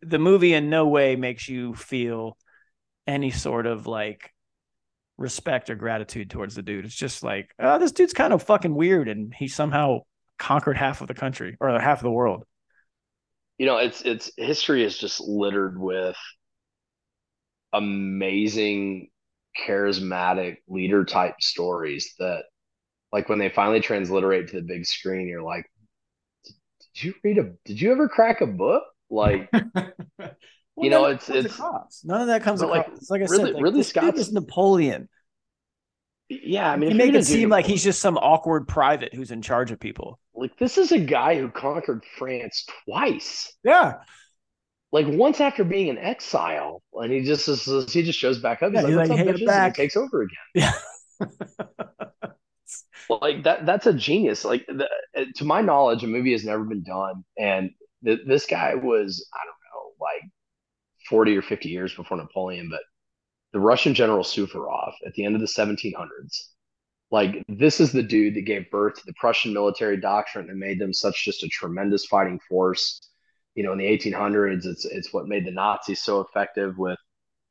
the 0.00 0.18
movie 0.18 0.54
in 0.54 0.70
no 0.70 0.88
way 0.88 1.16
makes 1.16 1.48
you 1.48 1.74
feel 1.74 2.36
any 3.06 3.30
sort 3.30 3.66
of 3.66 3.86
like 3.86 4.32
respect 5.18 5.70
or 5.70 5.74
gratitude 5.74 6.30
towards 6.30 6.54
the 6.54 6.62
dude. 6.62 6.84
It's 6.84 6.94
just 6.94 7.22
like, 7.22 7.54
oh, 7.58 7.78
this 7.78 7.92
dude's 7.92 8.12
kind 8.12 8.32
of 8.32 8.42
fucking 8.42 8.74
weird, 8.74 9.08
and 9.08 9.34
he 9.34 9.48
somehow 9.48 10.00
conquered 10.38 10.76
half 10.76 11.00
of 11.00 11.08
the 11.08 11.14
country 11.14 11.56
or 11.60 11.78
half 11.78 11.98
of 11.98 12.04
the 12.04 12.10
world. 12.10 12.44
You 13.58 13.66
know, 13.66 13.76
it's 13.78 14.02
it's 14.02 14.32
history 14.36 14.84
is 14.84 14.96
just 14.98 15.20
littered 15.20 15.78
with 15.78 16.16
amazing, 17.72 19.08
charismatic 19.66 20.56
leader 20.68 21.04
type 21.04 21.36
stories 21.40 22.14
that, 22.18 22.44
like, 23.12 23.28
when 23.28 23.38
they 23.38 23.48
finally 23.48 23.80
transliterate 23.80 24.48
to 24.48 24.56
the 24.56 24.62
big 24.62 24.84
screen, 24.86 25.28
you're 25.28 25.42
like, 25.42 25.66
did 26.94 27.04
you 27.04 27.14
read 27.22 27.38
a? 27.38 27.52
Did 27.64 27.80
you 27.80 27.92
ever 27.92 28.08
crack 28.08 28.40
a 28.40 28.46
book? 28.46 28.84
Like. 29.10 29.50
Well, 30.74 30.84
you 30.86 30.90
know, 30.90 31.04
it's 31.04 31.28
it's 31.28 31.54
across. 31.54 32.02
none 32.02 32.22
of 32.22 32.28
that 32.28 32.42
comes 32.42 32.62
across. 32.62 32.86
Like, 32.86 32.96
it's 32.96 33.10
like 33.10 33.20
I 33.20 33.24
really, 33.24 33.44
said, 33.44 33.54
like, 33.54 33.62
Ridley 33.62 33.82
Scott 33.82 34.16
is 34.16 34.32
Napoleon. 34.32 35.08
Yeah, 36.44 36.70
I 36.70 36.76
mean, 36.76 36.90
you 36.90 36.96
make 36.96 37.14
it 37.14 37.24
seem 37.24 37.48
like 37.48 37.66
he's 37.66 37.82
just 37.82 38.00
some 38.00 38.16
awkward 38.18 38.68
private 38.68 39.14
who's 39.14 39.30
in 39.30 39.42
charge 39.42 39.70
of 39.70 39.80
people. 39.80 40.18
Like 40.34 40.56
this 40.58 40.78
is 40.78 40.92
a 40.92 40.98
guy 40.98 41.38
who 41.38 41.50
conquered 41.50 42.04
France 42.18 42.66
twice. 42.84 43.52
Yeah. 43.64 43.94
Like 44.90 45.06
once 45.08 45.40
after 45.40 45.64
being 45.64 45.88
in 45.88 45.98
exile, 45.98 46.82
and 46.94 47.12
he 47.12 47.22
just 47.22 47.46
he 47.92 48.02
just 48.02 48.18
shows 48.18 48.38
back 48.40 48.62
up. 48.62 48.72
He's 48.72 48.82
yeah, 48.82 48.88
like, 48.88 49.08
"What's 49.08 49.20
like, 49.20 49.42
up, 49.42 49.46
Back. 49.46 49.66
And 49.66 49.76
he 49.76 49.82
takes 49.82 49.96
over 49.96 50.22
again. 50.22 50.72
Yeah. 51.20 52.28
like 53.08 53.44
that. 53.44 53.64
That's 53.64 53.86
a 53.86 53.92
genius. 53.92 54.44
Like 54.44 54.66
the, 54.66 54.88
to 55.36 55.44
my 55.44 55.60
knowledge, 55.60 56.02
a 56.02 56.06
movie 56.06 56.32
has 56.32 56.44
never 56.44 56.64
been 56.64 56.82
done, 56.82 57.24
and 57.38 57.70
th- 58.04 58.20
this 58.26 58.46
guy 58.46 58.74
was 58.74 59.26
I 59.32 59.44
don't 59.44 59.54
know, 59.72 59.92
like 60.00 60.30
40 61.08 61.36
or 61.36 61.42
50 61.42 61.68
years 61.68 61.94
before 61.94 62.16
Napoleon, 62.16 62.68
but 62.70 62.80
the 63.52 63.60
Russian 63.60 63.94
general 63.94 64.24
Suvorov 64.24 64.92
at 65.06 65.14
the 65.14 65.24
end 65.24 65.34
of 65.34 65.40
the 65.40 65.46
1700s. 65.46 66.48
Like, 67.10 67.44
this 67.46 67.78
is 67.78 67.92
the 67.92 68.02
dude 68.02 68.34
that 68.36 68.46
gave 68.46 68.70
birth 68.70 68.94
to 68.94 69.02
the 69.04 69.12
Prussian 69.14 69.52
military 69.52 69.98
doctrine 69.98 70.48
and 70.48 70.58
made 70.58 70.78
them 70.78 70.94
such 70.94 71.24
just 71.24 71.42
a 71.42 71.48
tremendous 71.48 72.06
fighting 72.06 72.40
force. 72.48 73.06
You 73.54 73.62
know, 73.62 73.72
in 73.72 73.78
the 73.78 73.84
1800s, 73.84 74.64
it's 74.64 74.86
it's 74.86 75.12
what 75.12 75.28
made 75.28 75.46
the 75.46 75.50
Nazis 75.50 76.02
so 76.02 76.20
effective 76.20 76.78
with 76.78 76.98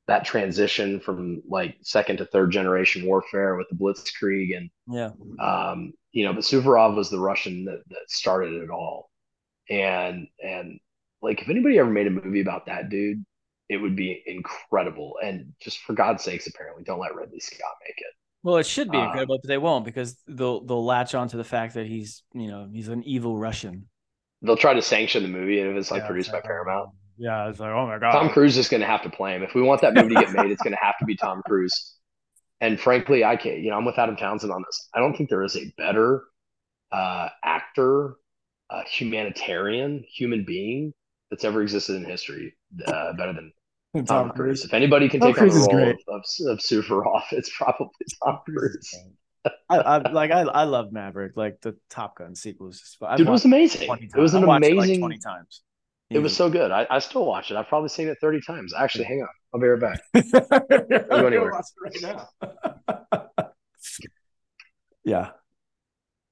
that 0.07 0.25
transition 0.25 0.99
from 0.99 1.43
like 1.47 1.77
second 1.83 2.17
to 2.17 2.25
third 2.25 2.51
generation 2.51 3.05
warfare 3.05 3.55
with 3.55 3.67
the 3.69 3.75
Blitzkrieg 3.75 4.57
and 4.57 4.69
yeah, 4.87 5.11
um, 5.39 5.93
you 6.11 6.25
know, 6.25 6.33
but 6.33 6.43
Suvorov 6.43 6.95
was 6.95 7.11
the 7.11 7.19
Russian 7.19 7.65
that, 7.65 7.83
that 7.89 8.09
started 8.09 8.63
it 8.63 8.71
all, 8.71 9.11
and 9.69 10.27
and 10.43 10.79
like 11.21 11.41
if 11.41 11.49
anybody 11.49 11.77
ever 11.77 11.89
made 11.89 12.07
a 12.07 12.09
movie 12.09 12.41
about 12.41 12.65
that 12.65 12.89
dude, 12.89 13.23
it 13.71 13.77
would 13.77 13.95
be 13.95 14.21
incredible. 14.27 15.15
And 15.23 15.53
just 15.61 15.79
for 15.83 15.93
God's 15.93 16.23
sakes, 16.23 16.45
apparently, 16.45 16.83
don't 16.83 16.99
let 16.99 17.15
Ridley 17.15 17.39
Scott 17.39 17.71
make 17.87 17.97
it. 17.97 18.13
Well, 18.43 18.57
it 18.57 18.65
should 18.65 18.91
be 18.91 18.97
uh, 18.97 19.05
incredible, 19.05 19.39
but 19.41 19.47
they 19.47 19.57
won't 19.57 19.85
because 19.85 20.17
they'll 20.27 20.65
they'll 20.65 20.83
latch 20.83 21.15
on 21.15 21.29
to 21.29 21.37
the 21.37 21.43
fact 21.45 21.75
that 21.75 21.87
he's 21.87 22.23
you 22.33 22.47
know 22.47 22.67
he's 22.71 22.89
an 22.89 23.03
evil 23.05 23.37
Russian. 23.37 23.87
They'll 24.41 24.57
try 24.57 24.73
to 24.73 24.81
sanction 24.81 25.23
the 25.23 25.29
movie 25.29 25.59
if 25.59 25.75
it's 25.75 25.89
like 25.89 26.01
yeah, 26.01 26.07
produced 26.07 26.31
by 26.33 26.41
Paramount. 26.41 26.89
Yeah, 27.17 27.47
it's 27.47 27.59
like 27.59 27.69
oh 27.69 27.87
my 27.87 27.97
god, 27.97 28.11
Tom 28.11 28.29
Cruise 28.29 28.57
is 28.57 28.67
going 28.67 28.81
to 28.81 28.87
have 28.87 29.03
to 29.03 29.09
play 29.09 29.35
him 29.35 29.43
if 29.43 29.55
we 29.55 29.61
want 29.61 29.81
that 29.81 29.93
movie 29.93 30.15
to 30.15 30.21
get 30.21 30.33
made. 30.33 30.51
it's 30.51 30.63
going 30.63 30.73
to 30.73 30.83
have 30.83 30.97
to 30.99 31.05
be 31.05 31.15
Tom 31.15 31.41
Cruise. 31.45 31.95
And 32.59 32.79
frankly, 32.79 33.23
I 33.23 33.37
can't. 33.37 33.59
You 33.59 33.69
know, 33.69 33.77
I'm 33.77 33.85
with 33.85 33.97
Adam 33.97 34.17
Townsend 34.17 34.51
on 34.51 34.63
this. 34.67 34.89
I 34.93 34.99
don't 34.99 35.15
think 35.15 35.29
there 35.29 35.43
is 35.43 35.55
a 35.55 35.73
better 35.77 36.23
uh, 36.91 37.29
actor, 37.43 38.15
uh, 38.69 38.81
humanitarian, 38.83 40.03
human 40.11 40.43
being 40.43 40.93
that's 41.29 41.45
ever 41.45 41.61
existed 41.61 41.95
in 41.95 42.05
history. 42.05 42.53
Uh, 42.85 43.13
better 43.13 43.33
than 43.33 43.53
Tom, 43.93 44.05
Tom 44.05 44.29
Cruise. 44.29 44.35
Cruise. 44.35 44.65
If 44.65 44.73
anybody 44.73 45.09
can 45.09 45.19
Tom 45.19 45.29
take 45.29 45.37
Cruise 45.37 45.55
on 45.55 45.61
the 45.63 45.75
role 45.75 45.89
of, 45.89 45.95
of, 46.07 46.23
of 46.47 46.59
Suvorov, 46.59 47.23
it's 47.31 47.55
probably 47.55 47.87
Tom 48.23 48.39
Cruise. 48.45 48.95
I, 49.69 49.77
I, 49.77 50.11
like 50.11 50.31
I 50.31 50.41
I 50.41 50.63
love 50.63 50.91
Maverick. 50.91 51.35
Like 51.35 51.61
the 51.61 51.75
Top 51.89 52.17
Gun 52.17 52.35
sequel 52.35 52.67
was 52.67 52.79
just 52.79 52.99
Dude, 53.17 53.27
it 53.27 53.31
was 53.31 53.45
amazing. 53.45 53.89
It 53.91 54.15
was 54.15 54.33
an 54.33 54.43
amazing 54.43 54.77
it 54.77 54.87
like 54.87 54.99
twenty 54.99 55.17
times. 55.17 55.63
It 56.09 56.19
was 56.19 56.35
so 56.35 56.49
good. 56.49 56.71
I, 56.71 56.85
I 56.89 56.99
still 56.99 57.25
watch 57.25 57.51
it. 57.51 57.57
I've 57.57 57.67
probably 57.67 57.89
seen 57.89 58.07
it 58.07 58.17
thirty 58.21 58.41
times. 58.45 58.73
Actually, 58.73 59.05
hang 59.05 59.21
on. 59.21 59.29
I'll 59.53 59.59
be 59.59 59.67
right 59.67 59.79
back. 59.79 60.01
go 61.09 61.27
anywhere. 61.27 61.51
Right 61.81 62.01
now. 62.01 62.29
yeah. 65.03 65.29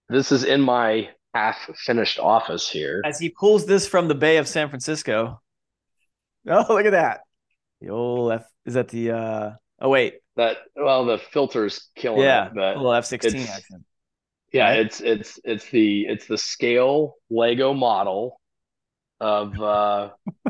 This 0.10 0.32
is 0.32 0.44
in 0.44 0.62
my 0.62 1.10
half 1.34 1.58
finished 1.78 2.20
office 2.20 2.70
here. 2.70 3.02
As 3.06 3.20
he 3.20 3.30
pulls 3.30 3.66
this 3.66 3.88
from 3.88 4.08
the 4.08 4.16
Bay 4.16 4.38
of 4.38 4.48
San 4.48 4.70
Francisco. 4.70 5.42
Oh, 6.48 6.66
look 6.70 6.86
at 6.86 6.92
that. 6.92 7.22
The 7.82 7.90
old 7.90 8.32
F 8.32 8.46
is 8.66 8.74
that 8.74 8.90
the 8.90 9.12
uh 9.12 9.52
oh 9.80 9.90
wait. 9.90 10.16
That 10.36 10.58
well 10.76 11.06
the 11.06 11.18
filter's 11.18 11.90
killing 11.96 12.22
yeah, 12.22 12.48
it, 12.48 12.54
but 12.56 12.78
little 12.78 12.94
F 12.94 13.06
sixteen 13.06 13.48
action. 13.48 13.86
Yeah, 14.52 14.70
right? 14.70 14.80
it's 14.80 15.02
it's 15.02 15.40
it's 15.44 15.70
the 15.70 16.06
it's 16.08 16.28
the 16.28 16.38
scale 16.38 17.16
Lego 17.30 17.74
model 17.74 18.40
of 19.20 19.60
uh 19.60 20.10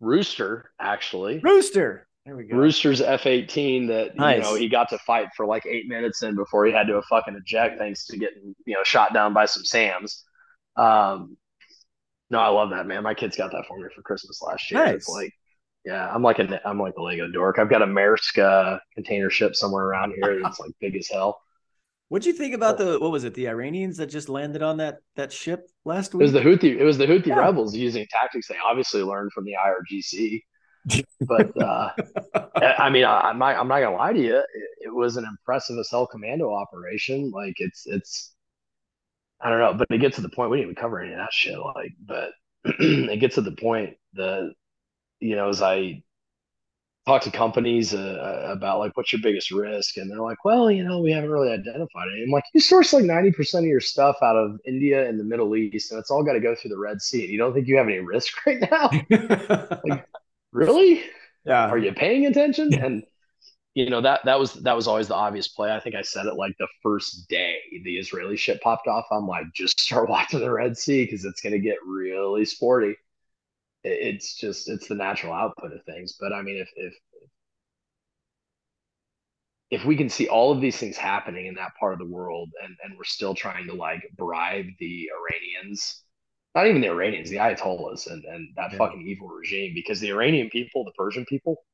Rooster, 0.00 0.70
actually. 0.78 1.40
Rooster. 1.42 2.06
There 2.24 2.36
we 2.36 2.44
go. 2.44 2.56
Rooster's 2.56 3.00
F 3.00 3.26
eighteen 3.26 3.86
that 3.86 4.16
nice. 4.16 4.38
you 4.38 4.42
know 4.42 4.54
he 4.54 4.68
got 4.68 4.88
to 4.90 4.98
fight 4.98 5.28
for 5.36 5.46
like 5.46 5.64
eight 5.66 5.86
minutes 5.86 6.22
in 6.22 6.34
before 6.34 6.66
he 6.66 6.72
had 6.72 6.88
to 6.88 7.00
fucking 7.02 7.36
eject 7.36 7.78
thanks 7.78 8.06
to 8.06 8.16
getting 8.16 8.54
you 8.64 8.74
know 8.74 8.82
shot 8.82 9.14
down 9.14 9.32
by 9.32 9.46
some 9.46 9.64
Sams. 9.64 10.24
Um, 10.76 11.36
no, 12.28 12.38
I 12.40 12.48
love 12.48 12.70
that 12.70 12.86
man. 12.86 13.02
My 13.02 13.14
kids 13.14 13.36
got 13.36 13.52
that 13.52 13.64
for 13.68 13.78
me 13.78 13.84
for 13.94 14.02
Christmas 14.02 14.42
last 14.42 14.70
year. 14.70 14.84
Nice. 14.84 14.94
It's 14.94 15.08
like, 15.08 15.32
yeah, 15.86 16.10
I'm 16.12 16.20
like 16.20 16.40
a 16.40 16.60
I'm 16.68 16.80
like 16.80 16.94
a 16.98 17.02
Lego 17.02 17.28
dork. 17.28 17.60
I've 17.60 17.70
got 17.70 17.80
a 17.80 17.86
Maersk 17.86 18.38
uh, 18.42 18.80
container 18.94 19.30
ship 19.30 19.54
somewhere 19.54 19.84
around 19.84 20.14
here 20.16 20.40
that's 20.42 20.58
like 20.58 20.72
big 20.80 20.96
as 20.96 21.06
hell. 21.06 21.40
What'd 22.08 22.26
you 22.26 22.32
think 22.32 22.54
about 22.54 22.76
the 22.76 22.98
what 22.98 23.12
was 23.12 23.22
it? 23.22 23.34
The 23.34 23.48
Iranians 23.48 23.96
that 23.98 24.08
just 24.08 24.28
landed 24.28 24.62
on 24.62 24.78
that 24.78 24.98
that 25.14 25.32
ship 25.32 25.68
last 25.84 26.12
week. 26.12 26.22
It 26.22 26.24
was 26.24 26.32
the 26.32 26.40
Houthi. 26.40 26.76
It 26.76 26.82
was 26.82 26.98
the 26.98 27.06
Houthi 27.06 27.28
yeah. 27.28 27.38
rebels 27.38 27.72
using 27.76 28.04
tactics 28.10 28.48
they 28.48 28.56
obviously 28.64 29.02
learned 29.02 29.30
from 29.32 29.44
the 29.44 29.52
IRGC. 29.52 30.42
but 31.20 31.62
uh, 31.62 31.90
I 32.78 32.90
mean, 32.90 33.04
I, 33.04 33.30
am 33.30 33.38
not. 33.38 33.56
I'm 33.56 33.68
not 33.68 33.78
gonna 33.78 33.96
lie 33.96 34.12
to 34.12 34.20
you. 34.20 34.38
It, 34.38 34.46
it 34.86 34.94
was 34.94 35.16
an 35.16 35.24
impressive 35.24 35.78
assault 35.78 36.10
commando 36.10 36.52
operation. 36.52 37.30
Like 37.30 37.54
it's 37.58 37.86
it's. 37.86 38.34
I 39.40 39.50
don't 39.50 39.60
know, 39.60 39.74
but 39.74 39.86
it 39.90 39.98
gets 39.98 40.16
to 40.16 40.22
the 40.22 40.30
point 40.30 40.50
we 40.50 40.56
didn't 40.56 40.72
even 40.72 40.82
cover 40.82 40.98
any 40.98 41.12
of 41.12 41.18
that 41.18 41.32
shit. 41.32 41.58
Like, 41.58 41.92
but 42.04 42.30
it 42.64 43.20
gets 43.20 43.36
to 43.36 43.42
the 43.42 43.52
point 43.52 43.94
the, 44.14 44.52
you 45.20 45.36
know, 45.36 45.48
as 45.48 45.62
I 45.62 46.02
talk 47.06 47.22
to 47.22 47.30
companies 47.30 47.94
uh, 47.94 47.98
uh, 47.98 48.52
about 48.52 48.80
like 48.80 48.96
what's 48.96 49.12
your 49.12 49.22
biggest 49.22 49.50
risk? 49.50 49.96
And 49.96 50.10
they're 50.10 50.20
like 50.20 50.44
well 50.44 50.70
you 50.70 50.84
know 50.84 51.00
we 51.00 51.12
haven't 51.12 51.30
really 51.30 51.50
identified 51.52 52.08
it. 52.08 52.24
I'm 52.24 52.30
like 52.30 52.44
you 52.52 52.60
source 52.60 52.92
like 52.92 53.04
90% 53.04 53.60
of 53.60 53.64
your 53.64 53.80
stuff 53.80 54.16
out 54.22 54.36
of 54.36 54.58
india 54.66 55.08
and 55.08 55.18
the 55.18 55.24
middle 55.24 55.54
east 55.56 55.92
and 55.92 56.00
it's 56.00 56.10
all 56.10 56.24
got 56.24 56.32
to 56.32 56.40
go 56.40 56.54
through 56.54 56.70
the 56.70 56.78
red 56.78 57.00
sea 57.00 57.22
and 57.22 57.30
you 57.30 57.38
don't 57.38 57.54
think 57.54 57.68
you 57.68 57.76
have 57.76 57.86
any 57.86 57.98
risk 58.00 58.34
right 58.46 58.60
now? 58.70 58.90
Like, 59.84 60.06
really? 60.52 61.04
Yeah. 61.44 61.68
Are 61.68 61.78
you 61.78 61.92
paying 61.92 62.26
attention? 62.26 62.74
And 62.74 63.04
you 63.74 63.90
know 63.90 64.00
that 64.00 64.24
that 64.24 64.40
was 64.40 64.54
that 64.54 64.74
was 64.74 64.88
always 64.88 65.08
the 65.08 65.14
obvious 65.14 65.48
play. 65.48 65.70
I 65.70 65.80
think 65.80 65.94
i 65.94 66.02
said 66.02 66.26
it 66.26 66.34
like 66.34 66.54
the 66.58 66.66
first 66.82 67.28
day 67.28 67.56
the 67.84 67.98
israeli 67.98 68.36
ship 68.36 68.60
popped 68.62 68.88
off 68.88 69.04
i'm 69.12 69.26
like 69.28 69.44
just 69.54 69.78
start 69.80 70.08
watching 70.08 70.40
the 70.40 70.50
red 70.50 70.76
sea 70.78 71.04
because 71.04 71.24
it's 71.24 71.42
going 71.42 71.52
to 71.52 71.58
get 71.58 71.76
really 71.86 72.44
sporty 72.46 72.96
it's 73.86 74.34
just 74.34 74.68
it's 74.68 74.88
the 74.88 74.94
natural 74.94 75.32
output 75.32 75.72
of 75.72 75.84
things. 75.84 76.16
But 76.18 76.32
I 76.32 76.42
mean, 76.42 76.56
if 76.56 76.68
if 76.76 76.94
if 79.70 79.84
we 79.84 79.96
can 79.96 80.08
see 80.08 80.28
all 80.28 80.52
of 80.52 80.60
these 80.60 80.76
things 80.76 80.96
happening 80.96 81.46
in 81.46 81.54
that 81.54 81.74
part 81.78 81.92
of 81.92 81.98
the 81.98 82.12
world, 82.12 82.50
and 82.62 82.76
and 82.82 82.96
we're 82.96 83.04
still 83.04 83.34
trying 83.34 83.66
to 83.68 83.74
like 83.74 84.02
bribe 84.16 84.66
the 84.78 85.08
Iranians, 85.16 86.02
not 86.54 86.66
even 86.66 86.80
the 86.80 86.88
Iranians, 86.88 87.30
the 87.30 87.36
Ayatollahs, 87.36 88.10
and 88.10 88.24
and 88.24 88.48
that 88.56 88.72
yeah. 88.72 88.78
fucking 88.78 89.06
evil 89.06 89.28
regime, 89.28 89.72
because 89.74 90.00
the 90.00 90.10
Iranian 90.10 90.50
people, 90.50 90.84
the 90.84 90.92
Persian 90.92 91.24
people, 91.26 91.64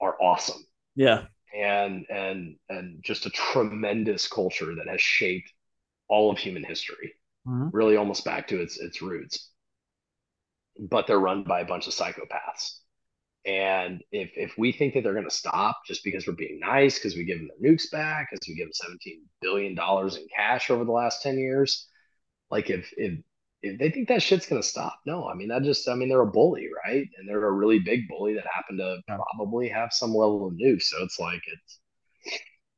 are 0.00 0.16
awesome. 0.20 0.62
Yeah. 0.94 1.24
And 1.56 2.04
and 2.10 2.56
and 2.68 3.02
just 3.02 3.26
a 3.26 3.30
tremendous 3.30 4.26
culture 4.28 4.74
that 4.74 4.88
has 4.88 5.00
shaped 5.00 5.52
all 6.08 6.30
of 6.30 6.36
human 6.38 6.64
history, 6.64 7.14
mm-hmm. 7.46 7.68
really 7.72 7.96
almost 7.96 8.24
back 8.24 8.48
to 8.48 8.60
its 8.60 8.78
its 8.78 9.00
roots 9.00 9.50
but 10.78 11.06
they're 11.06 11.18
run 11.18 11.44
by 11.44 11.60
a 11.60 11.66
bunch 11.66 11.86
of 11.86 11.94
psychopaths. 11.94 12.78
And 13.46 14.02
if 14.10 14.30
if 14.36 14.56
we 14.56 14.72
think 14.72 14.94
that 14.94 15.02
they're 15.04 15.12
going 15.12 15.28
to 15.28 15.34
stop 15.34 15.76
just 15.86 16.02
because 16.02 16.26
we're 16.26 16.34
being 16.34 16.60
nice, 16.60 16.98
because 16.98 17.14
we 17.14 17.24
give 17.24 17.38
them 17.38 17.50
their 17.60 17.72
nukes 17.72 17.90
back, 17.90 18.28
because 18.30 18.46
we 18.48 18.54
give 18.54 18.66
them 18.66 18.72
seventeen 18.72 19.22
billion 19.42 19.74
dollars 19.74 20.16
in 20.16 20.26
cash 20.34 20.70
over 20.70 20.84
the 20.84 20.92
last 20.92 21.22
ten 21.22 21.38
years, 21.38 21.86
like 22.50 22.70
if 22.70 22.90
if 22.96 23.18
if 23.62 23.78
they 23.78 23.90
think 23.90 24.08
that 24.08 24.22
shit's 24.22 24.46
going 24.46 24.60
to 24.60 24.68
stop, 24.68 24.98
no. 25.06 25.26
I 25.28 25.34
mean 25.34 25.48
that 25.48 25.62
just 25.62 25.88
I 25.88 25.94
mean 25.94 26.08
they're 26.08 26.22
a 26.22 26.26
bully, 26.26 26.68
right? 26.86 27.06
And 27.18 27.28
they're 27.28 27.46
a 27.46 27.52
really 27.52 27.80
big 27.80 28.08
bully 28.08 28.34
that 28.34 28.46
happened 28.52 28.78
to 28.78 29.00
probably 29.06 29.68
have 29.68 29.92
some 29.92 30.10
level 30.10 30.46
of 30.46 30.54
nukes. 30.54 30.84
So 30.84 31.02
it's 31.02 31.18
like 31.18 31.42
it's 31.46 31.80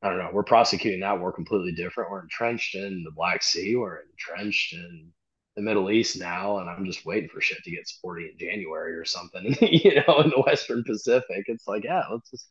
I 0.01 0.09
don't 0.09 0.19
know. 0.19 0.29
We're 0.33 0.43
prosecuting 0.43 0.99
that 0.99 1.19
We're 1.19 1.31
completely 1.31 1.73
different. 1.73 2.11
We're 2.11 2.21
entrenched 2.23 2.75
in 2.75 3.03
the 3.03 3.11
Black 3.11 3.41
Sea. 3.41 3.75
We're 3.75 4.01
entrenched 4.11 4.73
in 4.73 5.11
the 5.57 5.63
Middle 5.63 5.89
East 5.89 6.19
now, 6.19 6.59
and 6.59 6.69
I'm 6.69 6.85
just 6.85 7.03
waiting 7.03 7.29
for 7.29 7.41
shit 7.41 7.63
to 7.63 7.71
get 7.71 7.87
sporty 7.87 8.29
in 8.31 8.37
January 8.37 8.93
or 8.93 9.03
something. 9.03 9.57
you 9.61 9.95
know, 9.95 10.21
in 10.21 10.29
the 10.29 10.43
Western 10.45 10.83
Pacific, 10.83 11.45
it's 11.47 11.67
like, 11.67 11.83
yeah, 11.83 12.03
let's 12.11 12.29
just 12.29 12.47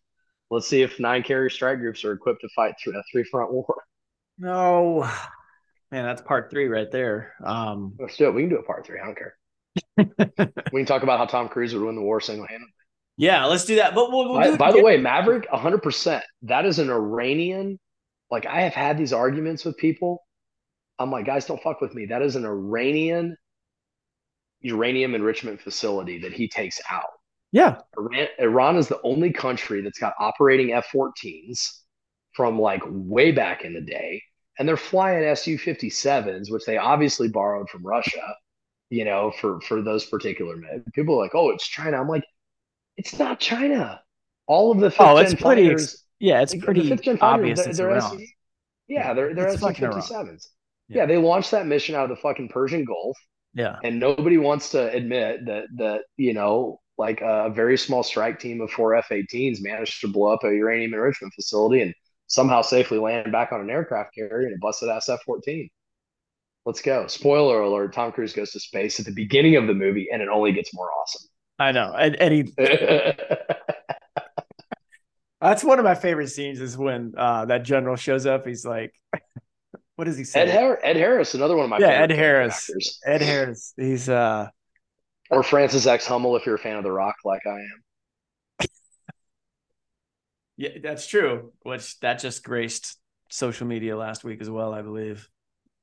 let's 0.51 0.67
see 0.67 0.83
if 0.83 0.99
nine 0.99 1.23
carrier 1.23 1.49
strike 1.49 1.79
groups 1.79 2.05
are 2.05 2.13
equipped 2.13 2.41
to 2.41 2.49
fight 2.55 2.75
through 2.83 2.99
a 2.99 3.03
three 3.11 3.23
front 3.23 3.53
war. 3.53 3.85
No, 4.39 5.09
man, 5.93 6.05
that's 6.05 6.21
part 6.21 6.51
three 6.51 6.67
right 6.67 6.91
there. 6.91 7.33
Um, 7.45 7.95
let's 7.99 8.17
do 8.17 8.27
it. 8.27 8.35
We 8.35 8.43
can 8.43 8.51
do 8.51 8.59
a 8.59 8.65
part 8.65 8.85
three. 8.85 8.99
I 9.01 9.07
don't 9.07 9.17
care. 9.17 9.37
we 10.73 10.81
can 10.81 10.87
talk 10.87 11.05
about 11.05 11.19
how 11.19 11.27
Tom 11.27 11.49
Cruise 11.49 11.73
would 11.75 11.85
win 11.85 11.95
the 11.95 12.03
war 12.03 12.21
single 12.21 12.47
handedly. 12.47 12.73
Yeah, 13.17 13.47
let's 13.47 13.65
do 13.65 13.77
that. 13.77 13.95
But 13.95 14.11
we'll, 14.11 14.33
we'll 14.33 14.57
by, 14.57 14.57
by 14.57 14.73
the 14.73 14.83
way, 14.83 14.99
Maverick, 14.99 15.49
100%. 15.49 16.21
That 16.43 16.67
is 16.67 16.81
an 16.81 16.91
Iranian. 16.91 17.79
Like, 18.31 18.47
I 18.47 18.63
have 18.63 18.75
had 18.75 18.99
these 18.99 19.13
arguments 19.13 19.65
with 19.65 19.77
people 19.79 20.26
I'm 20.99 21.11
like, 21.11 21.27
guys, 21.27 21.47
don't 21.47 21.63
fuck 21.63 21.81
with 21.81 21.95
me. 21.95 22.07
That 22.07 22.23
is 22.23 22.37
an 22.37 22.45
Iranian 22.45 23.37
uranium 24.61 25.15
enrichment 25.15 25.61
facility 25.61 26.19
that 26.21 26.33
he 26.33 26.49
takes 26.49 26.81
out. 26.91 27.05
Yeah. 27.53 27.79
Iran, 27.97 28.29
Iran 28.39 28.77
is 28.77 28.89
the 28.89 29.01
only 29.03 29.33
country 29.33 29.81
that's 29.81 29.99
got 29.99 30.15
operating 30.19 30.73
F 30.73 30.89
14s 30.93 31.81
from 32.33 32.59
like 32.59 32.83
way 32.87 33.33
back 33.33 33.65
in 33.65 33.75
the 33.75 33.81
day. 33.81 34.23
And 34.59 34.69
they're 34.69 34.77
flying 34.77 35.35
Su 35.37 35.59
57s, 35.59 36.51
which 36.51 36.65
they 36.65 36.79
obviously 36.79 37.29
borrowed 37.29 37.69
from 37.69 37.87
Russia, 37.87 38.35
you 38.91 39.05
know, 39.05 39.33
for, 39.41 39.61
for 39.61 39.83
those 39.83 40.05
particular 40.07 40.57
men. 40.57 40.85
People 40.95 41.15
are 41.17 41.23
like, 41.23 41.35
oh, 41.35 41.51
it's 41.51 41.67
China. 41.67 42.01
I'm 42.01 42.09
like, 42.09 42.25
it's 42.97 43.19
not 43.19 43.39
China. 43.39 44.01
All 44.47 44.73
of 44.73 44.79
the 44.79 44.91
fifth 44.91 45.01
oh, 45.01 45.17
it's 45.19 45.35
pretty, 45.35 45.69
fighters, 45.69 46.05
yeah, 46.19 46.41
it's 46.41 46.55
pretty 46.55 46.91
obvious. 47.21 47.65
They're, 47.65 47.75
they're 47.75 47.97
SU, 47.97 48.27
yeah, 48.89 49.13
they're, 49.13 49.35
they're 49.35 49.59
Su 49.59 49.67
57s. 49.67 50.49
Yeah. 50.89 50.99
yeah, 50.99 51.07
they 51.07 51.17
launched 51.17 51.51
that 51.51 51.67
mission 51.67 51.95
out 51.95 52.05
of 52.05 52.11
the 52.11 52.17
fucking 52.17 52.49
Persian 52.49 52.85
Gulf. 52.85 53.17
Yeah. 53.55 53.77
And 53.83 53.99
nobody 53.99 54.39
wants 54.39 54.71
to 54.71 54.91
admit 54.93 55.47
that 55.47 55.65
that, 55.77 56.03
you 56.17 56.35
know, 56.35 56.81
like 56.99 57.21
a 57.23 57.51
very 57.51 57.77
small 57.77 58.03
strike 58.03 58.39
team 58.39 58.61
of 58.61 58.71
four 58.71 58.95
F-18s 58.95 59.59
managed 59.61 60.01
to 60.01 60.09
blow 60.09 60.33
up 60.33 60.45
a 60.45 60.55
uranium 60.55 60.95
enrichment 60.95 61.33
facility 61.35 61.83
and 61.83 61.95
somehow 62.27 62.63
safely 62.63 62.99
land 62.99 63.33
back 63.33 63.53
on 63.53 63.61
an 63.61 63.71
aircraft 63.71 64.15
carrier 64.15 64.47
in 64.47 64.55
a 64.55 64.59
busted 64.61 64.89
ass 64.89 65.09
F-14. 65.09 65.69
Let's 66.65 66.83
go. 66.83 67.07
Spoiler 67.07 67.61
alert, 67.61 67.93
Tom 67.93 68.13
Cruise 68.13 68.33
goes 68.33 68.51
to 68.53 68.61
space 68.61 68.99
at 68.99 69.07
the 69.07 69.13
beginning 69.13 69.57
of 69.57 69.67
the 69.67 69.75
movie 69.75 70.09
and 70.13 70.21
it 70.21 70.29
only 70.29 70.53
gets 70.53 70.75
more 70.75 70.91
awesome. 70.93 71.29
I 71.59 71.73
know. 71.73 71.95
And, 71.97 72.17
and 72.17 72.35
he 72.35 72.53
That's 75.41 75.63
one 75.63 75.79
of 75.79 75.85
my 75.85 75.95
favorite 75.95 76.29
scenes 76.29 76.61
is 76.61 76.77
when 76.77 77.15
uh, 77.17 77.45
that 77.47 77.63
general 77.63 77.97
shows 77.97 78.27
up. 78.27 78.47
He's 78.47 78.65
like 78.65 78.93
what 79.97 80.05
does 80.05 80.17
he 80.17 80.25
say? 80.25 80.41
Ed, 80.43 80.51
Har- 80.51 80.81
Ed 80.83 80.97
Harris, 80.97 81.35
another 81.35 81.57
one 81.57 81.65
of 81.65 81.71
my 81.71 81.79
yeah, 81.79 81.89
Ed 81.89 82.11
Harris. 82.11 82.69
Actors. 82.71 83.01
Ed 83.05 83.23
Harris. 83.23 83.75
He's 83.77 84.09
uh 84.09 84.49
or 85.31 85.43
Francis 85.43 85.87
X 85.87 86.07
Hummel 86.07 86.37
if 86.37 86.47
you're 86.47 86.55
a 86.55 86.59
fan 86.59 86.77
of 86.77 86.85
The 86.85 86.93
Rock, 86.93 87.17
like 87.25 87.43
I 87.47 87.59
am. 87.59 87.83
yeah, 90.57 90.71
that's 90.83 91.07
true. 91.07 91.53
Which 91.63 91.99
that 92.01 92.21
just 92.21 92.45
graced 92.45 92.97
social 93.31 93.67
media 93.67 93.97
last 93.97 94.23
week 94.23 94.41
as 94.41 94.51
well, 94.51 94.73
I 94.73 94.83
believe. 94.83 95.29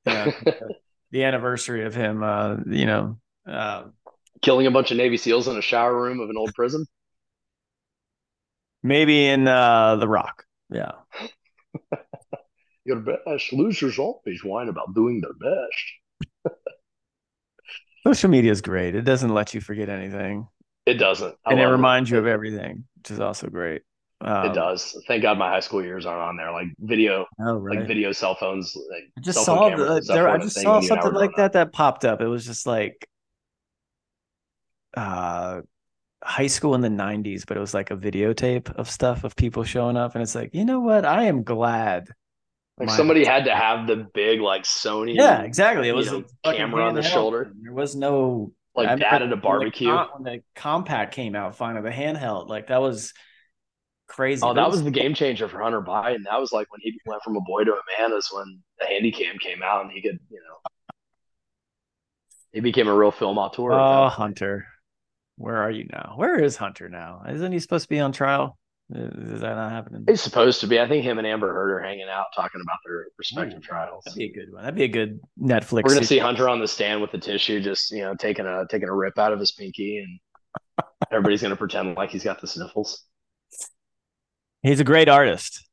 Yeah, 0.06 0.30
the 1.10 1.24
anniversary 1.24 1.84
of 1.84 1.94
him. 1.94 2.22
Uh, 2.22 2.56
you 2.66 2.86
know, 2.86 3.18
uh, 3.46 3.84
killing 4.42 4.66
a 4.66 4.70
bunch 4.70 4.90
of 4.90 4.96
Navy 4.96 5.16
SEALs 5.16 5.48
in 5.48 5.56
a 5.56 5.62
shower 5.62 5.94
room 5.94 6.20
of 6.20 6.30
an 6.30 6.36
old 6.36 6.54
prison. 6.54 6.86
Maybe 8.82 9.26
in 9.26 9.48
uh, 9.48 9.96
The 9.96 10.06
Rock. 10.06 10.44
Yeah. 10.70 10.92
your 12.84 13.00
best. 13.00 13.52
Losers 13.52 13.98
always 13.98 14.44
whine 14.44 14.68
about 14.68 14.94
doing 14.94 15.20
their 15.20 15.32
best. 15.34 16.56
Social 18.06 18.30
media 18.30 18.52
is 18.52 18.60
great. 18.60 18.94
It 18.94 19.02
doesn't 19.02 19.32
let 19.32 19.54
you 19.54 19.60
forget 19.60 19.88
anything. 19.88 20.46
It 20.86 20.94
doesn't. 20.94 21.34
I 21.44 21.52
and 21.52 21.60
it 21.60 21.66
reminds 21.66 22.10
it. 22.10 22.14
you 22.14 22.18
of 22.20 22.26
everything, 22.26 22.84
which 22.96 23.10
is 23.10 23.20
also 23.20 23.48
great. 23.48 23.82
Um, 24.20 24.50
it 24.50 24.54
does. 24.54 25.02
Thank 25.08 25.22
God 25.22 25.38
my 25.38 25.48
high 25.48 25.60
school 25.60 25.82
years 25.82 26.06
aren't 26.06 26.22
on 26.22 26.36
there. 26.36 26.52
Like 26.52 26.68
video, 26.78 27.26
oh, 27.40 27.54
right. 27.54 27.78
like 27.78 27.88
video 27.88 28.12
cell 28.12 28.34
phones. 28.34 28.76
Like 28.90 29.04
I 29.16 29.20
just 29.20 29.44
saw 29.44 29.74
the, 29.74 30.02
there, 30.06 30.28
I 30.28 30.38
just 30.38 30.60
saw 30.60 30.80
something 30.80 31.12
like 31.12 31.32
that 31.36 31.52
that 31.54 31.72
popped 31.72 32.04
up. 32.04 32.20
It 32.20 32.26
was 32.26 32.44
just 32.44 32.66
like 32.66 33.06
uh 34.96 35.62
high 36.22 36.46
school 36.46 36.74
in 36.74 36.80
the 36.80 36.88
90s, 36.88 37.44
but 37.46 37.56
it 37.56 37.60
was 37.60 37.74
like 37.74 37.90
a 37.90 37.96
videotape 37.96 38.74
of 38.76 38.88
stuff 38.88 39.24
of 39.24 39.36
people 39.36 39.62
showing 39.62 39.96
up. 39.96 40.14
And 40.14 40.22
it's 40.22 40.34
like, 40.34 40.54
you 40.54 40.64
know 40.64 40.80
what? 40.80 41.04
I 41.04 41.24
am 41.24 41.42
glad 41.42 42.08
like 42.78 42.88
My 42.88 42.96
somebody 42.96 43.24
had 43.24 43.44
to 43.44 43.54
have 43.54 43.86
the 43.86 44.08
big 44.14 44.40
like 44.40 44.64
Sony. 44.64 45.14
Yeah, 45.14 45.42
exactly. 45.42 45.88
It 45.88 45.94
was 45.94 46.10
know, 46.10 46.24
a 46.42 46.54
camera 46.54 46.84
on 46.84 46.94
the 46.94 47.02
shoulder. 47.02 47.52
There 47.62 47.72
was 47.72 47.94
no 47.94 48.52
like 48.74 48.98
dad 48.98 49.22
at 49.22 49.32
a 49.32 49.36
barbecue. 49.36 49.88
When 49.88 49.96
the, 49.96 50.08
when 50.12 50.22
the, 50.24 50.42
compact 50.56 51.14
came 51.14 51.36
out, 51.36 51.56
finally 51.56 51.88
the 51.88 51.94
handheld, 51.94 52.48
like 52.48 52.68
that 52.68 52.80
was 52.80 53.12
crazy. 54.08 54.42
Oh, 54.44 54.54
that 54.54 54.70
was 54.70 54.82
the 54.82 54.90
game 54.90 55.14
changer 55.14 55.46
for 55.46 55.62
Hunter 55.62 55.82
Biden. 55.82 56.24
That 56.24 56.40
was 56.40 56.52
like 56.52 56.70
when 56.72 56.80
he 56.80 56.98
went 57.06 57.22
from 57.22 57.36
a 57.36 57.40
boy 57.42 57.62
to 57.62 57.72
a 57.72 57.80
man. 57.98 58.12
Is 58.12 58.28
when 58.32 58.60
the 58.80 58.86
Handycam 58.86 59.38
came 59.38 59.62
out 59.62 59.82
and 59.84 59.92
he 59.92 60.02
could, 60.02 60.18
you 60.28 60.40
know, 60.40 60.96
he 62.52 62.58
became 62.60 62.88
a 62.88 62.94
real 62.94 63.12
film 63.12 63.38
auteur. 63.38 63.72
Oh, 63.72 64.08
Hunter, 64.08 64.66
where 65.36 65.58
are 65.58 65.70
you 65.70 65.86
now? 65.92 66.14
Where 66.16 66.42
is 66.42 66.56
Hunter 66.56 66.88
now? 66.88 67.22
Isn't 67.28 67.52
he 67.52 67.60
supposed 67.60 67.84
to 67.84 67.88
be 67.88 68.00
on 68.00 68.10
trial? 68.10 68.58
Is 68.90 69.40
that 69.40 69.54
not 69.56 69.72
happening? 69.72 70.04
He's 70.06 70.20
supposed 70.20 70.60
to 70.60 70.66
be. 70.66 70.78
I 70.78 70.86
think 70.86 71.04
him 71.04 71.16
and 71.16 71.26
Amber 71.26 71.52
Heard 71.52 71.70
are 71.70 71.80
hanging 71.80 72.06
out 72.10 72.26
talking 72.36 72.60
about 72.60 72.76
their 72.84 73.06
respective 73.16 73.58
Ooh, 73.58 73.62
trials. 73.62 74.04
That'd 74.04 74.18
be 74.18 74.26
a 74.26 74.32
good 74.32 74.52
one. 74.52 74.62
That'd 74.62 74.74
be 74.74 74.84
a 74.84 74.88
good 74.88 75.20
Netflix. 75.40 75.84
We're 75.84 75.94
gonna 75.94 76.04
see 76.04 76.18
Hunter 76.18 76.50
on 76.50 76.60
the 76.60 76.68
stand 76.68 77.00
with 77.00 77.10
the 77.10 77.18
tissue, 77.18 77.62
just 77.62 77.90
you 77.90 78.02
know, 78.02 78.14
taking 78.14 78.44
a 78.44 78.66
taking 78.68 78.88
a 78.88 78.94
rip 78.94 79.18
out 79.18 79.32
of 79.32 79.40
his 79.40 79.52
pinky, 79.52 79.98
and 79.98 80.86
everybody's 81.10 81.40
gonna 81.40 81.56
pretend 81.56 81.96
like 81.96 82.10
he's 82.10 82.24
got 82.24 82.42
the 82.42 82.46
sniffles. 82.46 83.04
He's 84.62 84.80
a 84.80 84.84
great 84.84 85.08
artist, 85.08 85.66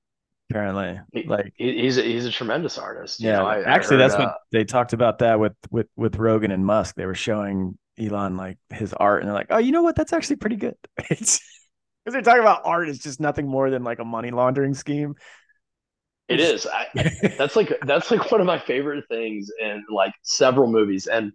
apparently. 0.49 0.99
like 1.25 1.53
he, 1.57 1.81
he's 1.81 1.97
a, 1.97 2.03
he's 2.03 2.25
a 2.25 2.31
tremendous 2.31 2.77
artist. 2.77 3.19
yeah, 3.19 3.39
know, 3.39 3.45
I, 3.45 3.61
actually, 3.61 3.97
I 3.97 3.99
heard, 3.99 4.09
that's 4.09 4.13
uh, 4.13 4.19
what 4.19 4.35
they 4.53 4.63
talked 4.63 4.93
about 4.93 5.19
that 5.19 5.37
with 5.37 5.53
with 5.69 5.87
with 5.97 6.15
Rogan 6.15 6.51
and 6.51 6.65
Musk. 6.65 6.95
They 6.95 7.05
were 7.05 7.13
showing 7.13 7.77
Elon 7.99 8.37
like 8.37 8.57
his 8.69 8.93
art, 8.93 9.19
and 9.19 9.27
they're 9.27 9.35
like, 9.35 9.47
"Oh, 9.49 9.57
you 9.57 9.73
know 9.73 9.83
what? 9.83 9.97
That's 9.97 10.13
actually 10.13 10.37
pretty 10.37 10.55
good." 10.55 10.75
It's 11.09 11.41
because 12.03 12.13
they're 12.13 12.21
talking 12.21 12.41
about 12.41 12.61
art 12.65 12.89
is 12.89 12.99
just 12.99 13.19
nothing 13.19 13.47
more 13.47 13.69
than 13.69 13.83
like 13.83 13.99
a 13.99 14.05
money 14.05 14.31
laundering 14.31 14.73
scheme. 14.73 15.15
It 16.27 16.39
is. 16.39 16.65
I, 16.65 16.87
that's 17.37 17.55
like 17.55 17.73
that's 17.81 18.09
like 18.09 18.31
one 18.31 18.39
of 18.39 18.47
my 18.47 18.59
favorite 18.59 19.03
things 19.09 19.49
in 19.59 19.83
like 19.89 20.13
several 20.23 20.71
movies. 20.71 21.07
And 21.07 21.33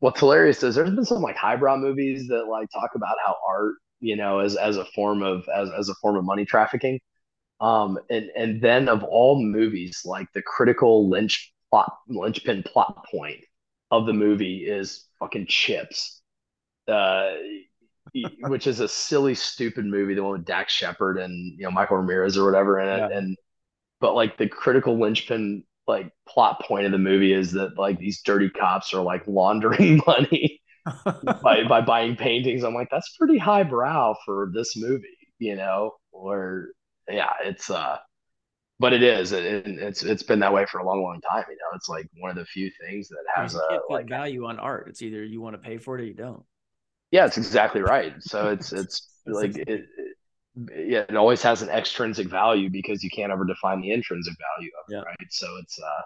what's 0.00 0.20
hilarious 0.20 0.62
is 0.62 0.74
there's 0.74 0.90
been 0.90 1.04
some 1.04 1.22
like 1.22 1.36
highbrow 1.36 1.78
movies 1.78 2.26
that 2.28 2.46
like 2.46 2.68
talk 2.70 2.90
about 2.94 3.16
how 3.24 3.34
art, 3.48 3.74
you 4.00 4.16
know, 4.16 4.40
as 4.40 4.56
as 4.56 4.76
a 4.76 4.84
form 4.94 5.22
of 5.22 5.48
as 5.54 5.70
as 5.78 5.88
a 5.88 5.94
form 6.02 6.16
of 6.16 6.24
money 6.24 6.44
trafficking. 6.44 7.00
Um, 7.60 7.98
and 8.10 8.26
and 8.36 8.60
then 8.60 8.88
of 8.88 9.02
all 9.04 9.42
movies, 9.42 10.02
like 10.04 10.28
the 10.34 10.42
critical 10.42 11.08
lynch 11.08 11.52
plot 11.70 11.96
linchpin 12.08 12.62
plot 12.62 13.06
point 13.10 13.40
of 13.90 14.06
the 14.06 14.12
movie 14.12 14.66
is 14.66 15.06
fucking 15.18 15.46
chips. 15.46 16.20
Uh, 16.86 17.30
which 18.40 18.66
is 18.66 18.80
a 18.80 18.88
silly, 18.88 19.34
stupid 19.34 19.84
movie, 19.84 20.14
the 20.14 20.22
one 20.22 20.32
with 20.32 20.44
Dax 20.44 20.72
Shepard 20.72 21.18
and 21.18 21.58
you 21.58 21.64
know 21.64 21.70
Michael 21.70 21.98
Ramirez 21.98 22.36
or 22.36 22.44
whatever 22.44 22.80
in 22.80 22.88
it. 22.88 23.10
Yeah. 23.10 23.18
And 23.18 23.36
but 24.00 24.14
like 24.14 24.36
the 24.38 24.48
critical 24.48 24.98
linchpin 24.98 25.64
like 25.86 26.10
plot 26.28 26.62
point 26.62 26.86
of 26.86 26.92
the 26.92 26.98
movie 26.98 27.32
is 27.32 27.52
that 27.52 27.78
like 27.78 27.98
these 27.98 28.22
dirty 28.22 28.50
cops 28.50 28.92
are 28.92 29.02
like 29.02 29.26
laundering 29.26 30.00
money 30.06 30.60
by 31.42 31.64
by 31.64 31.80
buying 31.80 32.16
paintings. 32.16 32.64
I'm 32.64 32.74
like, 32.74 32.88
that's 32.90 33.16
pretty 33.16 33.38
highbrow 33.38 34.14
for 34.24 34.50
this 34.52 34.76
movie, 34.76 35.06
you 35.38 35.56
know? 35.56 35.92
Or 36.12 36.68
yeah, 37.08 37.32
it's 37.44 37.70
uh 37.70 37.98
but 38.78 38.92
it 38.92 39.02
is 39.02 39.32
it, 39.32 39.44
it's 39.66 40.02
it's 40.02 40.22
been 40.22 40.40
that 40.40 40.52
way 40.52 40.66
for 40.66 40.78
a 40.78 40.86
long 40.86 41.02
long 41.02 41.20
time 41.22 41.44
you 41.48 41.56
know 41.56 41.74
it's 41.74 41.88
like 41.88 42.06
one 42.18 42.30
of 42.30 42.36
the 42.36 42.44
few 42.44 42.70
things 42.80 43.08
that 43.08 43.24
has 43.34 43.54
a 43.54 43.62
like 43.88 44.08
value 44.08 44.44
on 44.46 44.58
art 44.58 44.86
it's 44.88 45.02
either 45.02 45.24
you 45.24 45.40
want 45.40 45.54
to 45.54 45.58
pay 45.58 45.78
for 45.78 45.98
it 45.98 46.02
or 46.02 46.04
you 46.04 46.14
don't 46.14 46.44
yeah, 47.16 47.24
it's 47.24 47.38
exactly 47.38 47.80
right. 47.80 48.14
So 48.20 48.50
it's 48.50 48.72
it's 48.74 49.08
like 49.26 49.56
it, 49.56 49.86
it, 49.96 50.88
yeah, 50.90 51.06
it 51.08 51.16
always 51.16 51.40
has 51.42 51.62
an 51.62 51.70
extrinsic 51.70 52.28
value 52.28 52.68
because 52.68 53.02
you 53.02 53.08
can't 53.08 53.32
ever 53.32 53.46
define 53.46 53.80
the 53.80 53.90
intrinsic 53.90 54.34
value 54.54 54.70
of 54.78 54.84
it, 54.90 55.06
right? 55.06 55.32
So 55.32 55.46
it's 55.62 55.78
uh 55.80 56.02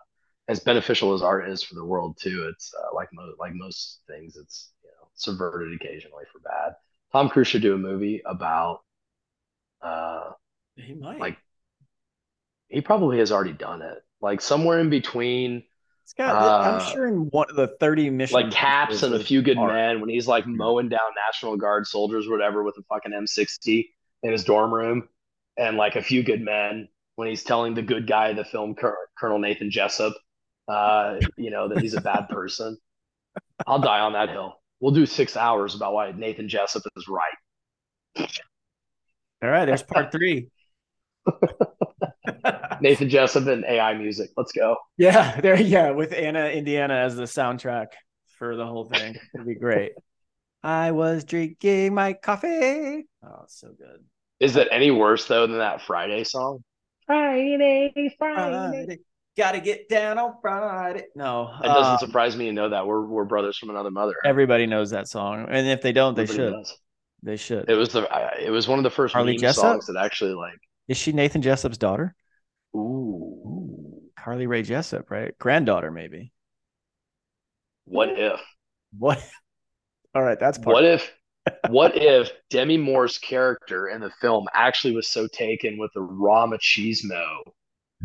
as 0.46 0.60
beneficial 0.60 1.12
as 1.12 1.22
art 1.22 1.48
is 1.48 1.64
for 1.64 1.74
the 1.74 1.84
world 1.84 2.16
too. 2.22 2.48
It's 2.52 2.72
uh, 2.74 2.94
like 2.94 3.08
most 3.12 3.40
like 3.40 3.54
most 3.54 4.02
things, 4.06 4.36
it's 4.36 4.70
you 4.84 4.90
know 4.90 5.08
subverted 5.14 5.74
occasionally 5.74 6.26
for 6.32 6.38
bad. 6.38 6.74
Tom 7.10 7.28
Cruise 7.28 7.48
should 7.48 7.62
do 7.62 7.74
a 7.74 7.78
movie 7.78 8.22
about 8.24 8.82
uh 9.82 10.30
he 10.76 10.94
might 10.94 11.18
like 11.20 11.38
he 12.68 12.80
probably 12.80 13.18
has 13.18 13.32
already 13.32 13.52
done 13.52 13.82
it. 13.82 13.98
Like 14.20 14.40
somewhere 14.40 14.78
in 14.78 14.90
between 14.90 15.64
Scott, 16.04 16.34
uh, 16.34 16.58
I'm 16.58 16.92
sure 16.92 17.06
in 17.06 17.28
one 17.30 17.48
of 17.50 17.56
the 17.56 17.68
30 17.68 18.10
missions, 18.10 18.34
like 18.34 18.50
Caps 18.50 19.02
and 19.02 19.14
a 19.14 19.22
few 19.22 19.42
good 19.42 19.58
men, 19.58 20.00
when 20.00 20.10
he's 20.10 20.26
like 20.26 20.46
mowing 20.46 20.88
down 20.88 21.00
National 21.26 21.56
Guard 21.56 21.86
soldiers, 21.86 22.26
or 22.26 22.30
whatever, 22.30 22.62
with 22.62 22.76
a 22.78 22.82
fucking 22.82 23.12
M60 23.12 23.88
in 24.22 24.32
his 24.32 24.44
dorm 24.44 24.72
room, 24.72 25.08
and 25.56 25.76
like 25.76 25.96
a 25.96 26.02
few 26.02 26.22
good 26.22 26.40
men, 26.40 26.88
when 27.16 27.28
he's 27.28 27.44
telling 27.44 27.74
the 27.74 27.82
good 27.82 28.06
guy 28.06 28.28
of 28.28 28.36
the 28.36 28.44
film, 28.44 28.74
Colonel 29.18 29.38
Nathan 29.38 29.70
Jessup, 29.70 30.14
uh, 30.68 31.16
you 31.36 31.50
know, 31.50 31.68
that 31.68 31.80
he's 31.80 31.94
a 31.94 32.00
bad 32.00 32.28
person. 32.30 32.76
I'll 33.66 33.80
die 33.80 34.00
on 34.00 34.14
that 34.14 34.30
hill. 34.30 34.60
We'll 34.80 34.92
do 34.92 35.06
six 35.06 35.36
hours 35.36 35.74
about 35.74 35.92
why 35.92 36.12
Nathan 36.12 36.48
Jessup 36.48 36.82
is 36.96 37.06
right. 37.08 38.28
All 39.42 39.48
right, 39.48 39.66
there's 39.66 39.82
part 39.82 40.12
three. 40.12 40.48
Nathan 42.80 43.08
Jessup 43.08 43.46
and 43.46 43.64
AI 43.64 43.94
music. 43.94 44.30
Let's 44.36 44.52
go. 44.52 44.76
Yeah, 44.96 45.40
there. 45.42 45.60
Yeah, 45.60 45.90
with 45.90 46.12
Anna 46.12 46.46
Indiana 46.46 46.94
as 46.94 47.16
the 47.16 47.24
soundtrack 47.24 47.88
for 48.38 48.56
the 48.56 48.66
whole 48.66 48.84
thing. 48.84 49.16
It'd 49.34 49.46
be 49.46 49.54
great. 49.54 49.92
I 50.62 50.90
was 50.90 51.24
drinking 51.24 51.94
my 51.94 52.12
coffee. 52.12 53.06
Oh, 53.24 53.44
so 53.48 53.68
good. 53.68 54.04
Is 54.40 54.56
it 54.56 54.68
any 54.70 54.90
worse 54.90 55.26
though 55.26 55.46
than 55.46 55.58
that 55.58 55.82
Friday 55.82 56.24
song? 56.24 56.62
Friday, 57.06 57.92
Friday. 58.18 58.70
Friday. 58.70 58.98
Gotta 59.36 59.60
get 59.60 59.88
down 59.88 60.18
on 60.18 60.34
Friday. 60.42 61.04
No, 61.14 61.50
it 61.62 61.66
doesn't 61.66 61.92
um, 61.92 61.98
surprise 61.98 62.36
me 62.36 62.46
to 62.46 62.52
know 62.52 62.68
that 62.68 62.86
we're 62.86 63.06
we're 63.06 63.24
brothers 63.24 63.56
from 63.56 63.70
another 63.70 63.90
mother. 63.90 64.14
Everybody 64.24 64.66
knows 64.66 64.90
that 64.90 65.08
song, 65.08 65.46
and 65.48 65.66
if 65.68 65.82
they 65.82 65.92
don't, 65.92 66.18
Everybody 66.18 66.26
they 66.26 66.34
should. 66.34 66.52
Does. 66.52 66.78
They 67.22 67.36
should. 67.36 67.70
It 67.70 67.74
was 67.74 67.90
the. 67.90 68.08
It 68.44 68.50
was 68.50 68.66
one 68.66 68.78
of 68.78 68.82
the 68.82 68.90
first 68.90 69.14
Harley 69.14 69.38
songs 69.38 69.86
that 69.86 69.96
actually 69.96 70.34
like. 70.34 70.58
Is 70.88 70.96
she 70.96 71.12
Nathan 71.12 71.42
Jessup's 71.42 71.78
daughter? 71.78 72.14
Ooh. 72.74 74.02
Carly 74.18 74.46
Ray 74.46 74.62
Jessup, 74.62 75.10
right? 75.10 75.36
Granddaughter, 75.38 75.90
maybe. 75.90 76.32
What 77.84 78.10
if? 78.10 78.40
What? 78.98 79.22
All 80.14 80.22
right, 80.22 80.38
that's 80.38 80.58
part. 80.58 80.74
What 80.74 80.84
if? 80.84 81.12
what 81.68 81.96
if 81.96 82.30
Demi 82.50 82.76
Moore's 82.76 83.18
character 83.18 83.88
in 83.88 84.00
the 84.00 84.10
film 84.20 84.46
actually 84.52 84.94
was 84.94 85.10
so 85.10 85.26
taken 85.26 85.78
with 85.78 85.90
the 85.94 86.02
raw 86.02 86.46
machismo 86.46 87.24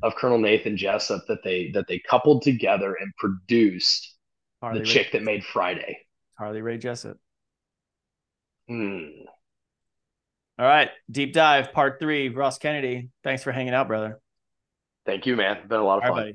of 0.04 0.16
Colonel 0.16 0.38
Nathan 0.38 0.78
Jessup 0.78 1.24
that 1.28 1.44
they 1.44 1.72
that 1.74 1.88
they 1.88 2.00
coupled 2.00 2.44
together 2.44 2.96
and 3.00 3.12
produced 3.18 4.16
Harley 4.62 4.80
the 4.80 4.86
Ray 4.86 4.92
chick 4.92 5.12
that 5.12 5.24
made 5.24 5.44
Friday? 5.44 6.00
Harley 6.38 6.62
Ray 6.62 6.78
Jessup. 6.78 7.18
Hmm. 8.68 9.08
All 10.58 10.66
right, 10.66 10.90
deep 11.12 11.34
dive 11.34 11.74
part 11.74 12.00
three. 12.00 12.30
Ross 12.30 12.58
Kennedy, 12.58 13.10
thanks 13.24 13.44
for 13.44 13.52
hanging 13.52 13.74
out, 13.74 13.88
brother. 13.88 14.22
Thank 15.06 15.26
you, 15.26 15.36
man. 15.36 15.57
It's 15.57 15.68
Been 15.68 15.80
a 15.80 15.84
lot 15.84 16.03
of 16.03 16.10
fun. 16.10 16.34